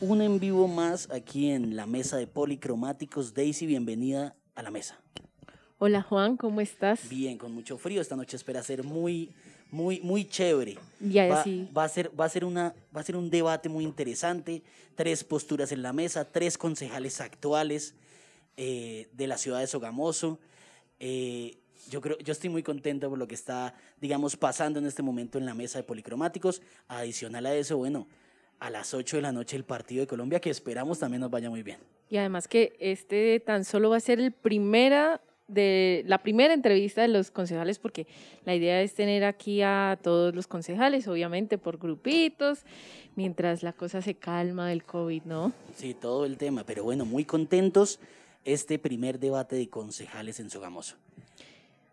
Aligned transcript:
un 0.00 0.22
en 0.22 0.38
vivo 0.38 0.68
más 0.68 1.10
aquí 1.10 1.50
en 1.50 1.74
la 1.74 1.86
mesa 1.86 2.16
de 2.16 2.26
policromáticos. 2.26 3.34
Daisy, 3.34 3.66
bienvenida 3.66 4.36
a 4.54 4.62
la 4.62 4.70
mesa. 4.70 5.00
Hola 5.78 6.02
Juan, 6.02 6.36
¿cómo 6.36 6.60
estás? 6.60 7.08
Bien, 7.08 7.38
con 7.38 7.52
mucho 7.52 7.78
frío. 7.78 8.00
Esta 8.00 8.16
noche 8.16 8.36
espera 8.36 8.62
ser 8.62 8.84
muy, 8.84 9.32
muy, 9.70 10.00
muy 10.00 10.24
chévere. 10.24 10.78
Ya, 11.00 11.28
va, 11.28 11.44
sí. 11.44 11.68
va 11.76 11.84
a 11.84 11.88
ser, 11.88 12.10
va 12.18 12.24
a 12.24 12.28
ser 12.28 12.44
una, 12.44 12.74
va 12.96 13.00
a 13.00 13.04
ser 13.04 13.16
un 13.16 13.30
debate 13.30 13.68
muy 13.68 13.84
interesante. 13.84 14.62
Tres 14.94 15.24
posturas 15.24 15.72
en 15.72 15.82
la 15.82 15.92
mesa, 15.92 16.24
tres 16.24 16.58
concejales 16.58 17.20
actuales 17.20 17.94
eh, 18.56 19.08
de 19.12 19.26
la 19.26 19.38
ciudad 19.38 19.60
de 19.60 19.66
Sogamoso. 19.66 20.38
Eh, 21.00 21.58
yo 21.90 22.00
creo, 22.00 22.18
yo 22.18 22.32
estoy 22.32 22.50
muy 22.50 22.62
contento 22.62 23.08
por 23.08 23.18
lo 23.18 23.26
que 23.26 23.34
está, 23.34 23.74
digamos, 24.00 24.36
pasando 24.36 24.78
en 24.78 24.86
este 24.86 25.02
momento 25.02 25.38
en 25.38 25.46
la 25.46 25.54
mesa 25.54 25.78
de 25.78 25.84
policromáticos. 25.84 26.62
Adicional 26.88 27.46
a 27.46 27.54
eso, 27.54 27.78
bueno, 27.78 28.06
a 28.60 28.70
las 28.70 28.94
8 28.94 29.16
de 29.16 29.22
la 29.22 29.32
noche 29.32 29.56
el 29.56 29.64
partido 29.64 30.00
de 30.02 30.06
Colombia, 30.06 30.40
que 30.40 30.50
esperamos 30.50 30.98
también 30.98 31.20
nos 31.20 31.30
vaya 31.30 31.50
muy 31.50 31.62
bien. 31.62 31.78
Y 32.10 32.16
además 32.16 32.48
que 32.48 32.76
este 32.80 33.40
tan 33.40 33.64
solo 33.64 33.90
va 33.90 33.98
a 33.98 34.00
ser 34.00 34.20
el 34.20 34.32
primera 34.32 35.20
de 35.48 36.04
la 36.06 36.18
primera 36.18 36.52
entrevista 36.52 37.00
de 37.02 37.08
los 37.08 37.30
concejales, 37.30 37.78
porque 37.78 38.06
la 38.44 38.54
idea 38.54 38.82
es 38.82 38.94
tener 38.94 39.24
aquí 39.24 39.62
a 39.62 39.98
todos 40.02 40.34
los 40.34 40.46
concejales, 40.46 41.08
obviamente 41.08 41.56
por 41.56 41.78
grupitos, 41.78 42.64
mientras 43.16 43.62
la 43.62 43.72
cosa 43.72 44.02
se 44.02 44.14
calma 44.14 44.68
del 44.68 44.84
COVID, 44.84 45.22
¿no? 45.24 45.52
Sí, 45.74 45.94
todo 45.94 46.26
el 46.26 46.36
tema, 46.36 46.64
pero 46.64 46.84
bueno, 46.84 47.06
muy 47.06 47.24
contentos 47.24 47.98
este 48.44 48.78
primer 48.78 49.18
debate 49.18 49.56
de 49.56 49.68
concejales 49.68 50.38
en 50.38 50.50
Sogamoso. 50.50 50.96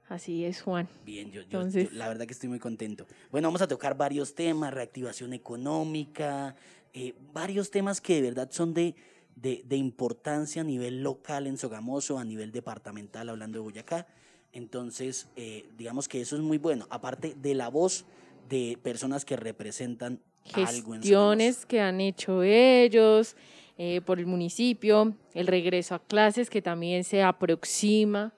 Así 0.07 0.45
es, 0.45 0.61
Juan. 0.61 0.87
Bien, 1.03 1.31
yo, 1.31 1.41
yo, 1.43 1.67
yo, 1.67 1.89
la 1.93 2.07
verdad 2.07 2.25
que 2.27 2.33
estoy 2.33 2.49
muy 2.49 2.59
contento. 2.59 3.07
Bueno, 3.31 3.47
vamos 3.47 3.61
a 3.61 3.67
tocar 3.67 3.97
varios 3.97 4.35
temas, 4.35 4.73
reactivación 4.73 5.33
económica, 5.33 6.55
eh, 6.93 7.13
varios 7.33 7.71
temas 7.71 8.01
que 8.01 8.15
de 8.15 8.29
verdad 8.29 8.49
son 8.51 8.73
de, 8.73 8.95
de, 9.35 9.63
de, 9.65 9.75
importancia 9.77 10.61
a 10.61 10.65
nivel 10.65 11.01
local 11.01 11.47
en 11.47 11.57
Sogamoso, 11.57 12.19
a 12.19 12.23
nivel 12.23 12.51
departamental, 12.51 13.29
hablando 13.29 13.57
de 13.57 13.63
Boyacá. 13.63 14.05
Entonces, 14.53 15.27
eh, 15.35 15.67
digamos 15.77 16.07
que 16.07 16.21
eso 16.21 16.35
es 16.35 16.41
muy 16.41 16.59
bueno, 16.59 16.87
aparte 16.91 17.35
de 17.41 17.55
la 17.55 17.67
voz 17.69 18.05
de 18.47 18.77
personas 18.83 19.25
que 19.25 19.35
representan 19.35 20.21
algo 20.53 20.93
en 20.93 21.01
Gestiones 21.01 21.65
que 21.65 21.81
han 21.81 21.99
hecho 21.99 22.43
ellos 22.43 23.35
eh, 23.77 24.01
por 24.05 24.19
el 24.19 24.27
municipio, 24.27 25.15
el 25.33 25.47
regreso 25.47 25.95
a 25.95 25.99
clases 25.99 26.49
que 26.49 26.61
también 26.61 27.03
se 27.03 27.23
aproxima. 27.23 28.33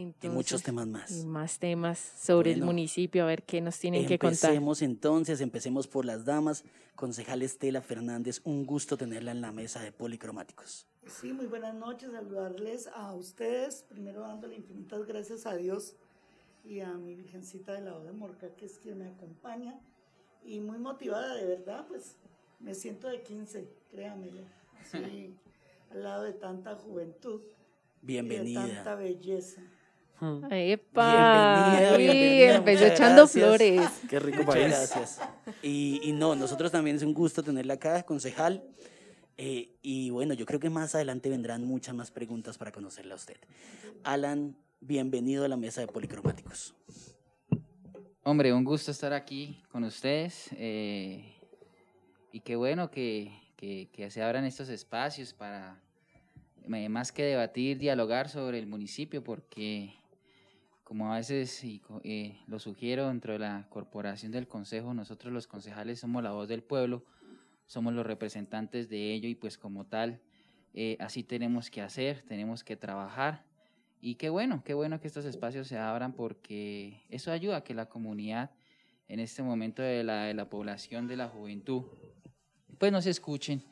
Entonces, 0.00 0.30
y 0.30 0.34
muchos 0.34 0.62
temas 0.62 0.86
más. 0.86 1.10
Y 1.10 1.24
más 1.24 1.58
temas 1.58 1.98
sobre 1.98 2.50
bueno, 2.50 2.64
el 2.64 2.66
municipio, 2.66 3.22
a 3.22 3.26
ver 3.26 3.44
qué 3.44 3.62
nos 3.62 3.78
tienen 3.78 4.06
que 4.06 4.18
contar. 4.18 4.50
Empecemos 4.50 4.82
entonces, 4.82 5.40
empecemos 5.40 5.86
por 5.86 6.04
las 6.04 6.24
damas. 6.26 6.64
Concejal 6.94 7.42
Estela 7.42 7.80
Fernández, 7.80 8.40
un 8.44 8.66
gusto 8.66 8.96
tenerla 8.96 9.30
en 9.30 9.40
la 9.40 9.52
mesa 9.52 9.80
de 9.80 9.92
Policromáticos. 9.92 10.86
Sí, 11.06 11.32
muy 11.32 11.46
buenas 11.46 11.74
noches, 11.74 12.10
saludarles 12.12 12.88
a 12.88 13.14
ustedes, 13.14 13.84
primero 13.88 14.20
dándole 14.20 14.56
infinitas 14.56 15.06
gracias 15.06 15.46
a 15.46 15.54
Dios 15.54 15.94
y 16.64 16.80
a 16.80 16.92
mi 16.94 17.14
Virgencita 17.14 17.72
de 17.72 17.82
la 17.82 17.92
Boda 17.92 18.04
de 18.04 18.12
Morca, 18.12 18.48
que 18.56 18.66
es 18.66 18.78
quien 18.78 18.98
me 18.98 19.06
acompaña, 19.06 19.78
y 20.44 20.60
muy 20.60 20.78
motivada, 20.78 21.34
de 21.34 21.46
verdad, 21.46 21.86
pues 21.86 22.16
me 22.60 22.74
siento 22.74 23.08
de 23.08 23.22
15, 23.22 23.68
créanmelo, 23.90 24.42
así, 24.80 25.34
al 25.90 26.02
lado 26.02 26.24
de 26.24 26.32
tanta 26.32 26.74
juventud. 26.74 27.40
Bienvenida. 28.02 28.64
Y 28.64 28.68
de 28.68 28.74
tanta 28.74 28.94
belleza. 28.94 29.62
¡Epa! 30.50 31.70
Bienvenida, 31.70 31.96
bienvenida. 31.98 32.54
empezó 32.56 32.86
echando 32.86 33.22
gracias. 33.22 33.44
flores. 33.44 33.90
Qué 34.08 34.18
rico 34.18 34.44
Muchas 34.44 34.94
gracias. 34.94 35.20
Y, 35.62 36.00
y, 36.02 36.12
no, 36.12 36.34
nosotros 36.34 36.72
también 36.72 36.96
es 36.96 37.02
un 37.02 37.12
gusto 37.12 37.42
tenerla 37.42 37.74
acá, 37.74 38.02
concejal. 38.04 38.64
Eh, 39.36 39.76
y 39.82 40.08
bueno, 40.08 40.32
yo 40.32 40.46
creo 40.46 40.58
que 40.58 40.70
más 40.70 40.94
adelante 40.94 41.28
vendrán 41.28 41.64
muchas 41.64 41.94
más 41.94 42.10
preguntas 42.10 42.56
para 42.56 42.72
conocerla 42.72 43.12
a 43.12 43.16
usted. 43.16 43.36
Alan, 44.04 44.56
bienvenido 44.80 45.44
a 45.44 45.48
la 45.48 45.58
mesa 45.58 45.82
de 45.82 45.86
Policromáticos. 45.88 46.74
Hombre, 48.22 48.54
un 48.54 48.64
gusto 48.64 48.92
estar 48.92 49.12
aquí 49.12 49.62
con 49.70 49.84
ustedes. 49.84 50.48
Eh, 50.52 51.34
y 52.32 52.40
qué 52.40 52.56
bueno 52.56 52.90
que, 52.90 53.38
que, 53.56 53.90
que 53.92 54.10
se 54.10 54.22
abran 54.22 54.46
estos 54.46 54.70
espacios 54.70 55.34
para 55.34 55.82
más 56.66 57.12
que 57.12 57.22
debatir, 57.22 57.78
dialogar 57.78 58.30
sobre 58.30 58.58
el 58.58 58.66
municipio, 58.66 59.22
porque 59.22 59.94
como 60.86 61.12
a 61.12 61.16
veces 61.16 61.64
y, 61.64 61.82
eh, 62.04 62.38
lo 62.46 62.60
sugiero 62.60 63.08
dentro 63.08 63.32
de 63.32 63.40
la 63.40 63.66
corporación 63.70 64.30
del 64.30 64.46
consejo, 64.46 64.94
nosotros 64.94 65.32
los 65.32 65.48
concejales 65.48 65.98
somos 65.98 66.22
la 66.22 66.30
voz 66.30 66.46
del 66.46 66.62
pueblo, 66.62 67.04
somos 67.66 67.92
los 67.92 68.06
representantes 68.06 68.88
de 68.88 69.12
ello 69.12 69.28
y 69.28 69.34
pues 69.34 69.58
como 69.58 69.86
tal, 69.86 70.20
eh, 70.74 70.96
así 71.00 71.24
tenemos 71.24 71.70
que 71.70 71.82
hacer, 71.82 72.22
tenemos 72.22 72.62
que 72.62 72.76
trabajar. 72.76 73.44
Y 74.00 74.14
qué 74.14 74.28
bueno, 74.28 74.62
qué 74.64 74.74
bueno 74.74 75.00
que 75.00 75.08
estos 75.08 75.24
espacios 75.24 75.66
se 75.66 75.76
abran 75.76 76.12
porque 76.12 77.02
eso 77.08 77.32
ayuda 77.32 77.56
a 77.56 77.64
que 77.64 77.74
la 77.74 77.88
comunidad 77.88 78.52
en 79.08 79.18
este 79.18 79.42
momento 79.42 79.82
de 79.82 80.04
la, 80.04 80.26
de 80.26 80.34
la 80.34 80.48
población, 80.48 81.08
de 81.08 81.16
la 81.16 81.28
juventud, 81.28 81.82
pues 82.78 82.92
nos 82.92 83.06
escuchen 83.06 83.64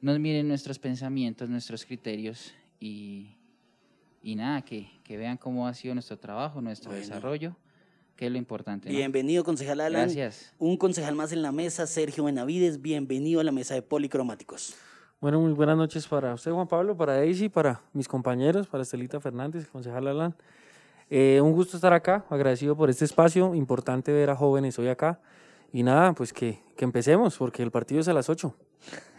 nos 0.00 0.20
miren 0.20 0.48
nuestros 0.48 0.78
pensamientos, 0.78 1.48
nuestros 1.48 1.86
criterios 1.86 2.52
y, 2.78 3.38
y 4.26 4.34
nada, 4.34 4.62
que, 4.62 4.90
que, 5.04 5.16
vean 5.16 5.36
cómo 5.36 5.68
ha 5.68 5.74
sido 5.74 5.94
nuestro 5.94 6.18
trabajo, 6.18 6.60
nuestro 6.60 6.90
bueno. 6.90 7.06
desarrollo, 7.06 7.54
que 8.16 8.26
es 8.26 8.32
lo 8.32 8.38
importante. 8.38 8.90
¿no? 8.90 8.96
Bienvenido, 8.96 9.44
concejal 9.44 9.80
Alan. 9.80 10.02
Gracias. 10.02 10.52
Un 10.58 10.76
concejal 10.76 11.14
más 11.14 11.30
en 11.30 11.42
la 11.42 11.52
mesa, 11.52 11.86
Sergio 11.86 12.24
Benavides, 12.24 12.82
bienvenido 12.82 13.40
a 13.40 13.44
la 13.44 13.52
mesa 13.52 13.74
de 13.74 13.82
Policromáticos. 13.82 14.74
Bueno, 15.20 15.40
muy 15.40 15.52
buenas 15.52 15.76
noches 15.76 16.08
para 16.08 16.34
usted, 16.34 16.50
Juan 16.50 16.66
Pablo, 16.66 16.96
para 16.96 17.12
Daisy, 17.12 17.48
para 17.48 17.80
mis 17.92 18.08
compañeros, 18.08 18.66
para 18.66 18.82
Estelita 18.82 19.20
Fernández, 19.20 19.68
concejal 19.68 20.08
Alan. 20.08 20.34
Eh, 21.08 21.40
un 21.40 21.52
gusto 21.52 21.76
estar 21.76 21.92
acá, 21.92 22.26
agradecido 22.28 22.76
por 22.76 22.90
este 22.90 23.04
espacio, 23.04 23.54
importante 23.54 24.10
ver 24.10 24.30
a 24.30 24.34
jóvenes 24.34 24.76
hoy 24.80 24.88
acá. 24.88 25.20
Y 25.72 25.82
nada, 25.82 26.12
pues 26.12 26.32
que, 26.32 26.60
que 26.76 26.84
empecemos, 26.84 27.36
porque 27.36 27.62
el 27.62 27.70
partido 27.70 28.00
es 28.00 28.08
a 28.08 28.12
las 28.12 28.28
8. 28.28 28.54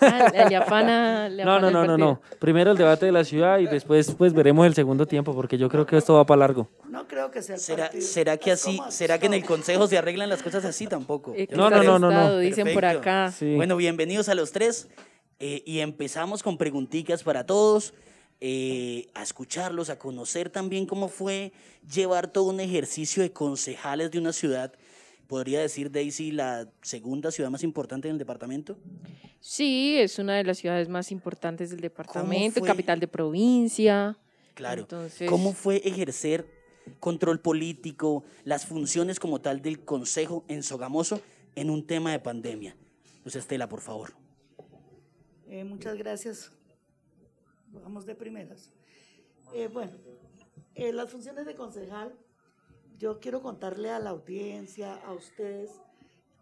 ah, 0.00 0.46
le 0.48 0.56
afana, 0.56 1.28
le 1.28 1.44
no, 1.44 1.60
no, 1.60 1.70
no, 1.70 1.84
no, 1.84 1.98
no. 1.98 2.20
Primero 2.38 2.70
el 2.70 2.78
debate 2.78 3.06
de 3.06 3.12
la 3.12 3.24
ciudad 3.24 3.58
y 3.58 3.66
después 3.66 4.12
pues 4.16 4.32
veremos 4.32 4.66
el 4.66 4.74
segundo 4.74 5.06
tiempo, 5.06 5.34
porque 5.34 5.58
yo 5.58 5.68
creo 5.68 5.84
que 5.86 5.96
esto 5.96 6.14
va 6.14 6.24
para 6.24 6.40
largo. 6.40 6.68
No 6.88 7.06
creo 7.06 7.30
que 7.30 7.42
sea 7.42 7.56
el 7.56 7.60
¿Será, 7.60 7.84
partido. 7.84 8.06
¿será 8.06 8.36
que 8.36 8.52
así, 8.52 8.80
será 8.88 9.18
que 9.18 9.26
en 9.26 9.34
el 9.34 9.44
consejo 9.44 9.86
se 9.86 9.98
arreglan 9.98 10.28
las 10.28 10.42
cosas 10.42 10.64
así 10.64 10.86
tampoco? 10.86 11.34
Eh, 11.36 11.48
No, 11.50 11.68
no, 11.68 11.82
no, 11.82 11.98
no, 11.98 12.10
no. 12.10 12.38
Dicen 12.38 12.72
por 12.72 12.84
acá. 12.84 13.30
Sí. 13.30 13.54
Bueno, 13.56 13.76
bienvenidos 13.76 14.28
a 14.28 14.34
los 14.34 14.52
tres 14.52 14.88
eh, 15.38 15.62
y 15.66 15.80
empezamos 15.80 16.42
con 16.42 16.56
preguntitas 16.56 17.22
para 17.22 17.44
todos, 17.44 17.94
eh, 18.40 19.08
a 19.14 19.22
escucharlos, 19.22 19.90
a 19.90 19.98
conocer 19.98 20.48
también 20.48 20.86
cómo 20.86 21.08
fue 21.08 21.52
llevar 21.92 22.28
todo 22.28 22.44
un 22.44 22.60
ejercicio 22.60 23.22
de 23.22 23.32
concejales 23.32 24.10
de 24.10 24.18
una 24.18 24.32
ciudad, 24.32 24.72
podría 25.28 25.60
decir 25.60 25.92
Daisy, 25.92 26.32
la 26.32 26.68
segunda 26.82 27.30
ciudad 27.30 27.50
más 27.50 27.62
importante 27.62 28.08
en 28.08 28.12
el 28.14 28.18
departamento. 28.18 28.76
Sí, 29.40 29.96
es 29.98 30.18
una 30.18 30.34
de 30.36 30.42
las 30.42 30.58
ciudades 30.58 30.88
más 30.88 31.12
importantes 31.12 31.70
del 31.70 31.80
departamento, 31.80 32.60
capital 32.62 32.98
de 32.98 33.06
provincia. 33.06 34.18
Claro. 34.54 34.80
Entonces- 34.82 35.28
¿Cómo 35.30 35.52
fue 35.52 35.76
ejercer 35.86 36.46
control 36.98 37.40
político, 37.40 38.24
las 38.44 38.66
funciones 38.66 39.20
como 39.20 39.40
tal 39.40 39.62
del 39.62 39.84
Consejo 39.84 40.44
en 40.48 40.62
Sogamoso 40.64 41.20
en 41.54 41.70
un 41.70 41.86
tema 41.86 42.10
de 42.10 42.18
pandemia? 42.18 42.74
Luz 43.24 43.36
Estela, 43.36 43.68
por 43.68 43.80
favor. 43.80 44.14
Eh, 45.46 45.62
muchas 45.62 45.96
gracias. 45.96 46.50
Vamos 47.70 48.06
de 48.06 48.14
primeras. 48.14 48.72
Eh, 49.54 49.68
bueno, 49.72 49.92
eh, 50.74 50.92
las 50.92 51.10
funciones 51.10 51.44
de 51.46 51.54
concejal, 51.54 52.14
yo 52.98 53.20
quiero 53.20 53.40
contarle 53.42 53.90
a 53.90 54.00
la 54.00 54.10
audiencia, 54.10 54.96
a 55.06 55.12
ustedes, 55.12 55.70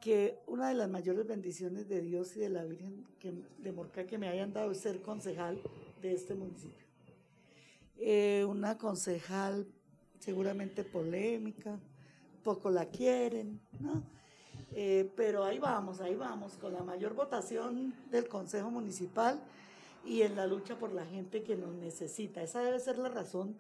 que 0.01 0.39
una 0.47 0.69
de 0.69 0.75
las 0.75 0.89
mayores 0.89 1.27
bendiciones 1.27 1.89
de 1.89 2.01
Dios 2.01 2.37
y 2.37 2.41
de 2.41 2.49
la 2.49 2.65
Virgen 2.65 3.05
de 3.59 3.73
Morca 3.73 4.07
que 4.07 4.19
me 4.19 4.29
hayan 4.29 4.53
dado 4.53 4.71
es 4.71 4.79
ser 4.81 5.03
concejal 5.03 5.61
de 6.01 6.13
este 6.13 6.35
municipio. 6.35 6.87
Eh, 7.99 8.45
una 8.49 8.79
concejal 8.79 9.67
seguramente 10.19 10.85
polémica, 10.85 11.79
poco 12.43 12.71
la 12.71 12.87
quieren, 12.87 13.61
¿no? 13.81 14.03
Eh, 14.73 15.11
pero 15.17 15.45
ahí 15.45 15.59
vamos, 15.59 16.01
ahí 16.01 16.15
vamos, 16.15 16.57
con 16.57 16.73
la 16.73 16.83
mayor 16.83 17.15
votación 17.15 17.95
del 18.11 18.29
Consejo 18.29 18.71
Municipal 18.71 19.41
y 20.05 20.23
en 20.23 20.37
la 20.37 20.47
lucha 20.47 20.79
por 20.79 20.93
la 20.93 21.05
gente 21.07 21.43
que 21.43 21.57
nos 21.57 21.75
necesita. 21.75 22.43
Esa 22.43 22.61
debe 22.61 22.79
ser 22.81 22.99
la 22.99 23.09
razón 23.09 23.57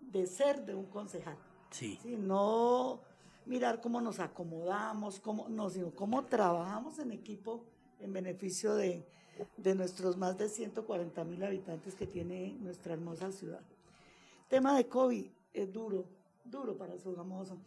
de 0.00 0.26
ser 0.26 0.64
de 0.64 0.74
un 0.74 0.86
concejal. 0.86 1.36
Sí. 1.74 1.98
No 2.04 3.00
mirar 3.46 3.80
cómo 3.80 4.00
nos 4.00 4.20
acomodamos, 4.20 5.18
cómo, 5.18 5.48
no, 5.48 5.68
sino 5.70 5.90
cómo 5.90 6.24
trabajamos 6.24 7.00
en 7.00 7.10
equipo 7.10 7.64
en 7.98 8.12
beneficio 8.12 8.76
de, 8.76 9.04
de 9.56 9.74
nuestros 9.74 10.16
más 10.16 10.38
de 10.38 10.48
140 10.48 11.24
mil 11.24 11.42
habitantes 11.42 11.96
que 11.96 12.06
tiene 12.06 12.56
nuestra 12.60 12.94
hermosa 12.94 13.32
ciudad. 13.32 13.60
Tema 14.48 14.76
de 14.76 14.86
COVID 14.86 15.26
es 15.52 15.72
duro, 15.72 16.04
duro 16.44 16.76
para 16.78 16.96
Sogamoso. 16.96 17.58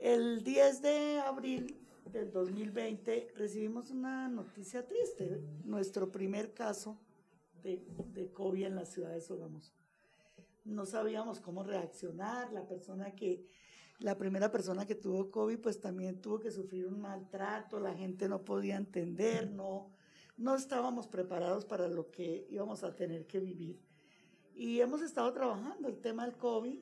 El 0.00 0.42
10 0.42 0.82
de 0.82 1.20
abril 1.20 1.78
del 2.10 2.32
2020 2.32 3.34
recibimos 3.36 3.90
una 3.90 4.26
noticia 4.26 4.84
triste, 4.84 5.40
nuestro 5.64 6.10
primer 6.10 6.52
caso 6.52 6.98
de, 7.62 7.80
de 8.12 8.32
COVID 8.32 8.64
en 8.64 8.74
la 8.74 8.86
ciudad 8.86 9.12
de 9.12 9.20
Sogamoso. 9.20 9.79
No 10.64 10.86
sabíamos 10.86 11.40
cómo 11.40 11.62
reaccionar, 11.62 12.52
la 12.52 12.66
persona 12.66 13.14
que, 13.14 13.46
la 14.00 14.16
primera 14.16 14.50
persona 14.50 14.86
que 14.86 14.94
tuvo 14.94 15.30
COVID 15.30 15.58
pues 15.58 15.80
también 15.80 16.20
tuvo 16.20 16.40
que 16.40 16.50
sufrir 16.50 16.86
un 16.86 17.00
maltrato, 17.00 17.78
la 17.78 17.94
gente 17.94 18.28
no 18.28 18.44
podía 18.44 18.76
entender, 18.76 19.50
no, 19.50 19.90
estábamos 20.56 21.06
preparados 21.06 21.64
para 21.64 21.88
lo 21.88 22.10
que 22.10 22.46
íbamos 22.50 22.82
a 22.82 22.94
tener 22.94 23.26
que 23.26 23.40
vivir. 23.40 23.80
Y 24.54 24.80
hemos 24.80 25.02
estado 25.02 25.32
trabajando 25.32 25.88
el 25.88 25.98
tema 26.00 26.24
del 26.24 26.36
COVID 26.36 26.78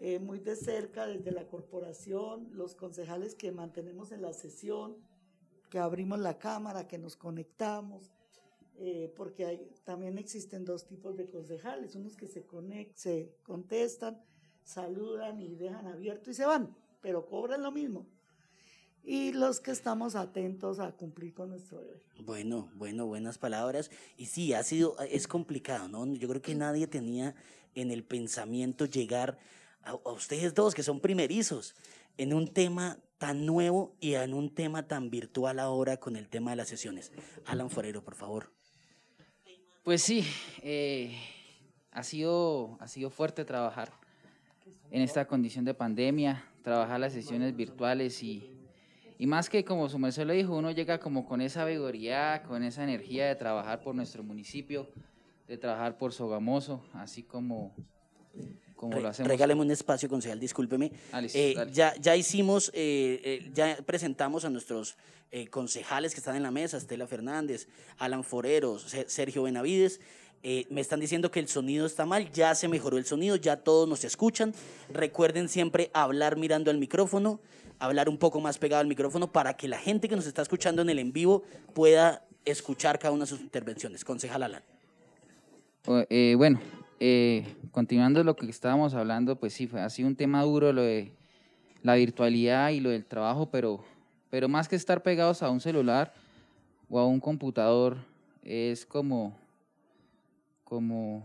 eh, 0.00 0.18
muy 0.18 0.40
de 0.40 0.56
cerca 0.56 1.06
desde 1.06 1.30
la 1.30 1.46
corporación, 1.46 2.48
los 2.52 2.74
concejales 2.74 3.34
que 3.34 3.52
mantenemos 3.52 4.12
en 4.12 4.22
la 4.22 4.32
sesión, 4.32 4.96
que 5.70 5.78
abrimos 5.78 6.18
la 6.18 6.38
cámara, 6.38 6.86
que 6.86 6.98
nos 6.98 7.16
conectamos, 7.16 8.13
eh, 8.76 9.12
porque 9.16 9.46
hay, 9.46 9.70
también 9.84 10.18
existen 10.18 10.64
dos 10.64 10.86
tipos 10.86 11.16
de 11.16 11.28
concejales, 11.28 11.94
unos 11.94 12.16
que 12.16 12.26
se, 12.26 12.44
conect, 12.44 12.96
se 12.96 13.36
contestan, 13.42 14.20
saludan 14.64 15.40
y 15.40 15.54
dejan 15.54 15.86
abierto 15.86 16.30
y 16.30 16.34
se 16.34 16.44
van, 16.44 16.74
pero 17.00 17.26
cobran 17.26 17.62
lo 17.62 17.70
mismo. 17.70 18.06
Y 19.06 19.32
los 19.32 19.60
que 19.60 19.70
estamos 19.70 20.16
atentos 20.16 20.80
a 20.80 20.92
cumplir 20.92 21.34
con 21.34 21.50
nuestro 21.50 21.78
deber. 21.78 22.02
Bueno, 22.20 22.70
bueno, 22.74 23.04
buenas 23.04 23.36
palabras. 23.36 23.90
Y 24.16 24.26
sí, 24.26 24.54
ha 24.54 24.62
sido, 24.62 24.96
es 25.10 25.28
complicado, 25.28 25.88
¿no? 25.88 26.06
Yo 26.14 26.26
creo 26.26 26.40
que 26.40 26.54
nadie 26.54 26.86
tenía 26.86 27.34
en 27.74 27.90
el 27.90 28.02
pensamiento 28.02 28.86
llegar 28.86 29.38
a, 29.82 29.94
ustedes 30.10 30.54
dos 30.54 30.74
que 30.74 30.82
son 30.82 31.00
primerizos 31.00 31.74
en 32.16 32.32
un 32.32 32.48
tema 32.48 32.98
tan 33.18 33.44
nuevo 33.44 33.94
y 34.00 34.14
en 34.14 34.32
un 34.32 34.54
tema 34.54 34.88
tan 34.88 35.10
virtual 35.10 35.58
ahora 35.58 35.98
con 35.98 36.16
el 36.16 36.28
tema 36.28 36.52
de 36.52 36.56
las 36.56 36.68
sesiones. 36.68 37.12
Alan 37.44 37.68
Forero, 37.68 38.02
por 38.02 38.14
favor. 38.14 38.53
Pues 39.84 40.00
sí, 40.00 40.24
eh, 40.62 41.14
ha, 41.92 42.02
sido, 42.02 42.78
ha 42.80 42.88
sido 42.88 43.10
fuerte 43.10 43.44
trabajar 43.44 43.92
en 44.90 45.02
esta 45.02 45.26
condición 45.26 45.66
de 45.66 45.74
pandemia, 45.74 46.42
trabajar 46.62 46.98
las 46.98 47.12
sesiones 47.12 47.54
virtuales 47.54 48.22
y, 48.22 48.50
y 49.18 49.26
más 49.26 49.50
que 49.50 49.62
como 49.62 49.90
su 49.90 49.98
merced 49.98 50.24
lo 50.24 50.32
dijo, 50.32 50.56
uno 50.56 50.70
llega 50.70 50.98
como 50.98 51.26
con 51.26 51.42
esa 51.42 51.66
vigoría, 51.66 52.44
con 52.48 52.62
esa 52.62 52.82
energía 52.82 53.26
de 53.26 53.34
trabajar 53.34 53.82
por 53.82 53.94
nuestro 53.94 54.22
municipio, 54.22 54.88
de 55.46 55.58
trabajar 55.58 55.98
por 55.98 56.14
Sogamoso, 56.14 56.82
así 56.94 57.22
como 57.22 57.74
Regáleme 59.18 59.60
un 59.60 59.70
espacio, 59.70 60.08
concejal, 60.08 60.38
discúlpeme. 60.38 60.92
Ah, 61.12 61.22
eh, 61.22 61.54
ya, 61.72 61.94
ya 62.00 62.16
hicimos, 62.16 62.70
eh, 62.74 63.20
eh, 63.24 63.50
ya 63.52 63.78
presentamos 63.84 64.44
a 64.44 64.50
nuestros 64.50 64.96
concejales 65.50 66.14
que 66.14 66.20
están 66.20 66.36
en 66.36 66.44
la 66.44 66.52
mesa, 66.52 66.76
Estela 66.76 67.08
Fernández, 67.08 67.66
Alan 67.98 68.22
Foreros, 68.22 68.94
Sergio 69.08 69.42
Benavides. 69.42 70.00
me 70.70 70.80
están 70.80 71.00
diciendo 71.00 71.32
que 71.32 71.40
el 71.40 71.48
sonido 71.48 71.86
está 71.86 72.06
mal, 72.06 72.30
ya 72.30 72.54
se 72.54 72.68
mejoró 72.68 72.98
el 72.98 73.04
sonido, 73.04 73.34
ya 73.34 73.56
todos 73.56 73.88
nos 73.88 74.04
escuchan. 74.04 74.54
Recuerden 74.92 75.48
siempre 75.48 75.90
hablar 75.92 76.36
mirando 76.36 76.70
al 76.70 76.78
micrófono, 76.78 77.40
hablar 77.80 78.08
un 78.08 78.16
poco 78.16 78.40
más 78.40 78.58
pegado 78.58 78.80
al 78.80 78.86
micrófono 78.86 79.32
para 79.32 79.56
que 79.56 79.66
la 79.66 79.78
gente 79.78 80.08
que 80.08 80.14
nos 80.14 80.26
está 80.26 80.42
escuchando 80.42 80.82
en 80.82 80.90
el 80.90 81.00
en 81.00 81.12
vivo 81.12 81.42
pueda 81.72 82.24
escuchar 82.44 83.00
cada 83.00 83.12
una 83.12 83.24
de 83.24 83.30
sus 83.30 83.40
intervenciones. 83.40 84.04
Concejal 84.04 84.40
Alan. 84.40 84.62
bueno, 86.36 86.60
eh, 87.00 87.56
continuando 87.70 88.22
lo 88.24 88.36
que 88.36 88.46
estábamos 88.46 88.94
hablando, 88.94 89.36
pues 89.36 89.52
sí, 89.52 89.66
fue, 89.66 89.80
ha 89.80 89.90
sido 89.90 90.08
un 90.08 90.16
tema 90.16 90.42
duro 90.42 90.72
lo 90.72 90.82
de 90.82 91.12
la 91.82 91.94
virtualidad 91.96 92.70
y 92.70 92.80
lo 92.80 92.90
del 92.90 93.04
trabajo, 93.04 93.50
pero, 93.50 93.84
pero 94.30 94.48
más 94.48 94.68
que 94.68 94.76
estar 94.76 95.02
pegados 95.02 95.42
a 95.42 95.50
un 95.50 95.60
celular 95.60 96.14
o 96.88 96.98
a 96.98 97.06
un 97.06 97.20
computador, 97.20 97.98
es 98.42 98.86
como, 98.86 99.36
como, 100.64 101.24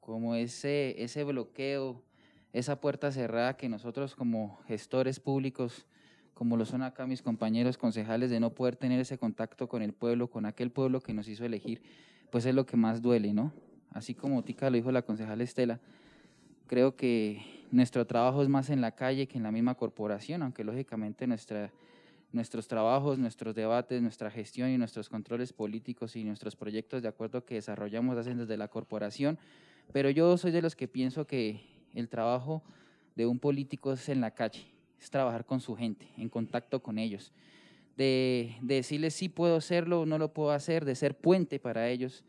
como 0.00 0.34
ese, 0.34 1.02
ese 1.02 1.24
bloqueo, 1.24 2.02
esa 2.52 2.80
puerta 2.80 3.12
cerrada 3.12 3.56
que 3.56 3.68
nosotros 3.68 4.14
como 4.14 4.58
gestores 4.66 5.20
públicos, 5.20 5.86
como 6.34 6.56
lo 6.56 6.64
son 6.64 6.82
acá 6.82 7.06
mis 7.06 7.22
compañeros 7.22 7.76
concejales, 7.76 8.30
de 8.30 8.40
no 8.40 8.54
poder 8.54 8.76
tener 8.76 9.00
ese 9.00 9.18
contacto 9.18 9.68
con 9.68 9.82
el 9.82 9.92
pueblo, 9.92 10.28
con 10.28 10.46
aquel 10.46 10.70
pueblo 10.70 11.00
que 11.00 11.14
nos 11.14 11.28
hizo 11.28 11.44
elegir, 11.44 11.82
pues 12.30 12.46
es 12.46 12.54
lo 12.54 12.64
que 12.64 12.76
más 12.76 13.02
duele, 13.02 13.32
¿no? 13.32 13.52
Así 13.92 14.14
como 14.14 14.42
Tica 14.42 14.70
lo 14.70 14.76
dijo 14.76 14.92
la 14.92 15.02
concejal 15.02 15.40
Estela, 15.40 15.80
creo 16.66 16.94
que 16.94 17.66
nuestro 17.72 18.06
trabajo 18.06 18.42
es 18.42 18.48
más 18.48 18.70
en 18.70 18.80
la 18.80 18.92
calle 18.92 19.26
que 19.26 19.38
en 19.38 19.44
la 19.44 19.52
misma 19.52 19.74
corporación, 19.74 20.42
aunque 20.42 20.64
lógicamente 20.64 21.26
nuestros 21.26 22.68
trabajos, 22.68 23.18
nuestros 23.18 23.54
debates, 23.54 24.00
nuestra 24.02 24.30
gestión 24.30 24.70
y 24.70 24.78
nuestros 24.78 25.08
controles 25.08 25.52
políticos 25.52 26.16
y 26.16 26.24
nuestros 26.24 26.56
proyectos 26.56 27.02
de 27.02 27.08
acuerdo 27.08 27.44
que 27.44 27.54
desarrollamos 27.56 28.16
hacen 28.16 28.38
desde 28.38 28.56
la 28.56 28.68
corporación, 28.68 29.38
pero 29.92 30.10
yo 30.10 30.36
soy 30.36 30.52
de 30.52 30.62
los 30.62 30.76
que 30.76 30.88
pienso 30.88 31.26
que 31.26 31.60
el 31.94 32.08
trabajo 32.08 32.62
de 33.16 33.26
un 33.26 33.38
político 33.38 33.92
es 33.92 34.08
en 34.08 34.20
la 34.20 34.32
calle, 34.32 34.66
es 35.00 35.10
trabajar 35.10 35.44
con 35.44 35.60
su 35.60 35.74
gente, 35.74 36.08
en 36.16 36.28
contacto 36.28 36.82
con 36.82 36.98
ellos, 36.98 37.32
de, 37.96 38.56
de 38.62 38.76
decirles 38.76 39.14
sí 39.14 39.28
puedo 39.28 39.56
hacerlo, 39.56 40.06
no 40.06 40.18
lo 40.18 40.32
puedo 40.32 40.52
hacer, 40.52 40.84
de 40.84 40.94
ser 40.94 41.16
puente 41.16 41.58
para 41.58 41.88
ellos, 41.88 42.24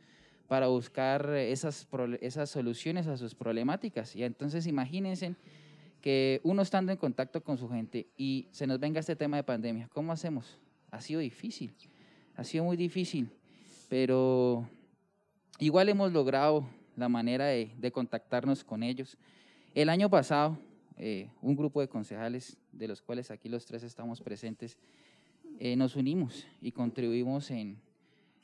para 0.51 0.67
buscar 0.67 1.29
esas, 1.29 1.87
esas 2.19 2.49
soluciones 2.49 3.07
a 3.07 3.15
sus 3.15 3.33
problemáticas. 3.33 4.17
Y 4.17 4.25
entonces 4.25 4.67
imagínense 4.67 5.33
que 6.01 6.41
uno 6.43 6.61
estando 6.61 6.91
en 6.91 6.97
contacto 6.97 7.41
con 7.41 7.57
su 7.57 7.69
gente 7.69 8.07
y 8.17 8.49
se 8.51 8.67
nos 8.67 8.77
venga 8.77 8.99
este 8.99 9.15
tema 9.15 9.37
de 9.37 9.43
pandemia, 9.43 9.87
¿cómo 9.93 10.11
hacemos? 10.11 10.59
Ha 10.89 10.99
sido 10.99 11.21
difícil, 11.21 11.73
ha 12.35 12.43
sido 12.43 12.65
muy 12.65 12.75
difícil, 12.75 13.29
pero 13.87 14.67
igual 15.57 15.87
hemos 15.87 16.11
logrado 16.11 16.67
la 16.97 17.07
manera 17.07 17.45
de, 17.45 17.91
contactarnos 17.93 18.65
con 18.65 18.83
ellos. 18.83 19.17
El 19.73 19.87
año 19.87 20.09
pasado, 20.09 20.57
eh, 20.97 21.29
un 21.41 21.55
grupo 21.55 21.79
de 21.79 21.87
concejales, 21.87 22.57
de 22.73 22.89
los 22.89 23.01
cuales 23.01 23.31
aquí 23.31 23.47
los 23.47 23.65
tres 23.65 23.83
estamos 23.83 24.19
presentes, 24.19 24.77
eh, 25.59 25.77
nos 25.77 25.95
unimos 25.95 26.45
y 26.59 26.73
contribuimos 26.73 27.49
en, 27.51 27.79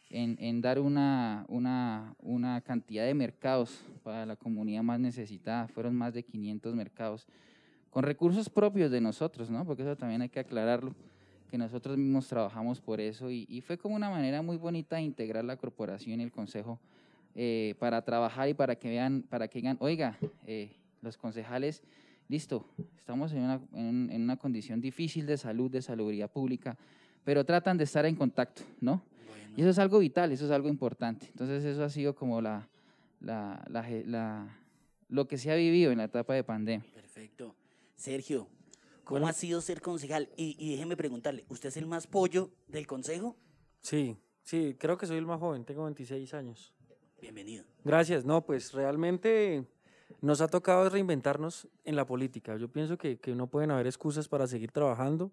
en, 0.10 0.62
dar 0.62 0.80
una, 0.80 1.46
una, 1.50 2.16
una, 2.20 2.62
cantidad 2.62 3.06
de 3.06 3.14
mercados 3.14 3.82
para 4.04 4.26
la 4.26 4.36
comunidad 4.36 4.84
más 4.84 5.00
necesitada. 5.00 5.68
Fueron 5.68 5.96
más 5.96 6.14
de 6.14 6.24
500 6.24 6.76
mercados 6.76 7.28
con 7.90 8.04
recursos 8.04 8.50
propios 8.50 8.92
de 8.92 9.02
nosotros, 9.02 9.50
¿no? 9.50 9.66
Porque 9.66 9.84
eso 9.84 9.96
también 9.96 10.22
hay 10.22 10.30
que 10.30 10.40
aclararlo, 10.40 10.96
que 11.50 11.58
nosotros 11.58 11.98
mismos 11.98 12.28
trabajamos 12.28 12.80
por 12.80 13.00
eso 13.00 13.32
y, 13.32 13.46
y 13.50 13.62
fue 13.62 13.78
como 13.78 13.96
una 13.96 14.10
manera 14.10 14.42
muy 14.42 14.58
bonita 14.58 14.98
de 14.98 15.04
integrar 15.04 15.44
la 15.44 15.58
corporación 15.58 16.20
y 16.20 16.24
el 16.24 16.32
consejo 16.32 16.80
eh, 17.36 17.76
para 17.80 18.02
trabajar 18.02 18.50
y 18.50 18.54
para 18.54 18.76
que 18.76 18.90
vean, 18.90 19.24
para 19.30 19.48
que 19.48 19.60
digan, 19.60 19.78
oiga, 19.80 20.18
eh, 20.46 20.72
los 21.02 21.18
concejales, 21.18 21.84
listo, 22.28 22.66
estamos 22.98 23.32
en 23.34 23.44
una, 23.44 23.62
en, 23.74 24.10
en 24.12 24.22
una 24.24 24.38
condición 24.38 24.82
difícil 24.82 25.26
de 25.26 25.38
salud, 25.38 25.70
de 25.70 25.82
salubridad 25.82 26.32
pública, 26.32 26.78
pero 27.24 27.46
tratan 27.46 27.78
de 27.78 27.84
estar 27.84 28.06
en 28.06 28.16
contacto, 28.16 28.64
¿no? 28.82 29.02
Y 29.58 29.62
eso 29.62 29.72
es 29.72 29.80
algo 29.80 29.98
vital, 29.98 30.32
eso 30.32 30.46
es 30.46 30.52
algo 30.52 30.70
importante. 30.70 31.26
Entonces 31.32 31.66
eso 31.66 31.84
ha 31.84 31.90
sido 31.90 32.14
como 32.14 32.42
la, 32.42 32.70
la, 33.20 33.66
la, 34.06 34.56
lo 35.10 35.28
que 35.28 35.40
se 35.40 35.52
ha 35.52 35.56
vivido 35.56 35.92
en 35.92 35.98
la 35.98 36.04
etapa 36.04 36.36
de 36.36 36.44
pandemia. 36.44 36.86
Perfecto. 36.94 37.56
Sergio, 37.96 38.48
¿cómo 39.04 39.28
ha 39.28 39.34
sido 39.34 39.60
ser 39.62 39.82
concejal? 39.82 40.30
Y, 40.38 40.56
y 40.60 40.74
déjeme 40.74 40.96
preguntarle, 40.96 41.44
¿usted 41.50 41.70
es 41.70 41.78
el 41.78 41.88
más 41.88 42.06
pollo 42.06 42.52
del 42.68 42.86
consejo? 42.86 43.36
Sí, 43.82 44.16
sí, 44.44 44.76
creo 44.78 44.96
que 44.96 45.08
soy 45.08 45.18
el 45.18 45.26
más 45.26 45.40
joven, 45.40 45.66
tengo 45.66 45.86
26 45.86 46.36
años. 46.36 46.72
Bienvenido. 47.20 47.66
Gracias, 47.84 48.26
no, 48.26 48.46
pues 48.46 48.74
realmente 48.74 49.66
nos 50.22 50.42
ha 50.42 50.50
tocado 50.50 50.88
reinventarnos 50.88 51.68
en 51.84 51.96
la 51.96 52.06
política. 52.06 52.58
Yo 52.58 52.72
pienso 52.72 53.00
que, 53.00 53.18
que 53.18 53.34
no 53.34 53.48
pueden 53.48 53.72
haber 53.72 53.88
excusas 53.88 54.28
para 54.28 54.46
seguir 54.46 54.72
trabajando. 54.72 55.32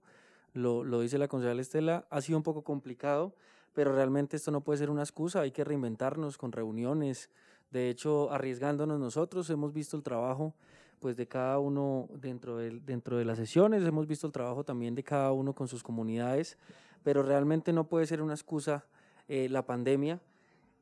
Lo, 0.54 0.82
lo 0.82 1.00
dice 1.00 1.18
la 1.18 1.28
concejal 1.28 1.60
Estela, 1.60 2.06
ha 2.08 2.22
sido 2.22 2.38
un 2.38 2.42
poco 2.42 2.64
complicado, 2.64 3.34
pero 3.74 3.92
realmente 3.92 4.36
esto 4.36 4.50
no 4.50 4.62
puede 4.62 4.78
ser 4.78 4.88
una 4.88 5.02
excusa, 5.02 5.40
hay 5.40 5.50
que 5.50 5.64
reinventarnos 5.64 6.38
con 6.38 6.52
reuniones, 6.52 7.28
de 7.70 7.90
hecho, 7.90 8.30
arriesgándonos 8.30 9.00
nosotros, 9.00 9.50
hemos 9.50 9.72
visto 9.72 9.96
el 9.96 10.02
trabajo 10.02 10.54
pues 11.00 11.16
de 11.16 11.26
cada 11.26 11.58
uno 11.58 12.08
dentro 12.14 12.56
de, 12.56 12.70
dentro 12.80 13.18
de 13.18 13.24
las 13.24 13.36
sesiones, 13.36 13.84
hemos 13.84 14.06
visto 14.06 14.26
el 14.26 14.32
trabajo 14.32 14.64
también 14.64 14.94
de 14.94 15.02
cada 15.02 15.32
uno 15.32 15.54
con 15.54 15.68
sus 15.68 15.82
comunidades, 15.82 16.56
pero 17.02 17.22
realmente 17.22 17.72
no 17.72 17.84
puede 17.84 18.06
ser 18.06 18.22
una 18.22 18.32
excusa 18.32 18.86
eh, 19.28 19.48
la 19.50 19.66
pandemia. 19.66 20.20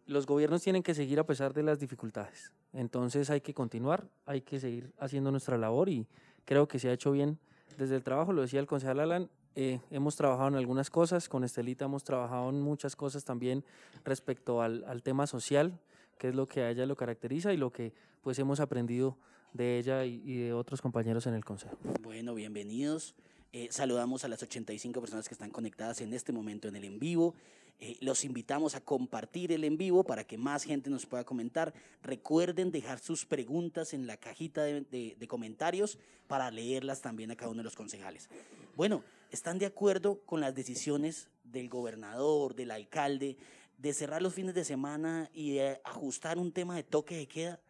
Los 0.06 0.26
gobiernos 0.26 0.62
tienen 0.62 0.82
que 0.82 0.94
seguir 0.94 1.18
a 1.18 1.26
pesar 1.26 1.54
de 1.54 1.62
las 1.62 1.80
dificultades, 1.80 2.52
entonces 2.72 3.30
hay 3.30 3.40
que 3.40 3.54
continuar, 3.54 4.06
hay 4.26 4.42
que 4.42 4.60
seguir 4.60 4.92
haciendo 4.98 5.30
nuestra 5.30 5.56
labor 5.56 5.88
y 5.88 6.06
creo 6.44 6.68
que 6.68 6.78
se 6.78 6.90
ha 6.90 6.92
hecho 6.92 7.10
bien 7.10 7.38
desde 7.78 7.96
el 7.96 8.04
trabajo, 8.04 8.32
lo 8.32 8.42
decía 8.42 8.60
el 8.60 8.66
concejal 8.66 9.00
Alan, 9.00 9.30
eh, 9.54 9.80
hemos 9.90 10.16
trabajado 10.16 10.48
en 10.48 10.54
algunas 10.54 10.88
cosas, 10.90 11.28
con 11.28 11.44
Estelita 11.44 11.84
hemos 11.84 12.04
trabajado 12.04 12.48
en 12.48 12.60
muchas 12.60 12.96
cosas 12.96 13.24
también 13.24 13.64
respecto 14.04 14.62
al, 14.62 15.02
tema 15.02 15.26
social, 15.26 15.78
que 16.18 16.28
es 16.28 16.34
lo 16.34 16.46
que 16.46 16.62
a 16.62 16.70
ella 16.70 16.86
lo 16.86 16.96
caracteriza 16.96 17.52
y 17.52 17.56
lo 17.56 17.70
que 17.70 17.92
pues 18.22 18.38
hemos 18.38 18.60
aprendido 18.60 19.16
de 19.52 19.78
ella 19.78 20.04
y, 20.04 20.38
de 20.38 20.52
otros 20.52 20.80
compañeros 20.80 21.26
en 21.26 21.34
el 21.34 21.44
Consejo. 21.44 21.76
Bueno, 22.02 22.34
bienvenidos. 22.34 23.14
Eh, 23.52 23.68
saludamos 23.70 24.24
a 24.24 24.28
las 24.28 24.42
85 24.42 25.00
personas 25.00 25.28
que 25.28 25.34
están 25.34 25.50
conectadas 25.50 26.00
en 26.00 26.14
este 26.14 26.32
momento 26.32 26.68
en 26.68 26.76
el 26.76 26.84
en 26.84 26.98
vivo. 26.98 27.34
Eh, 27.78 27.96
los 28.00 28.24
invitamos 28.24 28.74
a 28.76 28.80
compartir 28.80 29.50
el 29.50 29.64
en 29.64 29.76
vivo 29.76 30.04
para 30.04 30.24
que 30.24 30.38
más 30.38 30.62
gente 30.62 30.88
nos 30.88 31.04
pueda 31.04 31.24
comentar. 31.24 31.74
Recuerden 32.02 32.70
dejar 32.70 33.00
sus 33.00 33.26
preguntas 33.26 33.92
en 33.92 34.06
la 34.06 34.16
cajita 34.16 34.62
de, 34.62 35.16
de 35.18 35.28
comentarios 35.28 35.98
para 36.28 36.50
leerlas 36.50 37.00
también 37.00 37.30
a 37.32 37.36
cada 37.36 37.50
uno 37.50 37.58
de 37.58 37.64
los 37.64 37.74
concejales. 37.74 38.28
Bueno, 38.76 39.02
¿están 39.30 39.58
de 39.58 39.66
acuerdo 39.66 40.20
con 40.24 40.40
las 40.40 40.54
decisiones 40.54 41.28
del 41.44 41.68
gobernador, 41.68 42.54
del 42.54 42.70
alcalde, 42.70 43.36
de 43.78 43.92
cerrar 43.92 44.22
los 44.22 44.32
fines 44.32 44.54
de 44.54 44.64
semana 44.64 45.28
y 45.34 45.54
de 45.54 45.80
ajustar 45.84 46.38
un 46.38 46.52
tema 46.52 46.76
de 46.76 46.84
toque 46.84 47.16
de 47.16 47.26
queda? 47.26 47.60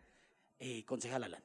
Eh, 0.58 0.84
concejal 0.84 1.24
Alan. 1.24 1.42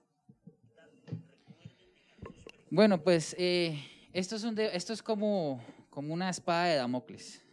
Bueno, 2.69 3.01
pues 3.01 3.33
eh, 3.39 3.81
esto, 4.13 4.35
es 4.35 4.43
un 4.43 4.59
esto 4.59 4.91
es 4.91 5.01
como 5.01 5.63
una 5.95 6.29
espada 6.29 6.65
de 6.65 6.75
Damocles. 6.75 7.46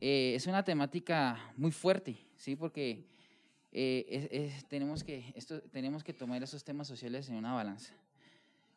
Eh, 0.00 0.34
es 0.34 0.46
una 0.46 0.64
temática 0.64 1.52
muy 1.56 1.72
fuerte, 1.72 2.16
¿sí? 2.36 2.56
Porque 2.56 3.04
tenemos, 4.68 5.04
que, 5.04 5.32
esto, 5.34 5.60
tenemos 5.62 6.02
que 6.02 6.12
tomar 6.12 6.42
esos 6.42 6.64
temas 6.64 6.88
sociales 6.88 7.28
en 7.28 7.36
una 7.36 7.54
balanza. 7.54 7.94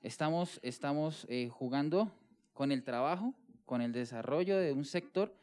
Estamos, 0.02 0.60
estamos 0.64 1.28
jugando 1.52 2.12
con 2.54 2.72
el 2.72 2.84
trabajo, 2.84 3.34
con 3.66 3.82
el 3.82 3.92
desarrollo 3.92 4.58
de 4.58 4.74
un 4.74 4.86
sector, 4.86 5.34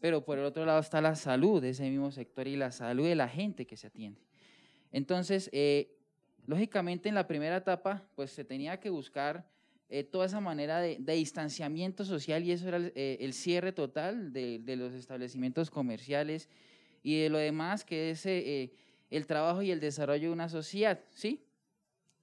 pero 0.00 0.24
por 0.24 0.38
el 0.38 0.44
otro 0.44 0.64
lado 0.64 0.80
está 0.80 1.00
la 1.00 1.16
salud 1.16 1.60
de 1.60 1.70
ese 1.70 1.88
mismo 1.90 2.10
sector 2.10 2.46
y 2.46 2.56
la 2.56 2.70
salud 2.70 3.06
de 3.06 3.14
la 3.14 3.28
gente 3.28 3.66
que 3.66 3.76
se 3.76 3.88
atiende. 3.88 4.20
Entonces, 4.92 5.50
eh, 5.52 5.98
lógicamente 6.46 7.08
en 7.08 7.14
la 7.14 7.26
primera 7.26 7.56
etapa, 7.56 8.02
pues 8.14 8.30
se 8.30 8.44
tenía 8.44 8.78
que 8.78 8.90
buscar 8.90 9.48
eh, 9.88 10.04
toda 10.04 10.26
esa 10.26 10.40
manera 10.40 10.80
de, 10.80 10.98
distanciamiento 10.98 12.04
social 12.04 12.44
y 12.44 12.52
eso 12.52 12.68
era 12.68 12.78
el, 12.78 12.92
eh, 12.94 13.30
cierre 13.32 13.72
total 13.72 14.32
de, 14.32 14.76
los 14.76 14.92
establecimientos 14.94 15.70
comerciales 15.70 16.48
y 17.02 17.20
de 17.20 17.30
lo 17.30 17.38
demás 17.38 17.84
que 17.84 18.10
es 18.10 18.26
el 18.26 19.26
trabajo 19.26 19.62
y 19.62 19.70
el 19.70 19.80
desarrollo 19.80 20.28
de 20.28 20.32
una 20.32 20.48
sociedad, 20.48 21.00
¿sí? 21.14 21.44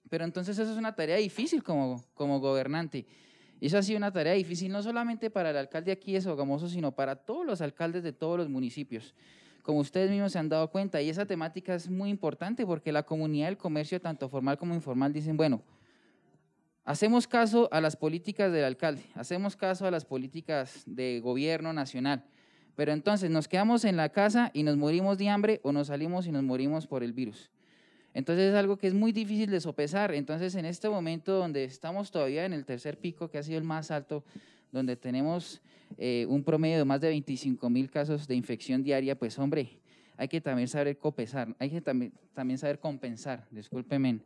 Pero 0.10 0.26
entonces 0.26 0.60
eso 0.60 0.72
es 0.72 0.78
una 0.78 0.96
tarea 0.96 1.18
difícil 1.18 1.64
como, 1.64 2.04
como 2.14 2.40
gobernante. 2.40 3.06
Eso 3.62 3.78
ha 3.78 3.84
sido 3.84 3.98
una 3.98 4.12
tarea 4.12 4.34
difícil 4.34 4.72
no 4.72 4.84
solamente 4.84 5.30
para 5.30 5.52
el 5.52 5.58
alcalde 5.58 5.92
aquí 5.92 6.14
de 6.14 6.22
Sogamoso, 6.22 6.68
sino 6.68 6.92
para 6.92 7.16
todos 7.16 7.46
los 7.46 7.62
alcaldes 7.62 8.04
de 8.04 8.12
todos 8.12 8.38
los 8.38 8.50
municipios 8.50 9.16
como 9.64 9.80
ustedes 9.80 10.12
mismos 10.12 10.34
se 10.34 10.40
han 10.40 10.50
dado 10.50 10.70
cuenta. 10.70 11.02
Y 11.02 11.10
esa 11.10 11.26
temática 11.26 11.74
es 11.74 11.90
muy 11.90 12.10
importante 12.10 12.66
porque 12.66 12.92
la 12.92 13.04
comunidad 13.04 13.48
del 13.48 13.58
comercio, 13.58 14.00
tanto 14.00 14.30
formal 14.30 14.58
como 14.58 14.76
informal, 14.76 15.12
dicen, 15.12 15.36
bueno, 15.36 15.64
hacemos 16.86 17.28
caso 17.28 17.70
a 17.72 17.82
las 17.82 17.96
políticas 17.96 18.52
del 18.52 18.64
alcalde, 18.64 19.04
hacemos 19.16 19.56
caso 19.56 19.86
a 19.86 19.92
las 19.92 20.06
políticas 20.06 20.84
de 20.86 21.20
gobierno 21.20 21.74
nacional, 21.74 22.26
pero 22.76 22.92
entonces 22.92 23.30
nos 23.30 23.48
quedamos 23.48 23.86
en 23.86 23.98
la 23.98 24.10
casa 24.10 24.52
y 24.54 24.64
nos 24.64 24.78
morimos 24.78 25.18
de 25.18 25.30
hambre 25.30 25.60
o 25.64 25.72
nos 25.72 25.88
salimos 25.88 26.28
y 26.28 26.32
nos 26.32 26.44
morimos 26.44 26.88
por 26.88 27.04
el 27.04 27.14
virus. 27.14 27.52
Entonces 28.14 28.52
es 28.52 28.56
algo 28.56 28.78
que 28.78 28.88
es 28.88 28.94
muy 28.94 29.12
difícil 29.12 29.50
de 29.50 29.60
sopesar. 29.60 30.14
Entonces 30.14 30.56
en 30.56 30.66
este 30.66 30.90
momento 30.90 31.34
donde 31.34 31.64
estamos 31.64 32.12
todavía 32.12 32.46
en 32.46 32.54
el 32.54 32.66
tercer 32.66 32.98
pico, 32.98 33.30
que 33.30 33.38
ha 33.38 33.44
sido 33.44 33.58
el 33.58 33.64
más 33.64 33.92
alto, 33.92 34.24
donde 34.72 34.96
tenemos 34.96 35.62
eh, 35.98 36.26
un 36.28 36.44
promedio 36.44 36.78
de 36.78 36.86
más 36.86 37.02
de 37.02 37.10
25 37.10 37.70
mil 37.70 37.90
casos 37.90 38.28
de 38.28 38.36
infección 38.36 38.84
diaria, 38.84 39.18
pues 39.18 39.38
hombre, 39.40 39.80
hay 40.18 40.28
que 40.28 40.42
también 40.42 40.68
saber 40.68 40.98
copesar, 40.98 41.56
hay 41.60 41.70
que 41.70 41.82
también, 41.82 42.58
saber 42.58 42.80
compensar, 42.80 43.48
discúlpeme 43.52 44.20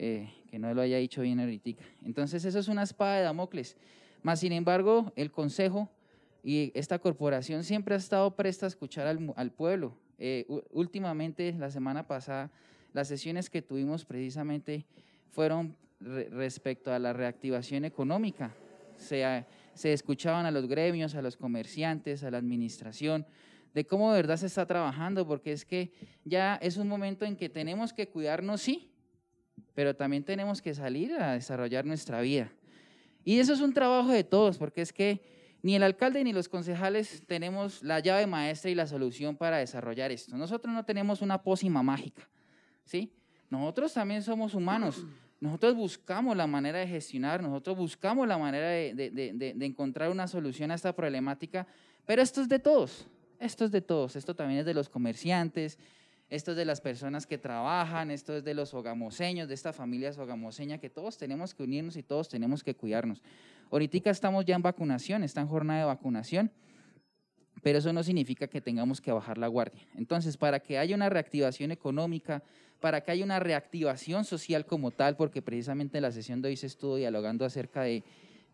eh, 0.00 0.32
que 0.48 0.60
no 0.60 0.72
lo 0.72 0.80
haya 0.80 0.98
dicho 0.98 1.22
bien 1.22 1.40
ahorita. 1.40 1.82
Entonces 2.04 2.44
eso 2.44 2.60
es 2.60 2.68
una 2.68 2.84
espada 2.84 3.16
de 3.16 3.24
Damocles. 3.24 3.76
Más 4.22 4.38
sin 4.38 4.52
embargo, 4.52 5.12
el 5.16 5.32
Consejo 5.32 5.90
y 6.44 6.70
esta 6.74 7.00
corporación 7.00 7.64
siempre 7.64 7.96
ha 7.96 7.98
estado 7.98 8.34
presta 8.36 8.66
a 8.66 8.68
escuchar 8.68 9.08
al, 9.08 9.50
pueblo. 9.50 9.96
Eh, 10.18 10.46
últimamente, 10.70 11.52
la 11.52 11.70
semana 11.70 12.06
pasada, 12.06 12.50
las 12.92 13.08
sesiones 13.08 13.50
que 13.50 13.60
tuvimos 13.60 14.04
precisamente 14.04 14.86
fueron 15.30 15.76
respecto 16.00 16.92
a 16.92 16.98
la 17.00 17.12
reactivación 17.12 17.84
económica. 17.84 18.54
Se, 18.96 19.44
se 19.74 19.92
escuchaban 19.92 20.46
a 20.46 20.52
los 20.52 20.68
gremios, 20.68 21.16
a 21.16 21.22
los 21.22 21.36
comerciantes, 21.36 22.22
a 22.22 22.30
la 22.30 22.38
administración, 22.38 23.26
de 23.74 23.84
cómo 23.84 24.12
de 24.12 24.18
verdad 24.22 24.36
se 24.36 24.46
está 24.46 24.64
trabajando, 24.64 25.26
porque 25.26 25.52
es 25.52 25.64
que 25.64 25.92
ya 26.24 26.54
es 26.56 26.76
un 26.76 26.88
momento 26.88 27.24
en 27.24 27.36
que 27.36 27.48
tenemos 27.48 27.92
que 27.92 28.08
cuidarnos, 28.08 28.60
sí, 28.60 28.87
pero 29.74 29.94
también 29.94 30.24
tenemos 30.24 30.62
que 30.62 30.74
salir 30.74 31.12
a 31.14 31.32
desarrollar 31.32 31.84
nuestra 31.84 32.20
vida. 32.20 32.50
Y 33.24 33.38
eso 33.38 33.52
es 33.52 33.60
un 33.60 33.72
trabajo 33.72 34.10
de 34.10 34.24
todos, 34.24 34.58
porque 34.58 34.82
es 34.82 34.92
que 34.92 35.20
ni 35.62 35.74
el 35.74 35.82
alcalde 35.82 36.22
ni 36.24 36.32
los 36.32 36.48
concejales 36.48 37.22
tenemos 37.26 37.82
la 37.82 38.00
llave 38.00 38.26
maestra 38.26 38.70
y 38.70 38.74
la 38.74 38.86
solución 38.86 39.36
para 39.36 39.58
desarrollar 39.58 40.10
esto. 40.12 40.36
Nosotros 40.36 40.72
no 40.72 40.84
tenemos 40.84 41.20
una 41.20 41.42
pócima 41.42 41.82
mágica, 41.82 42.28
¿sí? 42.84 43.12
Nosotros 43.50 43.92
también 43.92 44.22
somos 44.22 44.54
humanos. 44.54 45.04
Nosotros 45.40 45.74
buscamos 45.74 46.36
la 46.36 46.46
manera 46.46 46.78
de 46.78 46.88
gestionar, 46.88 47.42
nosotros 47.42 47.76
buscamos 47.76 48.26
la 48.26 48.38
manera 48.38 48.68
de, 48.68 49.54
encontrar 49.60 50.10
una 50.10 50.26
solución 50.26 50.72
a 50.72 50.74
esta 50.74 50.92
problemática, 50.92 51.66
pero 52.06 52.22
esto 52.22 52.40
es 52.40 52.48
de 52.48 52.58
todos, 52.58 53.06
esto 53.38 53.64
es 53.64 53.70
de 53.70 53.80
todos, 53.80 54.16
esto 54.16 54.34
también 54.34 54.60
es 54.60 54.66
de 54.66 54.74
los 54.74 54.88
comerciantes, 54.88 55.78
esto 56.30 56.50
es 56.50 56.56
de 56.56 56.64
las 56.64 56.80
personas 56.80 57.26
que 57.26 57.38
trabajan, 57.38 58.10
esto 58.10 58.36
es 58.36 58.44
de 58.44 58.54
los 58.54 58.74
hogamoseños, 58.74 59.48
de 59.48 59.54
esta 59.54 59.72
familia 59.72 60.10
hogamoseña, 60.16 60.78
que 60.78 60.90
todos 60.90 61.16
tenemos 61.16 61.54
que 61.54 61.62
unirnos 61.62 61.96
y 61.96 62.02
todos 62.02 62.28
tenemos 62.28 62.62
que 62.62 62.74
cuidarnos. 62.74 63.22
Ahorita 63.70 64.10
estamos 64.10 64.44
ya 64.44 64.54
en 64.54 64.62
vacunación, 64.62 65.24
está 65.24 65.40
en 65.40 65.48
jornada 65.48 65.80
de 65.80 65.86
vacunación, 65.86 66.50
pero 67.62 67.78
eso 67.78 67.92
no 67.92 68.02
significa 68.02 68.46
que 68.46 68.60
tengamos 68.60 69.00
que 69.00 69.10
bajar 69.10 69.38
la 69.38 69.48
guardia. 69.48 69.86
Entonces, 69.94 70.36
para 70.36 70.60
que 70.60 70.78
haya 70.78 70.94
una 70.94 71.08
reactivación 71.08 71.70
económica, 71.70 72.42
para 72.80 73.00
que 73.00 73.10
haya 73.10 73.24
una 73.24 73.40
reactivación 73.40 74.24
social 74.24 74.66
como 74.66 74.90
tal, 74.90 75.16
porque 75.16 75.42
precisamente 75.42 75.98
en 75.98 76.02
la 76.02 76.12
sesión 76.12 76.42
de 76.42 76.50
hoy 76.50 76.56
se 76.56 76.66
estuvo 76.66 76.96
dialogando 76.96 77.44
acerca 77.44 77.82
de, 77.82 78.04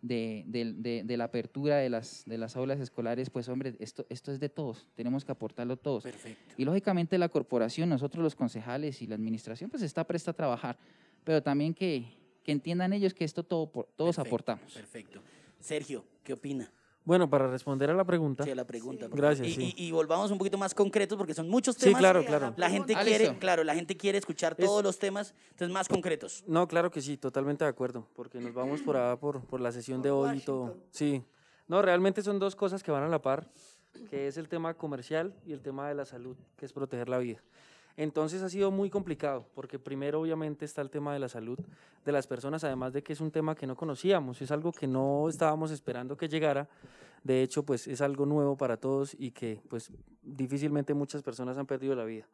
de, 0.07 1.17
la 1.17 1.25
apertura 1.25 1.77
de 1.79 1.89
las, 1.89 2.25
de 2.27 2.39
las 2.39 2.57
aulas 2.57 2.81
escolares, 2.81 3.31
pues 3.31 3.49
hombre, 3.49 3.75
esto, 3.79 4.07
esto 4.09 4.33
es 4.33 4.41
de 4.41 4.49
todos, 4.49 4.87
tenemos 4.95 5.25
que 5.25 5.33
aportarlo 5.33 5.77
todos. 5.77 6.03
Perfecto. 6.03 6.55
Y 6.57 6.65
lógicamente 6.65 7.17
la 7.19 7.29
corporación, 7.29 7.89
nosotros 7.89 8.23
los 8.23 8.35
concejales 8.35 9.01
y 9.03 9.07
la 9.07 9.15
administración, 9.15 9.71
pues 9.71 9.83
está 9.83 10.05
presta 10.05 10.33
a 10.33 10.35
trabajar, 10.35 10.79
pero 11.25 11.43
también 11.43 11.75
que, 11.75 12.07
entiendan 12.47 12.93
ellos 12.93 13.15
que 13.15 13.25
esto 13.25 13.43
todo, 13.43 13.67
todos 13.97 14.19
aportamos. 14.19 14.73
Perfecto. 14.73 15.23
Sergio, 15.59 16.05
¿qué 16.23 16.35
opina? 16.35 16.71
Bueno, 17.05 17.29
para 17.29 17.49
responder 17.49 17.91
a 17.91 17.95
la 17.95 18.05
pregunta. 18.05 18.45
Sí, 18.45 18.51
a 18.51 18.55
la 18.55 18.67
pregunta. 18.67 19.09
Gracias. 19.11 19.47
Y, 19.47 19.75
y, 19.77 19.91
volvamos 19.93 20.31
un 20.31 20.39
poquito 20.39 20.57
más 20.57 20.75
concretos 20.75 21.19
porque 21.19 21.35
son 21.35 21.51
muchos 21.51 21.77
temas. 21.77 21.99
Sí, 21.99 21.99
claro, 21.99 22.25
claro. 22.25 22.55
La 22.57 22.71
gente 22.71 22.95
quiere, 22.95 23.39
claro, 23.39 23.63
la 23.63 23.75
gente 23.75 23.97
quiere 23.97 24.17
escuchar 24.17 24.55
todos 24.55 24.83
los 24.83 24.99
temas, 24.99 25.35
entonces 25.51 25.73
más 25.73 25.87
concretos. 25.87 26.43
No, 26.47 26.67
claro 26.67 26.91
que 26.91 27.03
sí, 27.03 27.19
totalmente 27.19 27.65
de 27.65 27.71
acuerdo, 27.71 28.09
porque 28.15 28.41
nos 28.41 28.55
vamos 28.55 28.81
por 28.81 28.95
por, 29.19 29.45
por 29.45 29.61
la 29.61 29.71
sesión 29.71 30.01
de 30.01 30.11
hoy 30.11 30.39
y 30.39 30.41
todo. 30.41 30.77
Sí. 30.91 31.23
No, 31.67 31.83
realmente 31.83 32.23
son 32.23 32.39
dos 32.39 32.57
cosas 32.57 32.83
que 32.83 32.91
van 32.91 33.03
a 33.03 33.09
la 33.09 33.21
par, 33.21 33.49
que 34.09 34.29
es 34.29 34.37
el 34.37 34.49
tema 34.49 34.75
comercial 34.75 35.35
y 35.47 35.53
el 35.53 35.61
tema 35.61 35.89
de 35.89 35.95
la 35.95 36.05
salud, 36.05 36.37
que 36.57 36.65
es 36.65 36.73
proteger 36.73 37.09
la 37.09 37.19
vida. 37.19 37.43
Entonces 37.97 38.43
ha 38.43 38.49
sido 38.49 38.71
muy 38.71 38.91
complicado, 38.91 39.47
porque 39.55 39.79
primero 39.79 40.21
obviamente 40.21 40.65
está 40.65 40.83
el 40.83 40.91
tema 40.91 41.13
de 41.13 41.21
la 41.21 41.29
salud 41.29 41.59
de 42.05 42.13
las 42.13 42.27
personas, 42.27 42.65
además 42.65 42.93
de 42.93 43.03
que 43.03 43.13
es 43.13 43.21
un 43.21 43.31
tema 43.31 43.55
que 43.55 43.67
no 43.67 43.77
conocíamos, 43.77 44.43
es 44.43 44.51
algo 44.51 44.73
que 44.73 44.87
no 44.87 45.29
estábamos 45.29 45.71
esperando 45.71 46.17
que 46.17 46.29
llegara, 46.29 46.69
de 47.23 47.43
hecho 47.43 47.65
pues 47.65 47.87
es 47.87 48.01
algo 48.01 48.27
nuevo 48.27 48.57
para 48.57 48.77
todos 48.77 49.15
y 49.19 49.31
que 49.31 49.61
pues 49.69 49.93
difícilmente 50.23 50.93
muchas 50.93 51.23
personas 51.23 51.57
han 51.57 51.67
perdido 51.67 51.95
la 51.95 52.05
vida. 52.05 52.27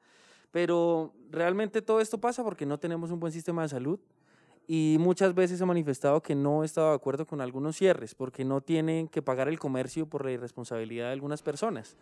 Pero 0.51 1.13
realmente 1.31 1.83
todo 1.83 2.01
esto 2.01 2.19
pasa 2.19 2.43
porque 2.43 2.67
no 2.67 2.79
tenemos 2.79 3.11
un 3.11 3.21
buen 3.21 3.33
sistema 3.33 3.63
de 3.63 3.69
salud 3.69 4.01
y 4.67 4.97
muchas 4.99 5.35
veces 5.35 5.61
he 5.61 5.67
manifestado 5.67 6.23
que 6.23 6.35
no 6.35 6.63
he 6.63 6.67
estado 6.67 6.91
de 6.91 6.95
acuerdo 6.95 7.27
con 7.27 7.41
algunos 7.41 7.77
cierres, 7.77 8.15
porque 8.15 8.45
no 8.45 8.61
tienen 8.61 9.09
que 9.09 9.21
pagar 9.21 9.49
el 9.49 9.59
comercio 9.59 10.07
por 10.07 10.25
la 10.25 10.33
irresponsabilidad 10.33 11.07
de 11.07 11.13
algunas 11.13 11.43
personas. 11.43 11.97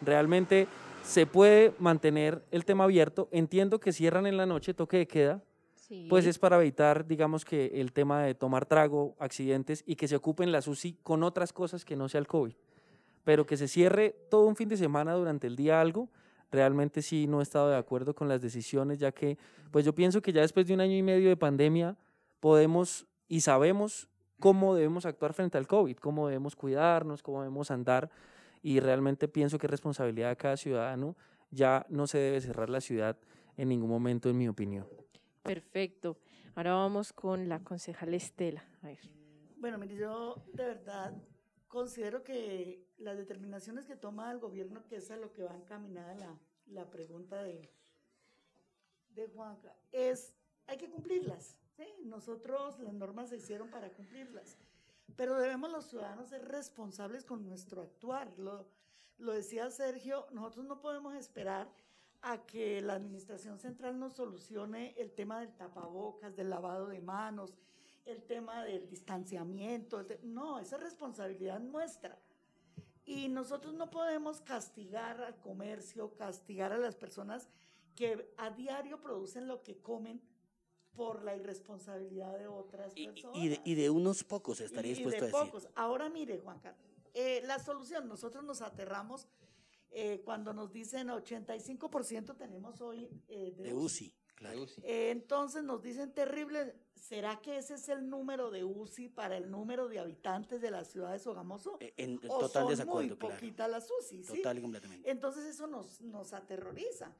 Realmente 0.00 0.68
se 1.02 1.26
puede 1.26 1.72
mantener 1.78 2.44
el 2.50 2.64
tema 2.64 2.84
abierto. 2.84 3.28
Entiendo 3.32 3.80
que 3.80 3.92
cierran 3.92 4.26
en 4.26 4.36
la 4.36 4.46
noche, 4.46 4.74
toque 4.74 4.98
de 4.98 5.08
queda, 5.08 5.42
pues 6.10 6.26
es 6.26 6.38
para 6.38 6.60
evitar, 6.60 7.06
digamos 7.06 7.46
que 7.46 7.80
el 7.80 7.92
tema 7.92 8.22
de 8.22 8.34
tomar 8.34 8.66
trago, 8.66 9.16
accidentes 9.18 9.82
y 9.86 9.96
que 9.96 10.06
se 10.06 10.16
ocupen 10.16 10.52
las 10.52 10.68
UCI 10.68 10.98
con 11.02 11.22
otras 11.22 11.52
cosas 11.54 11.84
que 11.84 11.96
no 11.96 12.10
sea 12.10 12.20
el 12.20 12.26
COVID. 12.26 12.54
Pero 13.24 13.46
que 13.46 13.56
se 13.56 13.68
cierre 13.68 14.14
todo 14.30 14.46
un 14.46 14.56
fin 14.56 14.68
de 14.68 14.76
semana 14.76 15.14
durante 15.14 15.46
el 15.46 15.56
día 15.56 15.80
algo, 15.80 16.10
realmente 16.50 17.00
sí 17.00 17.26
no 17.26 17.40
he 17.40 17.42
estado 17.42 17.70
de 17.70 17.76
acuerdo 17.76 18.14
con 18.14 18.28
las 18.28 18.42
decisiones, 18.42 18.98
ya 18.98 19.12
que 19.12 19.38
pues 19.70 19.84
yo 19.84 19.94
pienso 19.94 20.20
que 20.20 20.32
ya 20.32 20.42
después 20.42 20.66
de 20.66 20.74
un 20.74 20.80
año 20.80 20.94
y 20.94 21.02
medio 21.02 21.28
de 21.28 21.36
pandemia 21.36 21.96
podemos 22.40 23.06
y 23.26 23.40
sabemos 23.40 24.08
cómo 24.40 24.74
debemos 24.74 25.06
actuar 25.06 25.32
frente 25.32 25.58
al 25.58 25.66
COVID, 25.66 25.96
cómo 25.96 26.28
debemos 26.28 26.54
cuidarnos, 26.54 27.22
cómo 27.22 27.40
debemos 27.40 27.70
andar 27.70 28.10
y 28.62 28.80
realmente 28.80 29.28
pienso 29.28 29.58
que 29.58 29.66
es 29.66 29.70
responsabilidad 29.70 30.30
de 30.30 30.36
cada 30.36 30.56
ciudadano. 30.56 31.16
Ya 31.50 31.86
no 31.88 32.06
se 32.06 32.18
debe 32.18 32.40
cerrar 32.40 32.70
la 32.70 32.80
ciudad 32.80 33.16
en 33.56 33.68
ningún 33.68 33.88
momento, 33.88 34.28
en 34.28 34.38
mi 34.38 34.48
opinión. 34.48 34.86
Perfecto. 35.42 36.18
Ahora 36.54 36.74
vamos 36.74 37.12
con 37.12 37.48
la 37.48 37.60
concejal 37.60 38.14
Estela. 38.14 38.64
Bueno, 39.56 39.78
mire, 39.78 39.96
yo 39.96 40.42
de 40.52 40.64
verdad 40.64 41.14
considero 41.68 42.24
que 42.24 42.84
las 42.98 43.16
determinaciones 43.16 43.86
que 43.86 43.96
toma 43.96 44.30
el 44.30 44.38
gobierno, 44.38 44.84
que 44.86 44.96
es 44.96 45.10
a 45.10 45.16
lo 45.16 45.32
que 45.32 45.44
va 45.44 45.54
encaminada 45.54 46.14
la, 46.14 46.38
la 46.66 46.90
pregunta 46.90 47.42
de, 47.42 47.70
de 49.14 49.26
Juanca, 49.28 49.74
es, 49.92 50.34
hay 50.66 50.76
que 50.78 50.90
cumplirlas. 50.90 51.58
¿sí? 51.76 51.84
Nosotros, 52.04 52.78
las 52.80 52.94
normas 52.94 53.30
se 53.30 53.36
hicieron 53.36 53.68
para 53.70 53.90
cumplirlas, 53.90 54.58
pero 55.16 55.38
debemos 55.38 55.70
los 55.70 55.86
ciudadanos 55.86 56.28
ser 56.28 56.46
responsables 56.46 57.24
con 57.24 57.46
nuestro 57.46 57.82
actuar. 57.82 58.32
Lo, 58.38 58.66
lo 59.18 59.32
decía 59.32 59.70
Sergio, 59.70 60.26
nosotros 60.32 60.66
no 60.66 60.80
podemos 60.80 61.14
esperar 61.14 61.68
a 62.22 62.44
que 62.46 62.80
la 62.80 62.94
Administración 62.94 63.58
Central 63.58 63.98
nos 63.98 64.14
solucione 64.14 64.94
el 64.98 65.12
tema 65.12 65.40
del 65.40 65.54
tapabocas, 65.54 66.34
del 66.36 66.50
lavado 66.50 66.88
de 66.88 67.00
manos, 67.00 67.54
el 68.04 68.22
tema 68.22 68.64
del 68.64 68.88
distanciamiento. 68.88 70.04
no, 70.22 70.58
esa 70.58 70.76
es 70.76 70.82
responsabilidad 70.82 71.60
nuestra. 71.60 72.18
Y 73.04 73.28
nosotros 73.28 73.74
no 73.74 73.90
podemos 73.90 74.40
castigar 74.40 75.22
al 75.22 75.38
comercio, 75.40 76.14
castigar 76.16 76.72
a 76.72 76.78
las 76.78 76.94
personas 76.94 77.48
que 77.94 78.32
a 78.36 78.50
diario 78.50 79.00
producen 79.00 79.48
lo 79.48 79.62
que 79.62 79.80
comen 79.80 80.20
por 80.98 81.22
la 81.22 81.36
irresponsabilidad 81.36 82.36
de 82.36 82.48
otras 82.48 82.92
personas. 82.92 83.38
Y, 83.64 83.74
de, 83.76 83.88
unos 83.88 84.24
pocos 84.24 84.60
estaría 84.60 84.90
dispuesto 84.90 85.24
a 85.24 85.28
decir. 85.28 85.40
Pocos. 85.40 85.68
Ahora 85.76 86.10
mire, 86.10 86.38
Juan 86.40 86.58
Carlos, 86.58 86.84
eh, 87.14 87.40
la 87.44 87.60
solución, 87.60 88.08
nosotros 88.08 88.42
nos 88.42 88.60
aterramos 88.62 89.28
eh, 89.90 90.20
cuando 90.24 90.52
nos 90.52 90.72
dicen 90.72 91.08
85% 91.08 92.36
tenemos 92.36 92.80
hoy 92.80 93.08
eh, 93.28 93.54
de, 93.56 93.72
UCI. 93.72 94.12
Eh, 94.82 95.10
entonces 95.10 95.62
nos 95.62 95.82
dicen 95.82 96.12
terrible, 96.12 96.74
¿será 96.98 97.40
que 97.40 97.56
ese 97.58 97.74
es 97.74 97.88
el 97.88 98.08
número 98.08 98.50
de 98.50 98.64
UCI 98.64 99.08
para 99.08 99.36
el 99.36 99.50
número 99.50 99.88
de 99.88 99.98
habitantes 99.98 100.60
de 100.60 100.70
la 100.70 100.84
ciudad 100.84 101.12
de 101.12 101.18
Sogamoso? 101.18 101.78
en 101.80 102.18
total 102.18 102.50
son 102.50 102.68
desacuerdo, 102.68 103.08
muy 103.08 103.16
poquita 103.16 103.68
las 103.68 103.90
UCI, 103.90 104.22
Total 104.22 104.58
y 104.58 104.60
completamente. 104.60 105.10
Entonces 105.10 105.44
eso 105.44 105.66
nos, 105.66 106.00
nos 106.00 106.32
aterroriza. 106.32 107.12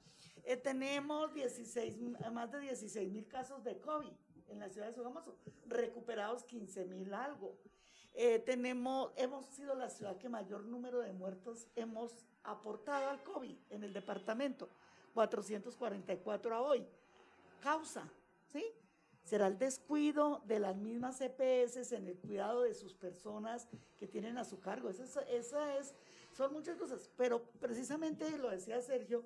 tenemos 0.63 1.33
16, 1.35 1.97
más 2.33 2.51
de 2.53 2.61
16 2.61 3.11
mil 3.11 3.27
casos 3.27 3.65
de 3.65 3.79
COVID 3.79 4.13
en 4.49 4.59
la 4.59 4.69
ciudad 4.69 4.89
de 4.89 4.95
Sogamoso, 4.95 5.37
recuperados 5.67 6.45
15 6.45 6.85
mil 6.87 7.13
algo. 7.15 7.57
tenemos, 8.45 9.13
hemos 9.17 9.47
sido 9.47 9.75
la 9.75 9.89
ciudad 9.89 10.17
que 10.19 10.29
mayor 10.29 10.65
número 10.65 11.01
de 11.01 11.13
muertos 11.13 11.69
hemos 11.77 12.13
aportado 12.43 13.11
al 13.11 13.23
COVID 13.23 13.57
en 13.71 13.85
el 13.85 13.93
departamento, 13.93 14.69
444 15.15 16.55
a 16.55 16.61
hoy. 16.63 16.87
Causa, 17.61 18.09
¿sí? 18.47 18.65
Será 19.29 19.47
el 19.47 19.59
descuido 19.59 20.41
de 20.47 20.59
las 20.59 20.75
mismas 20.75 21.21
EPS 21.21 21.93
en 21.93 22.09
el 22.09 22.17
cuidado 22.17 22.63
de 22.63 22.73
sus 22.73 22.95
personas 22.95 23.69
que 23.99 24.07
tienen 24.07 24.39
a 24.39 24.45
su 24.45 24.59
cargo. 24.59 24.89
Esa, 24.89 25.21
esa 25.25 25.77
es, 25.77 25.93
son 26.35 26.55
muchas 26.55 26.79
cosas, 26.79 27.11
pero 27.15 27.43
precisamente 27.61 28.39
lo 28.39 28.49
decía 28.49 28.81
Sergio, 28.81 29.23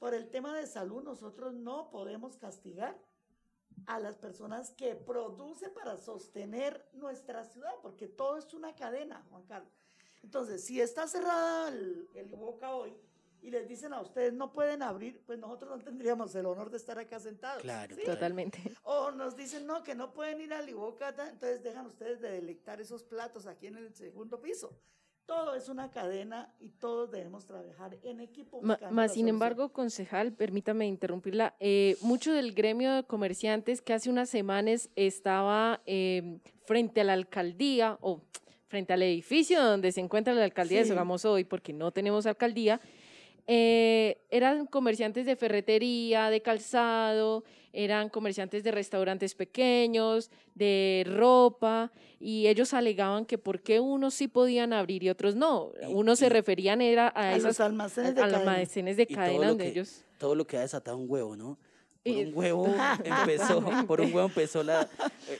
por 0.00 0.14
el 0.14 0.28
tema 0.30 0.56
de 0.56 0.66
salud 0.66 1.04
nosotros 1.04 1.54
no 1.54 1.90
podemos 1.90 2.36
castigar 2.36 2.98
a 3.86 4.00
las 4.00 4.16
personas 4.16 4.72
que 4.72 4.96
producen 4.96 5.72
para 5.72 5.96
sostener 5.96 6.84
nuestra 6.94 7.44
ciudad, 7.44 7.72
porque 7.82 8.08
todo 8.08 8.38
es 8.38 8.52
una 8.52 8.74
cadena, 8.74 9.24
Juan 9.30 9.44
Carlos. 9.44 9.72
Entonces, 10.24 10.64
si 10.64 10.80
está 10.80 11.06
cerrada 11.06 11.68
el, 11.68 12.08
el 12.14 12.34
hoy 12.34 12.96
y 13.42 13.50
les 13.50 13.68
dicen 13.68 13.92
a 13.92 14.00
ustedes 14.00 14.32
no 14.32 14.52
pueden 14.52 14.82
abrir, 14.82 15.22
pues 15.26 15.38
nosotros 15.38 15.70
no 15.70 15.82
tendríamos 15.82 16.34
el 16.34 16.46
honor 16.46 16.70
de 16.70 16.76
estar 16.76 16.98
acá 16.98 17.20
sentados. 17.20 17.62
Claro, 17.62 17.96
totalmente. 18.04 18.58
O 18.82 19.10
nos 19.10 19.36
dicen 19.36 19.66
no, 19.66 19.82
que 19.82 19.94
no 19.94 20.12
pueden 20.12 20.40
ir 20.40 20.52
al 20.52 20.68
Iboca, 20.68 21.08
entonces 21.08 21.62
dejan 21.62 21.86
ustedes 21.86 22.20
de 22.20 22.30
delectar 22.30 22.80
esos 22.80 23.02
platos 23.02 23.46
aquí 23.46 23.66
en 23.68 23.76
el 23.76 23.94
segundo 23.94 24.40
piso. 24.40 24.76
Todo 25.26 25.56
es 25.56 25.68
una 25.68 25.90
cadena 25.90 26.54
y 26.60 26.68
todos 26.68 27.10
debemos 27.10 27.46
trabajar 27.46 27.98
en 28.04 28.20
equipo. 28.20 28.60
Más 28.62 29.12
sin 29.12 29.26
embargo, 29.26 29.72
concejal, 29.72 30.32
permítame 30.32 30.86
interrumpirla, 30.86 31.56
eh, 31.58 31.96
mucho 32.00 32.32
del 32.32 32.54
gremio 32.54 32.94
de 32.94 33.02
comerciantes 33.02 33.82
que 33.82 33.92
hace 33.92 34.08
unas 34.08 34.28
semanas 34.28 34.88
estaba 34.94 35.82
eh, 35.84 36.38
frente 36.64 37.00
a 37.00 37.04
la 37.04 37.14
alcaldía, 37.14 37.98
o 38.00 38.22
frente 38.68 38.92
al 38.92 39.02
edificio 39.02 39.62
donde 39.62 39.90
se 39.90 40.00
encuentra 40.00 40.32
la 40.34 40.44
alcaldía 40.44 40.80
de 40.80 40.86
Sogamoso 40.86 41.32
hoy, 41.32 41.44
porque 41.44 41.72
no 41.72 41.90
tenemos 41.90 42.26
alcaldía, 42.26 42.80
eh, 43.46 44.18
eran 44.30 44.66
comerciantes 44.66 45.26
de 45.26 45.36
ferretería, 45.36 46.30
de 46.30 46.42
calzado, 46.42 47.44
eran 47.72 48.08
comerciantes 48.08 48.64
de 48.64 48.70
restaurantes 48.70 49.34
pequeños, 49.34 50.30
de 50.54 51.04
ropa, 51.06 51.92
y 52.18 52.48
ellos 52.48 52.74
alegaban 52.74 53.26
que 53.26 53.38
por 53.38 53.60
qué 53.60 53.78
unos 53.78 54.14
sí 54.14 54.28
podían 54.28 54.72
abrir 54.72 55.02
y 55.02 55.10
otros 55.10 55.36
no. 55.36 55.72
Unos 55.88 56.18
se 56.18 56.28
referían 56.28 56.80
era 56.80 57.12
a, 57.14 57.36
esos 57.36 57.60
almacenes 57.60 58.14
de 58.14 58.22
almacenes 58.22 58.96
de 58.96 59.06
cadena 59.06 59.48
donde 59.48 59.68
ellos... 59.68 60.04
Todo 60.18 60.34
lo 60.34 60.46
que 60.46 60.56
ha 60.56 60.62
desatado 60.62 60.96
un 60.96 61.10
huevo, 61.10 61.36
¿no? 61.36 61.58
Por 62.06 62.26
un 62.26 62.32
huevo 62.34 62.66
empezó, 63.04 63.86
por 63.86 64.00
un 64.00 64.14
huevo 64.14 64.28
empezó 64.28 64.62
la, 64.62 64.88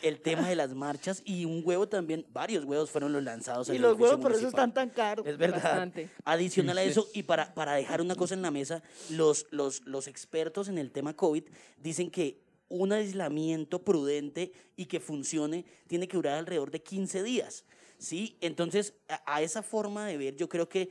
el 0.03 0.21
tema 0.21 0.49
de 0.49 0.57
las 0.57 0.75
marchas 0.75 1.23
y 1.25 1.45
un 1.45 1.63
huevo 1.65 1.89
también, 1.89 2.27
varios 2.33 2.65
huevos 2.65 2.91
fueron 2.91 3.13
los 3.13 3.23
lanzados. 3.23 3.69
Y 3.69 3.79
los 3.79 3.99
huevos 3.99 4.19
por 4.21 4.33
eso 4.33 4.49
están 4.49 4.75
tan 4.75 4.91
caros. 4.91 5.27
Es 5.27 5.39
verdad. 5.39 5.93
Adicional 6.25 6.79
a 6.79 6.83
eso, 6.83 7.09
y 7.15 7.23
para, 7.23 7.55
para 7.55 7.75
dejar 7.75 8.01
una 8.01 8.15
cosa 8.15 8.35
en 8.35 8.43
la 8.43 8.51
mesa, 8.51 8.83
los, 9.11 9.47
los, 9.51 9.87
los 9.87 10.09
expertos 10.09 10.69
en 10.69 10.79
el 10.79 10.91
tema 10.91 11.15
COVID 11.15 11.45
dicen 11.79 12.11
que 12.11 12.45
un 12.69 12.93
aislamiento 12.93 13.83
prudente 13.83 14.53
y 14.77 14.87
que 14.87 15.01
funcione 15.01 15.65
tiene 15.87 16.09
que 16.09 16.17
durar 16.17 16.35
alrededor 16.35 16.71
de 16.71 16.83
15 16.83 17.23
días. 17.23 17.65
¿sí? 17.99 18.37
Entonces, 18.41 18.95
a, 19.25 19.43
esa 19.43 19.63
forma 19.63 20.07
de 20.07 20.17
ver, 20.17 20.37
yo 20.37 20.49
creo 20.49 20.69
que 20.69 20.91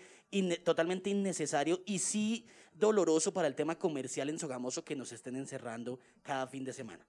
totalmente 0.64 1.10
innecesario 1.10 1.82
y 1.86 2.00
sí 2.00 2.46
doloroso 2.78 3.34
para 3.34 3.48
el 3.48 3.56
tema 3.56 3.78
comercial 3.78 4.30
en 4.30 4.40
Sogamoso 4.40 4.84
que 4.84 4.96
nos 4.96 5.12
estén 5.12 5.36
encerrando 5.36 6.00
cada 6.22 6.48
fin 6.48 6.64
de 6.64 6.74
semana. 6.74 7.06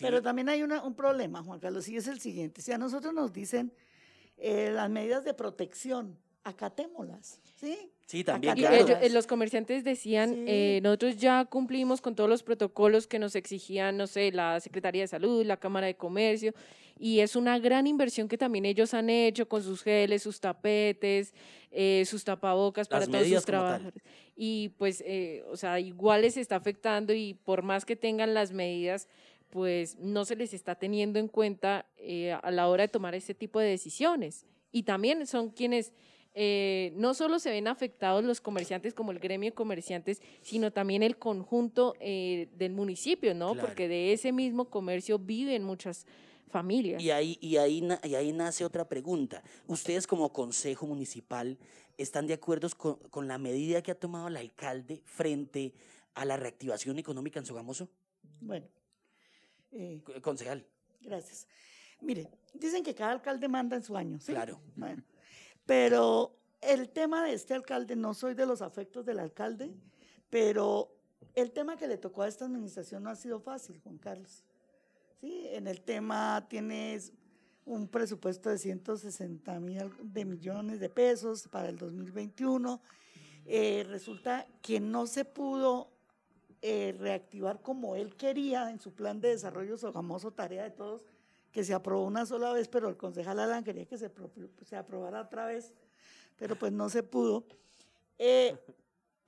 Pero 0.00 0.22
también 0.22 0.48
hay 0.48 0.62
un 0.62 0.94
problema, 0.94 1.42
Juan 1.42 1.60
Carlos, 1.60 1.88
y 1.88 1.96
es 1.96 2.06
el 2.08 2.20
siguiente. 2.20 2.62
Si 2.62 2.72
a 2.72 2.78
nosotros 2.78 3.12
nos 3.12 3.32
dicen 3.32 3.72
eh, 4.36 4.70
las 4.72 4.88
medidas 4.90 5.24
de 5.24 5.34
protección, 5.34 6.16
acatémoslas, 6.44 7.40
¿sí? 7.56 7.90
Sí, 8.06 8.24
también. 8.24 8.54
Eh, 8.58 9.10
los 9.10 9.26
comerciantes 9.26 9.84
decían, 9.84 10.44
eh, 10.46 10.80
nosotros 10.82 11.18
ya 11.18 11.44
cumplimos 11.44 12.00
con 12.00 12.14
todos 12.14 12.30
los 12.30 12.42
protocolos 12.42 13.06
que 13.06 13.18
nos 13.18 13.34
exigían, 13.34 13.96
no 13.96 14.06
sé, 14.06 14.32
la 14.32 14.60
Secretaría 14.60 15.02
de 15.02 15.08
Salud, 15.08 15.44
la 15.44 15.58
Cámara 15.58 15.88
de 15.88 15.94
Comercio, 15.94 16.54
y 16.98 17.20
es 17.20 17.36
una 17.36 17.58
gran 17.58 17.86
inversión 17.86 18.28
que 18.28 18.38
también 18.38 18.64
ellos 18.66 18.94
han 18.94 19.10
hecho 19.10 19.48
con 19.48 19.62
sus 19.62 19.82
geles, 19.82 20.22
sus 20.22 20.40
tapetes, 20.40 21.34
eh, 21.70 22.04
sus 22.06 22.24
tapabocas 22.24 22.88
para 22.88 23.06
todos 23.06 23.26
sus 23.26 23.44
trabajadores. 23.44 24.02
Y 24.36 24.70
pues, 24.78 25.02
o 25.50 25.56
sea, 25.56 25.80
igual 25.80 26.22
les 26.22 26.36
está 26.36 26.56
afectando 26.56 27.12
y 27.12 27.34
por 27.34 27.62
más 27.62 27.84
que 27.84 27.96
tengan 27.96 28.34
las 28.34 28.52
medidas, 28.52 29.08
pues 29.50 29.96
no 29.98 30.24
se 30.24 30.36
les 30.36 30.54
está 30.54 30.74
teniendo 30.74 31.18
en 31.18 31.28
cuenta 31.28 31.86
a 32.42 32.50
la 32.50 32.68
hora 32.68 32.82
de 32.82 32.88
tomar 32.88 33.14
este 33.14 33.34
tipo 33.34 33.58
de 33.58 33.68
decisiones. 33.68 34.46
Y 34.70 34.84
también 34.84 35.26
son 35.26 35.50
quienes 35.50 35.92
eh, 36.40 36.92
no 36.94 37.14
solo 37.14 37.40
se 37.40 37.50
ven 37.50 37.66
afectados 37.66 38.22
los 38.22 38.40
comerciantes 38.40 38.94
como 38.94 39.10
el 39.10 39.18
gremio 39.18 39.50
de 39.50 39.54
comerciantes, 39.54 40.22
sino 40.40 40.70
también 40.70 41.02
el 41.02 41.18
conjunto 41.18 41.94
eh, 41.98 42.48
del 42.56 42.74
municipio, 42.74 43.34
¿no? 43.34 43.56
Porque 43.56 43.88
de 43.88 44.12
ese 44.12 44.30
mismo 44.30 44.66
comercio 44.66 45.18
viven 45.18 45.64
muchas 45.64 46.06
familias. 46.48 47.02
Y 47.02 47.10
ahí, 47.10 47.38
y, 47.40 47.56
ahí, 47.56 47.86
y 48.04 48.14
ahí 48.14 48.32
nace 48.32 48.64
otra 48.64 48.88
pregunta. 48.88 49.42
¿Ustedes 49.66 50.06
como 50.06 50.32
consejo 50.32 50.86
municipal 50.86 51.58
están 51.96 52.26
de 52.26 52.34
acuerdo 52.34 52.68
con, 53.10 53.28
la 53.28 53.38
medida 53.38 53.82
que 53.82 53.90
ha 53.90 53.98
tomado 53.98 54.28
el 54.28 54.36
alcalde 54.36 55.02
frente 55.04 55.74
a 56.14 56.24
la 56.24 56.36
reactivación 56.36 56.98
económica 56.98 57.38
en 57.38 57.46
Sogamoso? 57.46 57.88
Bueno. 58.40 58.66
Eh, 59.72 60.00
concejal. 60.22 60.66
Gracias. 61.00 61.46
Mire, 62.00 62.28
dicen 62.54 62.82
que 62.82 62.94
cada 62.94 63.12
alcalde 63.12 63.48
manda 63.48 63.76
en 63.76 63.82
su 63.82 63.96
año, 63.96 64.20
¿sí? 64.20 64.32
Claro. 64.32 64.60
Bueno, 64.76 65.02
pero 65.66 66.36
el 66.60 66.88
tema 66.90 67.24
de 67.24 67.32
este 67.32 67.54
alcalde, 67.54 67.96
no 67.96 68.14
soy 68.14 68.34
de 68.34 68.46
los 68.46 68.62
afectos 68.62 69.04
del 69.04 69.18
alcalde, 69.18 69.74
pero 70.30 70.94
el 71.34 71.52
tema 71.52 71.76
que 71.76 71.86
le 71.86 71.98
tocó 71.98 72.22
a 72.22 72.28
esta 72.28 72.44
administración 72.44 73.02
no 73.02 73.10
ha 73.10 73.16
sido 73.16 73.40
fácil, 73.40 73.80
Juan 73.80 73.98
Carlos. 73.98 74.44
¿Sí? 75.20 75.48
En 75.50 75.66
el 75.66 75.80
tema 75.80 76.46
tienes 76.48 77.12
un 77.64 77.88
presupuesto 77.88 78.50
de 78.50 78.58
160 78.58 79.60
mil 79.60 79.90
de 80.00 80.24
millones 80.24 80.80
de 80.80 80.88
pesos 80.88 81.48
para 81.48 81.68
el 81.68 81.76
2021. 81.76 82.80
Eh, 83.46 83.84
resulta 83.88 84.46
que 84.62 84.80
no 84.80 85.06
se 85.06 85.24
pudo 85.24 85.90
eh, 86.62 86.94
reactivar 86.98 87.60
como 87.62 87.96
él 87.96 88.16
quería 88.16 88.70
en 88.70 88.80
su 88.80 88.92
plan 88.92 89.20
de 89.20 89.28
desarrollo, 89.28 89.76
su 89.76 89.92
famoso 89.92 90.32
tarea 90.32 90.64
de 90.64 90.70
todos, 90.70 91.04
que 91.52 91.64
se 91.64 91.74
aprobó 91.74 92.04
una 92.04 92.26
sola 92.26 92.52
vez, 92.52 92.68
pero 92.68 92.88
el 92.88 92.96
concejal 92.96 93.38
Alan 93.38 93.64
quería 93.64 93.86
que 93.86 93.98
se, 93.98 94.76
aprobara 94.76 95.22
otra 95.22 95.46
vez, 95.46 95.72
pero 96.36 96.56
pues 96.56 96.72
no 96.72 96.88
se 96.88 97.02
pudo. 97.02 97.44
Eh, 98.18 98.56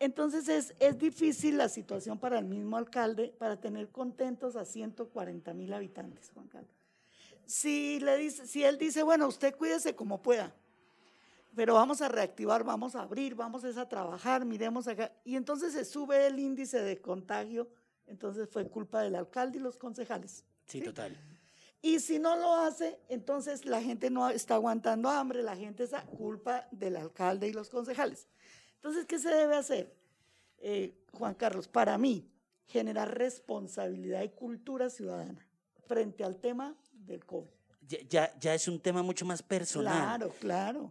entonces 0.00 0.48
es, 0.48 0.74
es 0.80 0.98
difícil 0.98 1.58
la 1.58 1.68
situación 1.68 2.18
para 2.18 2.38
el 2.38 2.46
mismo 2.46 2.78
alcalde 2.78 3.34
para 3.38 3.60
tener 3.60 3.90
contentos 3.90 4.56
a 4.56 4.64
140 4.64 5.52
mil 5.54 5.72
habitantes, 5.72 6.30
Juan 6.34 6.48
Carlos. 6.48 6.74
Si, 7.44 8.00
le 8.00 8.16
dice, 8.16 8.46
si 8.46 8.64
él 8.64 8.78
dice, 8.78 9.02
bueno, 9.02 9.28
usted 9.28 9.54
cuídese 9.54 9.94
como 9.94 10.22
pueda, 10.22 10.54
pero 11.54 11.74
vamos 11.74 12.00
a 12.00 12.08
reactivar, 12.08 12.64
vamos 12.64 12.94
a 12.94 13.02
abrir, 13.02 13.34
vamos 13.34 13.64
a 13.64 13.88
trabajar, 13.88 14.44
miremos 14.44 14.88
acá, 14.88 15.12
y 15.24 15.36
entonces 15.36 15.74
se 15.74 15.84
sube 15.84 16.26
el 16.26 16.38
índice 16.38 16.80
de 16.80 17.00
contagio, 17.00 17.68
entonces 18.06 18.48
fue 18.48 18.68
culpa 18.68 19.02
del 19.02 19.16
alcalde 19.16 19.58
y 19.58 19.60
los 19.60 19.76
concejales. 19.76 20.44
Sí, 20.66 20.80
total. 20.80 21.14
Y 21.82 22.00
si 22.00 22.18
no 22.18 22.36
lo 22.36 22.54
hace, 22.54 22.98
entonces 23.08 23.64
la 23.66 23.82
gente 23.82 24.10
no 24.10 24.28
está 24.30 24.54
aguantando 24.54 25.10
hambre, 25.10 25.42
la 25.42 25.56
gente 25.56 25.84
es 25.84 25.90
culpa 26.16 26.68
del 26.70 26.96
alcalde 26.96 27.48
y 27.48 27.52
los 27.52 27.68
concejales. 27.68 28.28
Entonces, 28.80 29.04
¿qué 29.04 29.18
se 29.18 29.28
debe 29.28 29.56
hacer? 29.56 29.94
Eh, 30.56 30.94
Juan 31.12 31.34
Carlos, 31.34 31.68
para 31.68 31.98
mí, 31.98 32.26
generar 32.66 33.14
responsabilidad 33.14 34.22
y 34.22 34.30
cultura 34.30 34.88
ciudadana 34.88 35.46
frente 35.86 36.24
al 36.24 36.36
tema 36.36 36.74
del 36.92 37.26
COVID. 37.26 37.50
Ya, 38.08 38.32
ya, 38.38 38.54
es 38.54 38.68
un 38.68 38.80
tema 38.80 39.02
mucho 39.02 39.26
más 39.26 39.42
personal. 39.42 39.92
Claro, 39.92 40.34
claro. 40.40 40.90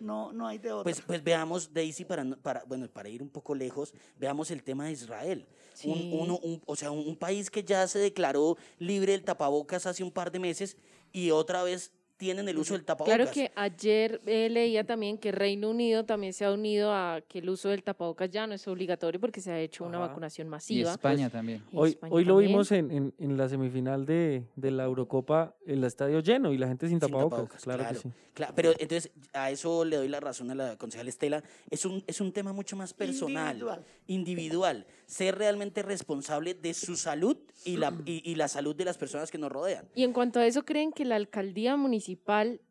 No, 0.00 0.32
no 0.34 0.46
hay 0.46 0.58
de 0.58 0.70
otra. 0.70 0.82
Pues, 0.82 1.00
pues 1.00 1.24
veamos, 1.24 1.72
Daisy, 1.72 2.04
para, 2.04 2.24
para, 2.36 2.62
bueno, 2.64 2.86
para 2.88 3.08
ir 3.08 3.22
un 3.22 3.30
poco 3.30 3.54
lejos, 3.54 3.94
veamos 4.18 4.50
el 4.50 4.62
tema 4.62 4.84
de 4.84 4.92
Israel. 4.92 5.46
Un, 5.84 6.60
o 6.66 6.76
sea, 6.76 6.90
un 6.90 7.16
país 7.16 7.50
que 7.50 7.64
ya 7.64 7.86
se 7.88 8.00
declaró 8.00 8.58
libre 8.78 9.12
del 9.12 9.24
tapabocas 9.24 9.86
hace 9.86 10.04
un 10.04 10.10
par 10.10 10.30
de 10.30 10.40
meses 10.40 10.76
y 11.10 11.30
otra 11.30 11.62
vez 11.62 11.92
tienen 12.18 12.48
el 12.48 12.58
uso 12.58 12.74
del 12.74 12.84
tapabocas. 12.84 13.14
Claro 13.14 13.30
que 13.30 13.50
ayer 13.54 14.20
eh, 14.26 14.50
leía 14.50 14.84
también 14.84 15.16
que 15.16 15.32
Reino 15.32 15.70
Unido 15.70 16.04
también 16.04 16.32
se 16.32 16.44
ha 16.44 16.52
unido 16.52 16.92
a 16.92 17.22
que 17.26 17.38
el 17.38 17.48
uso 17.48 17.68
del 17.68 17.84
tapabocas 17.84 18.28
ya 18.28 18.46
no 18.46 18.54
es 18.54 18.66
obligatorio 18.66 19.20
porque 19.20 19.40
se 19.40 19.52
ha 19.52 19.60
hecho 19.60 19.84
una 19.84 19.98
vacunación 19.98 20.48
masiva. 20.48 20.90
Y 20.90 20.92
España 20.92 21.30
también. 21.30 21.62
hoy 21.72 21.96
hoy 22.10 22.24
lo 22.24 22.36
vimos 22.38 22.72
en, 22.72 22.90
en, 22.90 23.14
en, 23.18 23.36
la 23.36 23.48
semifinal 23.48 24.04
de, 24.04 24.44
de, 24.56 24.70
la 24.72 24.84
Eurocopa, 24.84 25.54
el 25.64 25.84
estadio 25.84 26.18
lleno 26.20 26.52
y 26.52 26.58
la 26.58 26.66
gente 26.66 26.88
sin 26.88 26.98
tapabocas. 26.98 27.62
claro, 27.62 27.88
que 27.88 27.94
sí. 27.94 28.12
Claro, 28.34 28.52
pero 28.54 28.70
entonces 28.78 29.10
a 29.32 29.50
eso 29.50 29.84
le 29.84 29.96
doy 29.96 30.08
la 30.08 30.20
razón 30.20 30.50
a 30.50 30.54
la 30.54 30.76
concejal 30.76 31.08
Estela. 31.08 31.42
Es 31.70 31.84
un, 31.84 32.04
es 32.06 32.20
un 32.20 32.32
tema 32.32 32.52
mucho 32.52 32.76
más 32.76 32.94
personal, 32.94 33.56
individual. 33.56 33.84
individual. 34.06 34.86
Ser 35.06 35.38
realmente 35.38 35.82
responsable 35.82 36.54
de 36.54 36.74
su 36.74 36.96
salud 36.96 37.36
y 37.64 37.76
la, 37.78 37.92
y, 38.04 38.30
y 38.30 38.36
la 38.36 38.46
salud 38.46 38.76
de 38.76 38.84
las 38.84 38.96
personas 38.96 39.30
que 39.30 39.38
nos 39.38 39.50
rodean. 39.50 39.88
Y 39.94 40.04
en 40.04 40.12
cuanto 40.12 40.38
a 40.38 40.46
eso, 40.46 40.64
¿creen 40.64 40.92
que 40.92 41.04
la 41.04 41.16
alcaldía 41.16 41.76
municipal 41.76 42.07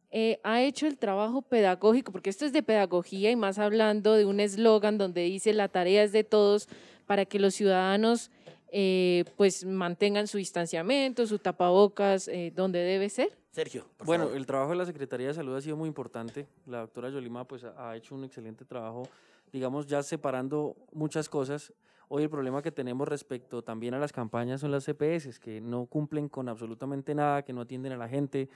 eh, 0.10 0.40
ha 0.44 0.62
hecho 0.62 0.88
el 0.88 0.98
trabajo 0.98 1.42
pedagógico, 1.42 2.12
porque 2.12 2.30
esto 2.30 2.46
es 2.46 2.54
de 2.54 2.64
pedagogía 2.64 3.30
y 3.30 3.36
más 3.36 3.60
hablando 3.60 4.14
de 4.14 4.26
un 4.26 4.40
eslogan 4.40 4.98
donde 4.98 5.24
dice 5.24 5.54
la 5.54 5.68
tarea 5.68 6.04
es 6.04 6.12
de 6.12 6.24
todos 6.24 6.70
para 7.06 7.26
que 7.26 7.40
los 7.40 7.54
ciudadanos 7.54 8.32
eh, 8.70 9.24
pues 9.36 9.66
mantengan 9.66 10.28
su 10.28 10.38
distanciamiento, 10.38 11.26
su 11.26 11.40
tapabocas 11.40 12.28
eh, 12.28 12.52
donde 12.56 12.80
debe 12.80 13.10
ser? 13.10 13.38
Sergio. 13.52 13.86
bueno, 14.06 14.34
el 14.34 14.46
trabajo 14.46 14.72
de 14.72 14.78
la 14.78 14.86
Secretaría 14.86 15.28
de 15.28 15.34
Salud 15.34 15.56
ha 15.56 15.62
sido 15.62 15.76
muy 15.78 15.88
importante. 15.88 16.48
La 16.66 16.82
doctora 16.82 17.10
Yolima 17.10 17.48
pues 17.48 17.64
ha 17.64 17.96
hecho 17.96 18.14
un 18.14 18.24
excelente 18.24 18.66
trabajo, 18.66 19.08
digamos, 19.52 19.88
ya 19.88 20.04
separando 20.04 20.76
muchas 20.92 21.28
cosas. 21.28 21.74
Hoy 22.10 22.24
el 22.24 22.30
problema 22.30 22.62
que 22.62 22.72
tenemos 22.72 23.08
respecto 23.08 23.64
también 23.64 23.94
a 23.94 24.00
las 24.00 24.14
campañas 24.14 24.62
son 24.62 24.72
las 24.72 24.86
CPS, 24.86 25.40
que 25.40 25.60
no 25.60 25.88
cumplen 25.88 26.30
con 26.30 26.48
absolutamente 26.48 27.14
nada, 27.16 27.42
que 27.44 27.52
no 27.52 27.62
atienden 27.62 27.92
a 27.94 27.98
la 27.98 28.08
gente. 28.08 28.50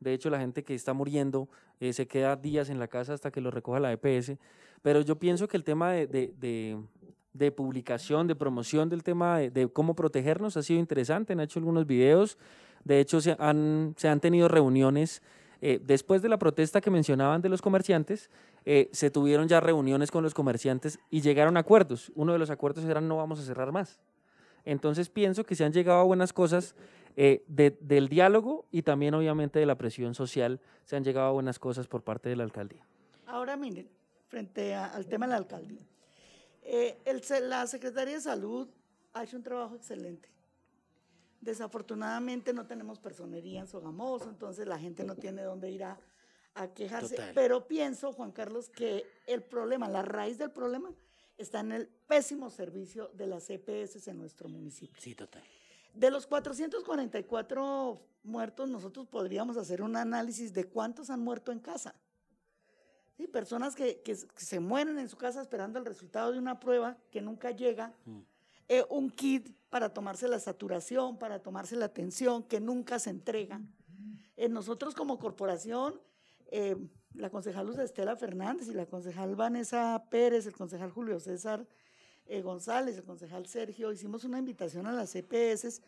De 0.00 0.12
hecho, 0.12 0.28
la 0.28 0.38
gente 0.38 0.62
que 0.62 0.74
está 0.74 0.92
muriendo 0.92 1.48
eh, 1.80 1.92
se 1.92 2.06
queda 2.06 2.36
días 2.36 2.68
en 2.68 2.78
la 2.78 2.88
casa 2.88 3.14
hasta 3.14 3.30
que 3.30 3.40
lo 3.40 3.50
recoja 3.50 3.80
la 3.80 3.92
EPS. 3.92 4.32
Pero 4.82 5.00
yo 5.00 5.18
pienso 5.18 5.48
que 5.48 5.56
el 5.56 5.64
tema 5.64 5.92
de, 5.92 6.06
de, 6.06 6.34
de, 6.38 6.78
publicación, 7.52 8.26
de 8.26 8.34
promoción 8.34 8.88
del 8.88 9.02
tema 9.02 9.38
de, 9.38 9.68
cómo 9.68 9.94
protegernos 9.94 10.56
ha 10.56 10.62
sido 10.62 10.80
interesante. 10.80 11.32
Han 11.32 11.40
hecho 11.40 11.58
algunos 11.58 11.86
videos. 11.86 12.38
De 12.84 13.00
hecho, 13.00 13.20
se 13.20 13.36
han, 13.38 13.94
se 13.96 14.08
han 14.08 14.20
tenido 14.20 14.48
reuniones 14.48 15.22
eh, 15.60 15.80
después 15.82 16.22
de 16.22 16.28
la 16.28 16.38
protesta 16.38 16.80
que 16.80 16.90
mencionaban 16.90 17.42
de 17.42 17.48
los 17.48 17.62
comerciantes, 17.62 18.30
eh, 18.64 18.88
se 18.92 19.10
tuvieron 19.10 19.48
ya 19.48 19.60
reuniones 19.60 20.10
con 20.10 20.22
los 20.22 20.34
comerciantes 20.34 20.98
y 21.10 21.20
llegaron 21.20 21.56
a 21.56 21.60
acuerdos. 21.60 22.12
Uno 22.14 22.32
de 22.32 22.38
los 22.38 22.50
acuerdos 22.50 22.84
era 22.84 23.00
no 23.00 23.16
vamos 23.16 23.40
a 23.40 23.42
cerrar 23.42 23.72
más. 23.72 23.98
Entonces 24.64 25.08
pienso 25.08 25.44
que 25.44 25.54
se 25.54 25.64
han 25.64 25.72
llegado 25.72 26.00
a 26.00 26.04
buenas 26.04 26.32
cosas 26.32 26.74
eh, 27.16 27.42
del 27.48 28.08
diálogo 28.08 28.66
y 28.70 28.82
también 28.82 29.14
obviamente 29.14 29.58
de 29.58 29.66
la 29.66 29.76
presión 29.76 30.14
social, 30.14 30.60
se 30.84 30.96
han 30.96 31.04
llegado 31.04 31.28
a 31.28 31.32
buenas 31.32 31.58
cosas 31.58 31.88
por 31.88 32.02
parte 32.02 32.28
de 32.28 32.36
la 32.36 32.44
alcaldía. 32.44 32.86
Ahora 33.26 33.56
miren, 33.56 33.88
frente 34.28 34.74
al 34.74 35.06
tema 35.06 35.26
de 35.26 35.32
la 35.32 35.38
alcaldía, 35.38 35.82
el, 36.68 37.22
la 37.48 37.66
Secretaría 37.66 38.14
de 38.14 38.20
Salud 38.20 38.68
ha 39.12 39.24
hecho 39.24 39.36
un 39.36 39.42
trabajo 39.42 39.74
excelente. 39.74 40.28
Desafortunadamente 41.40 42.52
no 42.52 42.66
tenemos 42.66 42.98
personería 42.98 43.60
en 43.60 43.66
Sogamoso, 43.66 44.28
entonces 44.28 44.66
la 44.66 44.78
gente 44.78 45.04
no 45.04 45.14
tiene 45.14 45.42
dónde 45.42 45.70
ir 45.70 45.84
a, 45.84 45.98
quejarse. 46.74 47.16
Pero 47.34 47.68
pienso, 47.68 48.12
Juan 48.12 48.32
Carlos, 48.32 48.68
que 48.68 49.06
el 49.28 49.44
problema, 49.44 49.88
la 49.88 50.02
raíz 50.02 50.38
del 50.38 50.50
problema, 50.50 50.92
está 51.36 51.60
en 51.60 51.70
el 51.70 51.86
pésimo 51.86 52.50
servicio 52.50 53.12
de 53.14 53.28
las 53.28 53.48
EPS 53.48 54.08
en 54.08 54.18
nuestro 54.18 54.48
municipio. 54.48 55.00
Sí, 55.00 55.14
total. 55.14 55.44
De 55.94 56.10
los 56.10 56.26
444 56.26 58.00
muertos, 58.24 58.68
nosotros 58.68 59.06
podríamos 59.06 59.56
hacer 59.56 59.82
un 59.82 59.96
análisis 59.96 60.52
de 60.52 60.64
cuántos 60.64 61.10
han 61.10 61.20
muerto 61.20 61.52
en 61.52 61.60
casa. 61.60 61.94
Sí, 63.18 63.26
personas 63.26 63.74
que, 63.74 64.00
se 64.36 64.60
mueren 64.60 64.96
en 65.00 65.08
su 65.08 65.16
casa 65.16 65.42
esperando 65.42 65.80
el 65.80 65.84
resultado 65.84 66.30
de 66.30 66.38
una 66.38 66.60
prueba 66.60 66.96
que 67.10 67.20
nunca 67.20 67.50
llega. 67.50 67.92
Mm. 68.04 68.20
Eh, 68.68 68.84
un 68.90 69.10
kit 69.10 69.50
para 69.70 69.92
tomarse 69.92 70.28
la 70.28 70.38
saturación, 70.38 71.18
para 71.18 71.40
tomarse 71.40 71.74
la 71.74 71.88
tensión, 71.88 72.44
que 72.44 72.60
nunca 72.60 73.00
se 73.00 73.10
entrega. 73.10 73.60
Eh, 74.36 74.48
nosotros 74.48 74.94
como 74.94 75.18
corporación, 75.18 76.00
eh, 76.52 76.76
la 77.14 77.28
concejal 77.28 77.66
Luz 77.66 77.80
Estela 77.80 78.14
Fernández 78.14 78.68
y 78.68 78.72
la 78.72 78.86
concejal 78.86 79.34
Vanessa 79.34 80.06
Pérez, 80.08 80.46
el 80.46 80.52
concejal 80.54 80.92
Julio 80.92 81.18
César 81.18 81.66
González, 82.44 82.98
el 82.98 83.04
concejal 83.04 83.46
Sergio, 83.46 83.90
hicimos 83.90 84.22
una 84.22 84.38
invitación 84.38 84.86
a 84.86 84.92
las 84.92 85.16
EPS 85.16 85.80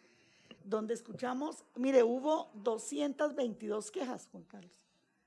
donde 0.65 0.95
escuchamos, 0.95 1.65
mire, 1.77 2.03
hubo 2.03 2.51
222 2.55 3.91
quejas, 3.93 4.27
Juan 4.33 4.45
Carlos. 4.45 4.81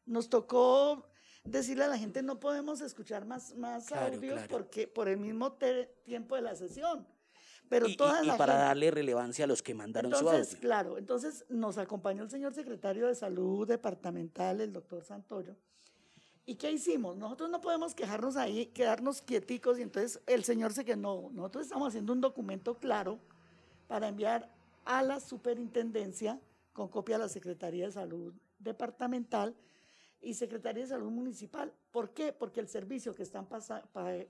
Nos 0.06 0.28
tocó 0.28 1.06
decirle 1.44 1.84
a 1.84 1.88
la 1.88 1.98
gente, 1.98 2.22
no 2.22 2.40
podemos 2.40 2.82
escuchar 2.82 3.26
más, 3.26 3.56
más 3.56 3.92
audios 3.92 4.42
porque 4.50 4.88
por 4.88 5.08
el 5.08 5.18
mismo 5.18 5.54
tiempo 6.06 6.36
de 6.36 6.42
la 6.42 6.56
sesión. 6.56 7.08
Pero 7.70 7.88
y, 7.88 7.96
para 7.96 8.56
darle 8.56 8.92
relevancia 8.92 9.46
a 9.46 9.48
los 9.48 9.64
que 9.64 9.74
mandaron 9.74 10.14
su 10.14 10.30
audio. 10.30 10.46
Claro, 10.60 10.98
entonces 10.98 11.46
nos 11.50 11.78
acompañó 11.78 12.24
el 12.24 12.30
señor 12.30 12.54
secretario 12.54 13.08
de 13.08 13.16
Salud 13.16 13.68
Departamental, 13.68 14.62
el 14.62 14.72
doctor 14.74 15.04
Santoyo. 15.04 15.56
¿Y 16.46 16.56
qué 16.56 16.72
hicimos? 16.72 17.16
Nosotros 17.16 17.50
no 17.50 17.62
podemos 17.62 17.96
quejarnos 17.96 18.36
ahí, 18.36 18.68
quedarnos 18.68 19.22
quieticos 19.22 19.80
y 19.80 19.82
entonces 19.82 20.22
el 20.28 20.44
señor 20.44 20.74
se 20.74 20.84
que 20.84 20.98
no. 20.98 21.30
Nosotros 21.32 21.64
estamos 21.64 21.88
haciendo 21.88 22.12
un 22.12 22.22
documento 22.22 22.76
claro 22.76 23.20
para 23.88 24.10
enviar 24.10 24.54
a 24.84 25.02
la 25.02 25.22
superintendencia 25.22 26.40
con 26.74 26.90
copia 26.90 27.16
a 27.16 27.20
la 27.20 27.30
Secretaría 27.30 27.86
de 27.86 27.94
Salud 27.94 28.34
Departamental 28.60 29.56
y 30.24 30.34
Secretaría 30.34 30.84
de 30.84 30.90
Salud 30.90 31.12
Municipal. 31.12 31.72
¿Por 31.92 32.14
qué? 32.14 32.34
Porque 32.34 32.60
el 32.60 32.68
servicio 32.68 33.14
que 33.14 33.24
están 33.24 33.48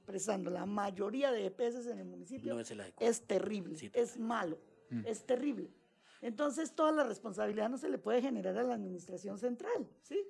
prestando 0.06 0.50
la 0.50 0.66
mayoría 0.66 1.32
de 1.32 1.46
EPS 1.46 1.88
en 1.88 2.00
el 2.00 2.06
municipio 2.06 2.60
es, 3.00 3.22
terrible, 3.28 3.92
es 3.94 4.18
malo, 4.18 4.58
mm. 4.90 5.06
es 5.06 5.26
terrible. 5.26 5.72
Entonces, 6.22 6.74
toda 6.74 6.92
la 6.92 7.04
responsabilidad 7.04 7.70
no 7.70 7.78
se 7.78 7.90
le 7.90 7.98
puede 7.98 8.22
generar 8.22 8.58
a 8.58 8.64
la 8.64 8.76
administración 8.76 9.38
central, 9.38 9.90
¿sí? 10.02 10.26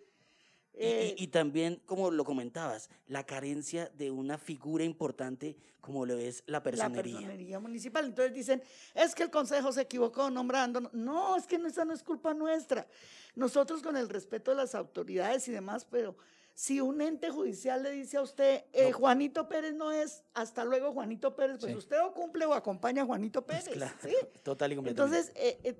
Eh, 0.75 1.15
y, 1.17 1.27
también, 1.27 1.81
como 1.85 2.09
lo 2.09 2.25
comentabas, 2.25 2.89
la 3.07 3.25
carencia 3.25 3.91
de 3.95 4.09
una 4.09 4.37
figura 4.37 4.83
importante 4.83 5.55
como 5.81 6.05
lo 6.05 6.17
es 6.17 6.43
la 6.47 6.63
personería. 6.63 7.13
La 7.13 7.19
personería 7.19 7.59
municipal. 7.59 8.05
Entonces 8.05 8.33
dicen, 8.33 8.63
es 8.95 9.13
que 9.13 9.23
el 9.23 9.29
Consejo 9.29 9.71
se 9.71 9.81
equivocó 9.81 10.29
nombrando. 10.31 10.89
No, 10.93 11.35
es 11.35 11.45
que 11.45 11.57
esa 11.57 11.85
no 11.85 11.93
es 11.93 12.01
culpa 12.01 12.33
nuestra. 12.33 12.87
Nosotros 13.35 13.83
con 13.83 13.97
el 13.97 14.09
respeto 14.09 14.51
de 14.51 14.57
las 14.57 14.73
autoridades 14.73 15.47
y 15.47 15.51
demás, 15.51 15.85
pero 15.85 16.15
si 16.55 16.79
un 16.81 17.01
ente 17.01 17.29
judicial 17.29 17.83
le 17.83 17.91
dice 17.91 18.17
a 18.17 18.21
usted, 18.21 18.63
eh, 18.73 18.91
Juanito 18.91 19.47
Pérez 19.47 19.73
no 19.73 19.91
es, 19.91 20.23
hasta 20.33 20.63
luego 20.63 20.91
Juanito 20.91 21.35
Pérez, 21.35 21.57
pues 21.59 21.75
usted 21.75 21.97
o 22.01 22.13
cumple 22.13 22.45
o 22.45 22.53
acompaña 22.53 23.03
a 23.03 23.05
Juanito 23.05 23.45
pues 23.45 23.65
Pérez. 23.65 23.91
¿sí? 24.01 24.15
Total 24.43 24.71
y 24.71 24.75
completamente. 24.75 25.29
Entonces, 25.29 25.63
eh, 25.63 25.75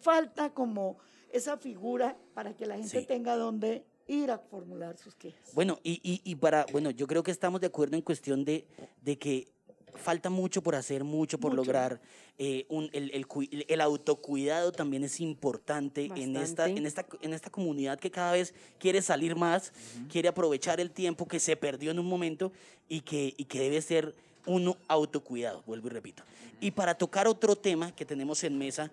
falta 0.00 0.52
como 0.52 0.98
esa 1.30 1.56
figura 1.56 2.16
para 2.32 2.54
que 2.56 2.66
la 2.66 2.76
gente 2.76 3.02
tenga 3.02 3.36
donde 3.36 3.84
ir 4.06 4.30
a 4.30 4.38
formular 4.38 4.96
sus 4.96 5.14
quejas. 5.14 5.50
Bueno, 5.54 5.78
y, 5.82 6.00
y, 6.02 6.20
y, 6.24 6.34
para, 6.36 6.66
bueno, 6.72 6.90
yo 6.90 7.06
creo 7.06 7.22
que 7.22 7.30
estamos 7.30 7.60
de 7.60 7.68
acuerdo 7.68 7.96
en 7.96 8.02
cuestión 8.02 8.44
de, 8.44 8.66
de 9.02 9.18
que 9.18 9.48
falta 9.96 10.30
mucho 10.30 10.62
por 10.62 10.74
hacer, 10.74 11.04
mucho 11.04 11.38
por 11.38 11.54
lograr. 11.54 12.00
Eh, 12.36 12.66
un, 12.68 12.90
el, 12.92 13.10
el, 13.12 13.64
el, 13.68 13.80
autocuidado 13.80 14.72
también 14.72 15.04
es 15.04 15.20
importante 15.20 16.10
en 16.16 16.36
esta, 16.36 16.68
en, 16.68 16.84
esta, 16.84 17.06
en 17.22 17.32
esta 17.32 17.48
comunidad 17.48 17.98
que 17.98 18.10
cada 18.10 18.32
vez 18.32 18.54
quiere 18.78 19.02
salir 19.02 19.36
más, 19.36 19.72
quiere 20.10 20.28
aprovechar 20.28 20.80
el 20.80 20.90
tiempo 20.90 21.28
que 21.28 21.38
se 21.38 21.56
perdió 21.56 21.92
en 21.92 22.00
un 22.00 22.06
momento 22.06 22.50
y 22.88 23.02
que, 23.02 23.34
y 23.36 23.44
que 23.44 23.60
debe 23.60 23.80
ser 23.80 24.14
un 24.46 24.76
autocuidado, 24.88 25.62
vuelvo 25.64 25.86
y 25.86 25.90
repito. 25.90 26.24
Y 26.60 26.72
para 26.72 26.94
tocar 26.94 27.28
otro 27.28 27.54
tema 27.56 27.94
que 27.94 28.04
tenemos 28.04 28.42
en 28.42 28.58
mesa, 28.58 28.90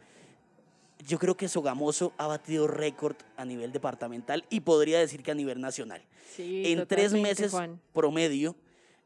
yo 1.07 1.19
creo 1.19 1.35
que 1.35 1.47
Sogamoso 1.47 2.13
ha 2.17 2.27
batido 2.27 2.67
récord 2.67 3.15
a 3.37 3.45
nivel 3.45 3.71
departamental 3.71 4.45
y 4.49 4.61
podría 4.61 4.99
decir 4.99 5.23
que 5.23 5.31
a 5.31 5.35
nivel 5.35 5.59
nacional. 5.61 6.01
Sí, 6.35 6.63
en 6.71 6.85
tres 6.87 7.13
meses 7.13 7.51
Juan. 7.51 7.79
promedio 7.93 8.55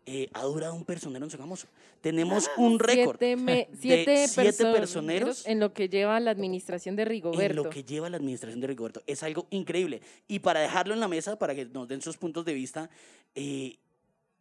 eh, 0.08 0.30
ha 0.34 0.44
durado 0.44 0.76
un 0.76 0.86
personero 0.86 1.26
en 1.26 1.32
Sogamoso. 1.32 1.68
Tenemos 2.02 2.48
un 2.58 2.78
récord 2.78 3.18
Siete, 3.18 3.36
me- 3.42 3.68
de 3.72 3.78
siete 3.82 4.28
siete 4.28 4.52
perso- 4.64 4.72
personeros 4.74 5.48
en 5.48 5.60
lo 5.60 5.74
que 5.74 5.90
lleva 5.90 6.20
la 6.20 6.30
administración 6.30 6.96
de 6.96 7.02
en 7.04 7.10
Rigoberto. 7.10 7.64
lo 7.64 7.70
que 7.72 7.84
lleva 7.84 8.08
la 8.12 8.18
administración 8.18 8.60
de 8.62 8.68
Rigoberto. 8.68 9.02
Es 9.08 9.24
algo 9.24 9.48
increíble. 9.50 10.02
Y 10.28 10.40
para 10.40 10.60
dejarlo 10.60 10.94
en 10.94 11.00
la 11.00 11.08
mesa, 11.08 11.40
para 11.40 11.56
que 11.56 11.66
nos 11.66 11.88
den 11.88 12.02
sus 12.04 12.18
puntos 12.18 12.46
de 12.46 12.54
vista, 12.54 12.90
eh, 13.34 13.78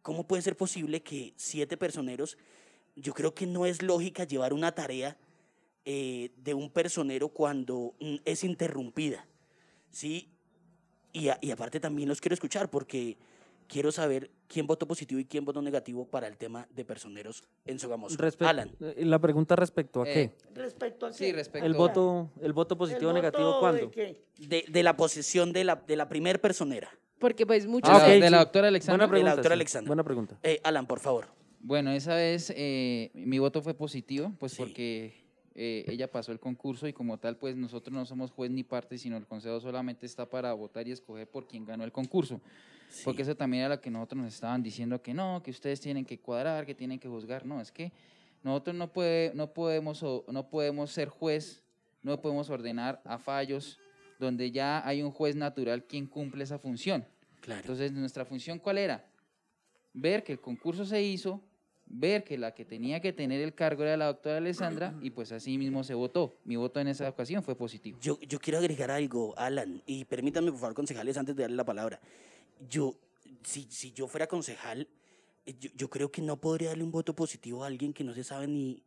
¿cómo 0.03 0.27
puede 0.27 0.43
ser 0.43 0.55
posible 0.55 1.01
que 1.01 1.33
siete 1.35 1.77
personeros, 1.77 2.37
yo 2.95 3.13
creo 3.15 3.33
que 3.33 3.47
no 3.47 3.65
es 3.65 3.81
lógica 3.81 4.23
llevar 4.25 4.53
una 4.53 4.71
tarea 4.73 5.17
eh, 5.85 6.31
de 6.37 6.53
un 6.53 6.69
personero 6.71 7.29
cuando 7.29 7.93
mm, 7.99 8.15
es 8.25 8.43
interrumpida? 8.43 9.25
¿Sí? 9.89 10.29
Y, 11.13 11.29
a- 11.29 11.37
y 11.41 11.51
aparte 11.51 11.79
también 11.79 12.09
los 12.09 12.19
quiero 12.19 12.33
escuchar 12.33 12.69
porque 12.69 13.17
quiero 13.67 13.91
saber 13.91 14.29
quién 14.47 14.67
votó 14.67 14.87
positivo 14.87 15.19
y 15.19 15.25
quién 15.25 15.43
votó 15.45 15.61
negativo 15.61 16.05
para 16.05 16.27
el 16.27 16.37
tema 16.37 16.67
de 16.75 16.85
personeros 16.85 17.43
en 17.65 17.79
Sogamoso. 17.79 18.17
Respe- 18.17 18.45
Alan. 18.45 18.71
eh, 18.79 19.05
La 19.05 19.17
pregunta 19.19 19.55
respecto 19.55 20.01
a 20.03 20.07
Eh, 20.09 20.13
qué. 20.13 20.31
Respecto 20.59 21.05
a 21.05 21.13
Sí, 21.13 21.25
qué? 21.25 21.33
respecto 21.33 21.65
El 21.65 21.73
a- 21.73 21.77
voto, 21.77 22.29
el 22.41 22.53
voto 22.53 22.77
positivo 22.77 23.07
o 23.07 23.09
¿El 23.11 23.15
negativo, 23.15 23.59
¿cuándo? 23.59 23.81
de 23.81 23.89
qué? 23.91 24.21
De, 24.39 24.65
de 24.67 24.83
la 24.83 24.95
posición 24.97 25.51
de 25.53 25.63
la, 25.63 25.75
de 25.77 25.95
la 25.95 26.07
primer 26.09 26.41
personera. 26.41 26.89
Porque 27.17 27.45
pues 27.47 27.65
muchos... 27.65 27.89
Ah, 27.89 28.07
de 28.07 28.07
la- 28.07 28.15
ok, 28.17 28.23
de 28.23 28.29
la 28.29 28.37
sí. 28.37 28.43
doctora 28.43 28.67
Alexandra. 28.67 28.97
Buena 29.07 29.09
pregunta. 29.11 29.35
doctora 29.35 29.53
sí, 29.55 29.57
Alexandra. 29.57 29.87
Buena 29.87 30.03
pregunta. 30.03 30.39
Eh, 30.43 30.59
Alan, 30.63 30.85
por 30.85 30.99
favor. 30.99 31.27
Bueno, 31.61 31.91
esa 31.91 32.13
vez 32.13 32.53
eh, 32.55 33.09
mi 33.15 33.39
voto 33.39 33.61
fue 33.63 33.73
positivo, 33.73 34.33
pues 34.37 34.51
Sí. 34.51 34.57
porque 34.59 35.24
eh, 35.57 35.85
ella 35.87 36.11
pasó 36.11 36.33
el 36.33 36.39
concurso 36.39 36.85
y 36.85 36.91
como 36.91 37.17
tal, 37.17 37.37
pues 37.37 37.55
nosotros 37.55 37.93
no 37.93 38.05
somos 38.05 38.31
juez 38.31 38.51
ni 38.51 38.63
parte, 38.63 38.97
sino 38.97 39.15
el 39.15 39.25
consejo 39.25 39.61
solamente 39.61 40.05
está 40.05 40.29
para 40.29 40.53
votar 40.53 40.85
y 40.85 40.91
escoger 40.91 41.29
por 41.29 41.47
quien 41.47 41.65
ganó 41.65 41.85
el 41.85 41.93
concurso. 41.93 42.41
Porque 43.05 43.21
eso 43.21 43.35
también 43.35 43.63
era 43.63 43.75
lo 43.75 43.81
que 43.81 43.89
nosotros 43.89 44.21
nos 44.21 44.33
estaban 44.33 44.61
diciendo 44.61 45.01
que 45.01 45.13
no, 45.13 45.41
que 45.41 45.51
ustedes 45.51 45.79
tienen 45.79 46.05
que 46.05 46.19
cuadrar, 46.19 46.65
que 46.65 46.75
tienen 46.75 46.99
que 46.99 47.07
juzgar. 47.07 47.45
No, 47.45 47.61
es 47.61 47.71
que 47.71 47.93
nosotros 48.43 48.75
no, 48.75 48.91
puede, 48.91 49.33
no, 49.33 49.53
podemos, 49.53 50.03
no 50.03 50.49
podemos 50.49 50.91
ser 50.91 51.07
juez, 51.07 51.63
no 52.03 52.21
podemos 52.21 52.49
ordenar 52.49 53.01
a 53.05 53.17
fallos 53.17 53.79
donde 54.19 54.51
ya 54.51 54.85
hay 54.85 55.01
un 55.01 55.11
juez 55.11 55.35
natural 55.35 55.85
quien 55.85 56.05
cumple 56.05 56.43
esa 56.43 56.59
función. 56.59 57.05
Claro. 57.39 57.61
Entonces, 57.61 57.91
nuestra 57.93 58.25
función, 58.25 58.59
¿cuál 58.59 58.77
era? 58.77 59.05
Ver 59.93 60.23
que 60.23 60.33
el 60.33 60.41
concurso 60.41 60.85
se 60.85 61.01
hizo, 61.01 61.41
ver 61.87 62.23
que 62.23 62.37
la 62.37 62.53
que 62.53 62.65
tenía 62.65 62.99
que 62.99 63.13
tener 63.13 63.41
el 63.41 63.53
cargo 63.53 63.83
era 63.83 63.95
la 63.97 64.07
doctora 64.07 64.37
Alessandra 64.37 64.93
y 65.01 65.11
pues 65.11 65.31
así 65.31 65.57
mismo 65.57 65.83
se 65.83 65.93
votó. 65.93 66.35
Mi 66.43 66.55
voto 66.55 66.79
en 66.79 66.87
esa 66.87 67.07
ocasión 67.09 67.43
fue 67.43 67.55
positivo. 67.55 67.97
Yo, 68.01 68.19
yo 68.21 68.39
quiero 68.39 68.59
agregar 68.59 68.91
algo, 68.91 69.33
Alan, 69.37 69.81
y 69.85 70.05
permítanme, 70.05 70.51
por 70.51 70.59
favor, 70.59 70.75
concejales, 70.75 71.17
antes 71.17 71.35
de 71.35 71.43
darle 71.43 71.55
la 71.57 71.65
palabra. 71.65 71.99
Yo, 72.69 72.95
si, 73.43 73.67
si 73.69 73.91
yo 73.91 74.07
fuera 74.07 74.27
concejal, 74.27 74.87
eh, 75.45 75.53
yo, 75.59 75.69
yo 75.75 75.89
creo 75.89 76.11
que 76.11 76.21
no 76.21 76.37
podría 76.37 76.69
darle 76.69 76.83
un 76.83 76.91
voto 76.91 77.15
positivo 77.15 77.63
a 77.63 77.67
alguien 77.67 77.93
que 77.93 78.03
no 78.03 78.13
se 78.13 78.23
sabe 78.23 78.47
ni, 78.47 78.81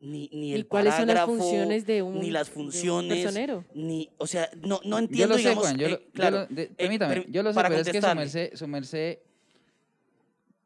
ni, 0.00 0.28
ni 0.32 0.50
¿Y 0.50 0.54
el 0.54 0.66
cuáles 0.68 0.94
son 0.94 1.06
las 1.08 1.24
funciones 1.24 1.86
de 1.86 2.02
un- 2.02 2.20
ni 2.20 2.30
las 2.30 2.48
de 2.52 2.58
un 2.58 2.64
funciones, 2.66 3.22
personero? 3.24 3.64
ni, 3.74 4.10
o 4.18 4.26
sea, 4.26 4.50
no, 4.60 4.80
no 4.84 4.98
Yo 4.98 4.98
entiendo, 4.98 5.36
lo 5.36 5.42
sé, 5.42 5.54
Juan, 5.54 5.78
yo 5.78 5.86
eh, 5.86 5.90
lo, 5.90 5.98
yo 5.98 6.04
claro, 6.12 6.36
lo- 6.40 6.46
de- 6.54 6.62
eh, 6.64 6.70
permítame, 6.76 7.14
pero 7.14 7.26
yo 7.30 7.42
lo 7.42 7.52
sé, 7.54 7.60
pero 7.62 7.74
es 7.76 7.88
que 7.88 8.00
su 8.02 8.14
merced, 8.14 8.54
su 8.54 8.68
merced 8.68 9.18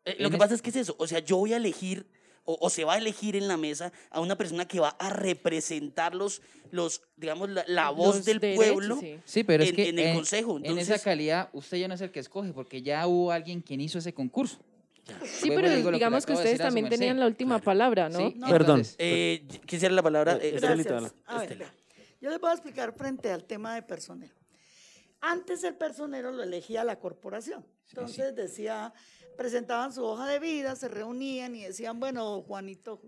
Eh, 0.09 0.17
lo 0.19 0.27
En 0.27 0.31
que 0.31 0.37
es- 0.37 0.41
pasa 0.41 0.55
es 0.55 0.63
que 0.63 0.71
es 0.71 0.77
eso, 0.77 0.97
o 0.99 1.07
sea, 1.07 1.19
yo 1.21 1.37
voy 1.37 1.53
a 1.53 1.57
elegir 1.57 2.07
o, 2.45 2.57
o 2.61 2.71
se 2.71 2.85
va 2.85 2.95
a 2.95 2.99
elegir 2.99 3.37
en 3.37 3.47
la 3.47 3.57
mesa 3.59 3.93
a 4.11 4.21
una 4.21 4.37
persona 4.37 4.67
que 4.67 4.81
va 4.81 4.89
a 4.99 5.11
representar 5.11 6.15
los, 6.15 6.41
los 6.71 7.03
digamos, 7.17 7.51
la, 7.51 7.63
la 7.67 7.91
voz 7.91 8.17
Los 8.17 8.25
del 8.25 8.39
derechos, 8.41 8.65
pueblo. 8.65 8.97
sí. 9.01 9.19
Sí, 9.27 9.45
pero 9.45 9.63
es 9.65 9.71
en- 9.71 9.77
que 9.77 9.89
en 9.91 9.99
el 9.99 10.15
consejo, 10.15 10.57
en 10.57 10.65
esa 10.65 10.71
entonces- 10.73 11.03
calidad 11.03 11.51
usted 11.53 11.77
ya 11.77 11.89
no 11.89 11.95
es 11.95 12.01
el 12.01 12.11
que 12.11 12.21
escoge 12.21 12.53
porque 12.55 12.81
ya 12.83 13.07
hubo 13.07 13.33
alguien 13.33 13.61
quien 13.61 13.81
hizo 13.83 13.99
ese 13.99 14.15
concurso. 14.15 14.59
Sí, 15.25 15.49
Vuelvo 15.49 15.61
y 15.61 15.63
pero 15.65 15.77
digo 15.77 15.89
que 15.91 15.95
digamos 15.97 16.27
que 16.27 16.33
de 16.33 16.39
ustedes 16.39 16.59
también 16.59 16.89
tenían 16.89 17.19
la 17.19 17.27
última 17.27 17.55
Claro. 17.57 17.65
palabra, 17.65 18.09
¿no? 18.11 18.19
Sí, 18.19 18.35
No. 18.37 18.47
Perdón. 18.49 18.77
entonces, 18.81 18.97
Eh, 18.99 19.47
quisiera 19.67 19.95
la 19.95 20.03
palabra. 20.03 20.35
Eh, 20.35 20.55
Estelita, 20.57 20.91
Gracias. 20.93 21.15
habla. 21.27 21.43
A 21.43 21.47
ver, 21.47 21.67
yo 22.21 22.29
les 22.31 22.39
voy 22.41 22.51
a 22.51 22.53
explicar 22.53 22.93
frente 22.95 23.31
al 23.31 23.45
tema 23.45 23.75
de 23.75 23.83
personero. 23.83 24.35
Antes 25.21 25.65
el 25.65 25.75
personero 25.75 26.31
lo 26.31 26.43
elegía 26.43 26.85
la 26.85 26.99
corporación. 26.99 27.67
Entonces 27.89 28.35
decía, 28.37 28.93
presentaban 29.43 29.93
su 29.93 30.05
hoja 30.05 30.27
de 30.27 30.41
vida, 30.41 30.75
se 30.75 30.89
reunían 30.89 31.55
y 31.55 31.63
decían, 31.63 32.01
bueno, 32.01 32.43
Juanito, 32.43 33.01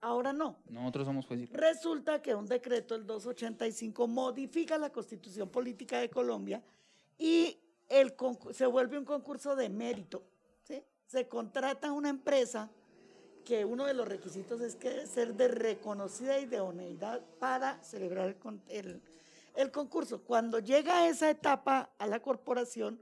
ahora 0.00 0.32
no. 0.32 0.56
nosotros 0.70 1.06
somos 1.06 1.26
jueces. 1.26 1.50
Resulta 1.52 2.22
que 2.22 2.34
un 2.34 2.46
decreto, 2.46 2.94
el 2.94 3.06
285, 3.06 4.08
modifica 4.08 4.78
la 4.78 4.90
constitución 4.90 5.50
política 5.50 6.00
de 6.00 6.08
Colombia 6.08 6.62
y 7.18 7.58
el 7.90 8.14
se 8.52 8.64
vuelve 8.64 8.96
un 8.96 9.04
concurso 9.04 9.54
de 9.54 9.68
mérito. 9.68 10.22
¿sí? 10.62 10.82
Se 11.06 11.28
contrata 11.28 11.92
una 11.92 12.08
empresa 12.08 12.70
que 13.44 13.66
uno 13.66 13.84
de 13.84 13.92
los 13.92 14.08
requisitos 14.08 14.58
es 14.62 14.74
que 14.76 14.88
debe 14.88 15.06
ser 15.06 15.34
de 15.34 15.48
reconocida 15.48 16.38
idoneidad 16.38 17.20
para 17.38 17.78
celebrar 17.84 18.34
el- 18.68 19.02
el 19.54 19.70
concurso. 19.70 20.22
Cuando 20.22 20.60
llega 20.60 21.08
esa 21.08 21.28
etapa 21.28 21.90
a 21.98 22.06
la 22.06 22.20
corporación, 22.20 22.98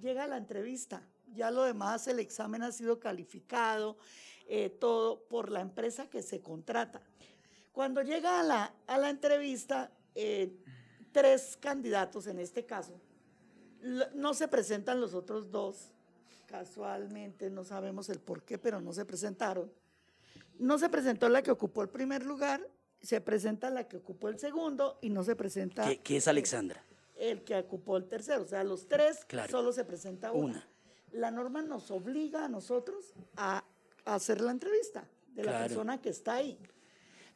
llega 0.00 0.28
la 0.28 0.36
entrevista. 0.36 1.02
Ya 1.34 1.50
lo 1.50 1.62
demás, 1.64 2.06
el 2.08 2.18
examen 2.18 2.62
ha 2.62 2.72
sido 2.72 2.98
calificado, 3.00 3.96
eh, 4.48 4.68
todo 4.70 5.22
por 5.28 5.50
la 5.50 5.60
empresa 5.60 6.08
que 6.10 6.22
se 6.22 6.40
contrata. 6.40 7.00
Cuando 7.72 8.02
llega 8.02 8.40
a 8.40 8.42
la, 8.42 8.74
a 8.86 8.98
la 8.98 9.10
entrevista, 9.10 9.92
eh, 10.14 10.52
tres 11.12 11.56
candidatos 11.60 12.26
en 12.26 12.38
este 12.40 12.66
caso, 12.66 13.00
no 14.14 14.34
se 14.34 14.48
presentan 14.48 15.00
los 15.00 15.14
otros 15.14 15.50
dos, 15.50 15.92
casualmente, 16.46 17.48
no 17.48 17.64
sabemos 17.64 18.08
el 18.08 18.18
por 18.20 18.42
qué, 18.42 18.58
pero 18.58 18.80
no 18.80 18.92
se 18.92 19.04
presentaron. 19.04 19.72
No 20.58 20.78
se 20.78 20.88
presentó 20.90 21.28
la 21.28 21.42
que 21.42 21.50
ocupó 21.50 21.82
el 21.82 21.88
primer 21.88 22.26
lugar, 22.26 22.60
se 23.00 23.20
presenta 23.20 23.70
la 23.70 23.88
que 23.88 23.96
ocupó 23.96 24.28
el 24.28 24.38
segundo 24.38 24.98
y 25.00 25.08
no 25.08 25.22
se 25.24 25.34
presenta 25.36 25.84
que, 25.88 26.00
que 26.00 26.16
es 26.18 26.28
Alexandra. 26.28 26.84
el 27.16 27.44
que 27.44 27.56
ocupó 27.56 27.96
el 27.96 28.06
tercero. 28.06 28.42
O 28.42 28.46
sea, 28.46 28.62
los 28.64 28.86
tres 28.88 29.24
Claro. 29.26 29.50
solo 29.50 29.72
se 29.72 29.84
presenta 29.84 30.32
una. 30.32 30.44
Una. 30.58 30.68
La 31.12 31.30
norma 31.30 31.62
nos 31.62 31.90
obliga 31.90 32.44
a 32.44 32.48
nosotros 32.48 33.12
a, 33.36 33.64
a 34.04 34.14
hacer 34.14 34.40
la 34.40 34.50
entrevista 34.52 35.04
de 35.34 35.44
la 35.44 35.50
Claro. 35.52 35.66
persona 35.66 36.00
que 36.00 36.08
está 36.10 36.34
ahí. 36.34 36.58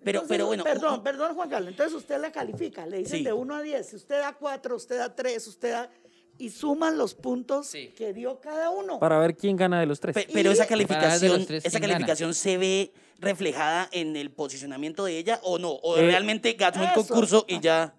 Pero, 0.03 0.19
Entonces, 0.21 0.29
pero 0.29 0.47
bueno. 0.47 0.65
Perdón, 0.65 1.03
perdón, 1.03 1.35
Juan 1.35 1.49
Carlos. 1.49 1.71
Entonces 1.71 1.95
usted 1.95 2.21
la 2.21 2.31
califica, 2.31 2.85
le 2.87 2.99
dicen 2.99 3.19
Sí. 3.21 3.25
de 3.25 3.33
1 3.33 3.55
a 3.55 3.63
10. 3.63 3.87
Si 3.89 3.97
usted 3.97 4.19
da 4.21 4.35
4, 4.35 4.77
usted 4.77 4.99
da 4.99 5.15
3, 5.15 5.47
usted 5.47 5.73
da. 5.73 5.91
Y 6.37 6.51
suman 6.51 6.99
los 6.99 7.15
puntos 7.15 7.69
Sí. 7.69 7.89
que 7.97 8.13
dio 8.13 8.41
cada 8.41 8.71
uno. 8.71 8.99
Para 8.99 9.19
ver 9.21 9.37
quién 9.37 9.57
gana 9.57 9.79
de 9.81 9.87
los 9.87 10.01
tres. 10.01 10.15
pe- 10.15 10.29
pero 10.33 10.51
esa 10.51 10.67
calificación, 10.67 11.47
tres 11.47 11.65
esa 11.65 11.79
gana. 11.79 11.93
calificación 11.95 12.35
se 12.35 12.59
ve 12.59 12.93
reflejada 13.21 13.89
en 13.93 14.17
el 14.17 14.31
posicionamiento 14.33 15.05
de 15.05 15.17
ella 15.17 15.39
o 15.45 15.59
no, 15.59 15.71
o 15.71 15.97
Eh, 15.97 16.03
realmente 16.07 16.53
ganó 16.55 16.83
el 16.83 16.93
concurso 16.93 17.45
y 17.49 17.61
ya 17.61 17.95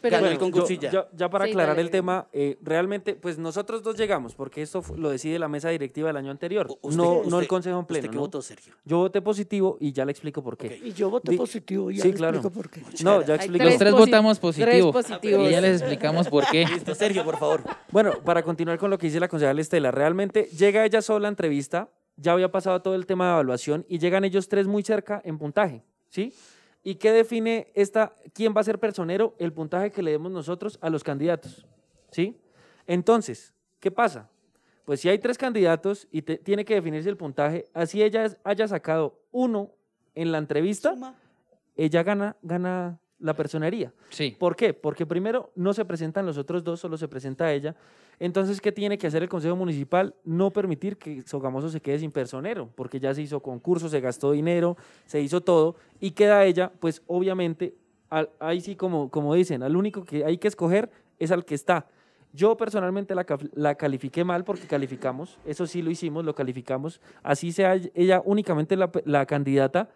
Pero 0.00 0.16
ganó 0.16 0.26
el 0.26 0.38
ya. 1.14 1.28
para 1.30 1.44
Sí, 1.44 1.50
aclarar 1.52 1.76
dale, 1.76 1.82
el 1.82 1.90
tema, 1.90 2.28
eh, 2.32 2.58
realmente, 2.62 3.14
pues 3.14 3.38
nosotros 3.38 3.82
dos 3.82 3.96
llegamos, 3.96 4.34
porque 4.34 4.62
esto 4.62 4.82
fu- 4.82 4.96
lo 4.96 5.10
decide 5.10 5.38
la 5.38 5.48
mesa 5.48 5.68
directiva 5.70 6.08
del 6.08 6.16
año 6.16 6.30
anterior, 6.30 6.66
U- 6.68 6.78
usted- 6.82 6.96
no, 6.96 7.04
no 7.04 7.20
usted- 7.20 7.38
el 7.38 7.48
consejo 7.48 7.76
en 7.76 7.82
¿Usted 7.82 7.94
pleno. 7.94 8.10
qué 8.10 8.14
¿no? 8.16 8.20
votó, 8.22 8.42
Sergio? 8.42 8.74
Yo 8.84 8.98
voté 8.98 9.22
positivo 9.22 9.76
y 9.80 9.92
ya 9.92 10.04
le 10.04 10.12
explico 10.12 10.42
por 10.42 10.56
qué. 10.56 10.66
Ok. 10.66 10.86
Y 10.86 10.92
yo 10.92 11.10
voté 11.10 11.30
Di- 11.32 11.36
positivo 11.36 11.90
y 11.90 11.96
ya 11.96 12.02
sí, 12.02 12.08
le 12.10 12.14
claro. 12.16 12.36
explico 12.38 12.54
por 12.54 12.70
qué. 12.70 12.80
No, 13.04 13.20
ya 13.22 13.34
Hay 13.34 13.36
explico. 13.40 13.64
Los 13.64 13.76
tres 13.78 13.92
posi- 13.94 13.98
votamos 13.98 14.38
positivo. 14.38 14.92
Tres 14.92 15.06
positivos. 15.06 15.48
Y 15.48 15.50
ya 15.52 15.60
les 15.60 15.80
explicamos 15.80 16.28
por 16.28 16.44
qué. 16.50 16.66
Listo, 16.66 16.94
Sergio, 16.94 17.24
por 17.24 17.38
favor. 17.38 17.62
Bueno, 17.90 18.12
para 18.24 18.42
continuar 18.42 18.78
con 18.78 18.90
lo 18.90 18.98
que 18.98 19.06
dice 19.06 19.20
la 19.20 19.28
concejal 19.28 19.58
Estela, 19.58 19.90
realmente 19.90 20.44
llega 20.56 20.84
ella 20.84 21.02
sola 21.02 21.28
a 21.28 21.30
entrevista, 21.30 21.88
ya 22.16 22.32
había 22.32 22.50
pasado 22.50 22.82
todo 22.82 22.94
el 22.94 23.06
tema 23.06 23.26
de 23.26 23.32
evaluación 23.32 23.86
y 23.88 23.98
llegan 23.98 24.24
ellos 24.24 24.48
tres 24.48 24.66
muy 24.66 24.82
cerca 24.82 25.22
en 25.24 25.38
puntaje, 25.38 25.82
¿sí? 26.08 26.32
¿Y 26.82 26.96
qué 26.96 27.12
define 27.12 27.70
esta, 27.74 28.14
quién 28.34 28.54
va 28.56 28.60
a 28.60 28.64
ser 28.64 28.78
personero? 28.78 29.34
El 29.38 29.52
puntaje 29.52 29.90
que 29.90 30.02
le 30.02 30.10
demos 30.10 30.32
nosotros 30.32 30.78
a 30.80 30.90
los 30.90 31.04
candidatos, 31.04 31.66
¿sí? 32.10 32.40
Entonces, 32.86 33.54
¿qué 33.78 33.90
pasa? 33.90 34.28
Pues 34.84 35.00
si 35.00 35.08
hay 35.08 35.18
tres 35.18 35.38
candidatos 35.38 36.08
y 36.10 36.22
te- 36.22 36.38
tiene 36.38 36.64
que 36.64 36.74
definirse 36.74 37.08
el 37.08 37.16
puntaje, 37.16 37.68
así 37.72 38.02
ella 38.02 38.36
haya 38.42 38.66
sacado 38.66 39.20
uno 39.30 39.70
en 40.14 40.32
la 40.32 40.38
entrevista, 40.38 40.90
Suma. 40.90 41.14
ella 41.76 42.02
gana, 42.02 42.36
gana 42.42 42.98
la 43.22 43.34
personería. 43.34 43.92
Sí. 44.10 44.36
¿Por 44.38 44.54
qué? 44.56 44.74
Porque 44.74 45.06
primero 45.06 45.50
no 45.54 45.72
se 45.72 45.84
presentan 45.84 46.26
los 46.26 46.36
otros 46.36 46.62
dos, 46.62 46.80
solo 46.80 46.96
se 46.98 47.08
presenta 47.08 47.52
ella. 47.52 47.74
Entonces, 48.18 48.60
¿qué 48.60 48.70
tiene 48.72 48.98
que 48.98 49.06
hacer 49.06 49.22
el 49.22 49.28
Consejo 49.28 49.56
Municipal? 49.56 50.14
No 50.24 50.50
permitir 50.50 50.96
que 50.96 51.22
Sogamoso 51.22 51.68
se 51.70 51.80
quede 51.80 51.98
sin 51.98 52.12
personero, 52.12 52.68
porque 52.74 53.00
ya 53.00 53.14
se 53.14 53.22
hizo 53.22 53.40
concurso, 53.40 53.88
se 53.88 54.00
gastó 54.00 54.32
dinero, 54.32 54.76
se 55.06 55.20
hizo 55.20 55.40
todo, 55.40 55.76
y 56.00 56.10
queda 56.12 56.44
ella, 56.44 56.70
pues 56.78 57.02
obviamente, 57.06 57.74
al- 58.10 58.28
ahí 58.38 58.60
sí 58.60 58.76
como, 58.76 59.08
como 59.10 59.34
dicen, 59.34 59.62
al 59.62 59.74
único 59.76 60.04
que 60.04 60.24
hay 60.24 60.36
que 60.38 60.48
escoger 60.48 60.90
es 61.18 61.30
al 61.32 61.44
que 61.44 61.54
está. 61.54 61.86
Yo 62.34 62.56
personalmente 62.56 63.14
la, 63.14 63.26
la 63.54 63.74
califiqué 63.74 64.24
mal 64.24 64.44
porque 64.44 64.66
calificamos, 64.66 65.38
eso 65.44 65.66
sí 65.66 65.82
lo 65.82 65.90
hicimos, 65.90 66.24
lo 66.24 66.34
calificamos, 66.34 67.00
así 67.22 67.52
sea 67.52 67.74
ella 67.94 68.22
únicamente 68.24 68.74
la, 68.76 68.90
la 69.04 69.26
candidata, 69.26 69.90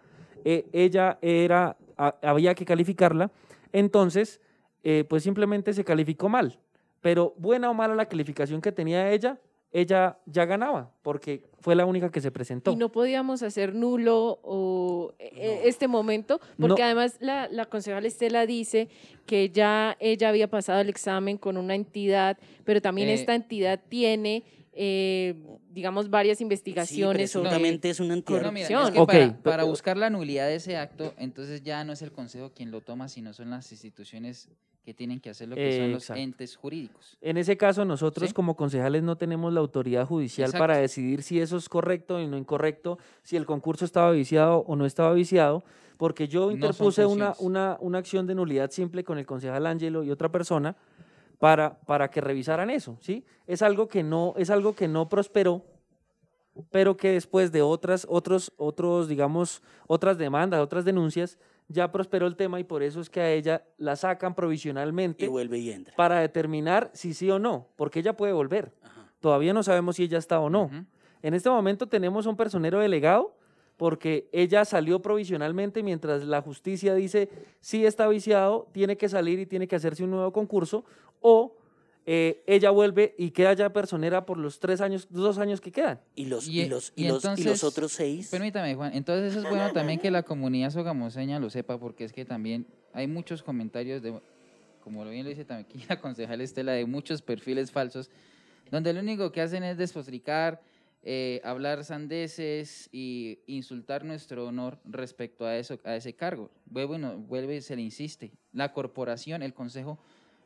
eh, 0.44 0.66
ella 0.72 1.18
era, 1.22 1.76
a- 1.96 2.16
había 2.22 2.54
que 2.54 2.64
calificarla. 2.64 3.30
Entonces, 3.72 4.40
eh, 4.84 5.04
pues 5.08 5.22
simplemente 5.22 5.72
se 5.72 5.84
calificó 5.84 6.28
mal. 6.28 6.58
Pero 7.00 7.34
buena 7.36 7.70
o 7.70 7.74
mala 7.74 7.94
la 7.94 8.06
calificación 8.06 8.60
que 8.60 8.72
tenía 8.72 9.10
ella, 9.12 9.38
ella 9.72 10.18
ya 10.26 10.44
ganaba, 10.46 10.90
porque 11.02 11.44
fue 11.60 11.74
la 11.74 11.84
única 11.84 12.10
que 12.10 12.20
se 12.20 12.30
presentó. 12.30 12.70
Y 12.72 12.76
no 12.76 12.90
podíamos 12.90 13.42
hacer 13.42 13.74
nulo 13.74 14.38
o 14.42 15.12
eh, 15.18 15.30
eh, 15.34 15.60
este 15.64 15.86
momento, 15.88 16.40
porque 16.58 16.80
No. 16.80 16.86
además 16.86 17.16
la, 17.20 17.48
la 17.48 17.66
concejal 17.66 18.06
Estela 18.06 18.46
dice 18.46 18.88
que 19.26 19.50
ya 19.50 19.96
ella 20.00 20.28
había 20.30 20.48
pasado 20.48 20.80
el 20.80 20.88
examen 20.88 21.36
con 21.36 21.56
una 21.58 21.74
entidad, 21.74 22.38
pero 22.64 22.80
también 22.80 23.08
Eh, 23.08 23.14
esta 23.14 23.34
entidad 23.34 23.80
tiene, 23.88 24.44
eh, 24.72 25.34
digamos, 25.76 26.08
varias 26.08 26.38
Sí, 26.38 26.44
investigaciones 26.44 27.30
sobre... 27.30 27.50
presuntamente 27.50 27.90
es 27.90 28.00
una 28.00 28.14
entidad. 28.14 28.40
No, 28.42 28.50
mira, 28.50 28.66
corrupción. 28.66 29.06
es 29.06 29.12
que 29.12 29.28
Ok, 29.28 29.42
para, 29.42 29.64
buscar 29.64 29.98
la 29.98 30.08
nulidad 30.08 30.46
de 30.46 30.54
ese 30.54 30.78
acto, 30.78 31.12
entonces 31.18 31.62
ya 31.62 31.84
no 31.84 31.92
es 31.92 32.00
el 32.00 32.12
Consejo 32.12 32.50
quien 32.54 32.70
lo 32.70 32.80
toma, 32.80 33.08
sino 33.08 33.34
son 33.34 33.50
las 33.50 33.70
instituciones 33.70 34.48
que 34.86 34.94
tienen 34.94 35.20
que 35.20 35.30
hacer 35.30 35.48
lo 35.48 35.54
que 35.56 35.78
son 35.78 35.92
los 35.92 36.04
Exacto. 36.04 36.22
entes 36.22 36.56
jurídicos. 36.56 37.18
En 37.20 37.36
ese 37.36 37.58
caso, 37.58 37.84
nosotros 37.84 38.30
¿Sí? 38.30 38.34
como 38.34 38.56
concejales 38.56 39.02
no 39.02 39.16
tenemos 39.16 39.52
la 39.52 39.60
autoridad 39.60 40.06
judicial 40.06 40.46
Exacto. 40.46 40.62
para 40.62 40.78
decidir 40.78 41.22
si 41.22 41.40
eso 41.40 41.58
es 41.58 41.68
correcto 41.68 42.20
y 42.20 42.26
no 42.26 42.38
incorrecto, 42.38 42.98
si 43.22 43.36
el 43.36 43.44
concurso 43.44 43.84
estaba 43.84 44.10
viciado 44.12 44.60
o 44.60 44.76
no 44.76 44.86
estaba 44.86 45.12
viciado, 45.12 45.62
porque 45.98 46.26
yo 46.26 46.46
No 46.46 46.52
interpuse 46.52 47.04
una, 47.04 47.34
una, 47.38 47.76
una 47.80 47.98
acción 47.98 48.26
de 48.26 48.34
nulidad 48.34 48.70
simple 48.70 49.04
con 49.04 49.18
el 49.18 49.26
concejal 49.26 49.66
Ángelo 49.66 50.04
y 50.04 50.10
otra 50.10 50.30
persona 50.30 50.76
para, 51.38 51.78
para 51.80 52.08
que 52.08 52.20
revisaran 52.20 52.70
eso, 52.70 52.96
¿sí? 53.00 53.24
Es 53.46 53.62
algo 53.62 53.88
que 53.88 54.02
no, 54.02 54.34
es 54.36 54.50
algo 54.50 54.74
que 54.74 54.88
no 54.88 55.08
prosperó, 55.08 55.64
pero 56.70 56.96
que 56.96 57.10
después 57.12 57.52
de 57.52 57.62
otras, 57.62 58.06
otros, 58.08 58.52
otros, 58.56 59.08
digamos, 59.08 59.62
otras 59.86 60.16
demandas, 60.18 60.60
otras 60.60 60.84
denuncias, 60.84 61.38
ya 61.68 61.90
prosperó 61.92 62.26
el 62.26 62.36
tema 62.36 62.60
y 62.60 62.64
por 62.64 62.82
eso 62.82 63.00
es 63.00 63.10
que 63.10 63.20
a 63.20 63.30
ella 63.32 63.64
la 63.76 63.96
sacan 63.96 64.34
provisionalmente 64.34 65.24
Y 65.24 65.28
vuelve 65.28 65.58
y 65.58 65.70
entra. 65.72 65.94
para 65.96 66.20
determinar 66.20 66.90
si 66.94 67.12
sí 67.12 67.30
o 67.30 67.38
no, 67.38 67.66
porque 67.76 67.98
ella 68.00 68.16
puede 68.16 68.32
volver. 68.32 68.72
Ajá. 68.82 69.12
Todavía 69.20 69.52
no 69.52 69.62
sabemos 69.62 69.96
si 69.96 70.04
ella 70.04 70.18
está 70.18 70.40
o 70.40 70.48
no. 70.48 70.70
En 71.22 71.34
este 71.34 71.50
momento 71.50 71.88
tenemos 71.88 72.26
un 72.26 72.36
personero 72.36 72.78
delegado 72.78 73.36
porque 73.76 74.28
ella 74.32 74.64
salió 74.64 75.00
provisionalmente 75.02 75.82
mientras 75.82 76.24
la 76.24 76.40
justicia 76.42 76.94
dice 76.94 77.28
si 77.60 77.84
está 77.84 78.08
viciado, 78.08 78.68
tiene 78.72 78.96
que 78.96 79.08
salir 79.08 79.38
y 79.38 79.46
tiene 79.46 79.68
que 79.68 79.76
hacerse 79.76 80.04
un 80.04 80.10
nuevo 80.10 80.32
concurso 80.32 80.84
o 81.20 81.56
eh, 82.08 82.42
ella 82.46 82.70
vuelve 82.70 83.14
y 83.18 83.32
queda 83.32 83.52
ya 83.52 83.72
personera 83.72 84.24
por 84.24 84.38
los 84.38 84.60
tres 84.60 84.80
años, 84.80 85.08
dos 85.10 85.38
años 85.38 85.60
que 85.60 85.72
quedan. 85.72 86.00
Y 86.14 86.26
los, 86.26 86.46
Y- 86.46 86.60
y 86.62 86.68
los, 86.68 86.92
y 86.94 87.04
y 87.04 87.08
los, 87.08 87.24
y 87.38 87.42
los 87.44 87.64
otros 87.64 87.90
seis. 87.92 88.28
Permítame, 88.30 88.76
Juan. 88.76 88.94
Entonces 88.94 89.32
eso 89.32 89.40
es 89.42 89.48
bueno 89.50 89.72
también 89.72 89.98
que 89.98 90.10
la 90.12 90.22
comunidad 90.22 90.70
sogamoseña 90.70 91.40
lo 91.40 91.50
sepa, 91.50 91.78
porque 91.78 92.04
es 92.04 92.12
que 92.12 92.24
también 92.24 92.64
hay 92.92 93.08
muchos 93.08 93.42
comentarios 93.42 94.02
de, 94.02 94.18
como 94.84 95.04
lo 95.04 95.10
bien 95.10 95.24
lo 95.24 95.30
dice 95.30 95.44
también 95.44 95.66
aquí 95.68 95.84
la 95.88 96.00
concejal 96.00 96.40
Estela, 96.40 96.72
de 96.72 96.86
muchos 96.86 97.22
perfiles 97.22 97.72
falsos, 97.72 98.08
donde 98.70 98.92
lo 98.92 99.00
único 99.00 99.32
que 99.32 99.40
hacen 99.40 99.64
es 99.64 99.76
despotricar, 99.76 100.62
eh, 101.02 101.40
hablar 101.44 101.84
sandeces 101.84 102.88
y 102.92 103.38
insultar 103.46 104.04
nuestro 104.04 104.46
honor 104.46 104.78
respecto 104.84 105.46
a 105.46 105.56
eso, 105.56 105.78
a 105.84 105.94
ese 105.96 106.14
cargo. 106.14 106.50
Vuelve 106.66 106.96
y, 106.96 106.98
no- 106.98 107.16
vuelve 107.18 107.56
y 107.56 107.60
se 107.62 107.76
le 107.76 107.82
insiste. 107.82 108.32
La 108.52 108.72
corporación, 108.72 109.42
el 109.42 109.54
consejo, 109.54 109.98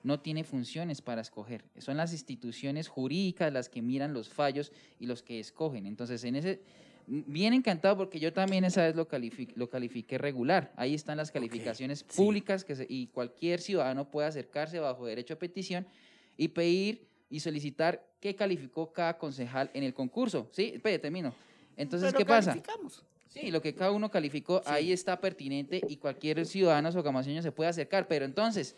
no 0.02 0.20
tiene 0.20 0.44
funciones 0.44 1.02
para 1.02 1.20
escoger. 1.20 1.64
Son 1.78 1.96
las 1.96 2.12
instituciones 2.12 2.88
jurídicas 2.88 3.52
las 3.52 3.68
que 3.68 3.82
miran 3.82 4.12
los 4.14 4.28
fallos 4.28 4.72
y 4.98 5.06
los 5.06 5.22
que 5.22 5.40
escogen. 5.40 5.86
Entonces, 5.86 6.24
en 6.24 6.36
ese, 6.36 6.60
bien 7.06 7.52
encantado 7.52 7.96
porque 7.98 8.18
yo 8.18 8.32
también 8.32 8.64
esa 8.64 8.84
vez 8.84 8.96
lo, 8.96 9.08
califi- 9.08 9.52
lo 9.56 9.68
califiqué 9.68 10.16
regular. 10.16 10.72
Ahí 10.76 10.94
están 10.94 11.18
las 11.18 11.30
calificaciones 11.30 12.02
públicas 12.16 12.64
que 12.64 12.76
se- 12.76 12.86
y 12.88 13.08
cualquier 13.08 13.60
ciudadano 13.60 14.10
puede 14.10 14.28
acercarse 14.28 14.78
bajo 14.78 15.04
derecho 15.06 15.34
a 15.34 15.38
petición 15.38 15.86
y 16.38 16.48
pedir 16.48 17.06
y 17.30 17.40
solicitar 17.40 18.04
qué 18.20 18.34
calificó 18.34 18.92
cada 18.92 19.16
concejal 19.16 19.70
en 19.72 19.84
el 19.84 19.94
concurso. 19.94 20.48
Sí, 20.52 20.72
espere, 20.74 20.98
termino. 20.98 21.32
Entonces, 21.76 22.12
Pero 22.12 22.18
¿qué 22.18 22.26
pasa? 22.26 22.60
Sí, 23.28 23.52
lo 23.52 23.62
que 23.62 23.74
cada 23.74 23.92
uno 23.92 24.10
calificó, 24.10 24.60
ahí 24.66 24.92
está 24.92 25.20
pertinente 25.20 25.80
y 25.88 25.96
cualquier 25.96 26.44
ciudadano 26.44 26.90
socamaseño 26.90 27.40
se 27.40 27.52
puede 27.52 27.70
acercar. 27.70 28.08
Pero 28.08 28.24
entonces, 28.24 28.74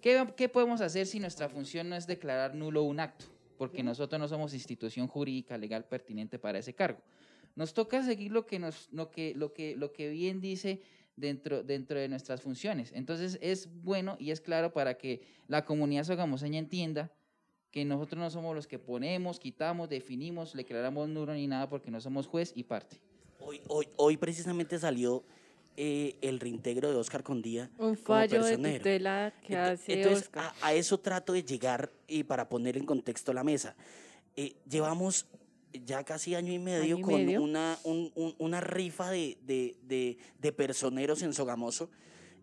¿qué, 0.00 0.26
¿qué 0.36 0.48
podemos 0.48 0.80
hacer 0.80 1.06
si 1.06 1.20
nuestra 1.20 1.48
función 1.48 1.88
no 1.88 1.94
es 1.96 2.06
declarar 2.08 2.56
nulo 2.56 2.82
un 2.82 2.98
acto? 2.98 3.26
Porque 3.56 3.84
nosotros 3.84 4.20
no 4.20 4.26
somos 4.26 4.52
institución 4.52 5.06
jurídica 5.06 5.56
legal 5.56 5.84
pertinente 5.84 6.40
para 6.40 6.58
ese 6.58 6.74
cargo. 6.74 6.98
Nos 7.54 7.72
toca 7.72 8.02
seguir 8.02 8.32
lo 8.32 8.46
que, 8.46 8.58
nos, 8.58 8.88
lo 8.90 9.12
que, 9.12 9.32
lo 9.36 9.52
que, 9.52 9.76
lo 9.76 9.92
que 9.92 10.08
bien 10.08 10.40
dice 10.40 10.82
dentro, 11.14 11.62
dentro 11.62 12.00
de 12.00 12.08
nuestras 12.08 12.42
funciones. 12.42 12.90
Entonces, 12.92 13.38
es 13.40 13.68
bueno 13.84 14.16
y 14.18 14.32
es 14.32 14.40
claro 14.40 14.72
para 14.72 14.98
que 14.98 15.22
la 15.46 15.64
comunidad 15.64 16.02
sogamoseña 16.02 16.58
entienda 16.58 17.12
que 17.74 17.84
nosotros 17.84 18.20
no 18.20 18.30
somos 18.30 18.54
los 18.54 18.68
que 18.68 18.78
ponemos, 18.78 19.40
quitamos, 19.40 19.88
definimos, 19.88 20.52
declaramos 20.52 21.08
nulo 21.08 21.34
ni 21.34 21.48
nada 21.48 21.68
porque 21.68 21.90
no 21.90 22.00
somos 22.00 22.28
juez 22.28 22.52
y 22.54 22.62
parte. 22.62 23.00
Hoy, 23.40 23.60
hoy, 23.66 23.88
hoy 23.96 24.16
precisamente 24.16 24.78
salió 24.78 25.24
eh, 25.76 26.14
el 26.22 26.38
reintegro 26.38 26.90
de 26.90 26.94
Oscar 26.94 27.24
Condía. 27.24 27.68
Un 27.78 27.96
como 27.96 27.96
fallo 27.96 28.34
de 28.44 28.50
personero. 28.50 28.78
tutela 28.78 29.34
que 29.44 29.54
Ent- 29.54 29.72
hace 29.72 29.92
Entonces, 29.94 30.22
Oscar. 30.26 30.52
a, 30.62 30.66
a 30.68 30.72
eso 30.74 31.00
trato 31.00 31.32
de 31.32 31.42
llegar 31.42 31.90
y 32.06 32.22
para 32.22 32.48
poner 32.48 32.76
en 32.76 32.86
contexto 32.86 33.32
la 33.32 33.42
mesa. 33.42 33.74
Eh, 34.36 34.54
llevamos 34.70 35.26
ya 35.72 36.04
casi 36.04 36.36
año 36.36 36.52
y 36.52 36.60
medio 36.60 36.84
Año 36.94 36.98
y 36.98 37.02
con 37.02 37.14
medio. 37.26 37.42
Una, 37.42 37.76
un- 37.82 38.12
un- 38.14 38.36
una 38.38 38.60
rifa 38.60 39.10
de, 39.10 39.36
de, 39.42 39.74
de- 39.82 40.16
de 40.38 40.52
personeros 40.52 41.22
en 41.22 41.32
Sogamoso, 41.34 41.90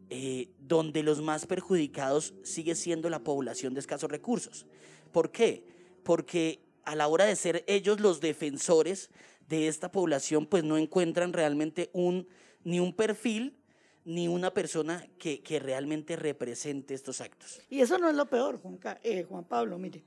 eh, 0.10 0.50
donde 0.60 1.04
los 1.04 1.22
más 1.22 1.46
perjudicados 1.46 2.34
sigue 2.44 2.76
siendo 2.76 3.10
la 3.10 3.20
población 3.24 3.74
de 3.74 3.80
escasos 3.80 4.12
recursos. 4.12 4.65
¿Por 5.12 5.32
qué? 5.32 5.65
Porque 6.04 6.63
a 6.84 6.95
la 6.95 7.08
hora 7.08 7.26
de 7.26 7.36
ser 7.36 7.63
ellos 7.67 8.00
los 8.00 8.21
defensores 8.21 9.10
de 9.47 9.67
esta 9.67 9.91
población, 9.91 10.45
pues 10.45 10.63
no 10.63 10.78
encuentran 10.78 11.34
realmente 11.34 11.89
un, 11.93 12.28
ni 12.63 12.80
un 12.80 12.95
perfil 12.95 13.58
ni 14.04 14.28
una 14.28 14.54
persona 14.54 15.08
que, 15.19 15.43
que 15.43 15.60
realmente 15.60 16.15
represente 16.15 16.93
estos 16.93 17.21
actos. 17.21 17.62
Y 17.69 17.82
eso 17.82 17.97
no 17.97 18.10
es 18.10 18.15
lo 18.15 18.26
peor, 18.28 18.60
Juan, 18.60 18.80
eh, 19.04 19.28
Pablo, 19.47 19.78
mire. 19.78 20.04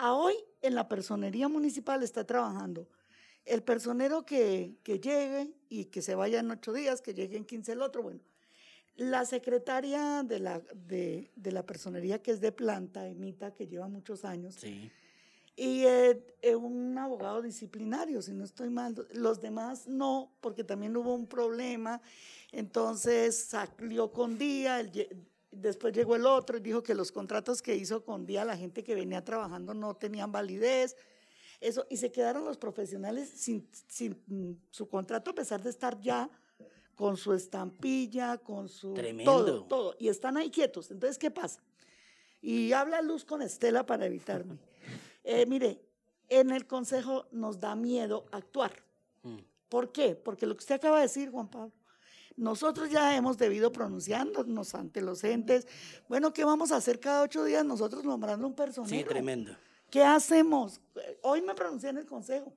Hoy 0.00 0.34
en 0.60 0.74
la 0.74 0.88
personería 0.88 1.48
municipal 1.48 2.02
está 2.02 2.24
trabajando 2.24 2.88
el 3.44 3.62
personero 3.62 4.24
que, 4.24 4.76
que 4.82 4.98
llegue 4.98 5.52
y 5.68 5.86
que 5.86 6.02
se 6.02 6.14
vaya 6.14 6.40
en 6.40 6.50
ocho 6.50 6.72
días, 6.72 7.00
que 7.00 7.14
llegue 7.14 7.36
en 7.36 7.44
15 7.44 7.72
el 7.72 7.82
otro, 7.82 8.02
bueno. 8.02 8.20
La 8.96 9.24
secretaria 9.24 10.22
de 10.22 10.38
la, 10.38 10.60
de, 10.74 11.30
de 11.34 11.52
la 11.52 11.64
personería 11.64 12.22
que 12.22 12.30
es 12.30 12.40
de 12.40 12.52
planta, 12.52 13.06
Emita, 13.08 13.54
que 13.54 13.66
lleva 13.66 13.88
muchos 13.88 14.24
años, 14.24 14.56
Sí. 14.56 14.90
y 15.56 15.84
eh, 15.84 16.22
eh, 16.42 16.54
un 16.54 16.96
abogado 16.98 17.40
disciplinario, 17.42 18.20
si 18.22 18.32
no 18.32 18.44
estoy 18.44 18.68
mal. 18.70 18.94
Los 19.14 19.40
demás 19.40 19.86
no, 19.88 20.32
porque 20.40 20.62
también 20.64 20.96
hubo 20.96 21.14
un 21.14 21.26
problema. 21.26 22.00
Entonces 22.52 23.36
salió 23.44 24.12
con 24.12 24.36
día, 24.38 24.80
el 24.80 24.90
después 25.50 25.92
llegó 25.94 26.16
el 26.16 26.24
otro 26.26 26.56
y 26.56 26.60
dijo 26.60 26.82
que 26.82 26.94
los 26.94 27.12
contratos 27.12 27.60
que 27.60 27.76
hizo 27.76 28.04
con 28.04 28.24
día 28.24 28.44
la 28.44 28.56
gente 28.56 28.82
que 28.82 28.94
venía 28.94 29.22
trabajando 29.24 29.74
no 29.74 29.94
tenían 29.94 30.32
validez. 30.32 30.96
Eso, 31.60 31.86
y 31.90 31.96
se 31.98 32.10
quedaron 32.10 32.44
los 32.44 32.56
profesionales 32.58 33.28
sin, 33.30 33.68
sin 33.88 34.60
su 34.70 34.88
contrato 34.88 35.30
a 35.30 35.34
pesar 35.34 35.62
de 35.62 35.70
estar 35.70 36.00
ya 36.00 36.28
con 37.02 37.16
su 37.16 37.32
estampilla, 37.32 38.38
con 38.38 38.68
su 38.68 38.94
Tremendo. 38.94 39.44
todo, 39.44 39.64
todo. 39.64 39.96
Y 39.98 40.06
están 40.06 40.36
ahí 40.36 40.52
quietos. 40.52 40.88
Entonces, 40.92 41.18
¿qué 41.18 41.32
pasa? 41.32 41.60
Y 42.40 42.70
habla 42.72 43.02
Luz 43.02 43.24
con 43.24 43.42
Estela 43.42 43.84
para 43.84 44.06
evitarme. 44.06 44.56
Eh, 45.24 45.46
mire, 45.46 45.80
en 46.28 46.50
el 46.50 46.66
consejo 46.66 47.26
nos 47.30 47.60
da 47.60 47.76
miedo 47.76 48.26
actuar. 48.32 48.72
Mm. 49.22 49.38
¿Por 49.68 49.92
qué? 49.92 50.16
Porque 50.16 50.46
lo 50.46 50.56
que 50.56 50.60
usted 50.60 50.74
acaba 50.74 50.96
de 50.96 51.02
decir, 51.02 51.30
Juan 51.30 51.48
Pablo, 51.48 51.72
nosotros 52.36 52.90
ya 52.90 53.16
hemos 53.16 53.38
debido 53.38 53.70
pronunciarnos 53.70 54.74
ante 54.74 55.00
los 55.00 55.22
entes. 55.22 55.68
Bueno, 56.08 56.32
¿qué 56.32 56.44
vamos 56.44 56.72
a 56.72 56.76
hacer 56.76 56.98
cada 56.98 57.22
ocho 57.22 57.44
días 57.44 57.64
nosotros 57.64 58.02
nombrando 58.02 58.44
un 58.46 58.54
personero? 58.54 58.96
Sí, 58.96 59.04
tremendo. 59.04 59.56
¿Qué 59.90 60.02
hacemos? 60.02 60.80
Hoy 61.22 61.40
me 61.40 61.54
pronuncié 61.54 61.90
en 61.90 61.98
el 61.98 62.06
consejo, 62.06 62.52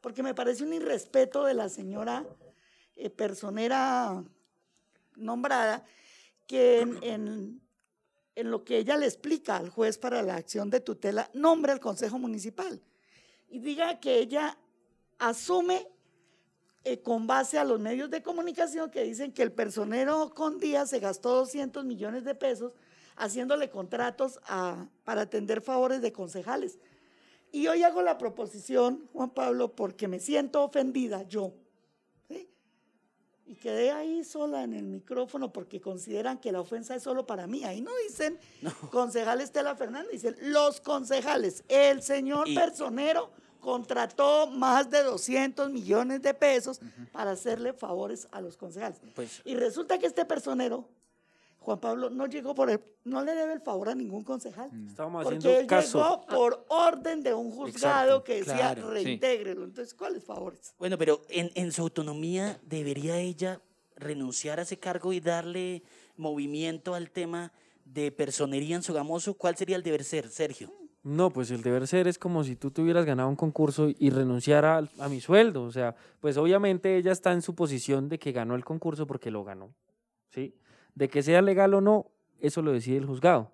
porque 0.00 0.22
me 0.22 0.34
parece 0.34 0.64
un 0.64 0.72
irrespeto 0.72 1.44
de 1.44 1.52
la 1.52 1.68
señora 1.68 2.26
eh, 2.96 3.10
personera 3.10 4.24
nombrada, 5.16 5.84
que 6.46 6.80
en, 7.02 7.60
lo 8.36 8.64
que 8.64 8.78
ella 8.78 8.96
le 8.96 9.06
explica 9.06 9.56
al 9.56 9.70
juez 9.70 9.98
para 9.98 10.22
la 10.22 10.36
acción 10.36 10.70
de 10.70 10.80
tutela, 10.80 11.30
nombre 11.32 11.72
al 11.72 11.80
consejo 11.80 12.18
municipal 12.18 12.82
y 13.48 13.60
diga 13.60 14.00
que 14.00 14.18
ella 14.18 14.58
asume 15.18 15.86
eh, 16.82 17.00
con 17.00 17.26
base 17.26 17.58
a 17.58 17.64
los 17.64 17.80
medios 17.80 18.10
de 18.10 18.22
comunicación 18.22 18.90
que 18.90 19.04
dicen 19.04 19.32
que 19.32 19.42
el 19.42 19.52
personero 19.52 20.34
con 20.34 20.58
Díaz 20.58 20.90
se 20.90 20.98
gastó 20.98 21.36
200 21.36 21.84
millones 21.84 22.24
de 22.24 22.34
pesos 22.34 22.74
haciéndole 23.16 23.70
contratos 23.70 24.40
para 25.04 25.22
atender 25.22 25.60
favores 25.60 26.02
de 26.02 26.12
concejales. 26.12 26.78
Y 27.52 27.68
hoy 27.68 27.84
hago 27.84 28.02
la 28.02 28.18
proposición, 28.18 29.08
Juan 29.12 29.30
Pablo, 29.30 29.76
porque 29.76 30.08
me 30.08 30.18
siento 30.18 30.64
ofendida 30.64 31.22
yo. 31.22 31.54
Y 33.46 33.54
quedé 33.56 33.90
ahí 33.92 34.24
sola 34.24 34.62
en 34.62 34.72
el 34.74 34.84
micrófono 34.84 35.52
porque 35.52 35.80
consideran 35.80 36.38
que 36.38 36.50
la 36.52 36.60
ofensa 36.60 36.94
es 36.94 37.02
solo 37.02 37.26
para 37.26 37.46
mí. 37.46 37.64
Ahí 37.64 37.80
no 37.80 37.90
dicen 38.08 38.38
concejal 38.90 39.40
Estela 39.40 39.74
Fernández, 39.76 40.10
dicen 40.12 40.36
los 40.40 40.80
concejales. 40.80 41.62
El 41.68 42.02
señor 42.02 42.48
Y- 42.48 42.54
personero 42.54 43.30
contrató 43.60 44.46
más 44.48 44.90
de 44.90 45.02
200 45.02 45.70
millones 45.70 46.20
de 46.22 46.34
pesos 46.34 46.80
para 47.12 47.30
hacerle 47.32 47.72
favores 47.72 48.28
a 48.30 48.40
los 48.40 48.56
concejales. 48.56 48.98
Pues- 49.14 49.40
y 49.44 49.54
resulta 49.56 49.98
que 49.98 50.06
este 50.06 50.24
personero, 50.24 50.86
Juan 51.64 51.80
Pablo, 51.80 52.10
no 52.10 52.26
llegó 52.26 52.54
por 52.54 52.68
el, 52.68 52.78
no 53.04 53.24
le 53.24 53.34
debe 53.34 53.54
el 53.54 53.60
favor 53.62 53.88
a 53.88 53.94
ningún 53.94 54.22
concejal. 54.22 54.70
Estábamos 54.86 55.24
Porque 55.24 55.38
haciendo 55.38 55.60
él 55.60 55.66
caso. 55.66 55.98
llegó 55.98 56.26
por 56.26 56.66
orden 56.68 57.22
de 57.22 57.32
un 57.32 57.50
juzgado 57.50 58.18
Exacto, 58.18 58.24
que 58.24 58.34
decía 58.34 58.54
claro, 58.74 58.94
sí. 58.98 59.18
Entonces, 59.22 59.94
¿cuáles 59.94 60.22
favores? 60.24 60.74
Bueno, 60.78 60.98
pero 60.98 61.22
en, 61.30 61.50
en 61.54 61.72
su 61.72 61.80
autonomía, 61.80 62.60
¿debería 62.64 63.18
ella 63.18 63.62
renunciar 63.96 64.58
a 64.58 64.62
ese 64.62 64.78
cargo 64.78 65.12
y 65.14 65.20
darle 65.20 65.82
movimiento 66.18 66.94
al 66.94 67.10
tema 67.10 67.50
de 67.86 68.12
personería 68.12 68.76
en 68.76 68.82
Sogamoso? 68.82 69.32
¿Cuál 69.34 69.56
sería 69.56 69.76
el 69.76 69.82
deber 69.82 70.04
ser, 70.04 70.28
Sergio? 70.28 70.70
No, 71.02 71.30
pues 71.30 71.50
el 71.50 71.62
deber 71.62 71.86
ser 71.86 72.08
es 72.08 72.18
como 72.18 72.44
si 72.44 72.56
tú 72.56 72.70
te 72.70 72.80
hubieras 72.82 73.04
ganado 73.04 73.28
un 73.28 73.36
concurso 73.36 73.88
y 73.98 74.10
renunciara 74.10 74.78
al- 74.78 74.90
a, 74.98 75.08
mi 75.08 75.20
sueldo. 75.20 75.62
O 75.64 75.70
sea, 75.72 75.94
pues 76.20 76.36
obviamente 76.36 76.96
ella 76.96 77.12
está 77.12 77.32
en 77.32 77.42
su 77.42 77.54
posición 77.54 78.08
de 78.08 78.18
que 78.18 78.32
ganó 78.32 78.54
el 78.54 78.64
concurso 78.64 79.06
porque 79.06 79.30
lo 79.30 79.44
ganó. 79.44 79.74
¿Sí? 80.30 80.54
De 80.94 81.08
que 81.08 81.22
sea 81.22 81.42
legal 81.42 81.74
o 81.74 81.80
no, 81.80 82.06
eso 82.40 82.62
lo 82.62 82.72
decide 82.72 82.96
el 82.98 83.06
juzgado. 83.06 83.50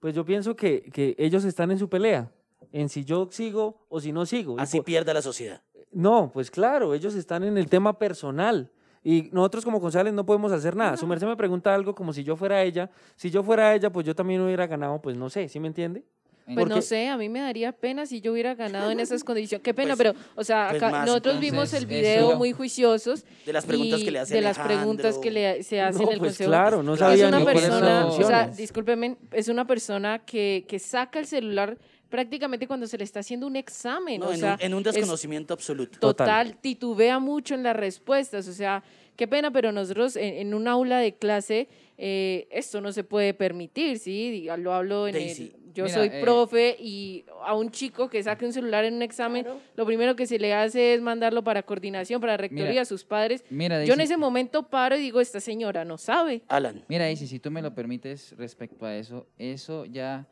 Pues 0.00 0.14
yo 0.14 0.24
pienso 0.24 0.56
que, 0.56 0.82
que 0.92 1.14
ellos 1.18 1.44
están 1.44 1.70
en 1.70 1.78
su 1.78 1.88
pelea, 1.88 2.30
en 2.72 2.88
si 2.88 3.04
yo 3.04 3.28
sigo 3.30 3.84
o 3.88 4.00
si 4.00 4.12
no 4.12 4.26
sigo. 4.26 4.56
Así 4.58 4.78
por- 4.78 4.84
pierda 4.84 5.14
la 5.14 5.22
sociedad. 5.22 5.62
no, 5.92 6.30
pues 6.32 6.50
claro, 6.50 6.92
ellos 6.94 7.14
están 7.14 7.44
en 7.44 7.56
el 7.58 7.68
tema 7.68 7.98
personal. 7.98 8.70
Y 9.04 9.30
nosotros 9.32 9.64
como 9.64 9.80
concejales 9.80 10.12
no 10.14 10.24
podemos 10.24 10.52
hacer 10.52 10.76
nada. 10.76 10.96
Su 10.96 11.06
merced 11.08 11.26
me 11.26 11.36
pregunta 11.36 11.74
algo 11.74 11.92
como 11.94 12.12
si 12.12 12.22
yo 12.22 12.36
fuera 12.36 12.62
ella. 12.62 12.88
Si 13.16 13.30
yo 13.30 13.42
fuera 13.42 13.74
ella, 13.74 13.90
pues 13.90 14.06
yo 14.06 14.14
también 14.14 14.40
hubiera 14.40 14.66
ganado, 14.68 15.02
pues 15.02 15.16
no 15.16 15.28
sé, 15.28 15.48
¿sí 15.48 15.58
me 15.58 15.66
entiende? 15.68 16.04
Pues 16.44 16.56
Porque- 16.58 16.74
no 16.74 16.82
sé, 16.82 17.08
a 17.08 17.16
mí 17.16 17.28
me 17.28 17.40
daría 17.40 17.70
pena 17.72 18.04
si 18.04 18.20
yo 18.20 18.32
hubiera 18.32 18.54
ganado 18.54 18.90
en 18.90 18.98
esas 19.00 19.22
condiciones. 19.22 19.62
Qué 19.62 19.72
pena, 19.72 19.96
Pues- 19.96 20.12
pero, 20.12 20.24
o 20.34 20.42
sea, 20.42 20.68
pues 20.70 20.82
acá 20.82 20.90
más, 20.92 21.06
nosotros 21.06 21.38
vimos 21.38 21.72
el 21.72 21.86
video 21.86 22.30
eso- 22.30 22.38
muy 22.38 22.52
juiciosos. 22.52 23.24
De 23.46 23.52
las 23.52 23.64
preguntas 23.64 24.00
y 24.00 24.04
que 24.04 24.10
le 24.10 24.18
hace 24.18 24.34
De 24.34 24.40
las 24.40 24.58
preguntas 24.58 25.18
que 25.18 25.30
le 25.30 25.62
se 25.62 25.80
hacen 25.80 26.02
No, 26.02 26.08
en 26.08 26.14
el 26.14 26.18
pues 26.18 26.30
consejo. 26.32 26.50
claro, 26.50 26.82
no 26.82 26.96
Claro. 26.96 27.12
es 27.14 27.20
sabía 27.20 27.36
una 27.36 27.44
persona, 27.52 28.06
o 28.06 28.22
sea, 28.24 28.48
discúlpeme, 28.48 29.16
es 29.30 29.48
una 29.48 29.66
persona 29.66 30.18
que, 30.24 30.64
que 30.66 30.78
saca 30.78 31.18
el 31.20 31.26
celular 31.26 31.78
prácticamente 32.08 32.66
cuando 32.66 32.86
se 32.86 32.98
le 32.98 33.04
está 33.04 33.20
haciendo 33.20 33.46
un 33.46 33.56
examen. 33.56 34.20
No, 34.20 34.26
o 34.26 34.32
en, 34.32 34.38
sea, 34.40 34.54
un, 34.54 34.66
en 34.66 34.74
un 34.74 34.86
es 34.86 34.94
desconocimiento 34.94 35.54
absoluto. 35.54 35.98
Total. 35.98 36.26
total, 36.48 36.60
titubea 36.60 37.18
mucho 37.18 37.54
en 37.54 37.62
las 37.62 37.74
respuestas. 37.76 38.48
O 38.48 38.52
sea, 38.52 38.82
qué 39.16 39.26
pena, 39.28 39.50
pero 39.50 39.72
nosotros 39.72 40.16
en, 40.16 40.34
en 40.34 40.54
un 40.54 40.68
aula 40.68 40.98
de 40.98 41.14
clase 41.14 41.68
eh, 41.96 42.48
esto 42.50 42.80
no 42.80 42.90
se 42.92 43.04
puede 43.04 43.32
permitir, 43.32 43.98
¿sí? 43.98 44.46
Lo 44.58 44.74
hablo 44.74 45.06
en 45.06 45.14
Daisy, 45.14 45.52
el- 45.54 45.61
Yo 45.74 45.84
mira, 45.84 45.94
soy 45.94 46.08
eh, 46.08 46.20
profe 46.20 46.76
y 46.78 47.24
a 47.44 47.54
un 47.54 47.70
chico 47.70 48.08
que 48.08 48.22
saque 48.22 48.44
un 48.44 48.52
celular 48.52 48.84
en 48.84 48.94
un 48.94 49.02
examen, 49.02 49.46
lo 49.76 49.86
primero 49.86 50.16
que 50.16 50.26
se 50.26 50.38
le 50.38 50.54
hace 50.54 50.94
es 50.94 51.00
mandarlo 51.00 51.42
para 51.42 51.62
coordinación, 51.62 52.20
para 52.20 52.36
rectoría, 52.36 52.68
Mira, 52.68 52.82
a 52.82 52.84
sus 52.84 53.04
padres. 53.04 53.44
Mira, 53.50 53.84
Yo 53.84 53.92
en 53.92 53.98
Daisy, 53.98 54.12
ese 54.12 54.16
momento 54.16 54.68
paro 54.68 54.96
y 54.96 55.00
digo, 55.00 55.20
esta 55.20 55.40
señora 55.40 55.84
no 55.84 55.98
sabe. 55.98 56.42
Alan, 56.48 56.84
Mira, 56.88 57.04
Daisy, 57.04 57.26
si 57.26 57.38
tú 57.38 57.50
me 57.50 57.62
lo 57.62 57.74
permites 57.74 58.34
respecto 58.36 58.86
a 58.86 58.96
eso, 58.96 59.26
eso 59.38 59.84
ya, 59.84 60.26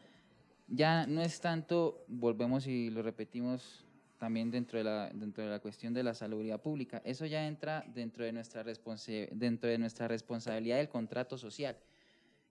ya 0.69 1.07
no 1.07 1.23
es 1.23 1.41
tanto, 1.41 2.05
volvemos 2.09 2.67
y 2.67 2.91
lo 2.91 3.03
repetimos 3.03 3.85
también 4.19 4.51
dentro 4.51 4.77
de 4.79 4.85
la, 4.85 5.11
dentro 5.15 5.43
de 5.43 5.51
la 5.51 5.61
cuestión 5.61 5.95
de 5.95 6.03
la 6.03 6.13
salubridad 6.13 6.61
pública, 6.61 7.01
eso 7.05 7.25
ya 7.25 7.47
entra 7.47 7.85
dentro 7.95 8.25
de 8.25 8.33
nuestra, 8.33 8.63
dentro 8.63 9.71
de 9.71 9.79
nuestra 9.79 10.09
responsabilidad 10.09 10.77
del 10.77 10.91
contrato 10.91 11.39
social. 11.39 11.75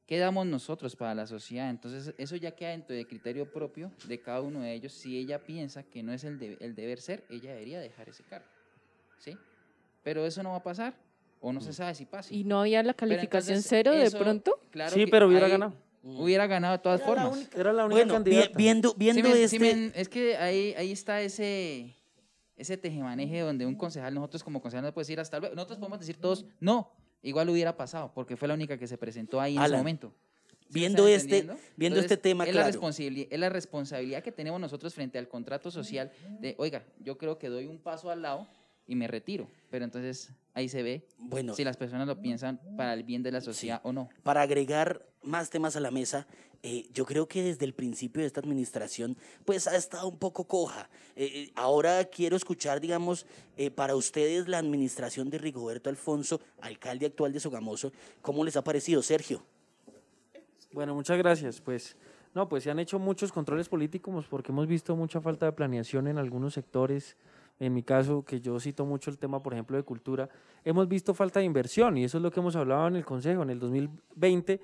¿Qué 0.09 0.17
damos 0.17 0.47
nosotros 0.47 0.95
para 0.95 1.13
la 1.13 1.27
sociedad? 1.27 1.69
Entonces, 1.69 2.15
eso 2.17 2.35
ya 2.35 2.49
queda 2.55 2.71
dentro 2.71 2.95
del 2.95 3.05
criterio 3.05 3.51
propio 3.51 3.91
de 4.07 4.19
cada 4.19 4.41
uno 4.41 4.61
de 4.61 4.73
ellos. 4.73 4.91
Si 4.91 5.15
ella 5.15 5.43
piensa 5.43 5.83
que 5.83 6.01
no 6.01 6.11
es 6.11 6.23
el, 6.23 6.39
de- 6.39 6.57
el 6.61 6.73
deber 6.73 6.99
ser, 6.99 7.23
ella 7.29 7.51
debería 7.53 7.79
dejar 7.79 8.09
ese 8.09 8.23
cargo. 8.23 8.47
¿Sí? 9.19 9.37
Pero 10.01 10.25
eso 10.25 10.41
no 10.41 10.49
va 10.49 10.55
a 10.55 10.63
pasar, 10.63 10.95
o 11.39 11.53
no 11.53 11.61
se 11.61 11.73
sabe 11.73 11.93
si 11.93 12.07
pasa. 12.07 12.33
Y 12.33 12.43
no 12.43 12.59
había 12.61 12.81
la 12.81 12.95
calificación 12.95 13.57
entonces, 13.57 13.69
cero 13.69 13.91
de 13.91 14.05
eso, 14.05 14.17
pronto. 14.17 14.59
claro 14.71 14.95
Sí, 14.95 15.05
pero 15.05 15.27
hubiera 15.27 15.47
ganado. 15.47 15.75
Hubiera 16.01 16.47
ganado 16.47 16.77
de 16.77 16.79
todas 16.79 17.01
Era 17.01 17.09
la 17.13 17.21
formas. 17.21 17.37
única. 17.37 17.59
Era 17.59 17.73
la 17.73 17.85
única 17.85 17.95
bueno, 17.97 18.13
vi- 18.13 18.31
candidata. 18.31 18.57
viendo, 18.57 18.89
Sí 18.89 18.95
viendo 18.97 19.29
sí 19.35 19.41
este... 19.43 19.59
me- 19.59 19.91
es 19.93 20.09
que 20.09 20.37
ahí, 20.37 20.73
ahí 20.75 20.91
está 20.91 21.21
ese, 21.21 21.93
ese 22.57 22.77
tejemaneje 22.77 23.41
donde 23.41 23.67
un 23.67 23.75
concejal, 23.75 24.15
nosotros 24.15 24.43
como 24.43 24.59
concejal 24.59 24.85
no 24.85 24.91
puede 24.91 25.03
decir 25.03 25.19
hasta 25.19 25.39
luego. 25.39 25.53
Nosotros 25.53 25.77
podemos 25.77 25.99
decir 25.99 26.17
todos, 26.17 26.47
no, 26.59 26.91
igual 27.21 27.49
hubiera 27.49 27.75
pasado, 27.77 28.11
porque 28.13 28.35
fue 28.37 28.47
la 28.47 28.53
única 28.53 28.77
que 28.77 28.87
se 28.87 28.97
presentó 28.97 29.39
ahí 29.41 29.53
en 29.55 29.59
ese 29.61 29.65
Alan, 29.65 29.79
momento. 29.81 30.13
¿Sí 30.49 30.65
me 30.75 30.79
viendo 30.81 31.07
este- 31.07 31.49
viendo 31.75 31.99
este 31.99 32.15
tema, 32.17 32.43
es 32.45 32.53
la, 32.53 32.61
claro. 32.63 32.79
responsabili- 32.79 33.27
es 33.31 33.39
la 33.39 33.49
responsabilidad 33.49 34.21
que 34.21 34.31
tenemos 34.31 34.61
nosotros 34.61 34.93
frente 34.93 35.17
al 35.17 35.27
contrato 35.27 35.71
social 35.71 36.11
de, 36.39 36.53
oiga, 36.59 36.83
yo 36.99 37.17
creo 37.17 37.39
que 37.39 37.49
doy 37.49 37.65
un 37.65 37.79
paso 37.79 38.11
al 38.11 38.21
lado 38.21 38.47
y 38.85 38.95
me 38.95 39.07
retiro. 39.07 39.49
Pero 39.71 39.83
entonces 39.85 40.31
ahí 40.53 40.69
se 40.69 40.83
ve 40.83 41.07
Bueno, 41.17 41.53
si 41.55 41.63
las 41.63 41.75
personas 41.77 42.07
lo 42.07 42.21
piensan 42.21 42.59
para 42.77 42.93
el 42.93 43.03
bien 43.03 43.23
de 43.23 43.31
la 43.31 43.41
sociedad 43.41 43.81
o 43.83 43.91
no. 43.93 44.09
para 44.23 44.41
agregar 44.43 45.05
más 45.23 45.49
temas 45.49 45.75
a 45.75 45.79
la 45.79 45.91
mesa, 45.91 46.27
eh, 46.61 46.87
yo 46.93 47.05
creo 47.05 47.27
que 47.27 47.41
desde 47.41 47.65
el 47.65 47.73
principio 47.73 48.21
de 48.21 48.27
esta 48.27 48.41
administración, 48.41 49.15
pues 49.45 49.67
ha 49.67 49.75
estado 49.75 50.07
un 50.07 50.17
poco 50.17 50.45
coja. 50.45 50.89
Eh, 51.15 51.25
eh, 51.33 51.51
ahora 51.55 52.03
quiero 52.05 52.35
escuchar, 52.35 52.81
digamos, 52.81 53.25
eh, 53.57 53.71
para 53.71 53.95
ustedes 53.95 54.47
la 54.47 54.57
administración 54.57 55.29
de 55.29 55.37
Rigoberto 55.37 55.89
Alfonso, 55.89 56.41
alcalde 56.61 57.05
actual 57.05 57.31
de 57.31 57.39
Sogamoso, 57.39 57.91
¿cómo 58.21 58.43
les 58.43 58.57
ha 58.57 58.63
parecido, 58.63 59.01
Sergio? 59.01 59.41
Bueno, 60.73 60.93
muchas 60.93 61.17
gracias. 61.17 61.61
Pues 61.61 61.95
no, 62.35 62.47
pues 62.49 62.63
se 62.63 62.71
han 62.71 62.79
hecho 62.79 62.99
muchos 62.99 63.31
controles 63.31 63.69
políticos 63.69 64.25
porque 64.29 64.51
hemos 64.51 64.67
visto 64.67 64.95
mucha 64.95 65.21
falta 65.21 65.45
de 65.45 65.53
planeación 65.53 66.07
en 66.07 66.17
algunos 66.17 66.53
sectores. 66.53 67.15
En 67.59 67.73
mi 67.73 67.83
caso, 67.83 68.23
que 68.23 68.39
yo 68.39 68.57
cito 68.59 68.85
mucho 68.85 69.09
el 69.09 69.17
tema, 69.17 69.43
por 69.43 69.51
ejemplo, 69.51 69.75
de 69.75 69.83
cultura, 69.83 70.29
hemos 70.63 70.87
visto 70.87 71.13
falta 71.13 71.41
de 71.41 71.45
inversión 71.45 71.97
y 71.97 72.05
eso 72.05 72.17
es 72.17 72.23
lo 72.23 72.31
que 72.31 72.39
hemos 72.39 72.55
hablado 72.55 72.87
en 72.87 72.95
el 72.95 73.03
Consejo. 73.03 73.43
En 73.43 73.49
el 73.49 73.59
2020 73.59 74.61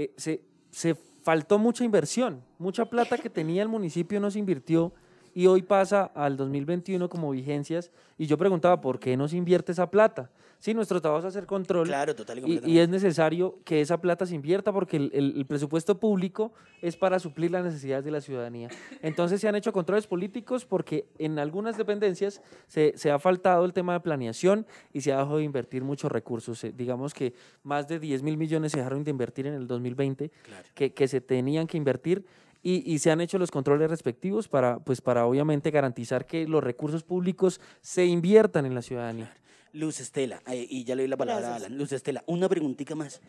eh, 0.00 0.12
se, 0.16 0.44
se 0.70 0.94
faltó 0.94 1.58
mucha 1.58 1.82
inversión, 1.82 2.44
mucha 2.56 2.84
plata 2.84 3.18
que 3.18 3.28
tenía 3.28 3.62
el 3.62 3.68
municipio 3.68 4.20
no 4.20 4.30
se 4.30 4.38
invirtió 4.38 4.92
y 5.34 5.46
hoy 5.46 5.62
pasa 5.62 6.04
al 6.14 6.36
2021 6.36 7.08
como 7.08 7.30
vigencias 7.30 7.90
y 8.16 8.26
yo 8.26 8.36
preguntaba, 8.38 8.80
¿por 8.80 8.98
qué 8.98 9.16
no 9.16 9.28
se 9.28 9.36
invierte 9.36 9.72
esa 9.72 9.90
plata? 9.90 10.30
Sí, 10.60 10.74
nuestro 10.74 11.00
trabajo 11.00 11.20
es 11.20 11.36
hacer 11.36 11.46
control. 11.46 11.86
Claro, 11.86 12.16
total 12.16 12.40
y 12.40 12.60
Y, 12.68 12.78
es 12.80 12.88
necesario 12.88 13.60
que 13.64 13.80
esa 13.80 14.00
plata 14.00 14.26
se 14.26 14.34
invierta 14.34 14.72
porque 14.72 14.96
el, 14.96 15.10
el- 15.14 15.34
el 15.36 15.46
presupuesto 15.46 16.00
público 16.00 16.52
es 16.82 16.96
para 16.96 17.20
suplir 17.20 17.52
las 17.52 17.62
necesidades 17.64 18.04
de 18.04 18.10
la 18.10 18.20
ciudadanía. 18.20 18.68
Entonces 19.00 19.40
se 19.40 19.46
han 19.46 19.54
hecho 19.54 19.72
controles 19.72 20.08
políticos 20.08 20.64
porque 20.64 21.06
en 21.18 21.38
algunas 21.38 21.78
dependencias 21.78 22.42
se, 22.66 22.92
se 22.96 23.12
ha 23.12 23.20
faltado 23.20 23.64
el 23.64 23.72
tema 23.72 23.92
de 23.92 24.00
planeación 24.00 24.66
y 24.92 25.00
se 25.02 25.12
ha 25.12 25.18
dejado 25.18 25.36
de 25.36 25.44
invertir 25.44 25.84
muchos 25.84 26.10
recursos. 26.10 26.64
Eh, 26.64 26.72
digamos 26.76 27.14
que 27.14 27.34
más 27.62 27.86
de 27.86 28.00
10 28.00 28.24
mil 28.24 28.36
millones 28.36 28.72
se 28.72 28.78
dejaron 28.78 29.04
de 29.04 29.12
invertir 29.12 29.46
en 29.46 29.54
el 29.54 29.68
2020 29.68 30.28
Claro. 30.42 30.68
que, 30.74 30.92
que 30.92 31.06
se 31.06 31.20
tenían 31.20 31.68
que 31.68 31.76
invertir 31.76 32.24
y, 32.62 32.92
y 32.92 32.98
se 32.98 33.10
han 33.10 33.20
hecho 33.20 33.38
los 33.38 33.50
controles 33.50 33.90
respectivos 33.90 34.48
para, 34.48 34.78
pues, 34.78 35.00
para 35.00 35.26
obviamente 35.26 35.70
garantizar 35.70 36.26
que 36.26 36.46
los 36.46 36.62
recursos 36.62 37.02
públicos 37.04 37.60
se 37.80 38.06
inviertan 38.06 38.66
en 38.66 38.74
la 38.74 38.82
ciudadanía. 38.82 39.34
Luz 39.72 40.00
Estela, 40.00 40.42
eh, 40.46 40.66
y 40.68 40.84
ya 40.84 40.94
le 40.94 41.02
doy 41.02 41.08
la 41.08 41.16
palabra 41.16 41.52
a. 41.52 41.56
Alan. 41.56 41.76
Luz 41.76 41.92
Estela, 41.92 42.24
una 42.26 42.48
preguntita 42.48 42.94
más. 42.94 43.20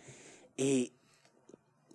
Eh, 0.57 0.91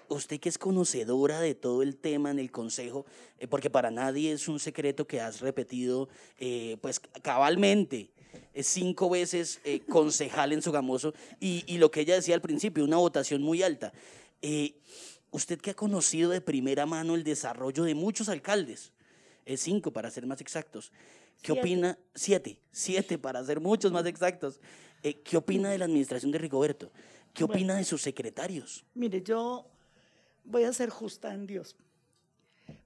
usted 0.09 0.41
que 0.41 0.49
es 0.49 0.59
conocedora 0.59 1.41
de 1.41 1.55
todo 1.55 1.83
el 1.83 1.97
tema 1.97 2.31
en 2.31 2.39
el 2.39 2.51
Consejo, 2.51 3.07
eh, 3.39 3.47
porque 3.47 3.71
para 3.71 3.91
nadie 3.91 4.33
es 4.33 4.49
un 4.49 4.61
secreto 4.61 5.07
que 5.07 5.21
has 5.21 5.41
repetido, 5.41 6.09
eh, 6.39 6.77
pues 6.81 7.01
cabalmente, 7.23 8.11
eh, 8.53 8.63
cinco 8.63 9.11
veces 9.11 9.61
eh, 9.65 9.81
concejal 9.89 10.53
en 10.53 10.63
Sogamoso, 10.63 11.15
y, 11.41 11.65
y 11.67 11.79
lo 11.79 11.91
que 11.91 12.01
ella 12.01 12.15
decía 12.15 12.35
al 12.35 12.43
principio, 12.43 12.85
una 12.85 12.97
votación 12.97 13.43
muy 13.43 13.63
alta. 13.63 13.93
Usted 15.35 15.59
que 15.61 15.71
ha 15.71 15.75
conocido 15.75 16.31
de 16.31 16.41
primera 16.41 16.87
mano 16.87 17.17
el 17.17 17.25
desarrollo 17.25 17.83
de 17.83 17.97
muchos 17.97 18.29
alcaldes, 18.29 18.93
cinco 19.57 19.91
para 19.93 20.09
ser 20.09 20.29
más 20.29 20.41
exactos, 20.41 20.93
¿qué 21.43 21.49
Siete. 21.53 21.61
opina? 21.61 21.99
Siete, 22.15 22.61
siete 22.71 23.19
para 23.19 23.45
ser 23.45 23.59
muchos 23.59 23.91
más 23.91 24.07
exactos. 24.07 24.61
Eh, 25.03 25.15
¿Qué 25.25 25.37
opina 25.37 25.71
de 25.71 25.79
la 25.79 25.87
administración 25.87 26.31
de 26.31 26.39
Rigoberto? 26.39 26.93
¿Qué 27.33 27.43
Bueno. 27.43 27.57
opina 27.59 27.75
de 27.75 27.83
sus 27.83 28.01
secretarios? 28.01 28.85
Mire, 28.95 29.23
yo 29.25 29.67
voy 30.45 30.63
a 30.63 30.73
ser 30.73 30.91
justa 30.91 31.35
en 31.35 31.49
Dios. 31.49 31.75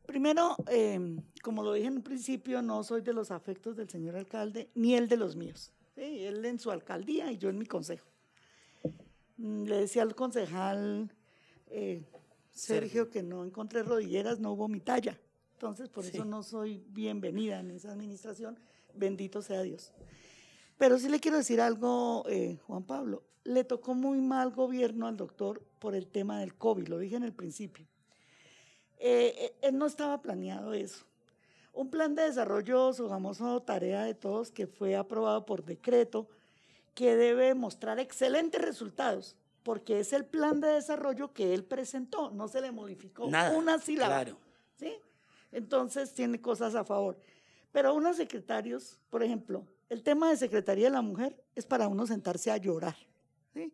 Primero, 0.06 0.56
eh, 0.70 1.18
como 1.42 1.62
lo 1.62 1.74
dije 1.74 1.88
en 1.88 1.96
un 1.96 2.02
principio, 2.02 2.62
no 2.62 2.82
soy 2.82 3.02
de 3.02 3.12
los 3.12 3.30
afectos 3.30 3.76
del 3.76 3.90
señor 3.90 4.16
alcalde, 4.16 4.70
ni 4.74 4.94
él 4.94 5.06
de 5.06 5.18
los 5.18 5.36
míos. 5.36 5.70
¿sí? 5.94 6.24
Él 6.24 6.42
en 6.46 6.58
su 6.58 6.70
alcaldía 6.70 7.30
y 7.30 7.36
yo 7.36 7.50
en 7.50 7.58
mi 7.58 7.66
consejo. 7.66 8.08
Mm, 9.36 9.64
Le 9.64 9.76
decía 9.80 10.00
al 10.00 10.14
concejal 10.14 11.12
eh, 11.70 12.02
Sergio 12.58 13.08
que 13.10 13.22
no 13.22 13.44
encontré 13.44 13.82
rodilleras, 13.82 14.40
no 14.40 14.52
hubo 14.52 14.68
mi 14.68 14.80
talla. 14.80 15.18
Entonces, 15.52 15.88
por 15.88 16.04
Sí. 16.04 16.10
eso 16.14 16.24
no 16.24 16.42
soy 16.42 16.84
bienvenida 16.88 17.60
en 17.60 17.70
esa 17.70 17.92
administración. 17.92 18.58
Bendito 18.94 19.42
sea 19.42 19.62
Dios. 19.62 19.92
Pero 20.76 20.98
sí 20.98 21.08
le 21.08 21.20
quiero 21.20 21.36
decir 21.36 21.60
algo, 21.60 22.24
eh, 22.28 22.58
Juan 22.66 22.84
Pablo. 22.84 23.22
Le 23.44 23.64
tocó 23.64 23.94
muy 23.94 24.20
mal 24.20 24.50
gobierno 24.52 25.06
al 25.06 25.16
doctor 25.16 25.62
por 25.78 25.94
el 25.94 26.06
tema 26.06 26.40
del 26.40 26.54
COVID, 26.54 26.88
lo 26.88 26.98
dije 26.98 27.16
en 27.16 27.24
el 27.24 27.32
principio. 27.32 27.86
Eh, 28.98 29.34
eh, 29.38 29.54
él 29.62 29.78
no 29.78 29.86
estaba 29.86 30.20
planeado 30.20 30.74
eso. 30.74 31.04
Un 31.72 31.90
plan 31.90 32.14
de 32.14 32.22
desarrollo, 32.22 32.92
famoso 32.92 33.62
tarea 33.62 34.02
de 34.04 34.14
todos, 34.14 34.50
que 34.50 34.66
fue 34.66 34.96
aprobado 34.96 35.46
por 35.46 35.64
decreto, 35.64 36.28
que 36.94 37.14
debe 37.14 37.54
mostrar 37.54 38.00
excelentes 38.00 38.60
resultados, 38.60 39.36
porque 39.68 40.00
es 40.00 40.14
el 40.14 40.24
plan 40.24 40.60
de 40.62 40.68
desarrollo 40.68 41.34
que 41.34 41.52
él 41.52 41.62
presentó, 41.62 42.30
no 42.30 42.48
se 42.48 42.62
le 42.62 42.72
modificó 42.72 43.28
Nada, 43.28 43.54
una 43.54 43.78
sílaba. 43.78 44.14
claro. 44.24 44.38
¿sí? 44.78 44.94
Entonces 45.52 46.14
tiene 46.14 46.40
cosas 46.40 46.74
a 46.74 46.84
favor. 46.84 47.20
Pero 47.70 47.92
unos 47.92 48.16
secretarios, 48.16 48.98
por 49.10 49.22
ejemplo, 49.22 49.66
el 49.90 50.02
tema 50.02 50.30
de 50.30 50.38
Secretaría 50.38 50.86
de 50.86 50.92
la 50.92 51.02
Mujer 51.02 51.44
es 51.54 51.66
para 51.66 51.86
uno 51.86 52.06
sentarse 52.06 52.50
a 52.50 52.56
llorar, 52.56 52.96
¿sí? 53.52 53.70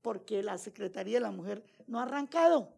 porque 0.00 0.42
la 0.42 0.56
Secretaría 0.56 1.16
de 1.18 1.20
la 1.20 1.30
Mujer 1.32 1.62
no 1.86 2.00
ha 2.00 2.04
arrancado, 2.04 2.72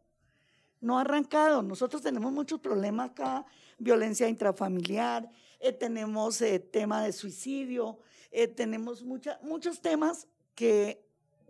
no 0.80 0.98
ha 0.98 1.02
arrancado. 1.02 1.62
Nosotros 1.62 2.02
tenemos 2.02 2.32
muchos 2.32 2.58
problemas 2.58 3.10
acá, 3.10 3.46
violencia 3.78 4.28
intrafamiliar, 4.28 5.30
eh, 5.60 5.72
tenemos 5.72 6.40
eh, 6.42 6.58
tema 6.58 7.04
de 7.04 7.12
suicidio, 7.12 8.00
eh, 8.32 8.48
tenemos 8.48 9.04
mucha- 9.04 9.38
muchos 9.42 9.80
temas 9.80 10.26
que 10.56 11.07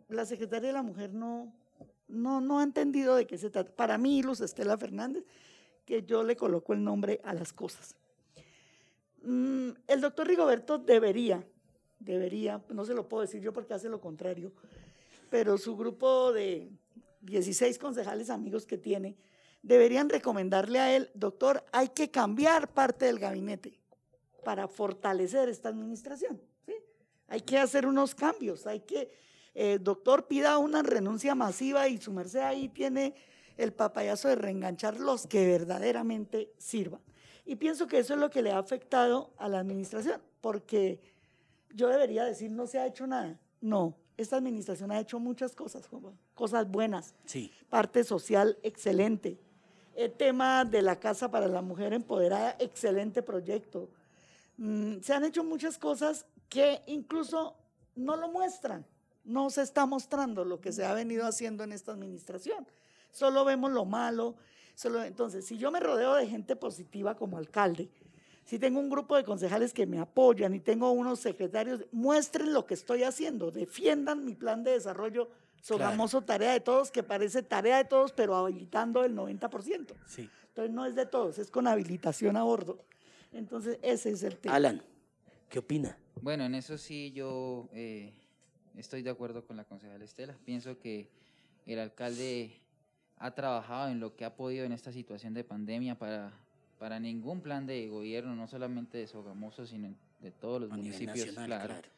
la 0.09 0.25
Secretaría 0.25 0.69
de 0.69 0.73
la 0.73 0.83
Mujer 0.83 1.13
no, 1.13 1.53
no, 2.09 2.41
no 2.41 2.61
ha 2.61 2.63
entendido 2.63 3.15
de 3.15 3.27
qué 3.27 3.39
se 3.39 3.51
trata. 3.51 3.71
Para 3.75 3.99
mí, 3.99 4.23
Luz 4.23 4.41
Estela 4.41 4.77
Fernández, 4.77 5.25
que 5.85 6.03
yo 6.05 6.23
le 6.23 6.37
coloco 6.37 6.73
el 6.73 6.83
nombre 6.83 7.21
a 7.25 7.35
las 7.35 7.53
cosas. 7.53 7.95
Mm, 9.23 9.71
el 9.87 10.01
doctor 10.01 10.27
Rigoberto 10.27 10.79
debería, 10.79 11.45
debería, 11.99 12.63
no 12.71 12.85
se 12.85 12.95
lo 12.95 13.09
puedo 13.09 13.23
decir 13.23 13.41
yo 13.41 13.53
porque 13.53 13.75
hace 13.75 13.89
lo 13.89 14.01
contrario, 14.01 14.53
pero 15.31 15.59
su 15.59 15.77
grupo 15.77 16.33
de 16.33 16.71
16 17.23 17.79
concejales 17.79 18.31
amigos 18.31 18.67
que 18.67 18.79
tiene, 18.79 19.17
deberían 19.63 20.09
recomendarle 20.09 20.79
a 20.79 20.97
él, 20.97 21.11
doctor, 21.15 21.65
hay 21.73 21.89
que 21.89 22.11
cambiar 22.11 22.73
parte 22.73 23.07
del 23.07 23.19
gabinete 23.19 23.79
para 24.45 24.69
fortalecer 24.69 25.49
esta 25.49 25.69
administración. 25.69 26.41
¿sí? 26.65 26.75
Hay 27.27 27.41
que 27.41 27.59
hacer 27.59 27.87
unos 27.87 28.15
cambios, 28.15 28.67
hay 28.67 28.81
que, 28.81 29.11
eh, 29.55 29.79
doctor, 29.81 30.27
pida 30.27 30.59
una 30.59 30.83
renuncia 30.83 31.35
masiva 31.35 31.89
y 31.89 31.99
su 31.99 32.13
merced 32.13 32.41
ahí 32.41 32.69
tiene 32.69 33.15
el 33.57 33.73
papayazo 33.73 34.29
de 34.29 34.37
reenganchar 34.37 35.01
los 35.01 35.27
que 35.27 35.47
verdaderamente 35.47 36.53
sirvan. 36.59 37.01
Y 37.45 37.57
pienso 37.57 37.87
que 37.87 37.99
eso 37.99 38.15
es 38.15 38.21
lo 38.21 38.31
que 38.31 38.43
le 38.43 38.53
ha 38.53 38.59
afectado 38.59 39.31
a 39.39 39.49
la 39.49 39.59
administración, 39.59 40.21
porque 40.41 41.01
yo 41.75 41.89
debería 41.89 42.25
decir 42.25 42.51
no 42.51 42.67
se 42.67 42.79
ha 42.79 42.87
hecho 42.87 43.07
nada. 43.07 43.39
No, 43.61 43.95
esta 44.17 44.37
administración 44.37 44.91
ha 44.93 45.01
hecho 45.01 45.19
muchas 45.19 45.55
cosas, 45.57 45.89
cosas 46.35 46.71
buenas, 46.71 47.15
Sí. 47.25 47.51
parte 47.69 48.05
social 48.05 48.59
excelente. 48.63 49.39
El 49.97 50.13
tema 50.13 50.65
de 50.65 50.83
la 50.83 51.01
casa 51.01 51.31
para 51.31 51.49
la 51.49 51.63
mujer 51.63 51.93
empoderada, 51.93 52.55
excelente 52.61 53.23
proyecto. 53.23 53.89
Mm, 54.59 55.01
se 55.01 55.13
han 55.15 55.25
hecho 55.25 55.43
muchas 55.43 55.79
cosas 55.79 56.27
que 56.49 56.83
incluso 56.87 57.57
no 57.97 58.15
lo 58.17 58.29
muestran, 58.29 58.87
no 59.29 59.51
se 59.51 59.63
está 59.63 59.87
mostrando 59.87 60.45
lo 60.45 60.61
que 60.61 60.73
se 60.73 60.85
ha 60.85 60.95
venido 60.95 61.27
haciendo 61.27 61.63
en 61.63 61.73
esta 61.73 61.93
administración. 61.93 62.67
Solo 63.13 63.45
vemos 63.45 63.71
lo 63.71 63.85
malo. 63.85 64.35
Solo, 64.75 65.05
entonces, 65.05 65.45
si 65.45 65.59
yo 65.59 65.71
me 65.71 65.81
rodeo 65.81 66.15
de 66.15 66.27
gente 66.27 66.57
positiva 66.57 67.15
como 67.15 67.37
alcalde, 67.37 67.89
si 68.45 68.59
tengo 68.59 68.81
un 68.81 68.89
grupo 68.89 69.17
de 69.17 69.25
concejales 69.25 69.75
que 69.75 69.87
me 69.87 69.99
apoyan 69.99 70.55
y 70.55 70.61
tengo 70.61 70.91
unos 70.91 71.21
secretarios, 71.21 71.85
muestren 71.93 72.55
lo 72.55 72.65
que 72.65 72.75
estoy 72.75 73.03
haciendo, 73.03 73.51
defiendan 73.51 74.25
mi 74.25 74.35
plan 74.35 74.65
de 74.65 74.73
desarrollo 74.73 75.29
famoso 75.63 76.23
tarea 76.23 76.53
de 76.53 76.61
todos, 76.61 76.91
que 76.91 77.03
parece 77.03 77.43
tarea 77.43 77.77
de 77.77 77.85
todos, 77.85 78.13
pero 78.13 78.35
habilitando 78.37 79.05
el 79.05 79.15
90%. 79.15 79.95
Sí. 80.07 80.31
Entonces 80.49 80.75
no 80.75 80.87
es 80.87 80.95
de 80.95 81.05
todos, 81.05 81.39
es 81.39 81.51
con 81.51 81.67
habilitación 81.67 82.39
a 82.39 82.43
bordo. 82.45 82.79
Entonces 83.33 83.79
ese 83.83 84.11
es 84.11 84.23
el 84.23 84.39
tema. 84.39 84.55
Alan, 84.55 84.83
¿qué 85.51 85.59
opina? 85.59 85.99
Bueno, 86.23 86.45
en 86.45 86.55
eso 86.55 86.79
sí 86.79 87.13
yo 87.13 87.69
eh, 87.73 88.15
estoy 88.79 89.03
de 89.03 89.11
acuerdo 89.11 89.45
con 89.45 89.57
la 89.57 89.65
concejala 89.65 90.05
Estela. 90.05 90.37
Pienso 90.45 90.79
que 90.79 91.09
el 91.67 91.79
alcalde 91.79 92.61
ha 93.19 93.33
trabajado 93.33 93.91
en 93.91 94.01
lo 94.01 94.17
que 94.17 94.25
ha 94.25 94.37
podido 94.37 94.65
en 94.65 94.73
esta 94.73 94.93
situación 94.93 95.35
de 95.35 95.45
pandemia 95.45 95.99
para, 95.99 96.33
para 96.79 97.01
ningún 97.01 97.41
plan 97.41 97.67
de 97.67 97.89
gobierno, 97.89 98.35
no 98.35 98.47
solamente 98.47 98.99
de 98.99 99.07
Sogamoso, 99.07 99.67
sino 99.67 99.95
de 100.21 100.31
todos 100.31 100.63
los 100.63 100.73
A 100.73 100.77
municipios, 100.77 101.19
nacional, 101.19 101.47
claro, 101.47 101.75
claro. 101.75 101.89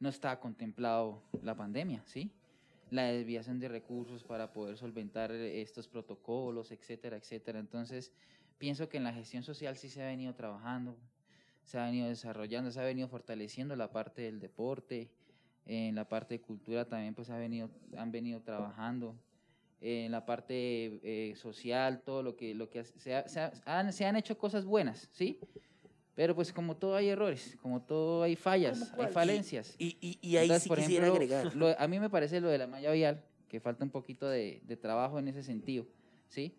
no 0.00 0.08
está 0.08 0.38
contemplado 0.40 1.22
la 1.42 1.56
pandemia, 1.56 2.02
¿sí? 2.06 2.30
La 2.90 3.04
desviación 3.04 3.60
de 3.60 3.68
recursos 3.68 4.24
para 4.24 4.52
poder 4.52 4.78
solventar 4.78 5.30
estos 5.32 5.88
protocolos, 5.88 6.70
etcétera, 6.70 7.16
etcétera. 7.16 7.58
Entonces, 7.58 8.12
pienso 8.56 8.88
que 8.88 8.96
en 8.96 9.04
la 9.04 9.12
gestión 9.12 9.42
social 9.42 9.76
sí 9.76 9.90
se 9.90 10.02
ha 10.02 10.06
venido 10.06 10.34
trabajando, 10.34 10.96
se 11.64 11.78
ha 11.78 11.84
venido 11.84 12.08
desarrollando, 12.08 12.70
se 12.70 12.80
ha 12.80 12.84
venido 12.84 13.08
fortaleciendo 13.08 13.76
la 13.76 13.92
parte 13.92 14.22
del 14.22 14.40
deporte, 14.40 15.10
en 15.68 15.94
la 15.94 16.08
parte 16.08 16.34
de 16.34 16.40
cultura 16.40 16.84
también 16.88 17.14
pues 17.14 17.30
ha 17.30 17.36
venido, 17.36 17.70
han 17.96 18.10
venido 18.10 18.40
trabajando, 18.40 19.14
en 19.80 20.10
la 20.10 20.26
parte 20.26 20.98
eh, 21.04 21.36
social, 21.36 22.02
todo 22.04 22.22
lo 22.24 22.34
que, 22.34 22.54
lo 22.54 22.68
que 22.68 22.82
se, 22.84 23.14
ha- 23.14 23.28
se 23.28 23.38
ha- 23.40 23.52
han, 23.64 23.92
se 23.92 24.04
han 24.06 24.16
hecho 24.16 24.36
cosas 24.36 24.64
buenas, 24.64 25.08
¿sí? 25.12 25.38
Pero 26.16 26.34
pues 26.34 26.52
como 26.52 26.76
todo 26.76 26.96
hay 26.96 27.08
errores, 27.10 27.56
como 27.62 27.80
todo 27.82 28.24
hay 28.24 28.34
fallas, 28.34 28.88
¿Cómo 28.90 29.02
hay 29.04 29.12
falencias. 29.12 29.76
Y, 29.78 29.96
y, 30.00 30.18
y 30.20 30.36
ahí 30.36 30.44
Entonces, 30.46 30.62
sí 30.64 30.68
por 30.68 30.78
quisiera 30.78 31.06
ejemplo, 31.06 31.22
agregar. 31.22 31.54
lo- 31.56 31.78
a 31.78 31.86
mí 31.86 32.00
me 32.00 32.10
parece 32.10 32.40
lo 32.40 32.48
de 32.48 32.58
la 32.58 32.66
malla 32.66 32.90
vial, 32.90 33.22
que 33.48 33.60
falta 33.60 33.84
un 33.84 33.90
poquito 33.90 34.26
de, 34.28 34.60
de 34.66 34.76
trabajo 34.76 35.18
en 35.20 35.28
ese 35.28 35.42
sentido, 35.44 35.86
¿sí? 36.28 36.52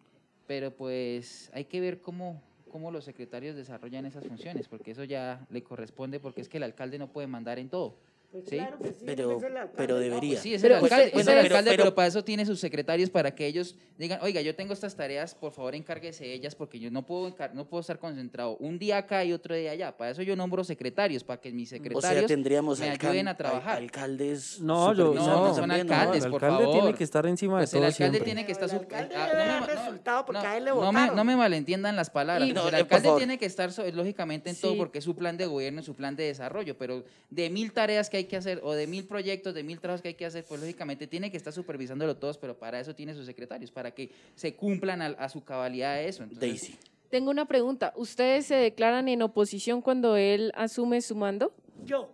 Pero 0.48 0.72
pues 0.76 1.52
hay 1.54 1.66
que 1.66 1.82
ver 1.82 2.00
cómo, 2.02 2.42
cómo 2.72 2.90
los 2.90 3.04
secretarios 3.04 3.56
desarrollan 3.58 4.06
esas 4.06 4.26
funciones, 4.26 4.68
porque 4.70 4.92
eso 4.92 5.04
ya 5.04 5.46
le 5.50 5.62
corresponde, 5.62 6.20
porque 6.22 6.40
es 6.42 6.48
que 6.48 6.58
el 6.58 6.64
alcalde 6.64 6.98
no 6.98 7.12
puede 7.12 7.28
mandar 7.28 7.60
en 7.60 7.70
todo. 7.70 7.98
Pues 8.32 8.44
¿sí? 8.48 8.58
claro 8.58 8.78
que 8.78 8.90
sí, 8.94 9.04
Pero- 9.08 9.38
es 9.38 9.44
el 9.44 9.58
alcalde. 9.58 9.74
pero 9.76 9.96
No, 9.96 10.00
debería. 10.02 10.30
Pues 10.34 10.42
sí, 10.42 10.54
es 10.54 10.62
Pero 10.62 10.78
el 10.78 10.84
alcalde, 10.84 11.06
es 11.08 11.14
el 11.16 11.26
pero- 11.26 11.40
alcalde, 11.42 11.72
pero, 11.72 11.84
pero- 11.86 11.96
para 11.96 12.08
eso 12.10 12.24
tiene 12.24 12.46
sus 12.46 12.60
secretarios 12.60 13.10
para 13.10 13.34
que 13.34 13.48
ellos 13.48 13.76
digan, 13.98 14.20
oiga, 14.22 14.40
yo 14.42 14.54
tengo 14.56 14.72
estas 14.74 14.96
tareas, 14.96 15.34
por 15.34 15.52
favor 15.52 15.74
encárguese 15.74 16.26
de 16.26 16.34
ellas 16.34 16.54
porque 16.54 16.80
yo 16.80 16.92
no 16.92 17.08
puedo, 17.08 17.28
encar- 17.28 17.54
no 17.56 17.68
puedo 17.68 17.82
estar 17.82 17.98
concentrado 17.98 18.56
un 18.58 18.78
día 18.78 18.98
acá 19.00 19.26
y 19.26 19.34
otro 19.34 19.56
día 19.56 19.72
allá. 19.72 19.98
Para 19.98 20.12
eso 20.12 20.22
yo 20.22 20.36
nombro 20.36 20.64
secretarios, 20.64 21.24
para 21.24 21.42
que 21.42 21.52
mis 21.52 21.70
O 21.72 21.76
secretarios 21.78 22.20
sea, 22.20 22.28
tendríamos 22.28 22.80
me 22.80 22.90
ayuden 22.92 23.28
a 23.28 23.32
al- 23.32 23.38
trabajar. 23.38 23.78
alcaldes. 23.78 24.60
No, 24.62 24.94
yo- 24.94 25.06
no, 25.06 25.14
no 25.16 25.56
son 25.56 25.68
también, 25.68 25.92
alcaldes, 25.92 26.24
el 26.26 26.30
por 26.32 26.46
alcalde 26.46 26.66
tiene 26.66 26.80
favor. 26.82 26.98
que 26.98 27.04
estar 27.04 27.26
encima 27.26 27.58
Pues 27.58 27.72
de 27.72 27.78
el 27.78 27.82
todo 27.82 27.88
alcalde 27.88 27.96
siempre. 28.18 28.26
tiene 28.26 28.46
que 28.46 28.52
estar... 28.52 28.66
el 28.66 28.70
sub- 28.76 28.82
alcalde 28.82 29.16
debe 29.16 29.28
no 29.28 29.38
dar 29.38 29.62
me- 29.62 29.68
no- 29.74 29.82
resultado 29.82 30.26
porque 30.28 30.42
no- 30.44 30.48
a 30.48 30.58
él 30.58 30.66
le 30.66 30.70
no 30.70 30.76
me, 30.80 30.86
votaron. 30.86 31.16
no 31.16 31.24
me 31.24 31.36
malentiendan 31.36 31.96
las 31.96 32.12
palabras. 32.12 32.48
Y- 32.48 32.54
pues 32.54 32.66
el 32.68 32.76
alcalde 32.76 33.06
favor. 33.08 33.20
tiene 33.20 33.40
que 33.40 33.46
estar, 33.48 33.72
so- 33.72 33.90
lógicamente, 33.92 34.52
en 34.52 34.56
todo 34.56 34.78
porque 34.78 35.00
es 35.00 35.04
su 35.04 35.16
plan 35.16 35.36
de 35.36 35.48
gobierno, 35.48 35.80
es 35.80 35.86
su 35.88 35.96
plan 35.96 36.16
de 36.16 36.26
desarrollo, 36.26 36.78
pero 36.78 37.04
de 37.32 37.50
mil 37.50 37.74
tareas 37.74 38.08
que 38.10 38.19
hay 38.20 38.26
que 38.26 38.38
hacer 38.38 38.62
o 38.64 38.74
de 38.74 38.88
mil 38.88 39.06
proyectos, 39.06 39.54
de 39.54 39.64
mil 39.64 39.80
trabajos 39.80 40.02
que 40.02 40.10
hay 40.10 40.14
que 40.14 40.26
hacer, 40.26 40.46
pues 40.48 40.62
lógicamente 40.62 41.08
tiene 41.08 41.32
que 41.32 41.38
estar 41.38 41.52
supervisándolo 41.52 42.16
todos, 42.18 42.38
pero 42.38 42.58
para 42.58 42.80
eso 42.80 42.94
tiene 42.96 43.14
sus 43.14 43.26
secretarios, 43.26 43.72
para 43.72 43.92
que 43.92 44.12
se 44.36 44.56
cumplan 44.56 45.02
a, 45.02 45.08
a 45.08 45.28
su 45.30 45.44
cabalidad 45.44 46.02
eso. 46.02 46.24
Entonces, 46.24 46.40
Daisy. 46.50 46.78
Tengo 47.10 47.32
una 47.32 47.46
pregunta. 47.46 47.92
¿Ustedes 47.96 48.46
se 48.46 48.56
declaran 48.56 49.08
en 49.10 49.22
oposición 49.24 49.82
cuando 49.82 50.16
él 50.16 50.52
asume 50.56 51.02
su 51.02 51.16
mando? 51.16 51.52
Yo. 51.84 52.12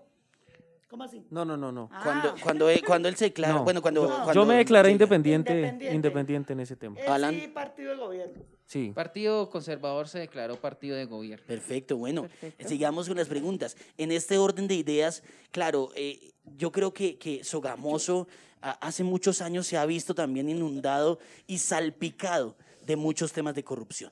¿Cómo 0.90 1.04
así? 1.04 1.22
No, 1.30 1.44
no, 1.44 1.58
no, 1.58 1.72
no. 1.74 1.90
Cuando, 2.04 2.30
Ah. 2.30 2.36
cuando, 2.42 2.70
él, 2.70 2.82
cuando 2.86 3.10
él 3.10 3.16
se 3.18 3.26
declara, 3.26 3.56
No. 3.56 3.64
bueno, 3.66 3.82
cuando, 3.82 4.04
Yo- 4.08 4.16
cuando- 4.16 4.34
Yo 4.34 4.46
me 4.46 4.56
declaré 4.56 4.88
sí, 4.90 4.94
independiente, 4.94 5.52
Independiente. 5.54 5.96
independiente, 5.96 6.54
en 6.54 6.60
ese 6.62 6.76
tema. 6.78 6.96
Alan. 7.10 7.34
sí, 7.36 7.48
partido 7.50 7.92
de 7.92 7.98
gobierno. 7.98 8.42
Sí. 8.66 8.92
Partido 8.96 9.50
Conservador 9.50 10.08
se 10.08 10.20
declaró 10.20 10.56
partido 10.60 10.96
de 10.98 11.06
gobierno. 11.06 11.46
Perfecto, 11.46 11.98
bueno, 11.98 12.24
Perfecto. 12.24 12.68
sigamos 12.68 13.08
con 13.08 13.18
las 13.18 13.28
preguntas. 13.28 13.78
En 13.98 14.12
este 14.12 14.38
orden 14.40 14.68
de 14.68 14.76
ideas, 14.76 15.22
claro, 15.52 15.92
eh, 15.96 16.32
yo 16.58 16.72
creo 16.72 16.94
que, 16.94 17.18
que 17.18 17.44
Sogamoso 17.44 18.28
a- 18.62 18.72
hace 18.88 19.04
muchos 19.04 19.42
años 19.42 19.68
se 19.68 19.78
ha 19.78 19.86
visto 19.86 20.16
también 20.16 20.50
inundado 20.50 21.20
y 21.46 21.60
salpicado 21.60 22.56
de 22.86 22.96
muchos 22.96 23.32
temas 23.34 23.54
de 23.56 23.64
corrupción, 23.64 24.12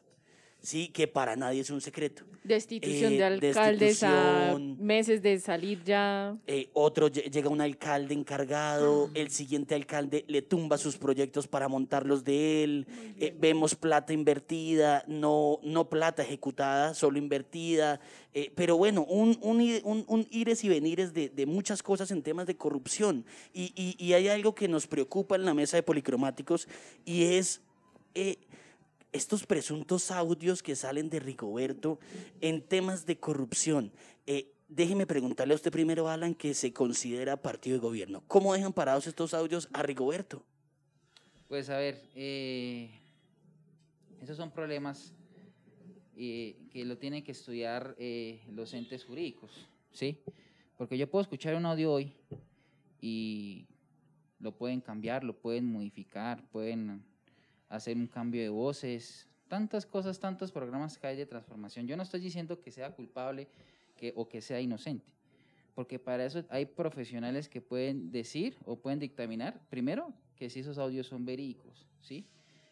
¿sí? 0.64 0.88
Que 0.88 1.08
para 1.08 1.36
nadie 1.36 1.60
es 1.62 1.70
un 1.70 1.82
secreto. 1.82 2.24
Destitución 2.44 3.14
Eh, 3.14 3.18
de 3.18 3.24
alcaldes 3.26 4.04
a 4.04 4.12
destitución. 4.50 4.78
meses 4.86 5.22
de 5.22 5.40
salir 5.40 5.82
ya. 5.84 6.36
Eh, 6.48 6.70
otro 6.74 7.08
lle- 7.10 7.30
llega 7.32 7.48
un 7.50 7.62
alcalde 7.62 8.14
encargado, 8.14 9.10
el 9.14 9.30
siguiente 9.30 9.76
alcalde 9.76 10.26
le 10.28 10.42
tumba 10.42 10.78
sus 10.78 10.98
proyectos 10.98 11.48
para 11.48 11.68
montarlos 11.70 12.24
de 12.26 12.64
él, 12.64 12.88
eh, 13.20 13.34
vemos 13.40 13.76
plata 13.76 14.12
invertida, 14.14 15.04
no, 15.08 15.60
no 15.64 15.88
plata 15.90 16.24
ejecutada, 16.24 16.94
solo 16.94 17.18
invertida, 17.18 18.00
pero 18.56 18.76
bueno, 18.78 19.06
un, 19.06 19.38
un, 19.42 19.62
un- 19.84 20.06
un 20.08 20.28
ires 20.32 20.64
y 20.64 20.70
venires 20.70 21.14
de, 21.14 21.30
de 21.30 21.46
muchas 21.46 21.84
cosas 21.84 22.10
en 22.12 22.24
temas 22.24 22.48
de 22.48 22.58
corrupción. 22.58 23.26
Y, 23.54 23.72
y- 23.76 23.96
y 24.04 24.14
hay 24.14 24.28
algo 24.28 24.56
que 24.56 24.68
nos 24.68 24.88
preocupa 24.88 25.36
en 25.36 25.46
la 25.46 25.54
mesa 25.54 25.78
de 25.78 25.84
policromáticos 25.84 26.68
y 27.06 27.24
es... 27.36 27.62
estos 29.14 29.46
presuntos 29.46 30.12
audios 30.12 30.62
que 30.64 30.76
salen 30.76 31.10
de 31.10 31.20
Rigoberto 31.20 32.00
en 32.42 32.62
temas 32.62 33.06
de 33.06 33.20
corrupción. 33.20 33.94
Eh, 34.26 34.52
déjeme 34.68 35.06
preguntarle 35.06 35.54
a 35.54 35.56
usted 35.56 35.72
primero, 35.72 36.10
Alan, 36.10 36.34
que 36.34 36.54
se 36.54 36.74
considera 36.74 37.42
partido 37.42 37.78
de 37.78 37.82
gobierno. 37.82 38.24
¿Cómo 38.28 38.54
dejan 38.54 38.74
parados 38.74 39.08
estos 39.08 39.34
audios 39.34 39.70
a 39.72 39.84
Rigoberto? 39.84 40.44
Pues 41.48 41.70
a 41.70 41.78
ver, 41.78 42.10
eh, 42.16 42.90
esos 44.20 44.36
son 44.36 44.52
problemas 44.52 45.14
eh, 46.18 46.58
que 46.72 46.84
lo 46.84 46.98
tienen 46.98 47.24
que 47.24 47.32
estudiar 47.32 47.96
los 48.50 48.74
entes 48.74 49.06
jurídicos, 49.06 49.52
¿sí? 49.92 50.20
Porque 50.76 50.98
yo 50.98 51.10
puedo 51.10 51.22
escuchar 51.22 51.56
un 51.56 51.68
audio 51.68 51.94
hoy 51.94 52.14
y 53.00 53.68
lo 54.40 54.58
pueden 54.58 54.82
cambiar, 54.82 55.24
lo 55.24 55.38
pueden 55.38 55.72
modificar, 55.72 56.44
pueden 56.50 57.04
hacer 57.74 57.98
un 57.98 58.08
cambio 58.08 58.42
de 58.42 58.50
voces, 58.50 59.28
tantas 59.48 59.86
cosas, 59.86 60.20
tantos 60.20 60.52
programas 60.52 60.98
que 60.98 61.08
hay 61.08 61.18
de 61.18 61.26
transformación. 61.26 61.88
Yo 61.88 61.98
no 61.98 62.04
estoy 62.04 62.20
diciendo 62.20 62.62
que 62.62 62.72
sea 62.72 62.92
culpable 62.92 63.48
o 64.16 64.28
que 64.28 64.42
sea 64.42 64.60
inocente, 64.60 65.12
porque 65.74 65.98
para 65.98 66.26
eso 66.26 66.44
hay 66.50 66.66
profesionales 66.66 67.50
que 67.50 67.62
pueden 67.62 68.12
decir 68.12 68.58
o 68.66 68.76
pueden 68.76 69.00
dictaminar, 69.00 69.60
primero, 69.70 70.14
que 70.36 70.50
si 70.50 70.60
esos 70.60 70.78
audios 70.78 71.08
son 71.08 71.26
verídicos, 71.26 71.88
¿sí? 72.02 72.28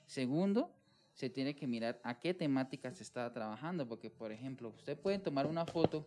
Segundo, 0.05 0.71
se 1.13 1.29
tiene 1.29 1.55
que 1.55 1.67
mirar 1.67 1.99
a 2.03 2.19
qué 2.19 2.33
temática 2.33 2.91
se 2.93 3.03
está 3.03 3.31
trabajando, 3.31 3.87
porque, 3.87 4.09
por 4.09 4.31
ejemplo, 4.31 4.69
usted 4.69 4.97
puede 4.97 5.19
tomar 5.19 5.47
una 5.47 5.65
foto 5.65 6.05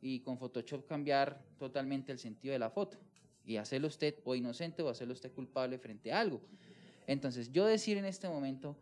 y 0.00 0.20
con 0.20 0.38
Photoshop 0.38 0.86
cambiar 0.86 1.42
totalmente 1.58 2.12
el 2.12 2.18
sentido 2.18 2.52
de 2.52 2.58
la 2.58 2.70
foto 2.70 2.96
y 3.44 3.56
hacerlo 3.56 3.88
usted 3.88 4.14
o 4.24 4.34
inocente 4.34 4.82
o 4.82 4.88
hacerlo 4.88 5.14
usted 5.14 5.32
culpable 5.32 5.78
frente 5.78 6.12
a 6.12 6.20
algo. 6.20 6.40
Entonces, 7.06 7.50
yo 7.52 7.66
decir 7.66 7.96
en 7.96 8.04
este 8.04 8.28
momento, 8.28 8.76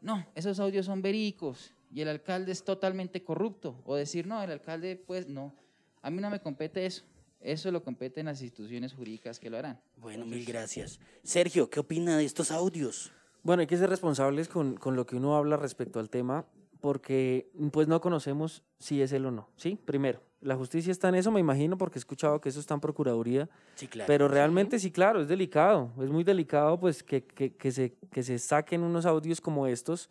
no, 0.00 0.26
esos 0.34 0.60
audios 0.60 0.86
son 0.86 1.02
verídicos 1.02 1.72
y 1.92 2.00
el 2.00 2.08
alcalde 2.08 2.52
es 2.52 2.64
totalmente 2.64 3.22
corrupto, 3.22 3.80
o 3.84 3.96
decir, 3.96 4.26
no, 4.26 4.42
el 4.42 4.50
alcalde, 4.50 4.96
pues 4.96 5.28
no, 5.28 5.54
a 6.00 6.10
mí 6.10 6.20
no 6.20 6.30
me 6.30 6.40
compete 6.40 6.86
eso. 6.86 7.04
Eso 7.40 7.72
lo 7.72 7.82
competen 7.82 8.26
las 8.26 8.40
instituciones 8.40 8.92
jurídicas 8.92 9.40
que 9.40 9.50
lo 9.50 9.58
harán. 9.58 9.80
Bueno, 9.96 10.24
mil 10.24 10.44
gracias. 10.44 11.00
Sergio, 11.24 11.68
¿qué 11.70 11.80
opina 11.80 12.16
de 12.16 12.24
estos 12.24 12.52
audios? 12.52 13.12
Bueno, 13.42 13.62
hay 13.62 13.66
que 13.66 13.76
ser 13.76 13.90
responsables 13.90 14.48
con, 14.48 14.76
con, 14.76 14.94
lo 14.94 15.06
que 15.06 15.16
uno 15.16 15.36
habla 15.36 15.56
respecto 15.56 15.98
al 15.98 16.08
tema, 16.08 16.46
porque 16.82 17.48
pues 17.70 17.86
no 17.86 18.00
conocemos 18.00 18.64
si 18.80 19.00
es 19.00 19.12
él 19.12 19.24
o 19.24 19.30
no, 19.30 19.48
¿sí? 19.56 19.78
Primero, 19.84 20.20
la 20.40 20.56
justicia 20.56 20.90
está 20.90 21.08
en 21.08 21.14
eso, 21.14 21.30
me 21.30 21.38
imagino, 21.38 21.78
porque 21.78 21.98
he 21.98 22.00
escuchado 22.00 22.40
que 22.40 22.48
eso 22.48 22.58
está 22.58 22.74
en 22.74 22.80
Procuraduría, 22.80 23.48
sí, 23.76 23.86
claro. 23.86 24.08
pero 24.08 24.26
realmente 24.26 24.80
sí, 24.80 24.90
claro, 24.90 25.20
es 25.20 25.28
delicado, 25.28 25.92
es 26.02 26.10
muy 26.10 26.24
delicado 26.24 26.78
pues 26.80 27.04
que, 27.04 27.24
que, 27.24 27.54
que 27.54 27.70
se, 27.70 27.94
que 28.10 28.24
se 28.24 28.36
saquen 28.40 28.82
unos 28.82 29.06
audios 29.06 29.40
como 29.40 29.68
estos 29.68 30.10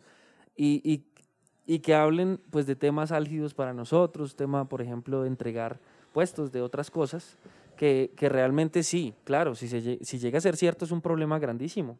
y, 0.56 0.80
y, 0.90 1.04
y 1.66 1.80
que 1.80 1.94
hablen 1.94 2.40
pues 2.50 2.66
de 2.66 2.74
temas 2.74 3.12
álgidos 3.12 3.52
para 3.52 3.74
nosotros, 3.74 4.34
tema, 4.34 4.66
por 4.66 4.80
ejemplo, 4.80 5.20
de 5.20 5.28
entregar 5.28 5.78
puestos, 6.14 6.52
de 6.52 6.62
otras 6.62 6.90
cosas, 6.90 7.36
que, 7.76 8.14
que 8.16 8.30
realmente 8.30 8.82
sí, 8.82 9.12
claro, 9.24 9.54
si, 9.54 9.68
se, 9.68 10.02
si 10.02 10.18
llega 10.18 10.38
a 10.38 10.40
ser 10.40 10.56
cierto 10.56 10.86
es 10.86 10.90
un 10.90 11.02
problema 11.02 11.38
grandísimo, 11.38 11.98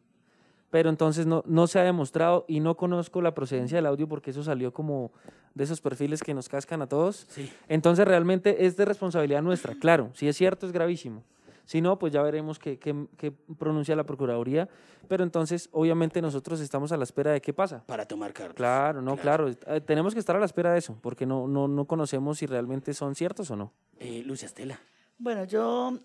pero 0.73 0.89
entonces 0.89 1.27
no, 1.27 1.45
no 1.47 1.67
se 1.67 1.79
ha 1.79 1.83
demostrado 1.83 2.47
y 2.49 2.61
no 2.61 2.79
conozco 2.79 3.21
la 3.21 3.35
procedencia 3.35 3.77
del 3.77 3.85
audio 3.85 4.09
porque 4.09 4.31
eso 4.31 4.43
salió 4.43 4.73
como 4.73 5.13
de 5.53 5.65
esos 5.65 5.83
perfiles 5.83 6.23
que 6.23 6.33
nos 6.33 6.49
cascan 6.49 6.81
a 6.81 6.89
todos. 6.89 7.27
Sí. 7.29 7.53
Entonces 7.69 8.09
realmente 8.09 8.65
es 8.65 8.75
de 8.79 8.87
responsabilidad 8.87 9.43
nuestra, 9.43 9.75
claro, 9.75 10.11
si 10.15 10.29
es 10.29 10.37
cierto 10.37 10.65
es 10.65 10.73
gravísimo. 10.73 11.25
Si 11.67 11.83
no, 11.83 11.99
pues 11.99 12.11
ya 12.11 12.23
veremos 12.23 12.59
qué, 12.59 12.79
qué, 12.79 13.07
qué, 13.19 13.33
pronuncia 13.33 13.95
la 13.95 14.05
Procuraduría. 14.05 14.69
Pero 15.09 15.25
entonces, 15.25 15.69
obviamente, 15.73 16.21
nosotros 16.21 16.59
estamos 16.61 16.91
a 16.91 16.97
la 16.97 17.05
espera 17.05 17.31
de 17.31 17.41
qué 17.41 17.53
pasa. 17.53 17.85
Para 17.87 18.05
tomar 18.05 18.33
cartas. 18.33 18.57
Claro, 18.57 19.01
no, 19.01 19.17
claro. 19.17 19.49
claro. 19.55 19.83
Tenemos 19.83 20.13
que 20.13 20.21
estar 20.21 20.35
a 20.35 20.41
la 20.41 20.47
espera 20.47 20.73
de 20.73 20.79
eso, 20.79 20.99
porque 21.01 21.25
no, 21.25 21.47
no, 21.47 21.69
no 21.69 21.85
conocemos 21.85 22.39
si 22.39 22.47
realmente 22.47 22.95
son 22.95 23.15
ciertos 23.15 23.51
o 23.53 23.57
no. 23.57 23.73
Eh, 24.01 24.23
Lucia 24.27 24.47
Estela. 24.47 24.81
Bueno, 25.19 25.45
yo 25.45 25.99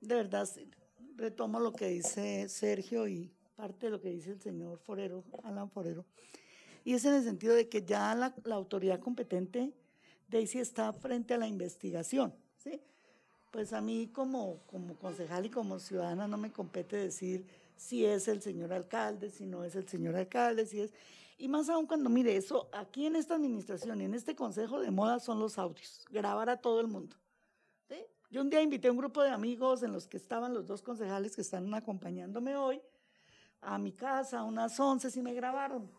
de 0.00 0.14
verdad 0.14 0.48
retomo 1.16 1.58
lo 1.58 1.72
que 1.72 1.88
dice 1.88 2.48
Sergio 2.48 3.08
y 3.08 3.35
parte 3.56 3.86
de 3.86 3.92
lo 3.92 4.00
que 4.00 4.10
dice 4.10 4.30
el 4.30 4.40
señor 4.40 4.78
Forero, 4.78 5.24
Alan 5.42 5.70
Forero, 5.70 6.04
y 6.84 6.94
es 6.94 7.04
en 7.04 7.14
el 7.14 7.24
sentido 7.24 7.54
de 7.54 7.68
que 7.68 7.82
ya 7.82 8.14
la, 8.14 8.34
autoridad 8.52 9.00
competente 9.00 9.72
sí 10.46 10.58
está 10.58 10.92
frente 10.92 11.34
a 11.34 11.38
la 11.38 11.48
investigación, 11.48 12.34
¿sí? 12.58 12.80
Pues 13.50 13.72
a 13.72 13.80
mí 13.80 14.08
como, 14.12 14.58
como 14.66 14.94
concejal 14.96 15.46
y 15.46 15.50
como 15.50 15.78
ciudadana 15.78 16.28
no 16.28 16.36
me 16.36 16.52
compete 16.52 16.96
decir 16.96 17.46
si 17.76 18.04
es 18.04 18.28
el 18.28 18.42
señor 18.42 18.72
alcalde, 18.72 19.30
si 19.30 19.46
no 19.46 19.64
es 19.64 19.74
el 19.76 19.88
señor 19.88 20.16
alcalde, 20.16 20.66
si 20.66 20.80
es... 20.80 20.92
Y 21.38 21.48
más 21.48 21.68
aún 21.68 21.86
cuando, 21.86 22.08
mire, 22.08 22.36
eso 22.36 22.68
aquí 22.72 23.06
en 23.06 23.16
esta 23.16 23.34
administración 23.34 24.00
y 24.00 24.04
en 24.04 24.14
este 24.14 24.34
consejo 24.34 24.80
de 24.80 24.90
moda 24.90 25.20
son 25.20 25.38
los 25.38 25.58
audios, 25.58 26.04
grabar 26.10 26.48
a 26.48 26.56
todo 26.58 26.80
el 26.80 26.86
mundo. 26.86 27.16
¿sí? 27.88 27.96
Yo 28.30 28.40
un 28.40 28.50
día 28.50 28.62
invité 28.62 28.88
a 28.88 28.92
un 28.92 28.98
grupo 28.98 29.22
de 29.22 29.30
amigos 29.30 29.82
en 29.82 29.92
los 29.92 30.06
que 30.06 30.16
estaban 30.16 30.54
los 30.54 30.66
dos 30.66 30.82
concejales 30.82 31.34
que 31.34 31.42
están 31.42 31.72
acompañándome 31.74 32.56
hoy, 32.56 32.80
a 33.60 33.78
mi 33.78 33.92
casa 33.92 34.40
a 34.40 34.44
unas 34.44 34.78
11 34.78 35.18
y 35.18 35.22
me 35.22 35.34
grabaron. 35.34 35.90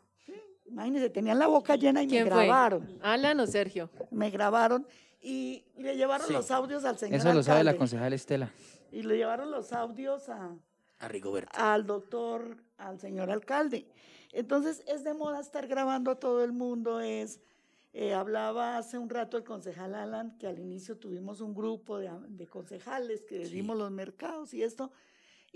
Imagínense, 0.65 1.09
tenían 1.09 1.39
la 1.39 1.47
boca 1.47 1.75
llena 1.77 2.03
y 2.03 2.07
me 2.07 2.23
grabaron. 2.23 2.85
Fue? 2.85 2.99
¿Alan 3.01 3.39
o 3.39 3.47
Sergio? 3.47 3.89
Me 4.11 4.29
grabaron 4.29 4.85
y, 5.21 5.63
y 5.77 5.83
le 5.83 5.95
llevaron 5.95 6.27
sí. 6.27 6.33
los 6.33 6.51
audios 6.51 6.83
al 6.83 6.97
señor 6.97 7.15
Eso 7.15 7.25
lo 7.25 7.29
alcalde. 7.39 7.43
sabe 7.45 7.63
la 7.63 7.77
concejal 7.77 8.13
Estela. 8.13 8.51
Y 8.91 9.03
le 9.03 9.15
llevaron 9.17 9.49
los 9.51 9.71
audios 9.71 10.27
a, 10.29 10.55
a 10.99 11.07
Rigoberto. 11.07 11.51
al 11.57 11.85
doctor, 11.85 12.57
al 12.77 12.99
señor 12.99 13.31
alcalde. 13.31 13.87
Entonces 14.33 14.83
es 14.87 15.03
de 15.05 15.13
moda 15.13 15.39
estar 15.39 15.67
grabando 15.67 16.11
a 16.11 16.15
todo 16.19 16.43
el 16.43 16.51
mundo, 16.51 16.99
es... 16.99 17.39
Eh, 17.93 18.13
hablaba 18.13 18.77
hace 18.77 18.99
un 18.99 19.09
rato 19.09 19.37
el 19.37 19.43
concejal 19.43 19.95
Alan 19.95 20.37
que 20.37 20.45
al 20.45 20.59
inicio 20.59 20.97
tuvimos 20.97 21.41
un 21.41 21.55
grupo 21.55 21.97
de, 21.97 22.11
de 22.27 22.45
concejales 22.45 23.23
que 23.23 23.45
sí. 23.47 23.53
dimos 23.55 23.75
los 23.75 23.89
mercados 23.89 24.53
y 24.53 24.61
esto, 24.61 24.91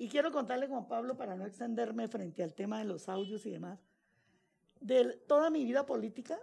y 0.01 0.09
quiero 0.09 0.31
contarle, 0.31 0.65
Juan 0.65 0.87
Pablo, 0.87 1.15
para 1.15 1.35
no 1.35 1.45
extenderme 1.45 2.07
frente 2.07 2.41
al 2.41 2.55
tema 2.55 2.79
de 2.79 2.85
los 2.85 3.07
audios 3.07 3.45
y 3.45 3.51
demás, 3.51 3.85
de 4.79 5.13
toda 5.27 5.51
mi 5.51 5.63
vida 5.63 5.85
política, 5.85 6.39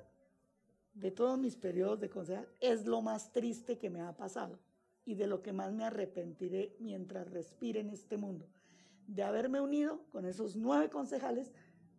de 0.94 1.10
todos 1.10 1.40
mis 1.40 1.56
periodos 1.56 1.98
de 1.98 2.08
concejal, 2.08 2.48
es 2.60 2.86
lo 2.86 3.02
más 3.02 3.32
triste 3.32 3.76
que 3.76 3.90
me 3.90 4.00
ha 4.00 4.16
pasado 4.16 4.60
y 5.04 5.16
de 5.16 5.26
lo 5.26 5.42
que 5.42 5.52
más 5.52 5.72
me 5.72 5.82
arrepentiré 5.82 6.76
mientras 6.78 7.28
respire 7.32 7.80
en 7.80 7.90
este 7.90 8.16
mundo, 8.16 8.46
de 9.08 9.24
haberme 9.24 9.60
unido 9.60 10.04
con 10.12 10.24
esos 10.24 10.54
nueve 10.54 10.88
concejales 10.88 11.50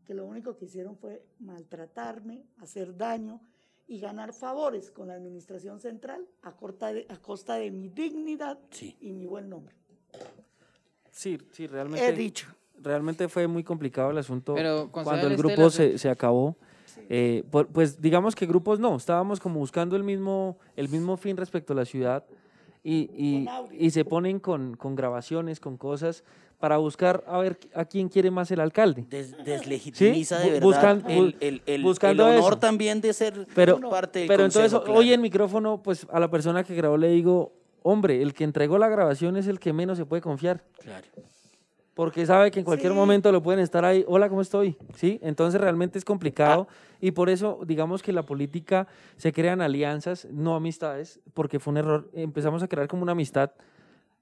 que 0.06 0.14
lo 0.14 0.26
único 0.26 0.56
que 0.56 0.64
hicieron 0.64 0.96
fue 0.96 1.26
maltratarme, 1.40 2.46
hacer 2.60 2.96
daño 2.96 3.42
y 3.86 4.00
ganar 4.00 4.32
favores 4.32 4.92
con 4.92 5.10
la 5.10 5.16
administración 5.16 5.82
central 5.82 6.26
a, 6.42 6.56
de, 6.94 7.06
a 7.10 7.18
costa 7.18 7.56
de 7.56 7.70
mi 7.70 7.90
dignidad 7.90 8.58
sí. 8.70 8.96
y 9.02 9.12
mi 9.12 9.26
buen 9.26 9.50
nombre. 9.50 9.79
Sí, 11.20 11.38
sí, 11.52 11.68
realmente. 11.68 12.08
He 12.08 12.14
dicho. 12.14 12.48
Realmente 12.82 13.28
fue 13.28 13.46
muy 13.46 13.62
complicado 13.62 14.10
el 14.12 14.18
asunto 14.18 14.56
Pero, 14.56 14.88
cuando 14.90 15.28
el 15.28 15.36
grupo 15.36 15.68
Estela, 15.68 15.92
se, 15.92 15.98
se, 15.98 16.10
acabó. 16.10 16.56
Sí. 16.86 17.02
Eh, 17.10 17.44
por, 17.52 17.68
pues 17.68 18.02
digamos 18.02 18.36
que 18.36 18.46
grupos 18.46 18.80
no, 18.80 18.96
estábamos 18.96 19.42
como 19.42 19.60
buscando 19.60 19.98
el 19.98 20.04
mismo, 20.06 20.58
el 20.78 20.88
mismo 20.88 21.18
fin 21.18 21.36
respecto 21.36 21.74
a 21.74 21.76
la 21.76 21.84
ciudad 21.84 22.24
y, 22.86 23.10
y, 23.18 23.50
y 23.78 23.92
se 23.92 24.06
ponen 24.06 24.40
con, 24.40 24.78
con, 24.78 24.96
grabaciones, 24.96 25.60
con 25.60 25.76
cosas 25.76 26.24
para 26.58 26.78
buscar 26.78 27.26
a 27.28 27.38
ver 27.40 27.60
a 27.76 27.84
quién 27.84 28.08
quiere 28.08 28.32
más 28.32 28.50
el 28.52 28.62
alcalde. 28.62 29.06
Des, 29.10 29.36
deslegitimiza 29.44 30.38
¿Sí? 30.38 30.48
de 30.48 30.54
verdad 30.54 30.66
Buscan, 30.66 31.04
el, 31.10 31.36
el, 31.42 31.62
el, 31.66 31.84
buscando 31.84 32.30
el 32.30 32.38
honor 32.38 32.54
eso. 32.54 32.60
también 32.60 33.02
de 33.02 33.12
ser 33.12 33.46
pero, 33.54 33.78
parte 33.90 34.20
del 34.20 34.28
Pero 34.30 34.44
consejo, 34.44 34.66
entonces 34.66 34.86
claro. 34.86 35.00
hoy 35.02 35.12
en 35.12 35.20
micrófono, 35.20 35.84
pues 35.84 36.08
a 36.10 36.18
la 36.22 36.32
persona 36.32 36.64
que 36.64 36.76
grabó 36.76 36.96
le 36.96 37.10
digo, 37.10 37.59
hombre, 37.84 38.22
el 38.22 38.34
que 38.34 38.44
entregó 38.44 38.78
la 38.78 38.88
grabación 38.90 39.38
es 39.38 39.48
el 39.48 39.60
que 39.60 39.74
menos 39.74 39.98
se 39.98 40.06
puede 40.06 40.22
confiar. 40.22 40.64
Claro 40.82 41.08
porque 41.96 42.26
sabe 42.26 42.50
que 42.50 42.60
en 42.60 42.66
cualquier 42.66 42.94
Sí. 42.94 42.98
momento 42.98 43.30
lo 43.30 43.44
pueden 43.44 43.60
estar 43.60 43.84
ahí, 43.84 44.06
hola, 44.08 44.30
¿cómo 44.30 44.40
estoy? 44.40 44.78
¿Sí? 44.96 45.20
Entonces 45.22 45.60
realmente 45.60 45.98
es 45.98 46.06
complicado 46.06 46.70
y 47.02 47.12
por 47.12 47.30
eso 47.30 47.60
digamos 47.66 48.02
que 48.02 48.14
la 48.14 48.24
política 48.24 48.88
se 49.18 49.34
crean 49.34 49.60
alianzas, 49.60 50.26
no 50.32 50.56
amistades, 50.56 51.20
porque 51.34 51.60
fue 51.60 51.72
un 51.72 51.78
error, 51.78 52.10
empezamos 52.14 52.64
a 52.64 52.70
crear 52.70 52.88
como 52.88 53.04
una 53.04 53.12
amistad 53.12 53.52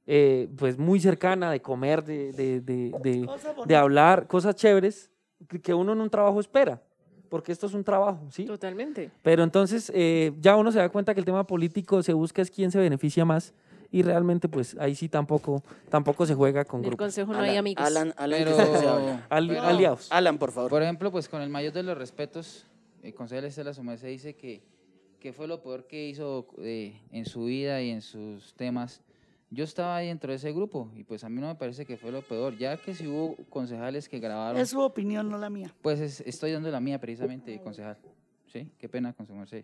eh, 0.08 0.47
pues 0.58 0.80
muy 0.80 0.99
cercana 0.99 1.51
de 1.51 1.62
comer, 1.62 2.03
de, 2.03 2.32
de, 2.32 2.62
de, 2.62 3.28
de, 3.68 3.76
hablar, 3.76 4.26
cosas 4.26 4.55
chéveres 4.55 5.12
que- 5.47 5.62
que 5.62 5.76
uno 5.76 5.93
en 5.93 6.01
un 6.01 6.10
trabajo 6.10 6.39
espera, 6.39 6.82
porque 7.30 7.51
esto 7.51 7.67
es 7.67 7.73
un 7.73 7.84
trabajo, 7.84 8.19
¿sí? 8.32 8.45
Totalmente. 8.45 9.11
Pero 9.21 9.43
entonces 9.43 9.91
eh, 9.93 10.34
ya 10.39 10.55
uno 10.55 10.71
se 10.71 10.80
da 10.80 10.89
cuenta 10.89 11.13
que 11.13 11.19
el 11.19 11.25
tema 11.25 11.45
político 11.45 12.01
se 12.03 12.13
busca 12.13 12.41
es 12.41 12.49
quién 12.51 12.71
se 12.71 12.80
beneficia 12.80 13.25
más 13.25 13.53
y 13.91 14.01
realmente 14.01 14.49
pues 14.49 14.75
ahí 14.80 14.95
sí 14.95 15.07
tampoco, 15.09 15.63
tampoco 15.89 16.25
se 16.25 16.36
juega 16.36 16.65
con 16.65 16.80
En 16.82 16.86
el 16.86 16.89
grupos. 16.91 17.05
consejo 17.05 17.32
no 17.32 17.38
Alan, 17.39 17.49
hay 17.51 17.57
amigos. 17.57 17.86
Alan, 17.86 18.13
Alan, 18.17 18.39
Pero. 18.43 19.19
Ali- 19.30 19.47
pero- 19.49 19.61
aliados. 19.63 20.11
Alan, 20.11 20.38
por 20.38 20.51
favor. 20.51 20.69
por 20.69 20.84
ejemplo, 20.84 21.11
pues 21.11 21.30
con 21.30 21.41
el 21.41 21.49
mayor 21.49 21.73
de 21.73 21.84
los 21.84 21.97
respetos, 21.97 22.65
el 23.03 23.13
concejal 23.13 23.45
Estela 23.45 23.73
se 23.73 24.07
dice 24.07 24.36
que, 24.36 24.61
que 25.19 25.32
fue 25.34 25.47
lo 25.47 25.61
peor 25.61 25.88
que 25.88 26.07
hizo 26.07 26.47
eh, 26.59 26.99
en 27.11 27.25
su 27.25 27.45
vida 27.45 27.82
y 27.82 27.91
en 27.91 28.01
sus 28.01 28.53
temas. 28.55 29.01
Yo 29.50 29.64
estaba 29.64 29.95
ahí 29.95 30.08
dentro 30.08 30.30
de 30.32 30.36
ese 30.36 30.52
grupo 30.52 30.91
y 30.95 31.04
pues 31.06 31.24
a 31.24 31.30
mí 31.30 31.39
no 31.39 31.48
me 31.48 31.56
parece 31.56 31.86
que 31.86 31.95
fue 31.95 32.12
lo 32.12 32.22
peor, 32.22 32.58
ya 32.58 32.76
que 32.78 32.93
si 32.93 33.08
hubo 33.08 33.38
concejales 33.50 34.10
que 34.10 34.20
grabaron, 34.20 34.60
Es 34.62 34.70
su 34.72 34.82
opinión, 34.82 35.30
no 35.30 35.38
la 35.38 35.50
mía. 35.50 35.74
pues 35.82 36.02
es- 36.02 36.20
estoy 36.22 36.52
dando 36.52 36.70
la 36.70 36.82
mía 36.82 37.00
precisamente, 37.00 37.58
concejal. 37.62 37.98
¿sí? 38.48 38.70
Qué 38.78 38.89
pena 38.89 39.14
con 39.14 39.26
su 39.26 39.34
merced. 39.34 39.64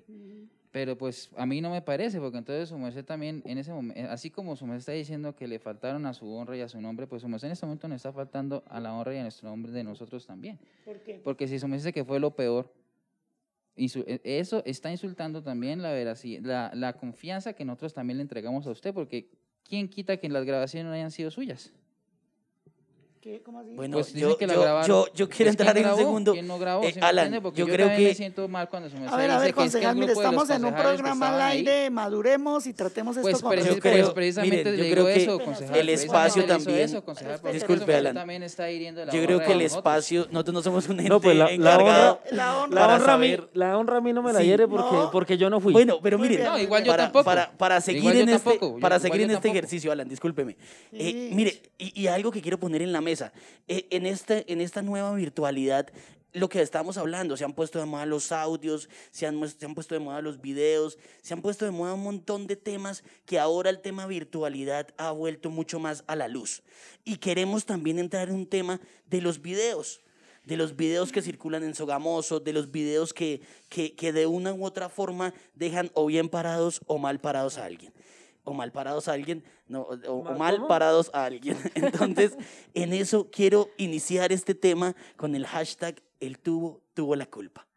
Pero 0.72 0.98
pues 0.98 1.30
a 1.38 1.46
mí 1.46 1.62
no 1.62 1.70
me 1.70 1.82
parece, 1.82 2.20
porque 2.20 2.38
entonces 2.38 2.70
su 2.70 2.78
merced 2.78 3.06
también, 3.06 3.42
en 3.46 3.58
ese 3.58 3.72
momento, 3.72 4.02
así 4.10 4.30
como 4.30 4.56
su 4.56 4.66
merced 4.66 4.80
está 4.80 4.92
diciendo 4.94 5.36
que 5.36 5.48
le 5.48 5.60
faltaron 5.60 6.06
a 6.06 6.14
su 6.14 6.32
honra 6.34 6.58
y 6.58 6.62
a 6.62 6.68
su 6.70 6.80
nombre, 6.82 7.06
pues 7.06 7.22
su 7.22 7.28
merced 7.28 7.48
en 7.48 7.52
este 7.54 7.66
momento 7.66 7.88
nos 7.88 7.98
está 7.98 8.12
faltando 8.12 8.64
a 8.68 8.80
la 8.80 8.94
honra 8.94 9.14
y 9.14 9.18
a 9.18 9.22
nuestro 9.22 9.50
nombre 9.50 9.72
de 9.72 9.84
nosotros 9.84 10.26
también. 10.26 10.60
¿Por 10.86 11.00
qué? 11.02 11.20
Porque 11.24 11.48
si 11.48 11.60
su 11.60 11.68
merced 11.68 11.86
dice 11.88 11.94
que 11.94 12.04
fue 12.06 12.20
lo 12.20 12.32
peor, 12.36 12.74
insu- 13.78 14.04
e- 14.08 14.22
eso 14.24 14.64
está 14.66 14.92
insultando 14.92 15.44
también 15.44 15.82
la, 15.82 15.94
veraci- 15.94 16.42
la, 16.42 16.72
la 16.74 16.94
confianza 16.94 17.54
que 17.54 17.66
nosotros 17.66 17.94
también 17.94 18.18
le 18.18 18.24
entregamos 18.24 18.66
a 18.68 18.72
usted, 18.72 18.94
porque 18.94 19.30
¿quién 19.64 19.89
quita 19.89 20.18
que 20.18 20.30
las 20.30 20.45
grabaciones 20.45 20.88
no 20.88 20.93
hayan 20.93 21.11
sido 21.11 21.32
suyas? 21.32 21.74
¿Qué? 23.24 23.41
¿Cómo 23.41 23.59
así? 23.61 23.69
Bueno, 23.74 23.93
Pues 23.93 24.11
yo, 24.13 24.38
que 24.38 24.45
la 24.45 24.53
yo- 24.53 24.63
yo- 24.86 25.05
yo 25.05 25.07
quiero 25.07 25.28
Pues, 25.28 25.30
¿quién 25.38 25.47
entrar 25.47 25.78
en 25.78 25.88
un 25.88 25.95
segundo. 25.95 26.34
¿Quién 26.34 26.45
no 26.45 26.59
grabó? 26.59 26.84
Eh, 26.84 26.91
¿Sí 26.91 26.99
me 26.99 27.05
Alan? 27.05 27.39
Porque 27.41 27.61
yo 27.61 27.67
yo, 27.67 27.74
creo 27.74 27.88
también 27.88 28.03
me 28.03 28.09
que- 28.09 28.15
siento 28.15 28.47
mal 28.49 28.67
cuando 28.67 28.89
su 28.89 28.97
merced 28.97 29.13
A 29.13 29.17
ver, 29.17 29.32
a 29.32 29.38
ver, 29.38 29.45
que 29.47 29.51
que 29.53 29.55
concejal, 29.55 29.95
mire, 29.95 30.11
estamos 30.11 30.49
en 30.49 30.65
un 30.65 30.74
que 30.76 30.82
programa 30.82 31.30
al 31.36 31.41
ahí, 31.41 31.57
aire, 31.59 31.89
maduremos 31.89 32.67
y 32.67 32.74
tratemos 32.74 33.15
esto 33.15 33.30
Pues, 33.32 33.41
con 33.41 33.53
preci- 33.53 33.63
Yo 33.76 33.80
creo- 33.80 34.03
pues, 34.07 34.09
precisamente 34.13 34.57
miren, 34.57 34.78
le 34.78 34.89
yo 34.89 34.93
creo 34.93 35.05
que 35.05 35.15
eso, 35.24 35.36
el 35.39 35.41
concejal. 35.45 35.76
el 35.78 35.88
espacio 35.89 36.45
también- 36.45 36.80
eso, 36.80 37.05
concejal, 37.05 37.39
porque 37.39 37.53
Disculpe, 37.53 37.95
Alan. 37.95 38.13
también 38.13 38.43
está 38.43 38.69
hiriendo 38.69 39.05
la 39.05 39.13
Yo 39.13 39.24
creo 39.24 39.39
que 39.39 39.53
el 39.53 39.61
espacio, 39.61 40.28
nosotros 40.30 40.53
no 40.55 40.61
somos 40.61 40.89
un 40.89 40.99
ente 40.99 41.07
No, 41.09 41.21
pues 41.21 41.38
la, 41.38 41.49
encargado. 41.49 42.19
honra, 42.26 42.36
La 42.36 42.57
honra- 42.57 42.88
la 43.53 43.78
honra 43.78 43.97
a 43.99 44.01
mí, 44.01 44.11
no 44.11 44.21
me 44.21 44.34
la 44.34 44.43
hiere 44.43 44.67
porque, 44.67 45.38
yo 45.38 45.49
no 45.49 45.61
fui. 45.61 45.71
Bueno, 45.71 45.99
pero 46.03 46.19
miren. 46.19 46.43
No, 46.43 46.59
igual 46.59 46.84
yo 46.84 46.91
para, 46.91 47.03
tampoco. 47.03 47.24
Para, 47.57 47.80
seguir 47.80 48.17
en 48.17 48.28
este, 48.28 48.59
este 49.34 49.47
ejercicio, 49.49 49.93
Alan, 49.93 50.09
discúlpeme. 50.09 50.57
Eh, 50.91 51.30
mire, 51.32 51.61
y, 51.78 52.01
y 52.01 52.07
algo 52.07 52.30
que 52.30 52.41
quiero 52.41 52.59
poner 52.59 52.82
en 52.82 52.91
la 52.91 52.99
mesa, 52.99 53.12
eh, 53.22 53.88
en, 53.89 54.05
este, 54.05 54.51
en 54.51 54.61
esta 54.61 54.82
nueva 54.82 55.14
virtualidad, 55.14 55.88
lo 56.34 56.49
que 56.49 56.61
estamos 56.61 56.97
hablando, 56.97 57.38
se 57.38 57.43
han 57.43 57.53
puesto 57.53 57.80
de 57.80 57.86
moda 57.86 58.05
los 58.05 58.32
audios, 58.32 58.89
se 59.11 59.28
han, 59.28 59.47
se 59.47 59.66
han 59.66 59.76
puesto 59.76 59.93
de 59.93 59.99
moda 59.99 60.22
los 60.22 60.41
videos, 60.41 60.97
se 61.22 61.34
han 61.34 61.41
puesto 61.41 61.66
de 61.66 61.72
moda 61.72 61.93
un 61.93 62.03
montón 62.03 62.47
de 62.47 62.55
temas 62.55 63.03
que 63.26 63.39
ahora 63.39 63.70
el 63.70 63.80
tema 63.80 64.07
virtualidad 64.07 64.88
ha 64.97 65.11
vuelto 65.11 65.51
mucho 65.51 65.80
más 65.80 66.03
a 66.07 66.16
la 66.16 66.28
luz. 66.28 66.64
Y 67.03 67.18
queremos 67.18 67.66
también 67.66 67.99
entrar 67.99 68.30
en 68.30 68.36
un 68.36 68.47
tema 68.47 68.82
de 69.07 69.22
los 69.22 69.41
videos 69.41 70.01
de 70.45 70.57
los 70.57 70.76
videos 70.76 71.11
que 71.11 71.22
circulan 71.22 71.64
en 71.64 71.74
Sogamoso, 71.74 72.39
de 72.39 72.53
los 72.53 72.72
videos 72.72 73.14
que, 73.14 73.41
que, 73.70 73.95
que 73.95 74.11
de 74.11 74.26
una 74.26 74.53
u 74.53 74.66
otra 74.66 74.89
forma 74.89 75.34
dejan 75.55 75.89
o 75.93 76.05
bien 76.07 76.30
parados 76.30 76.82
o 76.86 76.97
mal 76.97 77.20
parados 77.20 77.57
a 77.57 77.66
alguien. 77.66 77.93
O 78.44 78.54
mal 78.54 78.72
parados 78.72 79.08
a 79.08 79.14
alguien, 79.14 79.44
no, 79.68 79.82
o, 79.82 79.96
o 80.12 80.38
¿Mal 80.38 80.68
parados 80.68 81.10
a 81.14 81.26
alguien. 81.26 81.58
Entonces, 81.76 82.38
en 82.74 82.94
eso 82.94 83.30
quiero 83.32 83.70
iniciar 83.78 84.32
este 84.32 84.54
tema 84.54 84.96
con 85.16 85.36
el 85.36 85.46
hashtag 85.46 86.02
el 86.20 86.39
tuvo, 86.39 86.82
tuvo 86.94 87.16
la 87.16 87.26
culpa. 87.26 87.68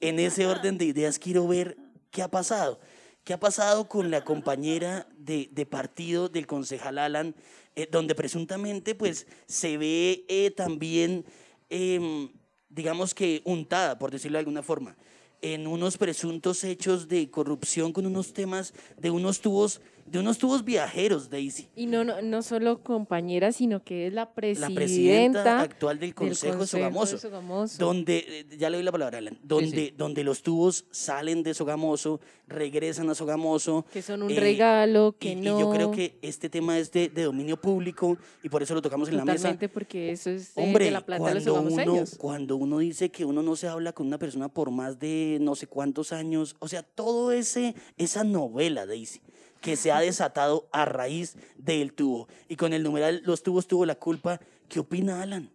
En 0.00 0.18
ese 0.18 0.46
orden 0.46 0.78
de 0.78 0.86
ideas 0.86 1.18
quiero 1.18 1.46
ver 1.46 1.76
qué 2.10 2.22
ha 2.22 2.28
pasado. 2.28 2.80
¿Qué 3.24 3.34
ha 3.34 3.40
pasado 3.40 3.88
con 3.88 4.10
la 4.10 4.24
compañera 4.24 5.06
de, 5.18 5.50
de 5.52 5.66
partido 5.66 6.30
del 6.30 6.46
concejal 6.46 6.98
Alan, 6.98 7.34
eh, 7.76 7.86
donde 7.90 8.14
presuntamente 8.14 8.94
pues, 8.94 9.26
se 9.46 9.76
ve 9.76 10.24
eh, 10.28 10.50
también, 10.50 11.26
em, 11.68 12.30
digamos 12.70 13.14
que 13.14 13.42
untada, 13.44 13.98
por 13.98 14.10
decirlo 14.10 14.36
de 14.36 14.40
alguna 14.40 14.62
forma, 14.62 14.96
en 15.42 15.66
unos 15.66 15.98
presuntos 15.98 16.64
hechos 16.64 17.08
de 17.08 17.30
corrupción 17.30 17.92
con 17.92 18.06
unos 18.06 18.32
temas 18.32 18.74
de 18.98 19.10
unos 19.10 19.40
tubos, 19.40 19.80
de 20.10 20.18
unos 20.18 20.38
tubos 20.38 20.64
viajeros, 20.64 21.30
Daisy? 21.30 21.68
Y 21.76 21.86
no, 21.86 22.04
no, 22.04 22.22
no 22.22 22.42
solo 22.42 22.82
compañera, 22.82 23.52
sino 23.52 23.82
que 23.82 24.06
es 24.06 24.12
la 24.12 24.22
La 24.22 24.32
presidenta, 24.32 24.74
presidenta 24.74 25.60
actual 25.60 25.98
del 25.98 26.08
del 26.08 26.14
Consejo, 26.14 26.58
de 26.58 26.66
Sogamoso. 26.66 27.18
Sogamoso. 27.18 27.78
Donde, 27.78 28.24
eh, 28.26 28.56
ya 28.56 28.70
le 28.70 28.78
doy 28.78 28.84
la 28.84 28.92
palabra, 28.92 29.18
Alan, 29.18 29.38
donde, 29.42 29.88
sí. 29.88 29.94
donde 29.96 30.24
los 30.24 30.42
tubos 30.42 30.86
salen 30.90 31.42
de 31.42 31.54
Sogamoso, 31.54 32.20
regresan 32.46 33.10
a 33.10 33.14
Sogamoso. 33.14 33.84
que 33.92 34.02
son 34.02 34.22
un 34.22 34.30
eh, 34.30 34.40
regalo, 34.40 35.14
que 35.18 35.30
y, 35.30 35.32
y 35.32 35.36
no. 35.36 35.60
yo 35.60 35.70
creo 35.70 35.90
que 35.90 36.18
este 36.22 36.48
tema 36.48 36.78
es 36.78 36.90
de, 36.92 37.08
de 37.08 37.24
dominio 37.24 37.60
público 37.60 38.16
y 38.42 38.48
por 38.48 38.62
eso 38.62 38.74
lo 38.74 38.82
tocamos 38.82 39.08
en 39.08 39.18
la 39.18 39.24
mesa. 39.24 39.36
Totalmente, 39.36 39.68
porque 39.68 40.10
eso 40.10 40.30
es 40.30 40.54
de, 40.54 40.62
Hombre, 40.62 40.86
de 40.86 40.90
la 40.90 41.04
plata 41.04 41.28
de 41.28 41.34
los 41.34 41.44
cuando 41.44 41.92
uno, 41.92 42.04
cuando 42.18 42.56
uno 42.56 42.78
dice 42.78 43.10
que 43.10 43.24
uno 43.24 43.42
no 43.42 43.56
se 43.56 43.68
habla 43.68 43.92
con 43.92 44.06
una 44.06 44.18
persona 44.18 44.48
por 44.48 44.70
más 44.70 44.98
de 44.98 45.38
no 45.40 45.54
sé 45.54 45.66
cuántos 45.66 46.12
años, 46.12 46.56
o 46.58 46.68
sea, 46.68 46.82
todo 46.82 47.32
ese 47.32 47.74
esa 47.96 48.24
novela, 48.24 48.86
Daisy, 48.86 49.20
que 49.60 49.76
se 49.76 49.92
ha 49.92 50.00
desatado 50.00 50.68
a 50.72 50.84
raíz 50.84 51.36
del 51.56 51.92
tubo 51.92 52.28
y 52.48 52.56
con 52.56 52.72
el 52.72 52.82
numeral 52.82 53.22
los 53.24 53.42
tubos 53.42 53.66
tuvo 53.66 53.86
la 53.86 53.96
culpa, 53.96 54.40
¿qué 54.68 54.80
opina 54.80 55.22
Alan? 55.22 55.50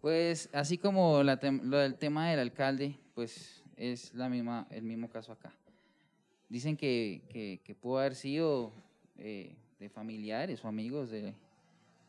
Pues 0.00 0.48
así 0.52 0.78
como 0.78 1.22
la 1.22 1.38
lo 1.62 1.78
del 1.78 1.96
tema 1.96 2.30
del 2.30 2.40
alcalde, 2.40 2.96
pues 3.14 3.64
es 3.76 4.14
la 4.14 4.28
misma, 4.28 4.66
el 4.70 4.82
mismo 4.82 5.08
caso 5.08 5.32
acá. 5.32 5.52
Dicen 6.48 6.76
que, 6.76 7.60
pudo 7.80 7.98
haber 7.98 8.14
sido 8.14 8.72
eh, 9.18 9.56
de 9.78 9.88
familiares 9.88 10.64
o 10.64 10.68
amigos 10.68 11.10
de, 11.10 11.34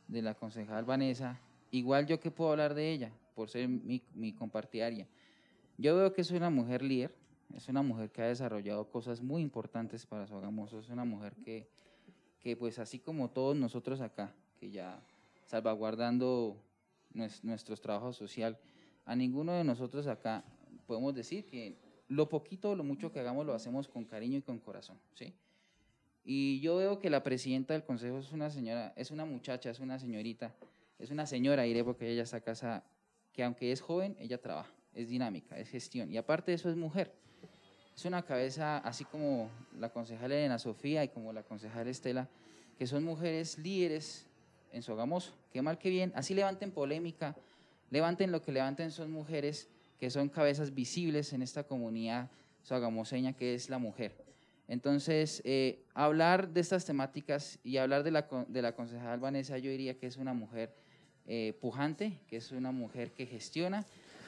de 0.08 0.22
la 0.22 0.36
concejal 0.36 0.86
Vanessa. 0.86 1.40
Igual 1.72 2.06
yo 2.06 2.20
que 2.20 2.32
puedo 2.32 2.52
hablar 2.52 2.74
de 2.74 2.92
ella, 2.92 3.12
por 3.36 3.50
ser 3.50 3.68
mi, 3.68 4.02
mi 4.14 4.34
compartidaria. 4.34 5.08
Yo 5.78 5.96
veo 5.96 6.14
que 6.14 6.22
es 6.22 6.32
una 6.32 6.50
mujer 6.50 6.82
líder, 6.82 7.14
es 7.56 7.68
una 7.70 7.82
mujer 7.82 8.12
que 8.12 8.22
ha 8.22 8.28
desarrollado 8.28 8.90
cosas 8.90 9.22
muy 9.22 9.42
importantes 9.42 10.06
para 10.06 10.28
Sogamoso, 10.28 10.80
es 10.80 10.90
una 10.90 11.06
mujer 11.06 11.36
que, 11.36 11.68
que 12.40 12.56
pues 12.58 12.80
así 12.80 13.00
como 13.00 13.30
todos 13.30 13.56
nosotros 13.56 14.02
acá, 14.02 14.34
que 14.60 14.70
ya 14.72 15.02
salvaguardando 15.46 16.58
nues- 17.14 17.42
nuestros 17.44 17.82
trabajos 17.82 18.16
social, 18.16 18.58
a 19.06 19.16
ninguno 19.16 19.54
de 19.54 19.64
nosotros 19.64 20.08
acá 20.08 20.44
podemos 20.86 21.16
decir 21.16 21.46
que 21.46 21.78
lo 22.10 22.30
poquito 22.30 22.72
o 22.72 22.76
lo 22.76 22.84
mucho 22.84 23.12
que 23.12 23.20
hagamos 23.20 23.46
lo 23.46 23.54
hacemos 23.54 23.88
con 23.88 24.06
cariño 24.06 24.38
y 24.38 24.42
con 24.42 24.60
corazón, 24.60 24.98
¿sí? 25.14 25.34
Y 26.24 26.60
yo 26.60 26.76
veo 26.76 27.00
que 27.00 27.10
la 27.10 27.24
presidenta 27.24 27.74
del 27.74 27.84
consejo 27.86 28.18
es 28.20 28.34
una 28.34 28.50
señora, 28.50 28.94
es 28.98 29.12
una 29.12 29.24
muchacha, 29.24 29.70
es 29.70 29.80
una 29.80 29.98
señorita, 29.98 30.54
es 31.00 31.10
una 31.10 31.26
señora, 31.26 31.64
diré, 31.64 31.86
porque 31.86 32.12
ella 32.12 32.24
está 32.24 32.42
casada, 32.42 32.84
que 33.32 33.44
aunque 33.44 33.72
es 33.72 33.80
joven, 33.80 34.18
ella 34.20 34.42
trabaja, 34.42 34.74
es 34.94 35.08
dinámica, 35.08 35.58
es 35.58 35.70
gestión, 35.70 36.12
y 36.12 36.18
aparte 36.18 36.52
de 36.52 36.56
eso 36.56 36.70
es 36.70 36.76
mujer. 36.76 37.14
Es 37.98 38.06
una 38.06 38.22
cabeza, 38.22 38.78
así 38.78 39.06
como 39.06 39.50
la 39.80 39.90
concejal 39.90 40.32
Elena 40.32 40.60
Sofía 40.60 41.04
y 41.04 41.08
como 41.08 41.34
la 41.34 41.42
concejal 41.42 41.88
Estela, 41.88 42.30
que 42.78 42.86
son 42.86 43.04
mujeres 43.04 43.58
líderes 43.58 44.28
en 44.72 44.84
Sogamoso. 44.84 45.34
Que 45.52 45.64
mal 45.64 45.80
que 45.80 45.90
bien, 45.90 46.12
así 46.14 46.36
levanten 46.36 46.70
polémica, 46.70 47.36
levanten 47.90 48.32
lo 48.32 48.44
que 48.44 48.52
levanten, 48.52 48.92
son 48.92 49.12
mujeres 49.12 49.68
que 50.00 50.12
son 50.12 50.30
cabezas 50.30 50.76
visibles 50.76 51.34
en 51.34 51.42
esta 51.42 51.64
comunidad 51.64 52.30
sogamoseña 52.62 53.34
que 53.34 53.56
es 53.56 53.68
la 53.68 53.80
mujer. 53.80 54.14
Entonces, 54.68 55.42
eh, 55.44 55.84
hablar 55.96 56.50
de 56.50 56.62
estas 56.62 56.86
temáticas 56.86 57.58
y 57.64 57.78
hablar 57.78 58.04
de 58.04 58.12
la, 58.12 58.28
de 58.48 58.62
la 58.62 58.76
concejal 58.76 59.20
Vanessa, 59.20 59.58
yo 59.58 59.72
diría 59.72 59.98
que 59.98 60.06
es 60.06 60.18
una 60.18 60.36
mujer 60.36 60.72
eh, 61.26 61.58
pujante, 61.60 62.20
que 62.28 62.38
es 62.38 62.52
una 62.52 62.72
mujer 62.72 63.14
que 63.14 63.26
gestiona, 63.26 63.88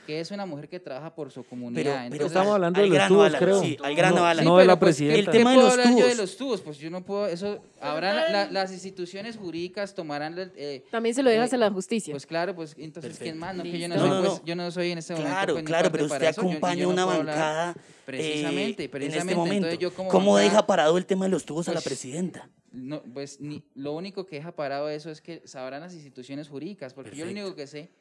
que 0.10 0.20
es 0.20 0.32
una 0.32 0.48
mujer 0.48 0.68
que 0.68 0.80
trabaja 0.80 1.14
por 1.14 1.30
su 1.32 1.44
comunidad. 1.44 1.84
Pero, 1.84 1.94
pero 1.94 2.04
Entonces, 2.06 2.26
estamos 2.32 2.54
hablando 2.56 2.82
de 2.82 2.88
los 2.88 2.96
grano, 2.96 3.10
tubos, 3.16 3.26
Alan, 3.28 3.40
creo. 3.44 3.62
sí, 3.62 3.78
al 3.84 3.96
grano, 3.96 4.34
No, 4.44 4.58
de 4.58 4.66
la 4.66 4.80
pues, 4.80 4.96
presidenta. 4.96 5.20
El 5.20 5.38
tema 5.38 5.52
de 5.52 5.56
¿qué 5.58 5.62
puedo 5.62 5.68
los 5.68 5.72
hablar 5.72 5.88
yo 5.90 5.96
de 5.98 6.02
tubos. 6.02 6.18
los 6.18 6.38
tubos? 6.38 6.62
Pues 6.62 6.78
yo 6.80 6.90
no 6.90 7.06
puedo, 7.06 7.28
eso, 7.28 7.60
habrán, 7.80 8.16
la- 8.34 8.50
las 8.50 8.72
instituciones 8.72 9.38
jurídicas 9.38 9.94
tomarán, 9.94 10.52
eh, 10.56 10.84
También 10.90 11.14
se 11.14 11.22
lo 11.22 11.30
dejas 11.30 11.52
eh, 11.54 11.56
a 11.58 11.60
la 11.60 11.70
justicia. 11.70 12.12
pues 12.12 12.26
claro, 12.26 12.56
pues 12.56 12.74
entonces, 12.80 13.20
¿quién 13.20 13.38
más? 13.38 13.56
No, 13.56 13.62
que 13.62 13.78
yo, 13.78 13.88
no 13.88 14.00
soy, 14.00 14.10
No, 14.10 14.22
no, 14.24 14.30
pues, 14.30 14.42
yo 14.46 14.56
no 14.56 14.72
soy 14.72 14.92
en 14.94 14.98
este 14.98 15.14
momento. 15.14 15.32
Claro, 15.32 15.54
pues, 15.54 15.66
claro, 15.66 15.92
pero 15.92 16.06
usted 16.06 16.24
eso, 16.24 16.42
yo- 16.42 16.48
yo 16.48 16.50
acompaña 16.50 16.88
una 16.88 17.06
bancada 17.06 17.76
Precisamente, 18.06 18.86
eh, 18.86 18.90
precisamente. 18.90 19.06
en 19.06 19.28
este 19.30 19.36
momento. 19.36 19.56
Entonces, 19.68 19.80
yo 19.80 19.94
como 19.94 20.10
¿Cómo 20.10 20.34
bancada- 20.34 20.50
deja 20.50 20.66
parado 20.66 20.98
el 20.98 21.06
tema 21.06 21.26
de 21.26 21.32
los 21.32 21.46
tubos 21.46 21.68
a 21.70 21.72
la 21.72 21.82
Pues, 21.82 21.86
presidenta? 21.86 22.50
No, 22.72 23.04
pues 23.14 23.40
ni, 23.40 23.64
lo 23.76 23.94
único 23.94 24.26
que 24.26 24.38
deja 24.38 24.54
parado 24.56 24.90
eso 24.90 25.12
es 25.12 25.22
que 25.22 25.44
sabrán 25.46 25.82
las 25.82 25.94
instituciones 25.94 26.50
jurídicas, 26.50 26.96
porque 26.96 27.16
yo 27.16 27.26
lo 27.26 27.32
único 27.32 27.54
que 27.56 27.68
sé 27.68 27.92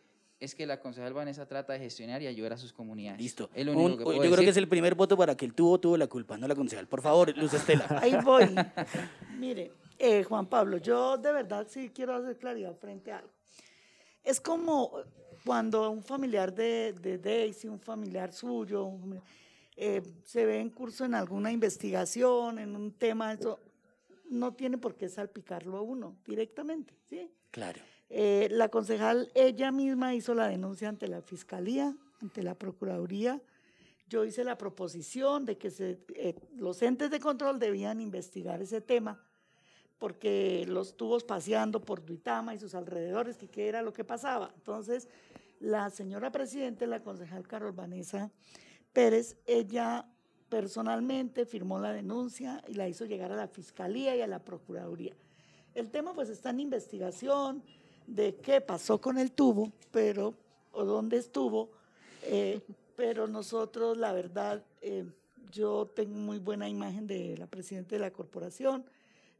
es 0.40 0.54
que 0.54 0.66
la 0.66 0.78
concejal 0.80 1.12
Vanessa 1.12 1.46
trata 1.46 1.72
de 1.72 1.80
gestionar 1.80 2.22
y 2.22 2.26
ayudar 2.26 2.52
a 2.52 2.56
sus 2.58 2.72
comunidades. 2.72 3.20
Listo. 3.20 3.50
Es 3.54 3.66
lo 3.66 3.72
Un- 3.72 3.78
único 3.78 3.98
que 3.98 4.04
yo 4.04 4.16
puedo 4.18 4.32
creo 4.32 4.44
que 4.44 4.50
es 4.50 4.56
el 4.56 4.68
primer 4.68 4.94
voto 4.94 5.16
para 5.16 5.36
que 5.36 5.44
el 5.44 5.54
tubo 5.54 5.78
tuvo 5.80 5.96
la 5.96 6.06
culpa, 6.06 6.36
no 6.36 6.46
la 6.46 6.54
concejal. 6.54 6.86
Por 6.86 7.02
favor, 7.02 7.36
Luz 7.36 7.54
Estela. 7.54 7.86
Ahí 8.02 8.14
voy. 8.24 8.44
Mire, 9.38 9.72
eh, 9.98 10.22
Juan 10.24 10.46
Pablo, 10.46 10.78
yo 10.78 11.16
de 11.18 11.32
verdad 11.32 11.66
sí 11.68 11.90
quiero 11.92 12.14
hacer 12.14 12.36
claridad 12.38 12.74
frente 12.76 13.10
a 13.12 13.18
algo. 13.18 13.30
Es 14.24 14.40
como 14.40 14.92
cuando 15.44 15.90
un 15.90 16.02
familiar 16.02 16.54
de, 16.54 16.92
de 17.00 17.18
Daisy, 17.18 17.66
un 17.68 17.80
familiar 17.80 18.32
suyo, 18.32 18.84
un 18.84 19.00
familiar- 19.00 19.24
eh, 19.80 20.02
se 20.24 20.44
ve 20.44 20.58
en 20.60 20.70
curso 20.70 21.04
en 21.04 21.14
alguna 21.14 21.52
investigación, 21.52 22.58
en 22.58 22.74
un 22.74 22.92
tema, 22.92 23.32
eso 23.32 23.60
no 24.28 24.52
tiene 24.52 24.76
por 24.76 24.96
qué 24.96 25.08
salpicarlo 25.08 25.76
a 25.78 25.82
uno 25.82 26.16
directamente, 26.26 26.94
¿sí? 27.08 27.30
Claro. 27.52 27.80
Eh, 28.10 28.48
la 28.50 28.68
concejal 28.68 29.30
ella 29.34 29.70
misma 29.70 30.14
hizo 30.14 30.34
la 30.34 30.48
denuncia 30.48 30.88
ante 30.88 31.08
la 31.08 31.20
fiscalía, 31.20 31.94
ante 32.20 32.42
la 32.42 32.54
procuraduría. 32.54 33.40
Yo 34.08 34.24
hice 34.24 34.44
la 34.44 34.56
proposición 34.56 35.44
de 35.44 35.58
que 35.58 35.70
eh, 36.14 36.34
los 36.56 36.80
entes 36.82 37.10
de 37.10 37.20
control 37.20 37.58
debían 37.58 38.00
investigar 38.00 38.62
ese 38.62 38.80
tema 38.80 39.22
porque 39.98 40.64
los 40.68 40.96
tubos 40.96 41.24
paseando 41.24 41.80
por 41.80 42.04
Duitama 42.04 42.54
y 42.54 42.58
sus 42.58 42.74
alrededores, 42.74 43.36
que 43.36 43.48
qué 43.48 43.68
era 43.68 43.82
lo 43.82 43.92
que 43.92 44.04
pasaba. 44.04 44.52
Entonces, 44.54 45.08
la 45.60 45.90
señora 45.90 46.30
presidenta, 46.30 46.86
la 46.86 47.02
concejal 47.02 47.46
Carol 47.46 47.72
Vanessa 47.72 48.30
Pérez, 48.92 49.36
ella 49.46 50.06
personalmente 50.48 51.44
firmó 51.44 51.78
la 51.78 51.92
denuncia 51.92 52.62
y 52.68 52.74
la 52.74 52.88
hizo 52.88 53.04
llegar 53.04 53.32
a 53.32 53.36
la 53.36 53.48
Fiscalía 53.48 54.16
y 54.16 54.22
a 54.22 54.26
la 54.26 54.38
Procuraduría. 54.38 55.14
El 55.74 55.90
tema 55.90 56.14
pues 56.14 56.28
está 56.28 56.50
en 56.50 56.60
investigación 56.60 57.62
de 58.08 58.34
qué 58.36 58.60
pasó 58.60 59.00
con 59.00 59.18
el 59.18 59.30
tubo, 59.32 59.70
pero, 59.92 60.34
o 60.72 60.84
dónde 60.84 61.18
estuvo, 61.18 61.70
eh, 62.22 62.60
pero 62.96 63.28
nosotros, 63.28 63.96
la 63.98 64.12
verdad, 64.12 64.64
eh, 64.80 65.04
yo 65.52 65.86
tengo 65.94 66.14
muy 66.16 66.38
buena 66.38 66.68
imagen 66.68 67.06
de 67.06 67.36
la 67.38 67.46
presidenta 67.46 67.94
de 67.94 68.00
la 68.00 68.10
corporación, 68.10 68.84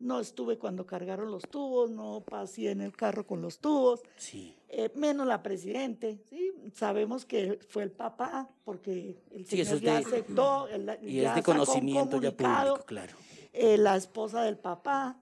no 0.00 0.20
estuve 0.20 0.58
cuando 0.58 0.86
cargaron 0.86 1.30
los 1.30 1.42
tubos, 1.42 1.90
no 1.90 2.22
pasé 2.28 2.70
en 2.70 2.82
el 2.82 2.92
carro 2.94 3.26
con 3.26 3.42
los 3.42 3.58
tubos, 3.58 4.00
Sí. 4.16 4.54
eh, 4.68 4.90
menos 4.94 5.26
la 5.26 5.42
presidente, 5.42 6.20
¿sí? 6.30 6.52
Sabemos 6.74 7.24
que 7.24 7.58
fue 7.68 7.82
el 7.82 7.90
papá, 7.90 8.48
porque 8.64 9.16
el 9.32 9.44
Sí, 9.44 9.56
señor 9.64 9.74
es 9.76 9.80
ya 9.80 9.92
de- 9.98 10.06
aceptó, 10.06 10.68
Y 11.02 11.20
ya 11.22 11.30
es 11.30 11.34
de 11.36 11.42
conocimiento 11.42 12.20
ya 12.20 12.30
público, 12.30 12.84
claro. 12.86 13.14
eh, 13.52 13.76
la 13.78 13.96
esposa 13.96 14.42
del 14.42 14.56
papá. 14.58 15.16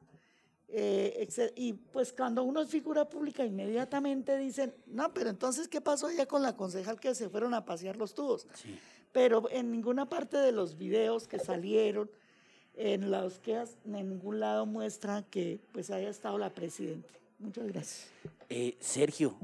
Eh, 0.69 1.29
y 1.55 1.73
pues 1.75 2.12
cuando 2.12 2.43
uno 2.43 2.62
es 2.62 2.69
figura 2.69 3.09
pública, 3.09 3.45
inmediatamente 3.45 4.37
dicen, 4.37 4.75
no, 4.87 5.12
pero 5.14 5.31
entonces, 5.31 5.69
¿qué 5.69 5.81
pasó 5.81 6.09
allá 6.09 6.27
con 6.27 6.43
la 6.43 6.57
concejal 6.57 6.99
que 6.99 7.14
se 7.14 7.29
fueron 7.29 7.55
a 7.55 7.64
pasear 7.64 7.97
los 7.97 8.14
tubos? 8.14 8.47
Sí. 8.55 8.79
Pero 9.12 9.49
en 9.51 9.71
ninguna 9.71 10.09
parte 10.09 10.37
de 10.37 10.53
los 10.53 10.77
videos 10.77 11.29
que 11.29 11.39
salieron, 11.39 12.11
en 12.75 13.11
los 13.11 13.39
que 13.39 13.55
en 13.55 13.93
ningún 14.09 14.41
lado 14.41 14.67
muestra 14.67 15.23
que 15.23 15.61
pues 15.73 15.91
haya 15.91 16.11
estado 16.11 16.37
la 16.37 16.51
presidenta. 16.51 17.09
Muchas 17.39 17.67
gracias. 17.69 18.09
Eh, 18.49 18.77
Sergio, 18.81 19.35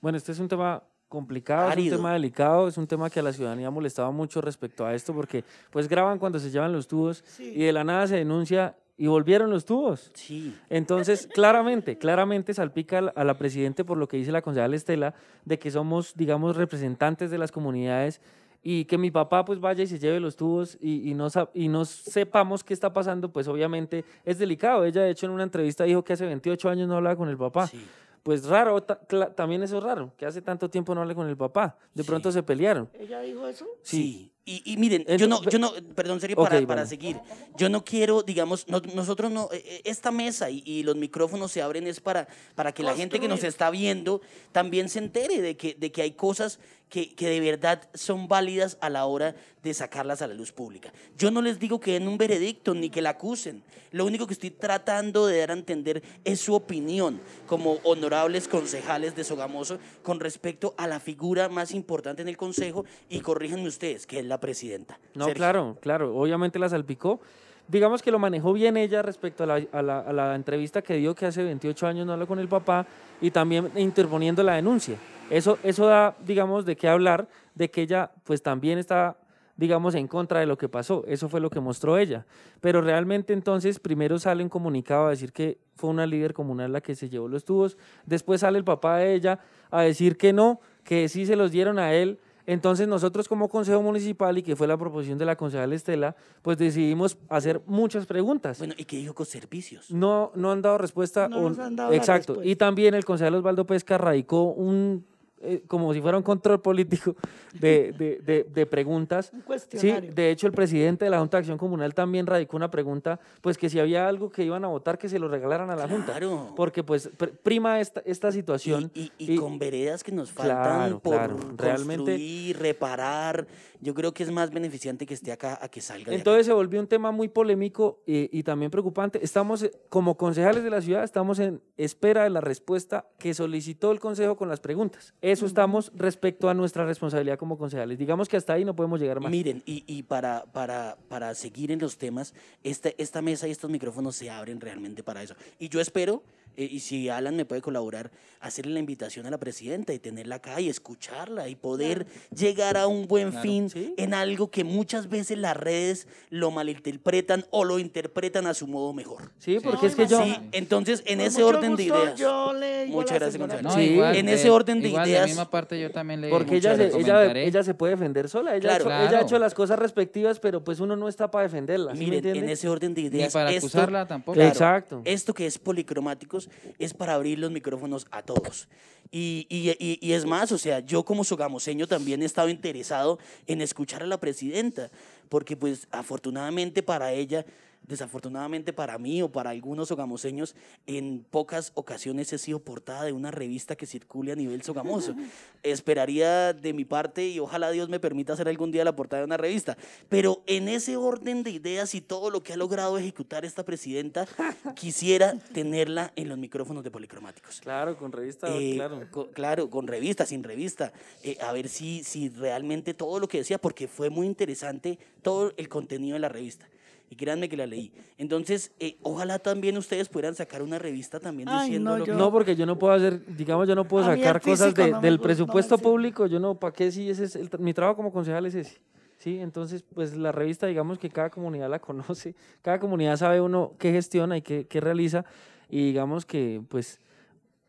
Bueno, 0.00 0.18
este 0.18 0.32
es 0.32 0.38
un 0.38 0.48
tema 0.48 0.82
complicado, 1.08 1.70
es 1.70 1.78
un 1.78 1.88
tema 1.90 2.12
delicado, 2.12 2.68
es 2.68 2.76
un 2.76 2.86
tema 2.86 3.08
que 3.08 3.20
a 3.20 3.22
la 3.22 3.32
ciudadanía 3.32 3.70
molestaba 3.70 4.10
mucho 4.10 4.40
respecto 4.40 4.84
a 4.84 4.94
esto, 4.94 5.14
porque 5.14 5.42
pues 5.70 5.88
graban 5.88 6.18
cuando 6.18 6.38
se 6.38 6.50
llevan 6.50 6.72
los 6.72 6.86
tubos 6.86 7.24
Sí. 7.26 7.52
y 7.54 7.64
de 7.64 7.72
la 7.72 7.84
nada 7.84 8.06
se 8.06 8.16
denuncia 8.16 8.76
y 8.98 9.06
volvieron 9.08 9.50
los 9.50 9.64
tubos. 9.64 10.10
sí. 10.14 10.54
Entonces, 10.70 11.28
claramente, 11.32 11.98
claramente 11.98 12.54
salpica 12.54 12.98
al- 12.98 13.12
a 13.14 13.24
la 13.24 13.36
presidente 13.36 13.84
por 13.84 13.98
lo 13.98 14.08
que 14.08 14.16
dice 14.16 14.32
la 14.32 14.42
concejal 14.42 14.72
Estela, 14.74 15.14
de 15.44 15.58
que 15.58 15.70
somos, 15.70 16.14
digamos, 16.16 16.56
representantes 16.56 17.30
de 17.30 17.38
las 17.38 17.52
comunidades 17.52 18.20
y 18.62 18.86
que 18.86 18.98
mi 18.98 19.10
papá 19.10 19.44
pues 19.44 19.60
vaya 19.60 19.84
y 19.84 19.86
se 19.86 19.98
lleve 19.98 20.18
los 20.18 20.34
tubos 20.34 20.76
y, 20.80 21.08
y, 21.10 21.14
no, 21.14 21.30
sa- 21.30 21.50
y 21.54 21.68
no 21.68 21.84
sepamos 21.84 22.64
qué 22.64 22.74
está 22.74 22.92
pasando, 22.92 23.30
pues 23.32 23.46
obviamente 23.48 24.04
es 24.24 24.38
delicado. 24.38 24.84
Ella, 24.84 25.02
de 25.02 25.10
hecho, 25.10 25.26
en 25.26 25.32
una 25.32 25.44
entrevista 25.44 25.84
dijo 25.84 26.02
que 26.02 26.14
hace 26.14 26.24
28 26.26 26.68
años 26.68 26.88
no 26.88 26.96
hablaba 26.96 27.16
con 27.16 27.28
el 27.28 27.36
papá. 27.36 27.66
Sí. 27.68 27.84
Pues 28.22 28.44
raro, 28.46 28.82
también 28.82 29.62
eso 29.62 29.78
es 29.78 29.84
raro, 29.84 30.12
que 30.16 30.26
hace 30.26 30.42
tanto 30.42 30.68
tiempo 30.68 30.94
no 30.96 31.02
habla 31.02 31.14
con 31.14 31.28
el 31.28 31.36
papá. 31.36 31.76
De 31.94 32.02
Sí. 32.02 32.08
pronto 32.08 32.32
se 32.32 32.42
pelearon. 32.42 32.88
¿Ella 32.98 33.20
dijo 33.20 33.46
eso? 33.46 33.66
Sí. 33.82 34.32
Y, 34.48 34.62
y 34.64 34.76
miren, 34.76 35.04
yo 35.18 35.26
no, 35.26 35.42
yo 35.42 35.58
no, 35.58 35.72
perdón, 35.96 36.20
serio, 36.20 36.36
para, 36.36 36.50
para 36.50 36.64
bueno. 36.66 36.86
seguir. 36.86 37.16
Yo 37.56 37.68
no 37.68 37.84
quiero, 37.84 38.22
digamos, 38.22 38.68
no- 38.68 38.80
nosotros 38.94 39.32
no, 39.32 39.48
eh, 39.52 39.60
eh, 39.66 39.80
esta 39.84 40.12
mesa 40.12 40.48
y, 40.50 40.62
y 40.64 40.84
los 40.84 40.94
micrófonos 40.94 41.50
se 41.50 41.62
abren 41.62 41.84
es 41.88 41.98
para, 41.98 42.28
para 42.54 42.70
que 42.72 42.84
la 42.84 42.94
gente 42.94 43.18
que 43.18 43.26
nos 43.26 43.42
está 43.42 43.70
viendo 43.70 44.20
también 44.52 44.88
se 44.88 45.00
entere 45.00 45.42
de 45.42 45.56
que, 45.56 45.74
de 45.74 45.90
que 45.90 46.02
hay 46.02 46.12
cosas 46.12 46.60
que, 46.88 47.12
que 47.16 47.28
de 47.28 47.40
verdad 47.40 47.88
son 47.94 48.28
válidas 48.28 48.78
a 48.80 48.88
la 48.88 49.06
hora 49.06 49.34
de 49.64 49.74
sacarlas 49.74 50.22
a 50.22 50.28
la 50.28 50.34
luz 50.34 50.52
pública. 50.52 50.92
Yo 51.18 51.32
no 51.32 51.42
les 51.42 51.58
digo 51.58 51.80
que 51.80 51.94
den 51.94 52.06
un 52.06 52.16
veredicto 52.16 52.72
ni 52.72 52.88
que 52.88 53.02
la 53.02 53.10
acusen. 53.10 53.64
Lo 53.90 54.04
único 54.06 54.28
que 54.28 54.34
estoy 54.34 54.50
tratando 54.52 55.26
de 55.26 55.38
dar 55.38 55.50
a 55.50 55.54
entender 55.54 56.04
es 56.24 56.38
su 56.40 56.54
opinión 56.54 57.20
como 57.48 57.78
honorables 57.82 58.46
concejales 58.46 59.16
de 59.16 59.24
Sogamoso 59.24 59.80
con 60.04 60.20
respecto 60.20 60.74
a 60.76 60.86
la 60.86 61.00
figura 61.00 61.48
más 61.48 61.72
importante 61.72 62.22
en 62.22 62.28
el 62.28 62.36
consejo 62.36 62.84
y 63.08 63.18
corríjanme 63.20 63.66
ustedes, 63.66 64.06
que 64.06 64.20
es 64.20 64.24
la 64.36 64.40
presidenta. 64.40 64.98
No, 65.14 65.24
Sergio. 65.24 65.34
claro, 65.38 65.76
claro, 65.80 66.16
obviamente 66.16 66.58
la 66.58 66.68
salpicó. 66.68 67.20
Digamos 67.68 68.00
que 68.02 68.12
lo 68.12 68.18
manejó 68.20 68.52
bien 68.52 68.76
ella 68.76 69.02
respecto 69.02 69.42
a 69.42 69.46
la, 69.46 69.60
a 69.72 69.82
la- 69.82 70.00
a 70.00 70.12
la 70.12 70.34
entrevista 70.36 70.82
que 70.82 70.94
dio 70.96 71.14
que 71.14 71.26
hace 71.26 71.42
28 71.42 71.86
años 71.86 72.06
no 72.06 72.12
habló 72.12 72.26
con 72.26 72.38
el 72.38 72.46
papá 72.48 72.86
y 73.20 73.30
también 73.32 73.70
interponiendo 73.74 74.42
la 74.44 74.54
denuncia. 74.54 74.96
Eso, 75.30 75.58
eso 75.64 75.86
da, 75.86 76.14
digamos, 76.24 76.64
de 76.64 76.76
qué 76.76 76.86
hablar, 76.88 77.26
de 77.56 77.68
que 77.70 77.82
ella 77.82 78.12
pues 78.22 78.40
también 78.42 78.78
está, 78.78 79.16
digamos, 79.56 79.96
en 79.96 80.06
contra 80.06 80.38
de 80.38 80.46
lo 80.46 80.56
que 80.56 80.68
pasó. 80.68 81.02
Eso 81.08 81.28
fue 81.28 81.40
lo 81.40 81.50
que 81.50 81.58
mostró 81.58 81.98
ella. 81.98 82.24
Pero 82.60 82.82
realmente 82.82 83.32
entonces 83.32 83.80
primero 83.80 84.18
sale 84.20 84.44
un 84.44 84.48
comunicado 84.48 85.06
a 85.06 85.10
decir 85.10 85.32
que 85.32 85.58
fue 85.74 85.90
una 85.90 86.06
líder 86.06 86.34
comunal 86.34 86.72
la 86.72 86.80
que 86.80 86.94
se 86.94 87.08
llevó 87.08 87.26
los 87.26 87.44
tubos, 87.44 87.76
después 88.04 88.42
sale 88.42 88.58
el 88.58 88.64
papá 88.64 88.98
de 88.98 89.12
ella 89.14 89.40
a 89.72 89.82
decir 89.82 90.16
que 90.16 90.32
no, 90.32 90.60
que 90.84 91.08
sí 91.08 91.26
se 91.26 91.34
los 91.34 91.50
dieron 91.50 91.80
a 91.80 91.92
él. 91.94 92.20
Entonces 92.46 92.86
nosotros 92.86 93.28
como 93.28 93.48
Consejo 93.48 93.82
Municipal 93.82 94.38
y 94.38 94.42
que 94.42 94.54
fue 94.56 94.66
la 94.68 94.76
proposición 94.76 95.18
de 95.18 95.24
la 95.24 95.36
concejal 95.36 95.72
Estela, 95.72 96.14
pues 96.42 96.56
decidimos 96.58 97.18
hacer 97.28 97.60
muchas 97.66 98.06
preguntas. 98.06 98.58
Bueno, 98.58 98.74
¿y 98.76 98.84
qué 98.84 98.96
dijo 98.98 99.14
con 99.14 99.26
servicios? 99.26 99.90
No, 99.90 100.30
no 100.36 100.52
han 100.52 100.62
dado 100.62 100.78
respuesta. 100.78 101.28
No 101.28 101.38
o- 101.38 101.48
nos 101.48 101.58
han 101.58 101.74
dado 101.76 101.92
exacto. 101.92 102.34
Y 102.34 102.36
respuesta. 102.36 102.58
también 102.64 102.94
el 102.94 103.04
concejal 103.04 103.34
Osvaldo 103.34 103.66
Pesca 103.66 103.98
radicó 103.98 104.44
un, 104.52 105.04
eh, 105.46 105.62
como 105.66 105.92
si 105.94 106.00
fuera 106.00 106.16
un 106.16 106.22
control 106.22 106.60
político 106.60 107.14
de, 107.54 107.92
de- 107.98 108.20
de- 108.24 108.44
de 108.44 108.66
preguntas. 108.66 109.30
Un 109.32 109.40
Sí, 109.40 109.44
cuestionario. 109.46 110.12
de 110.14 110.30
hecho 110.30 110.46
el 110.46 110.52
presidente 110.52 111.04
de 111.04 111.10
la 111.10 111.18
Junta 111.20 111.36
de 111.36 111.40
Acción 111.40 111.58
Comunal 111.58 111.94
también 111.94 112.26
radicó 112.26 112.56
una 112.56 112.70
pregunta, 112.70 113.18
pues 113.40 113.56
que 113.58 113.68
si 113.70 113.78
había 113.78 114.08
algo 114.08 114.30
que 114.30 114.44
iban 114.44 114.64
a 114.64 114.68
votar 114.68 114.98
que 114.98 115.08
se 115.08 115.18
lo 115.18 115.28
regalaran 115.28 115.70
a 115.70 115.76
la 115.76 115.88
Junta. 115.88 116.12
Claro. 116.12 116.52
Porque 116.56 116.82
pues 116.82 117.10
pr- 117.16 117.32
prima 117.42 117.80
esta, 117.80 118.02
esta 118.04 118.32
situación. 118.32 118.90
Y, 118.94 119.12
y- 119.18 119.34
y 119.34 119.36
con 119.36 119.58
veredas 119.58 120.02
que 120.04 120.12
nos 120.12 120.30
faltan 120.32 120.56
Claro, 120.62 120.98
por 121.00 121.14
claro, 121.14 121.36
realmente- 121.56 122.12
construir, 122.12 122.58
reparar. 122.58 123.46
Yo 123.80 123.92
creo 123.94 124.12
que 124.14 124.22
es 124.22 124.30
más 124.30 124.50
beneficiante 124.50 125.04
que 125.06 125.12
esté 125.14 125.32
acá 125.32 125.58
a 125.60 125.68
que 125.68 125.80
salga 125.82 126.06
de 126.06 126.12
acá. 126.12 126.16
Entonces 126.16 126.46
se 126.46 126.52
volvió 126.52 126.80
un 126.80 126.86
tema 126.86 127.10
muy 127.12 127.28
polémico 127.28 128.00
y 128.06 128.42
también 128.42 128.70
preocupante. 128.70 129.22
Estamos, 129.22 129.62
eh, 129.62 129.70
como 129.90 130.16
concejales 130.16 130.64
de 130.64 130.70
la 130.70 130.80
ciudad, 130.80 131.04
estamos 131.04 131.38
en 131.38 131.60
espera 131.76 132.24
de 132.24 132.30
la 132.30 132.40
respuesta 132.40 133.06
que 133.18 133.34
solicitó 133.34 133.92
el 133.92 134.00
consejo 134.00 134.36
con 134.36 134.48
las 134.48 134.60
preguntas. 134.60 135.12
Eso 135.36 135.44
estamos 135.44 135.92
respecto 135.94 136.48
a 136.48 136.54
nuestra 136.54 136.86
responsabilidad 136.86 137.38
como 137.38 137.58
concejales. 137.58 137.98
Digamos 137.98 138.26
que 138.26 138.38
hasta 138.38 138.54
ahí 138.54 138.64
no 138.64 138.74
podemos 138.74 138.98
llegar 138.98 139.20
más. 139.20 139.30
Miren, 139.30 139.62
y, 139.66 139.84
y 139.86 140.02
para, 140.02 140.46
para, 140.46 140.96
para 141.10 141.34
seguir 141.34 141.70
en 141.70 141.78
los 141.78 141.98
temas, 141.98 142.32
esta, 142.64 142.88
esta 142.96 143.20
mesa 143.20 143.46
y 143.46 143.50
estos 143.50 143.70
micrófonos 143.70 144.16
se 144.16 144.30
abren 144.30 144.62
realmente 144.62 145.02
para 145.02 145.22
eso. 145.22 145.34
Y 145.58 145.68
yo 145.68 145.78
espero, 145.78 146.22
eh, 146.56 146.68
y 146.70 146.80
si 146.80 147.08
Alan 147.08 147.36
me 147.36 147.44
puede 147.44 147.60
colaborar, 147.62 148.10
hacerle 148.40 148.74
la 148.74 148.80
invitación 148.80 149.26
a 149.26 149.30
la 149.30 149.38
presidenta 149.38 149.92
y 149.92 149.98
tenerla 149.98 150.36
acá 150.36 150.60
y 150.60 150.68
escucharla 150.68 151.48
y 151.48 151.54
poder 151.56 152.06
llegar 152.34 152.76
a 152.76 152.86
un 152.86 153.06
buen 153.08 153.30
Claro. 153.30 153.42
fin 153.42 153.70
Sí. 153.70 153.94
en 153.96 154.14
algo 154.14 154.50
que 154.50 154.62
muchas 154.64 155.08
veces 155.08 155.38
las 155.38 155.56
redes 155.56 156.06
lo 156.30 156.50
malinterpretan 156.50 157.44
o 157.50 157.64
lo 157.64 157.78
interpretan 157.78 158.46
a 158.46 158.54
su 158.54 158.66
modo 158.66 158.92
mejor. 158.92 159.32
Sí, 159.38 159.58
porque 159.62 159.82
No, 159.82 159.88
es 159.88 159.94
que 159.96 160.06
yo... 160.06 160.22
Sí, 160.22 160.36
entonces 160.52 161.02
en 161.06 161.18
Con 161.18 161.26
ese 161.26 161.42
orden 161.42 161.76
de 161.76 161.82
ideas. 161.84 162.14
Yo 162.16 162.52
le 162.52 162.86
Muchas 162.86 163.18
gracias. 163.18 163.62
No, 163.62 163.70
Sí. 163.72 163.80
igual, 163.80 164.16
En 164.16 164.28
ese 164.28 164.50
orden 164.50 164.80
de 164.80 164.88
igual, 164.88 165.08
ideas- 165.08 165.22
De 165.22 165.28
misma 165.28 165.50
parte 165.50 165.80
yo 165.80 165.90
también 165.90 166.20
le 166.20 166.28
Porque 166.30 166.56
ella 166.56 166.76
se, 166.76 166.86
ella, 166.96 167.32
ella 167.32 167.62
se 167.64 167.74
puede 167.74 167.92
defender 167.94 168.28
sola. 168.28 168.52
Ella, 168.54 168.60
Claro. 168.76 168.90
ha 168.90 168.98
hecho, 169.04 169.08
ella 169.08 169.18
ha 169.18 169.22
hecho 169.22 169.38
las 169.38 169.54
cosas 169.54 169.78
respectivas, 169.78 170.38
pero 170.40 170.62
pues 170.62 170.80
uno 170.80 170.94
no 170.96 171.08
está 171.08 171.30
para 171.30 171.44
defenderla. 171.44 171.94
¿sí 171.96 172.06
me 172.06 172.16
Miren, 172.16 172.36
en 172.36 172.48
ese 172.48 172.68
orden 172.68 172.94
de 172.94 173.02
Ni 173.02 173.08
ideas. 173.08 173.32
para 173.32 173.50
esto- 173.50 173.66
acusarla 173.66 174.06
tampoco. 174.06 174.40
Exacto. 174.40 175.02
Esto 175.04 175.34
que 175.34 175.46
es 175.46 175.58
policromáticos 175.58 176.45
es 176.78 176.94
para 176.94 177.14
abrir 177.14 177.38
los 177.38 177.50
micrófonos 177.50 178.06
a 178.10 178.22
todos. 178.22 178.68
Y, 179.10 179.46
y- 179.48 179.98
y- 180.00 180.12
es 180.12 180.24
más, 180.24 180.50
o 180.50 180.58
sea, 180.58 180.80
yo 180.80 181.04
como 181.04 181.22
sogamoseño 181.22 181.86
también 181.86 182.22
he 182.22 182.24
estado 182.24 182.48
interesado 182.48 183.18
en 183.46 183.60
escuchar 183.60 184.02
a 184.02 184.06
la 184.06 184.18
presidenta, 184.18 184.90
porque 185.28 185.56
pues 185.56 185.86
afortunadamente 185.92 186.82
para 186.82 187.12
ella, 187.12 187.46
desafortunadamente 187.88 188.72
para 188.72 188.98
mí 188.98 189.22
o 189.22 189.30
para 189.30 189.50
algunos 189.50 189.88
sogamoseños, 189.88 190.54
en 190.86 191.24
pocas 191.30 191.72
ocasiones 191.74 192.32
he 192.32 192.38
sido 192.38 192.58
portada 192.60 193.04
de 193.04 193.12
una 193.12 193.30
revista 193.30 193.76
que 193.76 193.86
circule 193.86 194.32
a 194.32 194.36
nivel 194.36 194.62
sogamoso. 194.62 195.14
Esperaría 195.62 196.52
de 196.52 196.72
mi 196.72 196.84
parte 196.84 197.26
y 197.28 197.38
ojalá 197.40 197.70
Dios 197.70 197.88
me 197.88 197.98
permita 198.00 198.32
hacer 198.34 198.48
algún 198.48 198.70
día 198.70 198.84
la 198.84 198.94
portada 198.94 199.20
de 199.22 199.26
una 199.26 199.36
revista. 199.36 199.76
Pero 200.08 200.42
en 200.46 200.68
ese 200.68 200.96
orden 200.96 201.42
de 201.42 201.50
ideas 201.50 201.94
y 201.94 202.00
todo 202.00 202.30
lo 202.30 202.42
que 202.42 202.52
ha 202.52 202.56
logrado 202.56 202.96
ejecutar 202.98 203.44
esta 203.44 203.64
presidenta, 203.64 204.26
quisiera 204.76 205.36
tenerla 205.52 206.12
en 206.16 206.28
los 206.28 206.38
micrófonos 206.38 206.84
de 206.84 206.90
policromáticos. 206.90 207.60
Claro, 207.60 207.96
con 207.96 208.12
revista, 208.12 208.48
Eh, 208.48 208.72
claro. 208.74 209.00
co- 209.10 209.30
claro, 209.30 209.68
con 209.70 209.86
revista, 209.86 210.24
sin 210.26 210.42
revista, 210.42 210.92
eh, 211.22 211.36
a 211.40 211.52
ver 211.52 211.68
si, 211.68 212.04
si 212.04 212.28
realmente 212.28 212.94
todo 212.94 213.18
lo 213.20 213.28
que 213.28 213.38
decía, 213.38 213.58
porque 213.58 213.88
fue 213.88 214.10
muy 214.10 214.26
interesante 214.26 214.98
todo 215.22 215.52
el 215.56 215.68
contenido 215.68 216.14
de 216.14 216.20
la 216.20 216.28
revista. 216.28 216.68
Y 217.08 217.14
créanme 217.16 217.48
que 217.48 217.56
la 217.56 217.66
leí. 217.66 217.92
Entonces, 218.18 218.72
eh, 218.80 218.96
ojalá 219.02 219.38
también 219.38 219.76
ustedes 219.76 220.08
pudieran 220.08 220.34
sacar 220.34 220.60
una 220.62 220.78
revista 220.78 221.20
también 221.20 221.48
Ay, 221.48 221.66
diciendo 221.68 221.90
no, 221.92 221.98
lo 221.98 222.04
que... 222.04 222.12
No, 222.12 222.32
porque 222.32 222.56
yo 222.56 222.66
no 222.66 222.76
puedo 222.78 222.92
hacer, 222.94 223.24
digamos, 223.36 223.68
yo 223.68 223.76
no 223.76 223.86
puedo 223.86 224.04
A 224.06 224.16
sacar 224.16 224.40
cosas 224.40 224.74
de- 224.74 224.90
no 224.90 225.00
del 225.00 225.18
me 225.18 225.22
presupuesto 225.22 225.78
público, 225.78 226.26
yo 226.26 226.40
no, 226.40 226.58
¿para 226.58 226.72
qué 226.72 226.90
si 226.90 227.08
ese 227.08 227.24
es 227.24 227.36
el, 227.36 227.48
mi 227.60 227.72
trabajo 227.72 227.96
como 227.96 228.12
concejal 228.12 228.44
es 228.46 228.56
ese? 228.56 228.78
Sí, 229.18 229.38
entonces, 229.38 229.82
pues 229.94 230.16
la 230.16 230.32
revista, 230.32 230.66
digamos 230.66 230.98
que 230.98 231.08
cada 231.08 231.30
comunidad 231.30 231.70
la 231.70 231.78
conoce, 231.80 232.34
cada 232.62 232.80
comunidad 232.80 233.16
sabe 233.16 233.40
uno 233.40 233.74
qué 233.78 233.92
gestiona 233.92 234.36
y 234.36 234.42
qué, 234.42 234.66
qué 234.66 234.80
realiza, 234.80 235.24
y 235.70 235.86
digamos 235.86 236.26
que, 236.26 236.60
pues, 236.68 237.00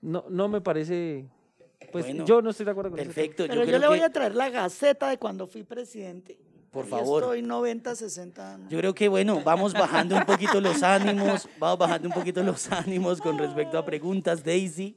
no, 0.01 0.25
no 0.29 0.47
me 0.47 0.61
parece, 0.61 1.25
pues, 1.91 2.05
Bueno, 2.05 2.25
yo 2.25 2.41
no 2.41 2.49
estoy 2.49 2.65
de 2.65 2.71
acuerdo 2.71 2.89
con 2.91 2.99
eso. 2.99 3.07
Perfecto. 3.07 3.43
Pero 3.47 3.61
yo, 3.61 3.67
creo 3.67 3.79
le 3.79 3.87
voy 3.87 3.99
que- 3.99 4.05
a 4.05 4.09
traer 4.09 4.33
la 4.35 4.49
gaceta 4.49 5.09
de 5.09 5.17
cuando 5.19 5.45
fui 5.45 5.61
presidente. 5.63 6.39
Por 6.77 6.87
favor. 6.87 7.23
Estoy 7.23 7.41
90, 7.41 7.95
60 7.95 8.53
años. 8.55 8.69
Yo 8.69 8.77
creo 8.77 8.93
que, 8.93 9.07
bueno, 9.07 9.41
vamos 9.43 9.73
bajando 9.73 10.15
un 10.15 10.25
poquito 10.25 10.61
los 10.61 10.83
ánimos, 10.83 11.47
vamos 11.59 11.79
bajando 11.79 12.07
un 12.07 12.13
poquito 12.13 12.43
los 12.43 12.71
ánimos 12.71 13.19
con 13.19 13.37
respecto 13.37 13.77
a 13.77 13.85
preguntas, 13.85 14.43
Daisy. 14.43 14.95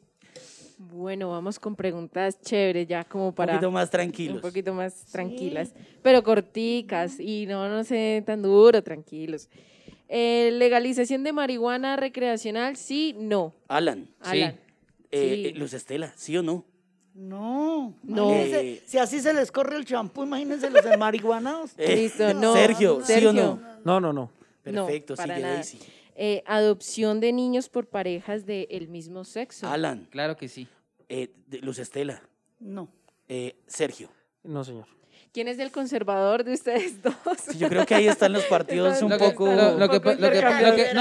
Bueno, 0.78 1.30
vamos 1.30 1.58
con 1.58 1.76
preguntas 1.76 2.40
chéveres 2.40 2.86
ya 2.88 3.04
como 3.04 3.28
Un 3.28 3.34
para 3.34 3.52
poquito 3.54 3.70
más 3.70 3.90
tranquilos. 3.90 4.36
un 4.36 4.40
poquito 4.40 4.72
más 4.74 4.94
tranquilas, 5.12 5.74
pero 6.02 6.22
corticas 6.22 7.20
y 7.20 7.46
no, 7.46 7.68
no 7.68 7.84
sé, 7.84 8.22
tan 8.26 8.40
duro, 8.42 8.82
tranquilos. 8.82 9.48
Eh, 10.08 10.50
legalización 10.54 11.22
de 11.22 11.32
marihuana 11.32 11.96
recreacional, 11.96 12.76
sí, 12.76 13.14
no. 13.18 13.54
Alan, 13.68 14.08
Alan. 14.20 14.58
eh, 15.10 15.34
Sí. 15.42 15.48
eh, 15.48 15.52
Luz 15.56 15.74
Estela, 15.74 16.12
¿sí 16.16 16.36
o 16.36 16.42
no? 16.42 16.64
No, 17.14 17.94
No. 18.02 18.32
Eh. 18.32 18.82
si 18.86 18.98
así 18.98 19.20
se 19.20 19.32
les 19.34 19.50
corre 19.52 19.76
el 19.76 19.84
champú, 19.84 20.22
imagínense 20.22 20.70
los 20.70 20.84
marihuanados. 20.98 21.72
Eh, 21.78 21.96
Listo, 21.96 22.32
no. 22.34 22.54
Sergio, 22.54 22.96
¿sí 22.96 23.02
o 23.02 23.06
Sergio. 23.06 23.32
no? 23.32 23.60
No, 23.84 24.00
no, 24.00 24.12
no. 24.12 24.30
No, 24.64 24.86
Perfecto, 24.86 25.16
sigue 25.16 25.40
nada. 25.40 25.54
Daisy. 25.54 25.78
Eh, 26.14 26.42
adopción 26.46 27.18
de 27.20 27.32
niños 27.32 27.68
por 27.68 27.86
parejas 27.86 28.44
del 28.46 28.88
mismo 28.88 29.24
sexo. 29.24 29.68
Alan, 29.68 30.06
Claro 30.10 30.36
que 30.36 30.48
sí. 30.48 30.68
eh, 31.08 31.32
de- 31.46 31.58
Luz 31.60 31.78
Estela, 31.78 32.22
No. 32.58 32.88
eh, 33.28 33.56
Sergio. 33.66 34.10
No, 34.44 34.62
señor. 34.62 34.86
¿Quién 35.32 35.46
es 35.46 35.58
el 35.58 35.70
conservador 35.70 36.44
de 36.44 36.54
ustedes 36.54 37.02
dos? 37.02 37.14
Sí, 37.48 37.58
yo 37.58 37.68
creo 37.68 37.86
que 37.86 37.94
ahí 37.94 38.08
están 38.08 38.32
los 38.32 38.44
partidos 38.44 39.00
un 39.02 39.16
poco... 39.16 39.46
no, 39.46 39.78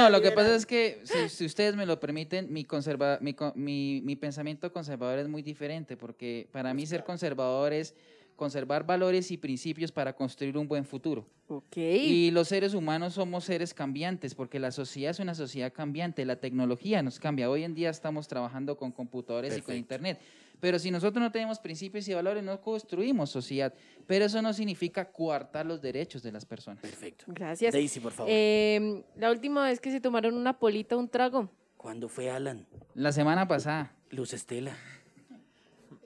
lo 0.09 0.21
que 0.21 0.31
pasa 0.31 0.55
es 0.55 0.65
que 0.65 1.01
si, 1.03 1.29
si 1.29 1.45
ustedes 1.45 1.75
me 1.75 1.85
lo 1.85 1.99
permiten, 1.99 2.51
mi, 2.51 2.63
conserva, 2.63 3.17
mi, 3.21 3.35
mi, 3.55 4.01
mi 4.03 4.15
pensamiento 4.15 4.71
conservador 4.71 5.19
es 5.19 5.27
muy 5.27 5.41
diferente, 5.41 5.97
porque 5.97 6.47
para 6.51 6.73
mí 6.73 6.85
ser 6.85 7.03
conservador 7.03 7.73
es 7.73 7.95
conservar 8.39 8.85
valores 8.85 9.31
y 9.31 9.37
principios 9.37 9.91
para 9.91 10.13
construir 10.13 10.57
un 10.57 10.67
buen 10.67 10.85
futuro. 10.85 11.27
Ok. 11.49 11.77
Y 11.77 12.31
los 12.31 12.47
seres 12.47 12.73
humanos 12.73 13.15
somos 13.15 13.43
seres 13.43 13.73
cambiantes, 13.73 14.33
porque 14.33 14.59
la 14.59 14.71
sociedad 14.71 15.11
es 15.11 15.19
una 15.19 15.35
sociedad 15.35 15.73
cambiante, 15.73 16.23
la 16.23 16.37
tecnología 16.37 17.03
nos 17.03 17.19
cambia. 17.19 17.49
Hoy 17.49 17.63
en 17.63 17.75
día 17.75 17.89
estamos 17.89 18.27
trabajando 18.27 18.77
con 18.77 18.91
computadores 18.91 19.57
y 19.57 19.61
con 19.61 19.75
internet. 19.75 20.19
Pero 20.59 20.79
si 20.79 20.91
nosotros 20.91 21.21
no 21.21 21.31
tenemos 21.31 21.59
principios 21.59 22.07
y 22.07 22.13
valores, 22.13 22.43
no 22.43 22.59
construimos 22.61 23.29
sociedad. 23.29 23.73
Pero 24.07 24.25
eso 24.25 24.41
no 24.41 24.53
significa 24.53 25.11
coartar 25.11 25.65
los 25.65 25.81
derechos 25.81 26.21
de 26.23 26.31
las 26.31 26.45
personas. 26.45 26.81
Perfecto. 26.81 27.25
Gracias. 27.27 27.73
Daisy, 27.73 27.99
por 27.99 28.11
favor. 28.11 28.31
Eh, 28.31 29.03
la 29.15 29.31
última 29.31 29.65
vez 29.65 29.79
que 29.79 29.91
se 29.91 30.01
tomaron 30.01 30.35
una 30.35 30.57
polita, 30.57 30.97
un 30.97 31.07
trago. 31.07 31.49
¿Cuándo 31.77 32.09
fue 32.09 32.29
Alan? 32.29 32.67
La 32.93 33.11
semana 33.11 33.47
pasada. 33.47 33.95
Luz 34.09 34.33
Estela. 34.33 34.75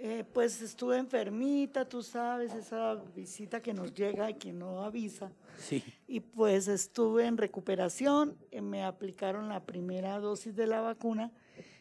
Eh, 0.05 0.25
pues 0.33 0.61
estuve 0.61 0.97
enfermita, 0.97 1.87
tú 1.87 2.03
sabes, 2.03 2.53
esa 2.53 2.95
visita 3.15 3.61
que 3.61 3.73
nos 3.73 3.93
llega 3.93 4.29
y 4.29 4.33
que 4.33 4.51
no 4.51 4.83
avisa. 4.83 5.31
Sí. 5.57 5.81
Y 6.07 6.19
pues 6.19 6.67
estuve 6.67 7.25
en 7.25 7.37
recuperación, 7.37 8.35
eh, 8.51 8.59
me 8.59 8.83
aplicaron 8.83 9.47
la 9.47 9.61
primera 9.61 10.19
dosis 10.19 10.57
de 10.57 10.67
la 10.67 10.81
vacuna. 10.81 11.31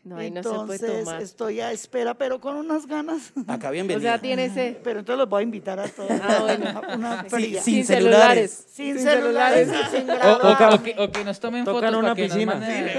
No, 0.04 0.16
ahí 0.16 0.32
no 0.32 0.42
se 0.42 0.48
entonces 0.48 0.80
puede 0.80 0.98
tomar. 1.04 1.22
estoy 1.22 1.60
a 1.60 1.70
espera, 1.70 2.14
pero 2.14 2.40
con 2.40 2.56
unas 2.56 2.86
ganas. 2.86 3.32
Acá 3.46 3.68
O 3.68 3.70
bienvenida. 3.72 4.00
sea, 4.12 4.20
tiene 4.20 4.46
ese. 4.46 4.80
Pero 4.82 4.98
entonces 4.98 5.18
los 5.18 5.28
voy 5.28 5.40
a 5.40 5.42
invitar 5.44 5.78
a 5.78 5.86
todos. 5.86 6.10
Ah, 6.10 6.38
bueno. 6.40 6.70
Una, 6.70 6.96
una 6.96 7.22
Sí, 7.22 7.28
fría. 7.30 7.62
sin 7.62 7.84
celulares. 7.84 8.64
Sin 8.68 8.98
celulares, 8.98 9.68
sin 9.92 10.02
O, 10.10 10.14
grabar. 10.14 10.72
o- 10.72 10.74
o 10.74 10.82
que, 10.82 10.94
o 10.98 11.10
que 11.12 11.24
nos 11.24 11.38
tomen 11.38 11.64
Tocan 11.64 11.82
fotos 11.92 11.98
una 12.00 12.08
para 12.08 12.14
que 12.16 12.22
nos 12.28 12.32
piscina. 12.36 12.54
manden 12.54 12.90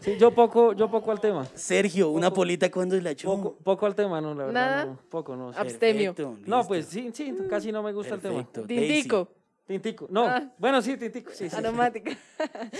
Sí, 0.00 0.16
yo 0.20 0.30
poco, 0.30 0.72
yo 0.72 0.88
poco 0.88 1.10
al 1.10 1.20
tema. 1.20 1.46
Sergio, 1.54 2.10
una 2.10 2.32
polita 2.32 2.70
cuando 2.70 2.94
es 2.96 3.02
la 3.02 3.10
echó. 3.10 3.28
Poco, 3.28 3.56
poco 3.64 3.86
al 3.86 3.96
tema, 3.96 4.20
no, 4.20 4.32
la 4.34 4.44
verdad. 4.44 4.52
Nada. 4.52 4.84
No, 4.84 4.98
poco, 5.10 5.34
no. 5.34 5.48
Abstemio. 5.48 6.14
Perfecto, 6.14 6.38
No, 6.46 6.64
pues 6.66 6.86
sí, 6.86 7.10
sí, 7.12 7.34
casi 7.50 7.72
no 7.72 7.82
me 7.82 7.92
gusta 7.92 8.14
el 8.14 8.20
tema. 8.20 8.46
Perfecto. 8.52 9.28
Tintico. 9.66 10.06
No, 10.10 10.26
Ah. 10.28 10.44
bueno, 10.58 10.80
sí, 10.80 10.96
tintico. 10.96 11.32
Sí, 11.34 11.50
sí. 11.50 11.56
Aromática. 11.56 12.12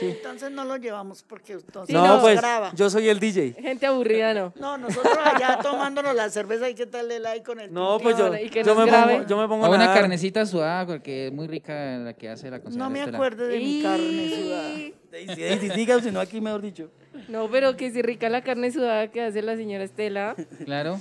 Entonces 0.00 0.52
no 0.52 0.64
lo 0.64 0.76
llevamos 0.76 1.24
porque 1.24 1.54
entonces 1.54 1.88
Sí, 1.88 1.92
No, 1.92 2.06
no. 2.16 2.20
pues 2.20 2.36
graba. 2.40 2.70
yo 2.76 2.88
soy 2.88 3.08
el 3.08 3.18
DJ. 3.18 3.54
Gente 3.60 3.86
aburrida, 3.86 4.32
no. 4.34 4.52
No, 4.54 4.78
nosotros 4.78 5.16
allá 5.24 5.58
tomándonos 5.62 6.14
la 6.14 6.30
cerveza 6.30 6.70
y 6.70 6.74
qué 6.76 6.86
tal 6.86 7.10
el 7.10 7.24
like 7.24 7.44
con 7.44 7.58
el 7.58 7.72
No, 7.72 7.98
tintico? 7.98 8.16
pues 8.18 8.40
yo, 8.40 8.46
y 8.46 8.50
que 8.50 8.62
yo, 8.62 8.74
me 8.76 8.86
pongo, 8.86 9.26
yo 9.26 9.36
me 9.36 9.48
pongo 9.48 9.64
a 9.66 9.68
una 9.68 9.78
nadar. 9.78 9.98
carnecita 10.02 10.46
sudada, 10.46 10.86
porque 10.86 11.26
es 11.26 11.32
muy 11.32 11.48
rica 11.48 11.98
la 11.98 12.12
que 12.14 12.28
hace 12.28 12.50
la 12.52 12.60
consejera 12.60 12.84
No 12.84 12.90
me 12.90 13.02
acuerdo 13.02 13.46
de 13.48 13.58
mi 13.58 13.82
carne 13.82 14.30
sudada. 14.36 15.74
Diga, 15.76 16.00
si 16.00 16.10
no 16.12 16.20
aquí 16.20 16.40
mejor 16.40 16.62
dicho. 16.62 16.90
No, 17.28 17.50
pero 17.50 17.76
que 17.76 17.90
si 17.90 18.00
rica 18.02 18.28
la 18.28 18.42
carne 18.42 18.70
sudada 18.70 19.10
que 19.10 19.22
hace 19.22 19.42
la 19.42 19.56
señora 19.56 19.82
Estela. 19.82 20.36
Claro. 20.64 21.00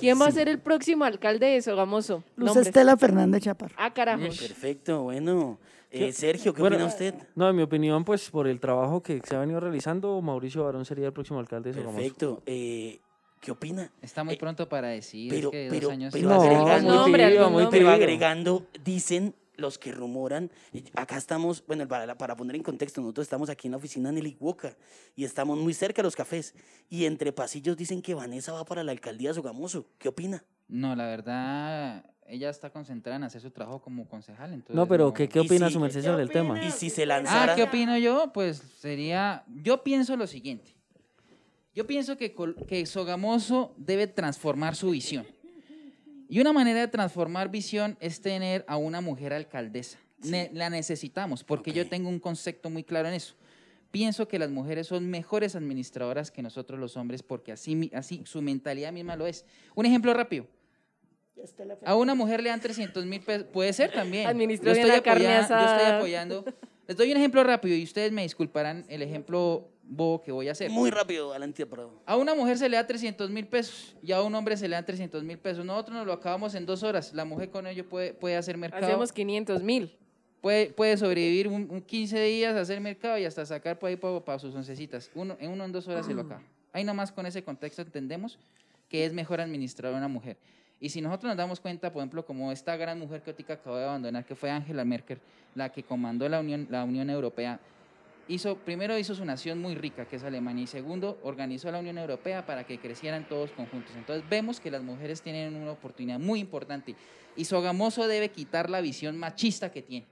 ¿Quién 0.00 0.20
va 0.20 0.26
a 0.26 0.30
ser 0.32 0.48
el 0.48 0.58
próximo 0.58 1.04
alcalde 1.04 1.46
de 1.46 1.62
Sogamoso? 1.62 2.24
Luz 2.36 2.46
Nombres. 2.46 2.66
Estela 2.68 2.96
Fernández 2.96 3.42
Chaparro. 3.44 3.74
Ah, 3.78 3.92
carajos. 3.92 4.38
Perfecto, 4.38 5.02
bueno. 5.04 5.58
Eh, 5.92 6.12
Sergio, 6.12 6.54
¿qué 6.54 6.60
Bueno, 6.60 6.76
opina 6.76 6.88
usted? 6.88 7.14
No, 7.34 7.48
en 7.48 7.56
mi 7.56 7.62
opinión, 7.62 8.04
pues 8.04 8.30
por 8.30 8.46
el 8.46 8.60
trabajo 8.60 9.02
que 9.02 9.20
se 9.24 9.34
ha 9.34 9.40
venido 9.40 9.58
realizando, 9.60 10.20
Mauricio 10.22 10.64
Barón 10.64 10.84
sería 10.84 11.06
el 11.06 11.12
próximo 11.12 11.38
alcalde 11.40 11.70
de 11.70 11.74
Sogamoso. 11.80 11.96
Perfecto. 11.98 12.42
Eh, 12.46 13.00
¿Qué 13.40 13.50
opina? 13.50 13.90
Está 14.02 14.22
muy 14.22 14.34
Eh, 14.34 14.38
pronto 14.38 14.68
para 14.68 14.88
decir. 14.88 15.30
pero- 15.32 15.48
es 15.48 15.52
que 15.52 15.66
pero- 15.70 15.80
dos 15.88 15.92
años 15.92 16.12
pero 16.12 16.28
No, 16.28 16.42
agregando- 16.42 16.88
muy 16.88 16.96
nombre. 17.62 17.68
Pero 17.70 17.90
agregando, 17.90 18.66
dicen 18.84 19.34
los 19.60 19.78
que 19.78 19.92
rumoran, 19.92 20.50
acá 20.94 21.16
estamos, 21.16 21.64
bueno, 21.66 21.86
para, 21.86 22.16
para 22.16 22.36
poner 22.36 22.56
en 22.56 22.62
contexto, 22.62 23.00
nosotros 23.00 23.26
estamos 23.26 23.50
aquí 23.50 23.68
en 23.68 23.72
la 23.72 23.76
oficina 23.78 24.10
Nelly 24.10 24.36
Woca 24.40 24.76
y 25.14 25.24
estamos 25.24 25.58
muy 25.58 25.74
cerca 25.74 26.02
de 26.02 26.04
los 26.04 26.16
cafés. 26.16 26.54
Y 26.88 27.04
entre 27.04 27.32
pasillos 27.32 27.76
dicen 27.76 28.02
que 28.02 28.14
Vanessa 28.14 28.52
va 28.52 28.64
para 28.64 28.82
la 28.82 28.92
alcaldía 28.92 29.30
de 29.30 29.34
Sogamoso. 29.34 29.86
¿Qué 29.98 30.08
opina? 30.08 30.44
No, 30.68 30.94
la 30.96 31.06
verdad, 31.06 32.04
ella 32.26 32.48
está 32.48 32.70
concentrada 32.70 33.16
en 33.16 33.24
hacer 33.24 33.40
su 33.40 33.50
trabajo 33.50 33.80
como 33.82 34.08
concejal. 34.08 34.52
Entonces 34.52 34.76
No, 34.76 34.86
pero 34.86 35.12
¿qué, 35.12 35.24
opina 35.40 35.68
su 35.68 35.80
merced 35.80 36.00
¿qué 36.00 36.06
sobre 36.06 36.22
el 36.22 36.30
tema? 36.30 36.62
Y 36.64 36.70
si 36.70 36.90
se 36.90 37.02
Ah, 37.02 37.06
lanzara... 37.06 37.54
¿qué 37.54 37.64
opino 37.64 37.98
yo? 37.98 38.32
Pues 38.32 38.58
sería, 38.78 39.44
yo 39.48 39.82
pienso 39.82 40.16
lo 40.16 40.26
siguiente. 40.26 40.76
Yo 41.74 41.86
pienso 41.86 42.16
que, 42.16 42.34
que 42.66 42.86
Sogamoso 42.86 43.74
debe 43.76 44.06
transformar 44.06 44.74
su 44.74 44.90
visión. 44.90 45.26
Y 46.30 46.40
una 46.40 46.52
manera 46.52 46.80
de 46.80 46.88
transformar 46.88 47.50
visión 47.50 47.96
es 48.00 48.20
tener 48.22 48.64
a 48.68 48.76
una 48.76 49.00
mujer 49.00 49.32
alcaldesa. 49.32 49.98
Ne- 50.22 50.48
la 50.54 50.70
necesitamos, 50.70 51.42
porque 51.44 51.72
yo 51.72 51.88
tengo 51.88 52.08
un 52.08 52.20
concepto 52.20 52.70
muy 52.70 52.84
claro 52.84 53.08
en 53.08 53.14
eso. 53.14 53.34
Pienso 53.90 54.28
que 54.28 54.38
las 54.38 54.50
mujeres 54.50 54.86
son 54.86 55.10
mejores 55.10 55.56
administradoras 55.56 56.30
que 56.30 56.40
nosotros 56.42 56.78
los 56.78 56.96
hombres, 56.96 57.24
porque 57.24 57.50
así, 57.50 57.90
así 57.94 58.22
su 58.24 58.40
mentalidad 58.42 58.92
misma 58.92 59.16
lo 59.16 59.26
es. 59.26 59.44
Un 59.74 59.86
ejemplo 59.86 60.14
rápido. 60.14 60.46
A 61.84 61.96
una 61.96 62.14
mujer 62.14 62.42
le 62.42 62.50
dan 62.50 62.60
300 62.60 63.04
mil 63.06 63.20
pesos. 63.22 63.46
Puede 63.52 63.72
ser 63.72 63.90
también. 63.90 64.26
Administró 64.28 64.68
Yo 64.68 64.74
bien 64.74 64.86
estoy, 64.86 64.96
la 64.98 65.02
carne 65.02 65.26
apoya- 65.26 65.36
yo 65.38 65.42
estoy 65.42 65.56
asada. 65.56 65.96
apoyando. 65.96 66.44
Les 66.86 66.96
doy 66.96 67.10
un 67.10 67.16
ejemplo 67.16 67.42
rápido 67.42 67.74
y 67.76 67.82
ustedes 67.82 68.12
me 68.12 68.22
disculparán 68.22 68.84
el 68.88 69.02
ejemplo 69.02 69.68
bobo 69.90 70.22
que 70.22 70.32
voy 70.32 70.48
a 70.48 70.52
hacer. 70.52 70.70
Muy 70.70 70.90
rápido, 70.90 71.30
adelante, 71.30 71.66
Prado. 71.66 71.92
A 72.06 72.16
una 72.16 72.34
mujer 72.34 72.56
se 72.56 72.68
le 72.68 72.76
da 72.76 72.86
300 72.86 73.28
mil 73.28 73.46
pesos 73.46 73.94
y 74.02 74.12
a 74.12 74.22
un 74.22 74.34
hombre 74.34 74.56
se 74.56 74.68
le 74.68 74.76
dan 74.76 74.86
300 74.86 75.22
mil 75.24 75.38
pesos. 75.38 75.64
Nosotros 75.64 75.96
nos 75.96 76.06
lo 76.06 76.12
acabamos 76.12 76.54
en 76.54 76.64
dos 76.64 76.82
horas. 76.82 77.12
La 77.12 77.24
mujer 77.24 77.50
con 77.50 77.66
ello 77.66 77.88
puede, 77.88 78.14
puede 78.14 78.36
hacer 78.36 78.56
mercado. 78.56 78.86
Hacemos 78.86 79.12
500 79.12 79.62
mil. 79.62 79.96
Puede, 80.40 80.68
puede 80.68 80.96
sobrevivir 80.96 81.48
un, 81.48 81.68
un 81.70 81.82
15 81.82 82.22
días, 82.22 82.56
hacer 82.56 82.80
mercado 82.80 83.18
y 83.18 83.26
hasta 83.26 83.44
sacar 83.44 83.78
por 83.78 83.88
ahí 83.88 83.96
para, 83.96 84.38
sus 84.38 84.54
oncecitas. 84.54 85.10
Uno, 85.14 85.36
en 85.38 85.50
uno 85.50 85.64
en 85.64 85.72
dos 85.72 85.86
horas 85.88 86.06
se 86.06 86.14
lo 86.14 86.22
acaba. 86.22 86.42
Ahí 86.72 86.84
nomás 86.84 87.12
con 87.12 87.26
ese 87.26 87.42
contexto 87.42 87.82
entendemos 87.82 88.38
que 88.88 89.04
es 89.04 89.12
mejor 89.12 89.40
administrar 89.40 89.92
a 89.92 89.96
una 89.96 90.08
mujer. 90.08 90.38
Y 90.80 90.88
si 90.88 91.02
nosotros 91.02 91.28
nos 91.28 91.36
damos 91.36 91.60
cuenta, 91.60 91.92
por 91.92 92.00
ejemplo, 92.00 92.24
como 92.24 92.50
esta 92.52 92.74
gran 92.76 92.98
mujer 92.98 93.20
que 93.22 93.32
ahorita 93.32 93.54
acabó 93.54 93.76
de 93.76 93.84
abandonar, 93.84 94.24
que 94.24 94.34
fue 94.34 94.50
Angela 94.50 94.82
Merkel, 94.84 95.18
la 95.54 95.68
que 95.70 95.82
comandó 95.82 96.26
la 96.26 96.40
Unión, 96.40 96.66
la 96.70 96.84
Unión 96.84 97.10
Europea, 97.10 97.60
hizo, 98.30 98.56
primero 98.56 98.96
hizo 98.96 99.14
su 99.14 99.24
nación 99.24 99.60
muy 99.60 99.74
rica, 99.74 100.06
que 100.06 100.16
es 100.16 100.22
Alemania, 100.22 100.64
y 100.64 100.66
segundo, 100.66 101.18
organizó 101.22 101.70
la 101.70 101.80
Unión 101.80 101.98
Europea 101.98 102.46
para 102.46 102.64
que 102.64 102.78
crecieran 102.78 103.28
todos 103.28 103.50
conjuntos. 103.50 103.94
Entonces 103.96 104.24
vemos 104.30 104.60
que 104.60 104.70
las 104.70 104.82
mujeres 104.82 105.20
tienen 105.20 105.56
una 105.56 105.72
oportunidad 105.72 106.18
muy 106.18 106.40
importante 106.40 106.94
y 107.36 107.44
Sogamoso 107.44 108.06
debe 108.06 108.30
quitar 108.30 108.70
la 108.70 108.80
visión 108.80 109.16
machista 109.16 109.70
que 109.70 109.82
tiene. 109.82 110.06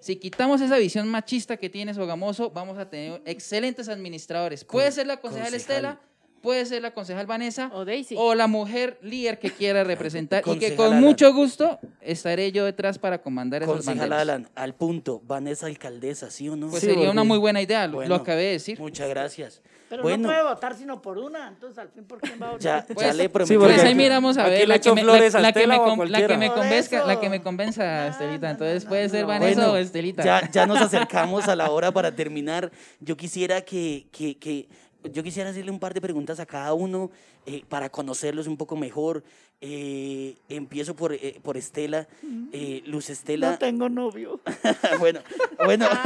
Si 0.00 0.16
quitamos 0.16 0.60
esa 0.60 0.78
visión 0.78 1.08
machista 1.08 1.56
que 1.56 1.68
tiene 1.68 1.94
Sogamoso, 1.94 2.50
vamos 2.50 2.78
a 2.78 2.88
tener 2.88 3.20
excelentes 3.24 3.88
administradores. 3.88 4.64
Puede 4.64 4.92
ser 4.92 5.06
la 5.06 5.18
concejal 5.18 5.52
concejal. 5.52 5.76
Estela, 5.76 6.00
puede 6.46 6.64
ser 6.64 6.80
la 6.80 6.92
concejal 6.94 7.26
Vanessa 7.26 7.72
O 7.74 7.84
Daisy. 7.84 8.14
o 8.16 8.36
la 8.36 8.46
mujer 8.46 8.98
líder 9.02 9.40
que 9.40 9.50
quiera 9.50 9.82
representar 9.82 10.44
y 10.46 10.58
que 10.60 10.76
con 10.76 10.86
Alan. 10.86 11.00
mucho 11.00 11.34
gusto 11.34 11.80
estaré 12.00 12.52
yo 12.52 12.64
detrás 12.64 13.00
para 13.00 13.20
comandar 13.20 13.64
esos 13.64 13.74
Concejal 13.74 13.98
banderos. 14.10 14.22
Alan, 14.22 14.48
al 14.54 14.74
punto, 14.76 15.20
Vanessa 15.26 15.66
alcaldesa, 15.66 16.30
¿sí 16.30 16.48
o 16.48 16.54
no? 16.54 16.68
Pues 16.68 16.82
Sí, 16.82 16.86
sería 16.86 17.10
una 17.10 17.22
porque- 17.22 17.26
muy 17.28 17.38
buena 17.38 17.60
idea, 17.62 17.88
lo- 17.88 17.94
Bueno, 17.96 18.10
lo 18.10 18.14
acabé 18.22 18.42
de 18.44 18.52
decir. 18.52 18.78
Muchas 18.78 19.08
gracias. 19.08 19.60
Pero 19.88 20.02
bueno, 20.04 20.22
no 20.22 20.28
puede 20.34 20.42
votar 20.44 20.74
sino 20.76 21.02
por 21.02 21.18
una, 21.18 21.48
entonces 21.48 21.78
al 21.78 21.88
fin 21.90 22.04
por 22.04 22.20
quién 22.20 22.40
va 22.40 22.46
a 22.54 22.58
ya, 22.58 22.76
votar. 22.76 22.86
ya 22.88 22.94
Pues- 22.94 23.16
le 23.16 23.28
prometí. 23.28 23.56
Pues 23.56 23.78
ahí 23.80 23.86
aquí- 23.86 23.94
miramos 23.96 24.36
a 24.36 24.42
aquí 24.42 24.50
ver 24.50 24.60
le 24.60 24.66
la 24.68 24.74
que, 24.74 24.78
echo 24.78 24.94
me, 24.94 25.02
flores 25.02 25.32
la, 25.32 25.38
a 25.38 25.42
la 25.42 25.52
que 25.52 25.58
Estela 25.60 25.74
me 25.74 25.80
o 25.80 25.82
a 25.82 25.86
con- 25.86 25.98
la 25.98 26.04
que 26.04 26.10
cualquiera. 26.26 26.38
me 26.38 26.46
Por 26.48 26.58
convenzca, 26.58 27.04
la 27.06 27.12
eso. 27.12 27.20
que 27.20 27.28
me 27.30 27.42
convenza, 27.42 28.04
No, 28.04 28.10
Estelita. 28.10 28.50
Entonces 28.50 28.84
no, 28.84 28.88
puede 28.88 29.02
no, 29.04 29.08
ser 29.10 29.20
no. 29.22 29.26
Vanessa 29.28 29.60
Bueno, 29.62 29.72
o 29.72 29.76
Estelita. 29.76 30.22
Ya, 30.24 30.48
ya 30.50 30.66
nos 30.66 30.80
acercamos 30.80 31.48
a 31.48 31.56
la 31.56 31.70
hora 31.72 31.90
para 31.90 32.14
terminar. 32.14 32.70
Yo 33.00 33.16
quisiera 33.16 33.60
que, 33.62 34.06
que, 34.12 34.36
que 34.38 34.68
yo 35.12 35.22
quisiera 35.22 35.50
hacerle 35.50 35.70
un 35.70 35.78
par 35.78 35.94
de 35.94 36.00
preguntas 36.00 36.40
a 36.40 36.46
cada 36.46 36.72
uno 36.74 37.10
eh, 37.46 37.62
para 37.68 37.88
conocerlos 37.90 38.46
un 38.46 38.56
poco 38.56 38.76
mejor. 38.76 39.22
Eh, 39.60 40.36
empiezo 40.48 40.94
por, 40.94 41.12
eh, 41.14 41.40
por 41.42 41.56
Estela. 41.56 42.06
Eh, 42.52 42.82
Luz 42.86 43.08
Estela. 43.10 43.52
No 43.52 43.58
tengo 43.58 43.88
novio. 43.88 44.40
bueno, 44.98 45.20
bueno. 45.64 45.86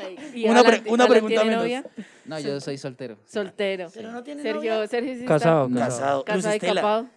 Y 0.34 0.48
Una 0.48 0.62
pre- 0.62 0.82
una 0.86 1.08
pregunta 1.08 1.42
menos. 1.44 1.62
novia? 1.62 1.84
No, 2.24 2.38
yo 2.38 2.60
soy 2.60 2.78
soltero. 2.78 3.16
Soltero. 3.26 3.90
Pero 3.92 4.12
no 4.12 4.22
tiene 4.22 4.42
Sergio, 4.42 4.74
novia. 4.74 4.86
Sergio 4.86 5.14
sí 5.14 5.20
está 5.22 5.34
Casado, 5.34 5.68
casado. 5.68 5.78
Casado. 5.80 6.18
Luz 6.18 6.24
Casado 6.44 6.54
y 6.54 6.56
Estela. 6.56 7.10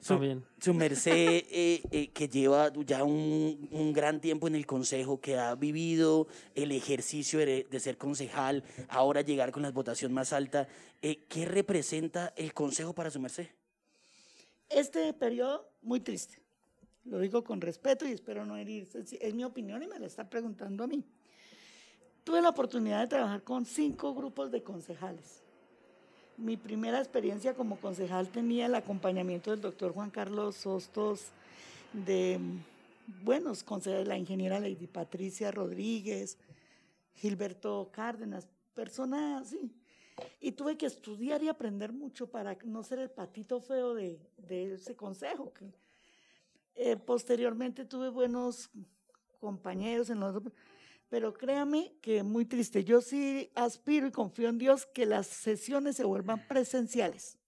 Su, 0.00 0.14
su 0.60 0.74
merced, 0.74 1.12
eh, 1.50 1.82
eh, 1.90 2.08
que 2.12 2.28
lleva 2.28 2.72
ya 2.86 3.02
un, 3.02 3.68
un 3.72 3.92
gran 3.92 4.20
tiempo 4.20 4.46
en 4.46 4.54
el 4.54 4.64
consejo, 4.64 5.20
que 5.20 5.36
ha 5.36 5.54
vivido 5.56 6.28
el 6.54 6.70
ejercicio 6.70 7.40
de, 7.40 7.66
de 7.68 7.80
ser 7.80 7.98
concejal, 7.98 8.62
ahora 8.88 9.22
llegar 9.22 9.50
con 9.50 9.62
la 9.62 9.72
votación 9.72 10.12
más 10.12 10.32
alta, 10.32 10.68
eh, 11.02 11.24
¿qué 11.28 11.46
representa 11.46 12.32
el 12.36 12.54
consejo 12.54 12.94
para 12.94 13.10
su 13.10 13.18
merced? 13.18 13.48
Este 14.68 15.12
periodo, 15.14 15.68
muy 15.82 15.98
triste. 16.00 16.40
Lo 17.04 17.18
digo 17.18 17.42
con 17.42 17.60
respeto 17.60 18.06
y 18.06 18.12
espero 18.12 18.44
no 18.44 18.56
herirse. 18.56 19.00
Es- 19.00 19.14
Es 19.14 19.34
mi 19.34 19.42
opinión 19.44 19.82
y 19.82 19.88
me 19.88 19.98
la 19.98 20.06
está 20.06 20.28
preguntando 20.28 20.84
a 20.84 20.86
mí. 20.86 21.04
Tuve 22.22 22.40
la 22.42 22.50
oportunidad 22.50 23.00
de 23.00 23.06
trabajar 23.08 23.42
con 23.42 23.64
cinco 23.64 24.14
grupos 24.14 24.50
de 24.52 24.62
concejales. 24.62 25.42
Mi 26.38 26.56
primera 26.56 27.00
experiencia 27.00 27.52
como 27.54 27.80
concejal 27.80 28.28
tenía 28.28 28.66
el 28.66 28.76
acompañamiento 28.76 29.50
del 29.50 29.60
doctor 29.60 29.92
Juan 29.92 30.08
Carlos 30.08 30.54
Sostos, 30.54 31.32
de 31.92 32.38
buenos 33.24 33.64
concejales, 33.64 34.06
la 34.06 34.16
ingeniera 34.16 34.60
Lady 34.60 34.86
Patricia 34.86 35.50
Rodríguez, 35.50 36.38
Gilberto 37.16 37.90
Cárdenas, 37.92 38.46
personas 38.72 39.48
así. 39.48 39.72
Y 40.40 40.52
tuve 40.52 40.76
que 40.76 40.86
estudiar 40.86 41.42
y 41.42 41.48
aprender 41.48 41.92
mucho 41.92 42.28
para 42.28 42.56
no 42.64 42.84
ser 42.84 43.00
el 43.00 43.10
patito 43.10 43.60
feo 43.60 43.94
de, 43.94 44.20
ese 44.48 44.94
consejo. 44.94 45.52
eh, 46.76 46.96
posteriormente 46.96 47.84
tuve 47.84 48.10
buenos 48.10 48.70
compañeros 49.40 50.08
en 50.08 50.20
los... 50.20 50.40
Pero 51.08 51.32
créame 51.32 51.94
que 52.02 52.22
muy 52.22 52.44
triste. 52.44 52.84
Yo 52.84 53.00
sí 53.00 53.50
aspiro 53.54 54.06
y 54.06 54.12
confío 54.12 54.48
en 54.48 54.58
Dios 54.58 54.86
que 54.86 55.06
las 55.06 55.26
sesiones 55.26 55.96
se 55.96 56.04
vuelvan 56.04 56.46
presenciales 56.46 57.38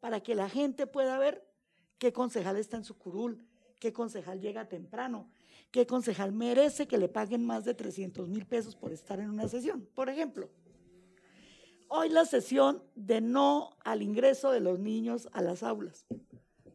para 0.00 0.20
que 0.20 0.34
la 0.34 0.48
gente 0.48 0.86
pueda 0.86 1.18
ver 1.18 1.46
qué 1.98 2.12
concejal 2.12 2.56
está 2.56 2.76
en 2.76 2.84
su 2.84 2.96
curul, 2.96 3.46
qué 3.78 3.92
concejal 3.92 4.40
llega 4.40 4.68
temprano, 4.68 5.30
qué 5.70 5.86
concejal 5.86 6.32
merece 6.32 6.86
que 6.86 6.98
le 6.98 7.08
paguen 7.08 7.44
más 7.44 7.64
de 7.64 7.74
300 7.74 8.28
mil 8.28 8.46
pesos 8.46 8.76
por 8.76 8.92
estar 8.92 9.20
en 9.20 9.30
una 9.30 9.48
sesión. 9.48 9.88
Por 9.94 10.08
ejemplo, 10.08 10.50
hoy 11.88 12.08
la 12.08 12.24
sesión 12.24 12.82
de 12.94 13.20
no 13.20 13.76
al 13.84 14.02
ingreso 14.02 14.50
de 14.50 14.60
los 14.60 14.78
niños 14.78 15.28
a 15.32 15.42
las 15.42 15.62
aulas, 15.62 16.06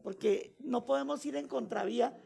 porque 0.02 0.54
no 0.60 0.84
podemos 0.84 1.24
ir 1.26 1.36
en 1.36 1.48
contravía 1.48 2.16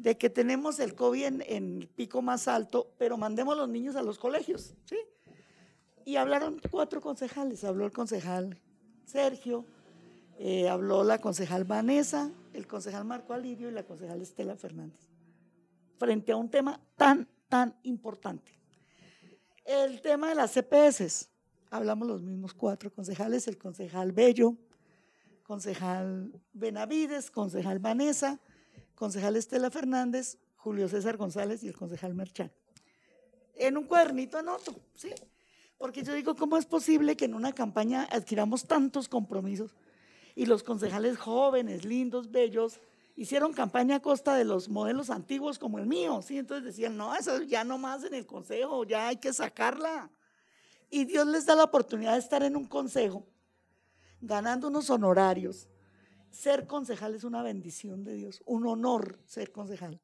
de 0.00 0.16
que 0.16 0.30
tenemos 0.30 0.80
el 0.80 0.94
COVID 0.94 1.24
en, 1.26 1.42
el 1.46 1.88
pico 1.88 2.22
más 2.22 2.48
alto, 2.48 2.90
pero 2.96 3.18
mandemos 3.18 3.54
los 3.54 3.68
niños 3.68 3.96
a 3.96 4.02
los 4.02 4.18
colegios, 4.18 4.74
¿sí? 4.86 4.96
Y 6.06 6.16
hablaron 6.16 6.58
cuatro 6.70 7.02
concejales, 7.02 7.64
habló 7.64 7.84
el 7.84 7.92
concejal 7.92 8.58
Sergio, 9.04 9.66
eh, 10.38 10.70
habló 10.70 11.04
la 11.04 11.18
concejal 11.18 11.64
Vanessa, 11.64 12.32
el 12.54 12.66
concejal 12.66 13.04
Marco 13.04 13.34
Alirio 13.34 13.68
y 13.68 13.72
la 13.72 13.82
concejal 13.82 14.22
Estela 14.22 14.56
Fernández, 14.56 15.06
frente 15.98 16.32
a 16.32 16.36
un 16.36 16.48
tema 16.48 16.80
tan, 16.96 17.28
tan 17.50 17.76
importante. 17.82 18.58
El 19.66 20.00
tema 20.00 20.30
de 20.30 20.34
las 20.34 20.52
CPS, 20.52 21.28
hablamos 21.68 22.08
los 22.08 22.22
mismos 22.22 22.54
cuatro 22.54 22.90
concejales, 22.90 23.46
el 23.48 23.58
concejal 23.58 24.12
Bello, 24.12 24.56
concejal 25.42 26.32
Benavides, 26.54 27.30
concejal 27.30 27.80
Vanessa, 27.80 28.40
concejal 29.00 29.34
Estela 29.36 29.70
Fernández, 29.70 30.36
Julio 30.56 30.86
César 30.86 31.16
González 31.16 31.64
y 31.64 31.68
el 31.68 31.74
concejal 31.74 32.14
Merchán. 32.14 32.52
En 33.54 33.78
un 33.78 33.84
cuadernito 33.84 34.36
anoto, 34.36 34.74
¿sí? 34.94 35.14
Porque 35.78 36.02
yo 36.02 36.12
digo, 36.12 36.36
¿cómo 36.36 36.58
es 36.58 36.66
posible 36.66 37.16
que 37.16 37.24
en 37.24 37.32
una 37.32 37.54
campaña 37.54 38.06
adquiramos 38.10 38.66
tantos 38.66 39.08
compromisos 39.08 39.74
y 40.34 40.44
los 40.44 40.62
concejales 40.62 41.16
jóvenes, 41.16 41.86
lindos, 41.86 42.30
bellos, 42.30 42.78
hicieron 43.16 43.54
campaña 43.54 43.96
a 43.96 44.00
costa 44.00 44.34
de 44.34 44.44
los 44.44 44.68
modelos 44.68 45.08
antiguos 45.08 45.58
como 45.58 45.78
el 45.78 45.86
mío, 45.86 46.20
¿sí? 46.20 46.36
Entonces 46.36 46.66
decían, 46.66 46.98
no, 46.98 47.16
eso 47.16 47.40
ya 47.40 47.64
no 47.64 47.78
más 47.78 48.04
en 48.04 48.12
el 48.12 48.26
consejo, 48.26 48.84
ya 48.84 49.08
hay 49.08 49.16
que 49.16 49.32
sacarla. 49.32 50.10
Y 50.90 51.06
Dios 51.06 51.26
les 51.26 51.46
da 51.46 51.54
la 51.54 51.64
oportunidad 51.64 52.12
de 52.12 52.18
estar 52.18 52.42
en 52.42 52.54
un 52.54 52.66
consejo, 52.66 53.26
ganando 54.20 54.68
unos 54.68 54.90
honorarios. 54.90 55.69
Ser 56.30 56.66
concejal 56.66 57.14
es 57.14 57.24
una 57.24 57.42
bendición 57.42 58.04
de 58.04 58.14
Dios, 58.14 58.42
un 58.46 58.66
honor 58.66 59.18
ser 59.26 59.50
concejal. 59.52 60.00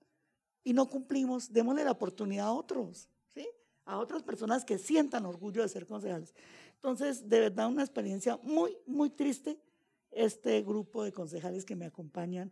Y 0.64 0.72
no 0.72 0.86
cumplimos, 0.88 1.52
démosle 1.52 1.84
la 1.84 1.92
oportunidad 1.92 2.46
a 2.46 2.52
otros, 2.52 3.08
¿sí? 3.32 3.46
A 3.84 3.98
otras 3.98 4.22
personas 4.24 4.64
que 4.64 4.78
sientan 4.78 5.24
orgullo 5.26 5.62
de 5.62 5.68
ser 5.68 5.86
concejales. 5.86 6.34
Entonces, 6.74 7.28
de 7.28 7.40
verdad, 7.40 7.68
una 7.68 7.82
experiencia 7.82 8.38
muy, 8.42 8.76
muy 8.86 9.10
triste 9.10 9.58
este 10.10 10.62
grupo 10.62 11.04
de 11.04 11.12
concejales 11.12 11.64
que 11.64 11.76
me 11.76 11.86
acompañan 11.86 12.50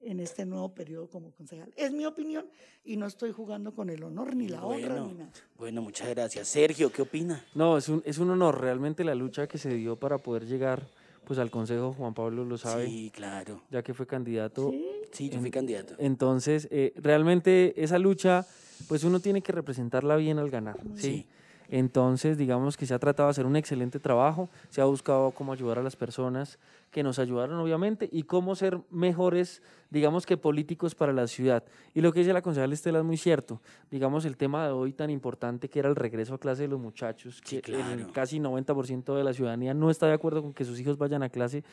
en 0.00 0.18
este 0.18 0.44
nuevo 0.44 0.74
periodo 0.74 1.08
como 1.08 1.30
concejal. 1.30 1.72
Es 1.76 1.92
mi 1.92 2.04
opinión 2.04 2.44
y 2.84 2.96
no 2.96 3.06
estoy 3.06 3.30
jugando 3.30 3.72
con 3.72 3.88
el 3.88 4.02
honor 4.02 4.34
ni 4.34 4.48
la 4.48 4.64
honra 4.64 4.88
Bueno, 4.88 5.06
ni 5.06 5.14
nada. 5.14 5.32
bueno, 5.56 5.82
muchas 5.82 6.08
gracias. 6.08 6.48
Sergio, 6.48 6.90
¿qué 6.90 7.02
opina? 7.02 7.44
No, 7.54 7.78
es 7.78 7.88
un, 7.88 8.02
es 8.04 8.18
un 8.18 8.30
honor 8.30 8.60
realmente 8.60 9.04
la 9.04 9.14
lucha 9.14 9.46
que 9.46 9.58
se 9.58 9.72
dio 9.74 9.94
para 9.94 10.18
poder 10.18 10.46
llegar 10.46 10.88
pues 11.24 11.38
al 11.38 11.50
Consejo, 11.50 11.92
Juan 11.92 12.14
Pablo 12.14 12.44
lo 12.44 12.58
sabe, 12.58 12.86
Sí, 12.86 13.10
claro. 13.14 13.60
ya 13.70 13.82
que 13.82 13.94
fue 13.94 14.06
candidato. 14.06 14.72
Sí, 15.12 15.28
yo 15.28 15.38
fui 15.40 15.50
candidato. 15.50 15.94
Entonces, 15.98 16.68
eh, 16.70 16.92
realmente 16.96 17.74
esa 17.82 17.98
lucha, 17.98 18.46
pues 18.88 19.04
uno 19.04 19.20
tiene 19.20 19.42
que 19.42 19.52
representarla 19.52 20.16
bien 20.16 20.38
al 20.38 20.50
ganar, 20.50 20.78
¿sí? 20.96 21.02
Sí. 21.02 21.26
Entonces, 21.72 22.36
digamos 22.36 22.76
que 22.76 22.84
se 22.84 22.92
ha 22.92 22.98
tratado 22.98 23.28
de 23.28 23.30
hacer 23.30 23.46
un 23.46 23.56
excelente 23.56 23.98
trabajo, 23.98 24.50
se 24.68 24.82
ha 24.82 24.84
buscado 24.84 25.30
cómo 25.30 25.54
ayudar 25.54 25.78
a 25.78 25.82
las 25.82 25.96
personas 25.96 26.58
que 26.90 27.02
nos 27.02 27.18
ayudaron, 27.18 27.58
obviamente, 27.58 28.10
y 28.12 28.24
cómo 28.24 28.54
ser 28.54 28.78
mejores, 28.90 29.62
digamos 29.88 30.26
que 30.26 30.36
políticos 30.36 30.94
para 30.94 31.14
la 31.14 31.26
ciudad. 31.26 31.64
Y 31.94 32.02
lo 32.02 32.12
que 32.12 32.18
dice 32.18 32.34
la 32.34 32.42
concejal 32.42 32.74
Estela 32.74 32.98
es 32.98 33.04
muy 33.06 33.16
cierto. 33.16 33.62
Digamos, 33.90 34.26
el 34.26 34.36
tema 34.36 34.66
de 34.66 34.72
hoy 34.72 34.92
tan 34.92 35.08
importante 35.08 35.70
que 35.70 35.78
era 35.78 35.88
el 35.88 35.96
regreso 35.96 36.34
a 36.34 36.38
clase 36.38 36.60
de 36.60 36.68
los 36.68 36.78
muchachos, 36.78 37.40
Sí, 37.42 37.62
que 37.62 37.72
el 37.72 37.78
claro. 37.82 38.12
casi 38.12 38.38
90% 38.38 39.16
de 39.16 39.24
la 39.24 39.32
ciudadanía 39.32 39.72
no 39.72 39.90
está 39.90 40.06
de 40.06 40.12
acuerdo 40.12 40.42
con 40.42 40.52
que 40.52 40.66
sus 40.66 40.78
hijos 40.78 40.98
vayan 40.98 41.22
a 41.22 41.30
clase, 41.30 41.64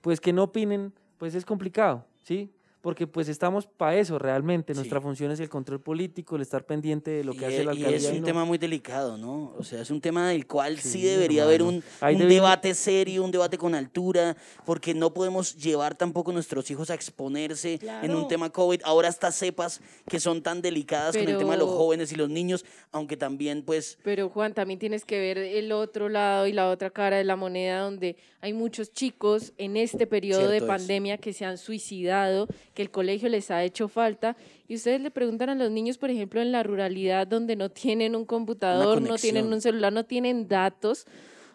pues 0.00 0.20
que 0.20 0.32
no 0.32 0.42
opinen, 0.42 0.92
pues 1.16 1.36
es 1.36 1.44
complicado, 1.44 2.04
¿sí? 2.24 2.50
Porque 2.84 3.06
pues 3.06 3.28
estamos 3.28 3.66
para 3.66 3.96
eso 3.96 4.18
realmente. 4.18 4.74
Nuestra 4.74 4.98
Sí. 5.00 5.02
función 5.02 5.30
es 5.30 5.40
el 5.40 5.48
control 5.48 5.80
político, 5.80 6.36
el 6.36 6.42
estar 6.42 6.66
pendiente 6.66 7.10
de 7.10 7.24
lo 7.24 7.32
que 7.32 7.40
y, 7.40 7.44
hace 7.46 7.64
la 7.64 7.72
e- 7.72 7.76
y 7.76 7.78
alcaldía. 7.78 7.96
es 7.96 8.04
y 8.04 8.08
un 8.16 8.20
no- 8.20 8.26
tema 8.26 8.44
muy 8.44 8.58
delicado, 8.58 9.16
¿no? 9.16 9.54
O 9.58 9.64
sea, 9.64 9.80
es 9.80 9.90
un 9.90 10.02
tema 10.02 10.28
del 10.28 10.46
cual 10.46 10.78
sí, 10.78 10.90
Sí, 10.90 11.02
debería 11.02 11.44
haber 11.44 11.62
un, 11.62 11.82
Ahí 12.02 12.14
un 12.14 12.20
debe- 12.20 12.34
debate 12.34 12.74
serio, 12.74 13.24
un 13.24 13.30
debate 13.30 13.56
con 13.56 13.74
altura, 13.74 14.36
porque 14.66 14.92
no 14.92 15.14
podemos 15.14 15.56
llevar 15.56 15.94
tampoco 15.94 16.30
a 16.30 16.34
nuestros 16.34 16.70
hijos 16.70 16.90
a 16.90 16.94
exponerse 16.94 17.80
en 18.02 18.14
un 18.14 18.28
tema 18.28 18.50
COVID. 18.50 18.82
Ahora 18.84 19.08
estas 19.08 19.34
cepas 19.34 19.80
que 20.06 20.20
son 20.20 20.42
tan 20.42 20.60
delicadas 20.60 21.16
con 21.16 21.26
el 21.26 21.38
tema 21.38 21.52
de 21.52 21.60
los 21.60 21.70
jóvenes 21.70 22.12
y 22.12 22.16
los 22.16 22.28
niños, 22.28 22.66
aunque 22.92 23.16
también 23.16 23.62
pues... 23.62 23.96
Pero 24.04 24.28
Juan, 24.28 24.52
también 24.52 24.78
tienes 24.78 25.06
que 25.06 25.18
ver 25.18 25.38
el 25.38 25.72
otro 25.72 26.10
lado 26.10 26.46
y 26.46 26.52
la 26.52 26.68
otra 26.68 26.90
cara 26.90 27.16
de 27.16 27.24
la 27.24 27.34
moneda, 27.36 27.78
donde 27.80 28.16
hay 28.42 28.52
muchos 28.52 28.92
chicos 28.92 29.54
en 29.56 29.78
este 29.78 30.06
periodo 30.06 30.48
de 30.48 30.58
es. 30.58 30.62
pandemia 30.64 31.16
que 31.16 31.32
se 31.32 31.46
han 31.46 31.56
suicidado, 31.56 32.46
que 32.74 32.82
el 32.82 32.90
colegio 32.90 33.28
les 33.28 33.50
ha 33.50 33.62
hecho 33.64 33.88
falta. 33.88 34.36
Y 34.68 34.74
ustedes 34.74 35.00
le 35.00 35.10
preguntan 35.10 35.48
a 35.48 35.54
los 35.54 35.70
niños, 35.70 35.96
por 35.96 36.10
ejemplo, 36.10 36.42
en 36.42 36.52
la 36.52 36.62
ruralidad, 36.62 37.26
donde 37.26 37.56
no 37.56 37.70
tienen 37.70 38.14
un 38.16 38.26
computador, 38.26 39.00
no 39.00 39.16
tienen 39.16 39.52
un 39.52 39.60
celular, 39.60 39.92
no 39.92 40.04
tienen 40.04 40.48
datos. 40.48 41.06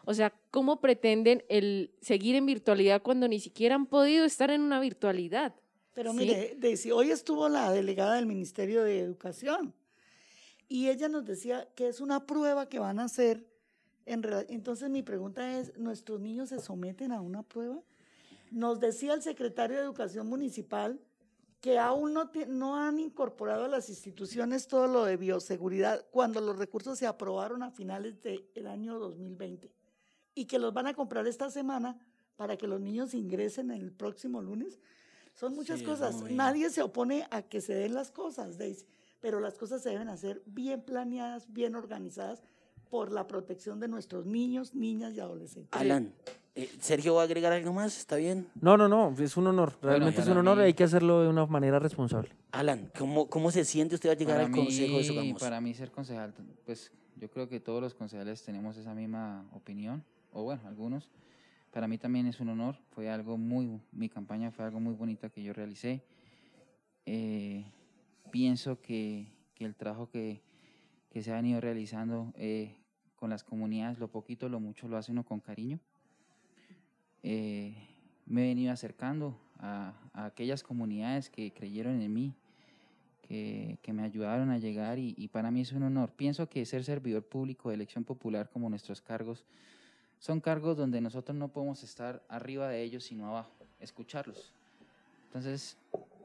O 0.05 0.13
sea, 0.13 0.33
¿cómo 0.49 0.81
pretenden 0.81 1.43
el 1.49 1.91
seguir 2.01 2.35
en 2.35 2.45
virtualidad 2.45 3.01
cuando 3.01 3.27
ni 3.27 3.39
siquiera 3.39 3.75
han 3.75 3.85
podido 3.85 4.25
estar 4.25 4.49
en 4.49 4.61
una 4.61 4.79
virtualidad? 4.79 5.53
Pero 5.93 6.13
Sí. 6.13 6.17
mire, 6.19 6.55
Daisy, 6.57 6.91
hoy 6.91 7.11
estuvo 7.11 7.49
la 7.49 7.71
delegada 7.71 8.15
del 8.15 8.25
Ministerio 8.25 8.83
de 8.83 9.01
Educación 9.01 9.73
y 10.67 10.89
ella 10.89 11.09
nos 11.09 11.25
decía 11.25 11.67
que 11.75 11.87
es 11.87 11.99
una 11.99 12.25
prueba 12.25 12.69
que 12.69 12.79
van 12.79 12.99
a 12.99 13.03
hacer. 13.03 13.45
En 14.05 14.23
Entonces 14.47 14.89
mi 14.89 15.03
pregunta 15.03 15.59
es, 15.59 15.77
¿nuestros 15.77 16.19
niños 16.19 16.49
se 16.49 16.59
someten 16.59 17.11
a 17.11 17.21
una 17.21 17.43
prueba? 17.43 17.79
Nos 18.51 18.79
decía 18.79 19.13
el 19.13 19.21
secretario 19.21 19.77
de 19.77 19.83
Educación 19.83 20.27
Municipal 20.27 20.99
que 21.61 21.77
aún 21.77 22.13
no, 22.13 22.29
ti- 22.29 22.45
no 22.47 22.77
han 22.77 22.99
incorporado 22.99 23.65
a 23.65 23.67
las 23.67 23.89
instituciones 23.89 24.67
todo 24.67 24.87
lo 24.87 25.03
de 25.05 25.17
bioseguridad 25.17 26.05
cuando 26.11 26.39
los 26.41 26.57
recursos 26.57 26.97
se 26.97 27.05
aprobaron 27.07 27.63
a 27.63 27.71
finales 27.71 28.21
del 28.21 28.67
año 28.67 28.97
2020 28.97 29.71
y 30.35 30.45
que 30.45 30.57
los 30.59 30.73
van 30.73 30.87
a 30.87 30.93
comprar 30.93 31.27
esta 31.27 31.49
semana 31.49 31.99
para 32.37 32.57
que 32.57 32.67
los 32.67 32.79
niños 32.79 33.13
ingresen 33.13 33.71
el 33.71 33.91
próximo 33.91 34.41
lunes. 34.41 34.79
Son 35.35 35.53
muchas 35.53 35.79
Sí, 35.79 35.85
cosas. 35.85 36.15
muy- 36.15 36.33
Nadie 36.33 36.69
se 36.69 36.81
opone 36.81 37.27
a 37.31 37.41
que 37.41 37.59
se 37.59 37.73
den 37.73 37.93
las 37.93 38.11
cosas, 38.11 38.57
Daisy, 38.57 38.85
pero 39.19 39.41
las 39.41 39.57
cosas 39.57 39.81
se 39.81 39.89
deben 39.89 40.07
hacer 40.07 40.41
bien 40.45 40.81
planeadas, 40.81 41.51
bien 41.51 41.75
organizadas 41.75 42.41
por 42.89 43.11
la 43.11 43.27
protección 43.27 43.79
de 43.81 43.87
nuestros 43.89 44.25
niños, 44.25 44.73
niñas 44.73 45.13
y 45.13 45.19
adolescentes. 45.19 45.69
Alan, 45.79 46.13
Sergio 46.79 47.15
va 47.15 47.21
a 47.21 47.25
agregar 47.25 47.51
algo 47.51 47.73
más, 47.73 47.97
¿está 47.97 48.15
bien? 48.15 48.47
No, 48.61 48.77
no, 48.77 48.87
no, 48.87 49.15
es 49.19 49.37
un 49.37 49.47
honor. 49.47 49.77
Realmente 49.81 50.21
es 50.21 50.27
un 50.27 50.37
honor 50.37 50.59
y 50.59 50.61
hay 50.61 50.73
que 50.73 50.83
hacerlo 50.83 51.21
de 51.21 51.29
una 51.29 51.45
manera 51.45 51.79
responsable. 51.79 52.29
Alan, 52.51 52.91
¿cómo, 52.97 53.29
cómo 53.29 53.51
se 53.51 53.65
siente 53.65 53.95
usted 53.95 54.09
al 54.09 54.17
llegar 54.17 54.37
Para 54.37 54.47
al 54.47 54.51
consejo 54.51 54.97
de? 54.97 55.35
Para 55.39 55.61
mí 55.61 55.73
ser 55.73 55.91
concejal, 55.91 56.33
pues 56.65 56.91
yo 57.15 57.29
creo 57.29 57.49
que 57.49 57.59
todos 57.59 57.81
los 57.81 57.93
concejales 57.93 58.43
tenemos 58.43 58.77
esa 58.77 58.93
misma 58.93 59.47
opinión, 59.53 60.03
o 60.31 60.43
bueno, 60.43 60.61
algunos. 60.65 61.09
Para 61.71 61.87
mí 61.87 61.97
también 61.97 62.25
es 62.25 62.39
un 62.39 62.49
honor, 62.49 62.75
fue 62.89 63.09
algo 63.09 63.37
muy, 63.37 63.79
mi 63.91 64.09
campaña 64.09 64.51
fue 64.51 64.65
algo 64.65 64.79
muy 64.79 64.93
bonita 64.93 65.29
que 65.29 65.43
yo 65.43 65.53
realicé. 65.53 66.03
Eh, 67.05 67.65
pienso 68.31 68.81
que, 68.81 69.27
que 69.53 69.65
el 69.65 69.75
trabajo 69.75 70.09
que, 70.09 70.41
que 71.09 71.21
se 71.21 71.31
ha 71.31 71.35
venido 71.35 71.61
realizando 71.61 72.33
eh, 72.35 72.75
con 73.15 73.29
las 73.29 73.43
comunidades, 73.43 73.99
lo 73.99 74.07
poquito, 74.07 74.49
lo 74.49 74.59
mucho, 74.59 74.87
lo 74.87 74.97
hace 74.97 75.11
uno 75.11 75.23
con 75.23 75.39
cariño. 75.39 75.79
Eh, 77.23 77.75
me 78.25 78.43
he 78.43 78.47
venido 78.49 78.71
acercando 78.71 79.37
a, 79.59 79.93
a 80.13 80.25
aquellas 80.25 80.63
comunidades 80.63 81.29
que 81.29 81.51
creyeron 81.51 82.01
en 82.01 82.13
mí, 82.13 82.33
que, 83.27 83.77
que 83.81 83.93
me 83.93 84.03
ayudaron 84.03 84.49
a 84.49 84.57
llegar 84.57 84.99
y, 84.99 85.13
y 85.17 85.27
para 85.27 85.51
mí 85.51 85.61
es 85.61 85.71
un 85.71 85.83
honor. 85.83 86.11
Pienso 86.11 86.49
que 86.49 86.65
ser 86.65 86.83
servidor 86.83 87.23
público 87.23 87.69
de 87.69 87.75
elección 87.75 88.03
popular 88.03 88.49
como 88.49 88.69
nuestros 88.69 89.01
cargos 89.01 89.45
son 90.19 90.41
cargos 90.41 90.75
donde 90.75 90.99
nosotros 90.99 91.37
no 91.37 91.47
podemos 91.47 91.83
estar 91.83 92.21
arriba 92.27 92.67
de 92.67 92.83
ellos 92.83 93.05
sino 93.05 93.27
abajo, 93.27 93.53
escucharlos. 93.79 94.51
Entonces, 95.27 95.77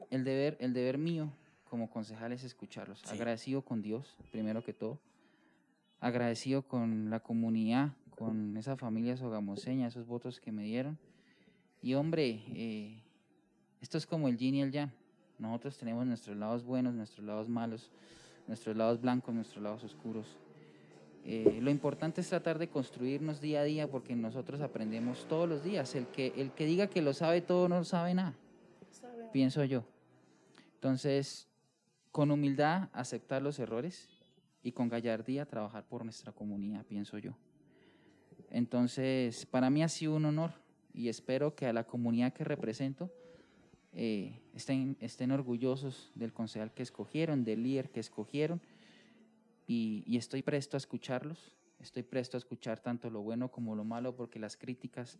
el 0.09 0.23
deber, 0.23 0.57
el 0.59 0.73
deber 0.73 0.97
mío 0.97 1.31
como 1.69 1.89
concejal 1.89 2.31
es 2.33 2.43
escucharlos. 2.43 2.99
Sí. 2.99 3.15
Agradecido 3.15 3.61
con 3.61 3.81
Dios, 3.81 4.17
primero 4.31 4.63
que 4.63 4.73
todo. 4.73 4.99
Agradecido 5.99 6.61
con 6.61 7.09
la 7.09 7.19
comunidad, 7.19 7.93
con 8.15 8.57
esa 8.57 8.77
familia 8.77 9.17
sogamoseña, 9.17 9.87
esos 9.87 10.07
votos 10.07 10.39
que 10.39 10.51
me 10.51 10.63
dieron. 10.63 10.97
Y 11.81 11.93
hombre, 11.93 12.41
eh, 12.53 13.03
esto 13.81 13.97
es 13.97 14.07
como 14.07 14.27
el 14.27 14.37
yin 14.37 14.55
y 14.55 14.61
el 14.61 14.71
yang. 14.71 14.91
Nosotros 15.37 15.77
tenemos 15.77 16.05
nuestros 16.05 16.37
lados 16.37 16.63
buenos, 16.63 16.93
nuestros 16.93 17.25
lados 17.25 17.49
malos, 17.49 17.91
nuestros 18.47 18.75
lados 18.75 19.01
blancos, 19.01 19.35
nuestros 19.35 19.61
lados 19.61 19.83
oscuros. 19.83 20.37
Eh, 21.25 21.59
lo 21.61 21.71
importante 21.71 22.21
es 22.21 22.29
tratar 22.29 22.59
de 22.59 22.69
construirnos 22.69 23.41
día 23.41 23.61
a 23.61 23.63
día 23.63 23.89
porque 23.89 24.15
nosotros 24.15 24.61
aprendemos 24.61 25.27
todos 25.27 25.49
los 25.49 25.63
días. 25.63 25.93
El 25.95 26.07
que, 26.07 26.33
el 26.37 26.51
que 26.51 26.65
diga 26.65 26.87
que 26.87 27.01
lo 27.01 27.13
sabe 27.13 27.41
todo 27.41 27.67
no 27.67 27.83
sabe 27.83 28.13
nada, 28.13 28.35
pienso 29.33 29.63
yo. 29.63 29.83
Entonces, 30.75 31.47
con 32.11 32.31
humildad 32.31 32.89
aceptar 32.93 33.41
los 33.41 33.59
errores 33.59 34.07
y 34.61 34.71
con 34.71 34.87
gallardía 34.87 35.45
trabajar 35.45 35.83
por 35.83 36.03
nuestra 36.03 36.31
comunidad, 36.31 36.85
pienso 36.85 37.17
yo. 37.17 37.35
Entonces, 38.55 39.45
para 39.45 39.69
mí 39.69 39.83
ha 39.83 39.89
sido 39.89 40.15
un 40.15 40.23
honor 40.23 40.53
y 40.93 41.09
espero 41.09 41.55
que 41.55 41.65
a 41.65 41.73
la 41.73 41.85
comunidad 41.85 42.31
que 42.31 42.45
represento 42.45 43.11
eh, 43.91 44.39
estén, 44.53 44.95
estén 45.01 45.31
orgullosos 45.31 46.09
del 46.15 46.31
concejal 46.31 46.73
que 46.73 46.81
escogieron, 46.81 47.43
del 47.43 47.63
líder 47.63 47.89
que 47.89 47.99
escogieron 47.99 48.61
y, 49.67 50.05
y 50.07 50.15
estoy 50.15 50.41
presto 50.41 50.77
a 50.77 50.79
escucharlos, 50.79 51.53
estoy 51.81 52.03
presto 52.03 52.37
a 52.37 52.39
escuchar 52.39 52.79
tanto 52.79 53.09
lo 53.09 53.21
bueno 53.23 53.51
como 53.51 53.75
lo 53.75 53.83
malo 53.83 54.15
porque 54.15 54.39
las 54.39 54.55
críticas 54.55 55.19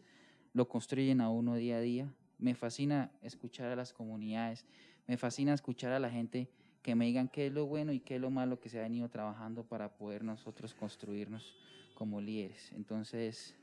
lo 0.53 0.70
construyen 0.70 1.20
a 1.20 1.30
uno 1.30 1.56
día 1.56 1.76
a 1.76 1.82
día. 1.82 2.10
Me 2.38 2.56
fascina 2.56 3.12
escuchar 3.22 3.70
a 3.70 3.76
las 3.76 3.91
comunidades, 3.91 4.66
me 5.07 5.18
fascina 5.18 5.53
escuchar 5.53 5.91
a 5.91 5.99
la 5.99 6.10
gente 6.10 6.48
que 6.86 6.94
me 6.94 7.06
digan 7.06 7.30
qué 7.30 7.48
es 7.48 7.52
lo 7.52 7.66
bueno 7.66 7.91
y 7.94 7.99
qué 7.99 8.18
es 8.18 8.22
lo 8.22 8.30
malo 8.30 8.60
que 8.60 8.70
se 8.70 8.78
ha 8.78 8.84
venido 8.84 9.10
trabajando 9.10 9.64
para 9.64 9.98
poder 9.98 10.24
nosotros 10.24 10.76
construirnos 10.76 11.56
como 11.95 12.22
líderes. 12.22 12.72
Entonces, 12.74 13.56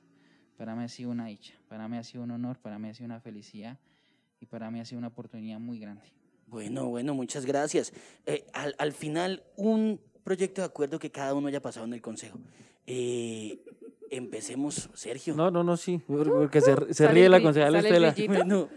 para 0.56 0.74
mí 0.74 0.82
ha 0.82 0.88
sido 0.88 1.12
una 1.12 1.26
dicha, 1.26 1.54
para 1.68 1.86
mí 1.86 1.96
ha 1.98 2.02
sido 2.02 2.24
un 2.24 2.32
honor, 2.32 2.58
para 2.58 2.80
mí 2.80 2.88
ha 2.88 2.94
sido 2.94 3.04
una 3.04 3.20
felicidad 3.20 3.78
y 4.40 4.46
para 4.46 4.72
mí 4.72 4.80
ha 4.80 4.84
sido 4.84 4.98
una 4.98 5.06
oportunidad 5.06 5.60
muy 5.60 5.78
grande. 5.78 6.02
Bueno, 6.48 6.88
bueno, 6.88 7.14
muchas 7.14 7.46
gracias. 7.46 7.92
Eh, 8.26 8.44
al, 8.54 8.74
al 8.76 8.90
final, 8.90 9.44
un 9.54 10.00
proyecto 10.24 10.60
de 10.62 10.66
acuerdo 10.66 10.98
que 10.98 11.12
cada 11.12 11.32
uno 11.32 11.46
haya 11.46 11.62
pasado 11.62 11.86
en 11.86 11.92
el 11.92 12.02
consejo. 12.02 12.40
Eh, 12.88 13.64
empecemos, 14.12 14.90
Sergio. 14.92 15.34
No, 15.34 15.50
no, 15.50 15.64
no, 15.64 15.76
sí, 15.76 16.00
porque 16.06 16.60
se, 16.60 17.08
ríe 17.08 17.28
la 17.28 17.42
concejal 17.42 17.74
Estela. 17.76 18.14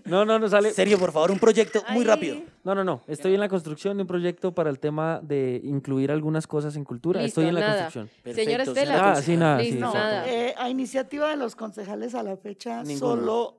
No, 0.05 0.25
no, 0.25 0.39
no 0.39 0.47
sale. 0.49 0.71
Sergio, 0.71 0.97
por 0.97 1.11
favor, 1.11 1.31
un 1.31 1.39
proyecto 1.39 1.83
muy 1.91 2.05
rápido. 2.05 2.37
No, 2.63 2.73
no, 2.73 2.83
no. 2.83 3.01
Estoy 3.07 3.33
en 3.33 3.41
la 3.41 3.49
construcción 3.49 3.97
de 3.97 4.03
un 4.03 4.07
proyecto 4.07 4.53
para 4.53 4.69
el 4.69 4.79
tema 4.79 5.19
de 5.21 5.59
incluir 5.63 6.11
algunas 6.11 6.47
cosas 6.47 6.75
en 6.77 6.83
cultura. 6.85 7.21
Listo, 7.21 7.41
Estoy 7.41 7.49
en 7.49 7.55
la 7.55 7.61
nada. 7.61 7.83
construcción. 7.91 8.09
Señora 8.33 8.63
Perfecto, 8.63 8.71
Estela. 8.71 8.91
señora 8.95 9.11
Ah, 9.11 9.21
sí, 9.21 9.37
nada, 9.37 9.59
sí, 9.59 9.71
Listo, 9.71 9.93
nada. 9.93 10.29
Eh, 10.29 10.55
a 10.57 10.69
iniciativa 10.69 11.29
de 11.29 11.35
los 11.35 11.55
concejales 11.55 12.15
a 12.15 12.23
la 12.23 12.37
fecha, 12.37 12.81
Ninguno. 12.83 12.97
solo 13.15 13.57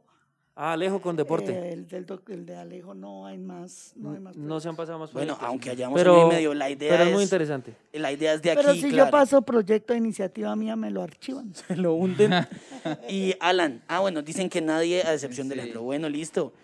Ah, 0.58 0.72
Alejo 0.72 1.02
con 1.02 1.16
deporte. 1.16 1.52
eh, 1.52 1.72
el, 1.74 1.86
del 1.86 2.06
doc- 2.06 2.30
el 2.30 2.46
de 2.46 2.56
Alejo 2.56 2.94
no 2.94 3.26
hay 3.26 3.36
más. 3.36 3.92
No, 3.94 4.12
hay 4.12 4.20
más 4.20 4.36
no 4.36 4.58
se 4.58 4.70
han 4.70 4.74
pasado 4.76 4.98
más 4.98 5.12
Bueno, 5.12 5.34
proyectos. 5.34 5.48
aunque 5.50 5.68
hayamos 5.70 5.98
pero, 6.00 6.28
medio, 6.28 6.54
la 6.54 6.70
idea 6.70 6.90
pero 6.92 7.02
es 7.02 7.08
es, 7.10 7.14
muy 7.14 7.22
interesante. 7.24 7.74
la 7.92 8.10
idea 8.10 8.32
es 8.32 8.40
de 8.40 8.52
aquí, 8.52 8.60
Pero 8.62 8.74
si 8.74 8.88
claro. 8.88 9.04
yo 9.04 9.10
paso 9.10 9.42
proyecto 9.42 9.92
de 9.92 9.98
iniciativa 9.98 10.56
mía, 10.56 10.74
me 10.74 10.90
lo 10.90 11.02
archivan. 11.02 11.52
lo 11.76 11.92
hunden. 11.94 12.32
y 13.08 13.34
Alan, 13.38 13.82
ah, 13.86 14.00
bueno, 14.00 14.22
dicen 14.22 14.48
que 14.48 14.62
nadie, 14.62 15.02
a 15.02 15.12
excepción 15.12 15.46
del 15.48 15.58
Sí. 15.58 15.60
ejemplo. 15.60 15.82
Bueno, 15.82 16.08
listo. 16.08 16.54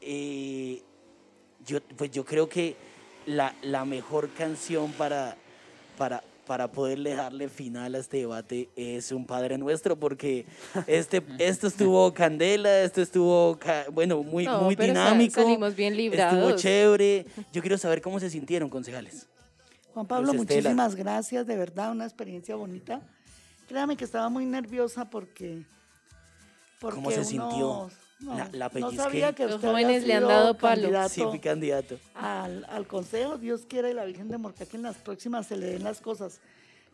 Eh, 0.00 0.82
yo, 1.66 1.80
pues 1.96 2.10
yo 2.10 2.24
creo 2.24 2.48
que 2.48 2.74
la, 3.26 3.54
la 3.62 3.84
mejor 3.84 4.30
canción 4.30 4.92
para, 4.92 5.36
para, 5.98 6.22
para 6.52 6.70
poderle 6.70 7.14
darle 7.14 7.48
final 7.48 7.94
a 7.94 7.98
este 7.98 8.18
debate 8.18 8.68
es 8.76 9.10
un 9.10 9.24
Padre 9.24 9.56
Nuestro, 9.56 9.98
porque 9.98 10.44
este, 10.86 11.22
esto 11.38 11.66
estuvo 11.66 12.12
candela, 12.12 12.82
esto 12.82 13.00
estuvo, 13.00 13.58
bueno, 13.90 14.22
muy, 14.22 14.44
No, 14.44 14.60
muy 14.60 14.76
dinámico. 14.76 15.40
salimos 15.40 15.74
bien 15.74 15.94
Estuvo 15.94 16.10
librados. 16.10 16.60
chévere. 16.60 17.24
Yo 17.54 17.62
quiero 17.62 17.78
saber 17.78 18.02
cómo 18.02 18.20
se 18.20 18.28
sintieron, 18.28 18.68
concejales. 18.68 19.28
Juan 19.94 20.06
Pablo, 20.06 20.34
muchísimas 20.34 20.94
gracias, 20.94 21.46
de 21.46 21.56
verdad, 21.56 21.90
una 21.90 22.04
experiencia 22.04 22.54
bonita. 22.54 23.00
Créame 23.66 23.96
que 23.96 24.04
estaba 24.04 24.28
muy 24.28 24.44
nerviosa 24.44 25.08
porque. 25.08 25.64
porque 26.80 26.96
¿Cómo 26.96 27.10
se 27.12 27.20
uno- 27.20 27.24
sintió? 27.50 27.90
No, 28.22 28.36
La- 28.38 28.48
la 28.52 28.70
no 28.78 28.92
sabía 28.92 29.32
que 29.34 29.46
Los 29.46 29.60
jóvenes 29.60 30.06
le 30.06 30.14
han 30.14 30.22
dado 30.28 30.54
palo. 30.56 30.82
candidato 30.82 31.08
Sí, 31.08 31.22
fui 31.28 31.38
candidato. 31.40 31.98
al, 32.14 32.64
al 32.70 32.86
consejo. 32.86 33.36
Dios 33.38 33.62
quiera 33.68 33.90
y 33.90 33.94
la 33.94 34.04
Virgen 34.04 34.28
de 34.28 34.38
Morca 34.38 34.64
que 34.66 34.76
en 34.76 34.84
las 34.84 34.96
próximas 34.96 35.46
se 35.46 35.56
le 35.56 35.66
den 35.66 35.82
las 35.84 36.00
cosas. 36.00 36.40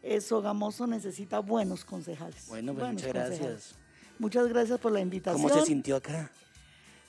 Eh, 0.03 0.21
Sogamoso 0.21 0.87
necesita 0.87 1.41
buenos 1.41 1.85
concejales. 1.85 2.47
Bueno, 2.49 2.73
pues 2.73 2.85
buenos 2.85 3.03
muchas 3.03 3.13
concejales. 3.13 3.41
gracias. 3.41 3.75
Muchas 4.19 4.49
gracias 4.49 4.79
por 4.81 4.93
la 4.93 5.01
invitación. 5.01 5.43
¿Cómo 5.49 5.61
se 5.61 5.67
sintió 5.67 5.97
acá? 5.97 6.31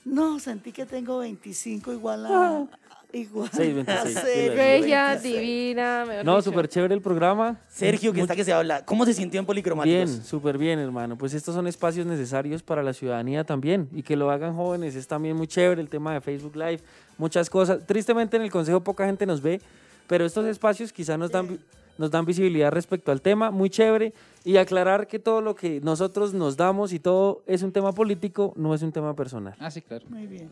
No, 0.04 0.38
sentí 0.38 0.72
que 0.72 0.86
tengo 0.86 1.18
25 1.18 1.92
igual 1.92 2.26
a. 2.26 2.66
Igual 3.12 3.50
Seis, 3.52 3.70
a 3.72 3.74
26, 3.74 4.08
sí, 4.08 4.12
Sergio, 4.14 4.54
Regia, 4.54 5.06
26. 5.08 5.22
divina. 5.40 6.04
mejor 6.06 6.24
No, 6.24 6.36
dicho. 6.36 6.50
súper 6.50 6.68
chévere 6.68 6.94
el 6.94 7.00
programa. 7.00 7.58
Sergio, 7.68 8.12
que 8.12 8.20
está 8.20 8.36
que 8.36 8.44
se 8.44 8.52
habla. 8.52 8.84
¿Cómo 8.84 9.04
se 9.04 9.14
sintió 9.14 9.40
en 9.40 9.46
Policromáticos? 9.46 10.10
Bien, 10.10 10.24
súper 10.24 10.58
bien, 10.58 10.78
hermano. 10.78 11.16
Pues 11.18 11.34
estos 11.34 11.54
son 11.54 11.66
espacios 11.66 12.06
necesarios 12.06 12.62
para 12.62 12.82
la 12.82 12.92
ciudadanía 12.92 13.44
también. 13.44 13.88
Y 13.92 14.02
que 14.02 14.16
lo 14.16 14.30
hagan 14.30 14.54
jóvenes 14.54 14.94
es 14.94 15.06
también 15.06 15.36
muy 15.36 15.46
chévere. 15.46 15.80
El 15.80 15.88
tema 15.88 16.12
de 16.14 16.20
Facebook 16.20 16.54
Live, 16.56 16.80
muchas 17.18 17.50
cosas. 17.50 17.86
Tristemente 17.86 18.36
en 18.36 18.42
el 18.44 18.50
Consejo 18.50 18.80
poca 18.80 19.06
gente 19.06 19.26
nos 19.26 19.42
ve, 19.42 19.60
pero 20.06 20.24
estos 20.24 20.46
espacios 20.46 20.92
quizás 20.92 21.18
nos 21.18 21.30
dan, 21.30 21.48
vi- 21.48 21.60
nos 21.98 22.10
dan 22.10 22.24
visibilidad 22.24 22.70
respecto 22.70 23.10
al 23.12 23.20
tema. 23.20 23.50
Muy 23.50 23.70
chévere. 23.70 24.12
Y 24.44 24.56
aclarar 24.56 25.06
que 25.06 25.18
todo 25.18 25.40
lo 25.42 25.54
que 25.54 25.80
nosotros 25.82 26.32
nos 26.32 26.56
damos 26.56 26.92
y 26.92 26.98
todo 26.98 27.42
es 27.46 27.62
un 27.62 27.72
tema 27.72 27.92
político, 27.92 28.52
no 28.56 28.74
es 28.74 28.82
un 28.82 28.90
tema 28.92 29.14
personal. 29.14 29.54
Ah, 29.58 29.70
sí, 29.70 29.82
claro. 29.82 30.06
Muy 30.08 30.26
bien. 30.26 30.50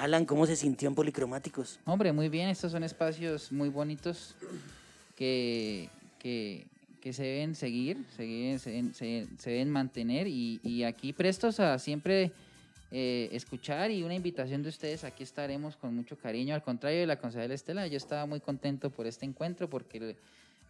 Alan, 0.00 0.24
¿cómo 0.24 0.46
se 0.46 0.56
sintió 0.56 0.88
en 0.88 0.94
Policromáticos? 0.94 1.78
Hombre, 1.84 2.12
muy 2.12 2.28
bien, 2.28 2.48
estos 2.48 2.72
son 2.72 2.82
espacios 2.84 3.50
muy 3.52 3.68
bonitos 3.68 4.34
que, 5.16 5.88
que, 6.18 6.66
que 7.00 7.12
se 7.12 7.22
deben 7.22 7.54
seguir, 7.54 8.04
se 8.16 8.22
deben, 8.26 8.94
se 9.38 9.64
mantener 9.64 10.26
y, 10.26 10.60
y 10.62 10.82
aquí 10.84 11.12
prestos 11.12 11.60
a 11.60 11.78
siempre 11.78 12.30
eh, 12.92 13.28
escuchar 13.32 13.90
y 13.90 14.02
una 14.02 14.14
invitación 14.14 14.62
de 14.62 14.68
ustedes, 14.68 15.04
aquí 15.04 15.22
estaremos 15.22 15.76
con 15.76 15.94
mucho 15.94 16.16
cariño. 16.16 16.54
Al 16.54 16.62
contrario 16.62 17.00
de 17.00 17.06
la 17.06 17.18
concejal 17.18 17.50
Estela, 17.52 17.86
yo 17.86 17.96
estaba 17.96 18.26
muy 18.26 18.40
contento 18.40 18.90
por 18.90 19.06
este 19.06 19.24
encuentro 19.24 19.68
porque 19.68 19.98
lo, 20.00 20.12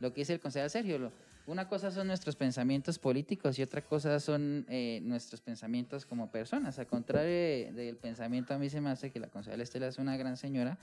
lo 0.00 0.12
que 0.12 0.20
dice 0.20 0.34
el 0.34 0.40
concejal 0.40 0.70
Sergio, 0.70 0.98
lo- 0.98 1.12
una 1.46 1.68
cosa 1.68 1.90
son 1.90 2.08
nuestros 2.08 2.34
pensamientos 2.36 2.98
políticos 2.98 3.58
y 3.58 3.62
otra 3.62 3.80
cosa 3.82 4.18
son 4.20 4.66
eh, 4.68 5.00
nuestros 5.04 5.40
pensamientos 5.40 6.04
como 6.04 6.30
personas. 6.30 6.78
Al 6.78 6.86
contrario 6.86 7.28
de- 7.30 7.72
del 7.72 7.96
pensamiento, 7.96 8.52
a 8.54 8.58
mí 8.58 8.68
se 8.68 8.80
me 8.80 8.90
hace 8.90 9.10
que 9.12 9.20
la 9.20 9.28
concejal 9.28 9.60
Estela 9.60 9.86
es 9.86 9.98
una 9.98 10.16
gran 10.16 10.36
señora, 10.36 10.76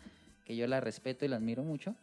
que 0.45 0.55
yo 0.55 0.65
la 0.67 0.79
respeto 0.79 1.25
y 1.25 1.27
la 1.27 1.35
admiro 1.37 1.63
mucho. 1.63 1.95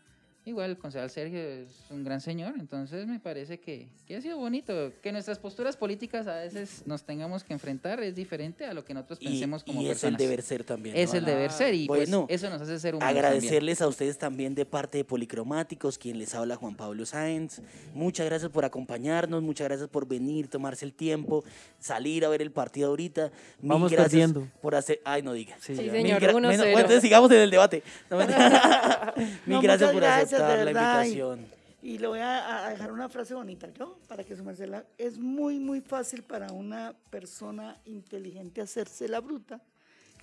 Igual 0.50 0.70
el 0.70 0.78
concejal 0.78 1.08
Sergio 1.10 1.38
es 1.40 1.68
un 1.90 2.02
gran 2.02 2.20
señor, 2.20 2.54
entonces 2.58 3.06
me 3.06 3.20
parece 3.20 3.60
que, 3.60 3.88
que, 4.06 4.16
ha 4.16 4.20
sido 4.20 4.36
bonito. 4.36 4.92
Que 5.00 5.12
nuestras 5.12 5.38
posturas 5.38 5.76
políticas 5.76 6.26
a 6.26 6.34
veces 6.34 6.82
nos 6.86 7.04
tengamos 7.04 7.44
que 7.44 7.52
enfrentar 7.52 8.02
es 8.02 8.16
diferente 8.16 8.66
a 8.66 8.74
lo 8.74 8.84
que 8.84 8.92
nosotros 8.94 9.20
pensemos 9.20 9.62
como 9.62 9.80
y 9.82 9.86
personas. 9.86 10.14
es 10.14 10.20
el 10.20 10.26
deber 10.26 10.42
ser 10.42 10.64
también. 10.64 10.96
Es 10.96 11.14
el 11.14 11.24
deber 11.24 11.52
ser 11.52 11.72
y 11.74 11.86
pues, 11.86 12.10
bueno, 12.10 12.26
eso 12.28 12.50
nos 12.50 12.60
hace 12.62 12.80
ser 12.80 12.96
humanos 12.96 13.14
Agradecerles 13.14 13.78
también. 13.78 13.86
a 13.86 13.88
ustedes 13.88 14.18
también 14.18 14.54
de 14.56 14.66
parte 14.66 14.98
de 14.98 15.04
Policromáticos, 15.04 15.98
quien 15.98 16.18
les 16.18 16.34
habla 16.34 16.56
Juan 16.56 16.74
Pablo 16.74 17.06
Sáenz. 17.06 17.60
Muchas 17.94 18.26
gracias 18.26 18.50
por 18.50 18.64
acompañarnos, 18.64 19.42
muchas 19.42 19.68
gracias 19.68 19.88
por 19.88 20.08
venir, 20.08 20.48
tomarse 20.48 20.84
el 20.84 20.92
tiempo, 20.92 21.44
salir 21.78 22.24
a 22.24 22.28
ver 22.28 22.42
el 22.42 22.50
partido 22.50 22.88
ahorita. 22.88 23.30
Mil 23.60 23.70
Vamos 23.70 23.92
gracias 23.92 24.10
perdiendo. 24.10 24.48
por 24.60 24.74
hacer... 24.74 25.00
Ay, 25.04 25.22
no 25.22 25.32
diga. 25.32 25.56
Sí, 25.60 25.76
señor, 25.76 26.20
gra- 26.20 26.32
1-0. 26.32 26.40
Bueno, 26.40 26.64
entonces 26.64 27.02
sigamos 27.02 27.30
en 27.30 27.38
el 27.38 27.50
debate. 27.50 27.82
No, 28.10 28.16
mentira. 28.16 29.14
Mil 29.16 29.28
No, 29.46 29.60
gracias 29.62 29.92
muchas 29.92 29.92
por 29.92 30.02
gracias, 30.02 30.39
de 30.39 30.39
aceptar 30.46 30.58
la 30.58 30.64
verdad, 30.64 31.04
y- 31.04 31.06
invitación. 31.08 31.60
Y 31.82 31.96
le 31.96 32.06
voy 32.08 32.18
a, 32.18 32.66
a 32.66 32.70
dejar 32.70 32.92
una 32.92 33.08
frase 33.08 33.32
bonita 33.34 33.66
yo, 33.78 33.98
para 34.06 34.22
que 34.22 34.36
su 34.36 34.44
merced 34.44 34.68
la- 34.68 34.84
Es 34.98 35.18
muy, 35.18 35.58
muy 35.58 35.80
fácil 35.80 36.22
para 36.22 36.52
una 36.52 36.94
persona 37.08 37.78
inteligente 37.86 38.60
hacerse 38.60 39.08
la 39.08 39.20
bruta 39.20 39.62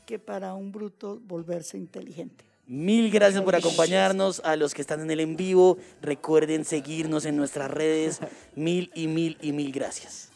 que 0.05 0.19
para 0.19 0.53
un 0.53 0.71
bruto 0.71 1.19
volverse 1.25 1.77
inteligente. 1.77 2.45
Mil 2.67 3.09
gracias 3.09 3.41
por 3.43 3.55
acompañarnos. 3.55 4.41
A 4.45 4.55
los 4.55 4.73
que 4.73 4.81
están 4.81 4.99
en 5.01 5.09
el 5.09 5.19
en 5.21 5.35
vivo, 5.35 5.77
recuerden 6.01 6.63
seguirnos 6.65 7.25
en 7.25 7.37
nuestras 7.37 7.71
redes. 7.71 8.19
Mil 8.55 8.91
y 8.93 9.07
mil 9.07 9.37
y 9.41 9.51
mil 9.53 9.71
gracias. 9.71 10.29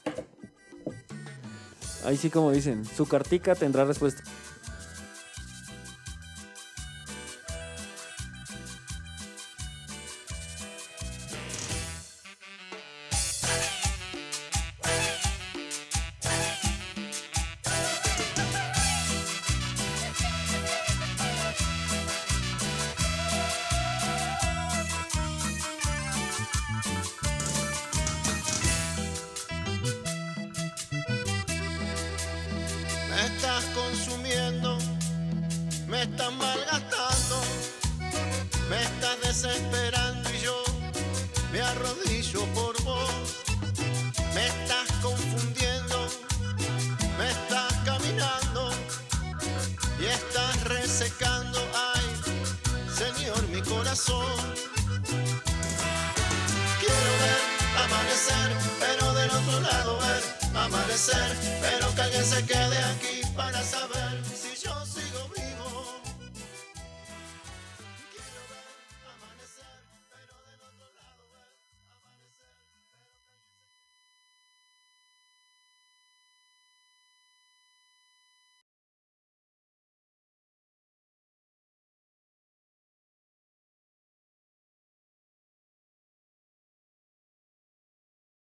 Ahí 2.04 2.18
sí 2.18 2.30
como 2.30 2.52
dicen, 2.52 2.84
su 2.86 3.08
cartica 3.08 3.54
tendrá 3.54 3.86
respuesta. 3.86 4.24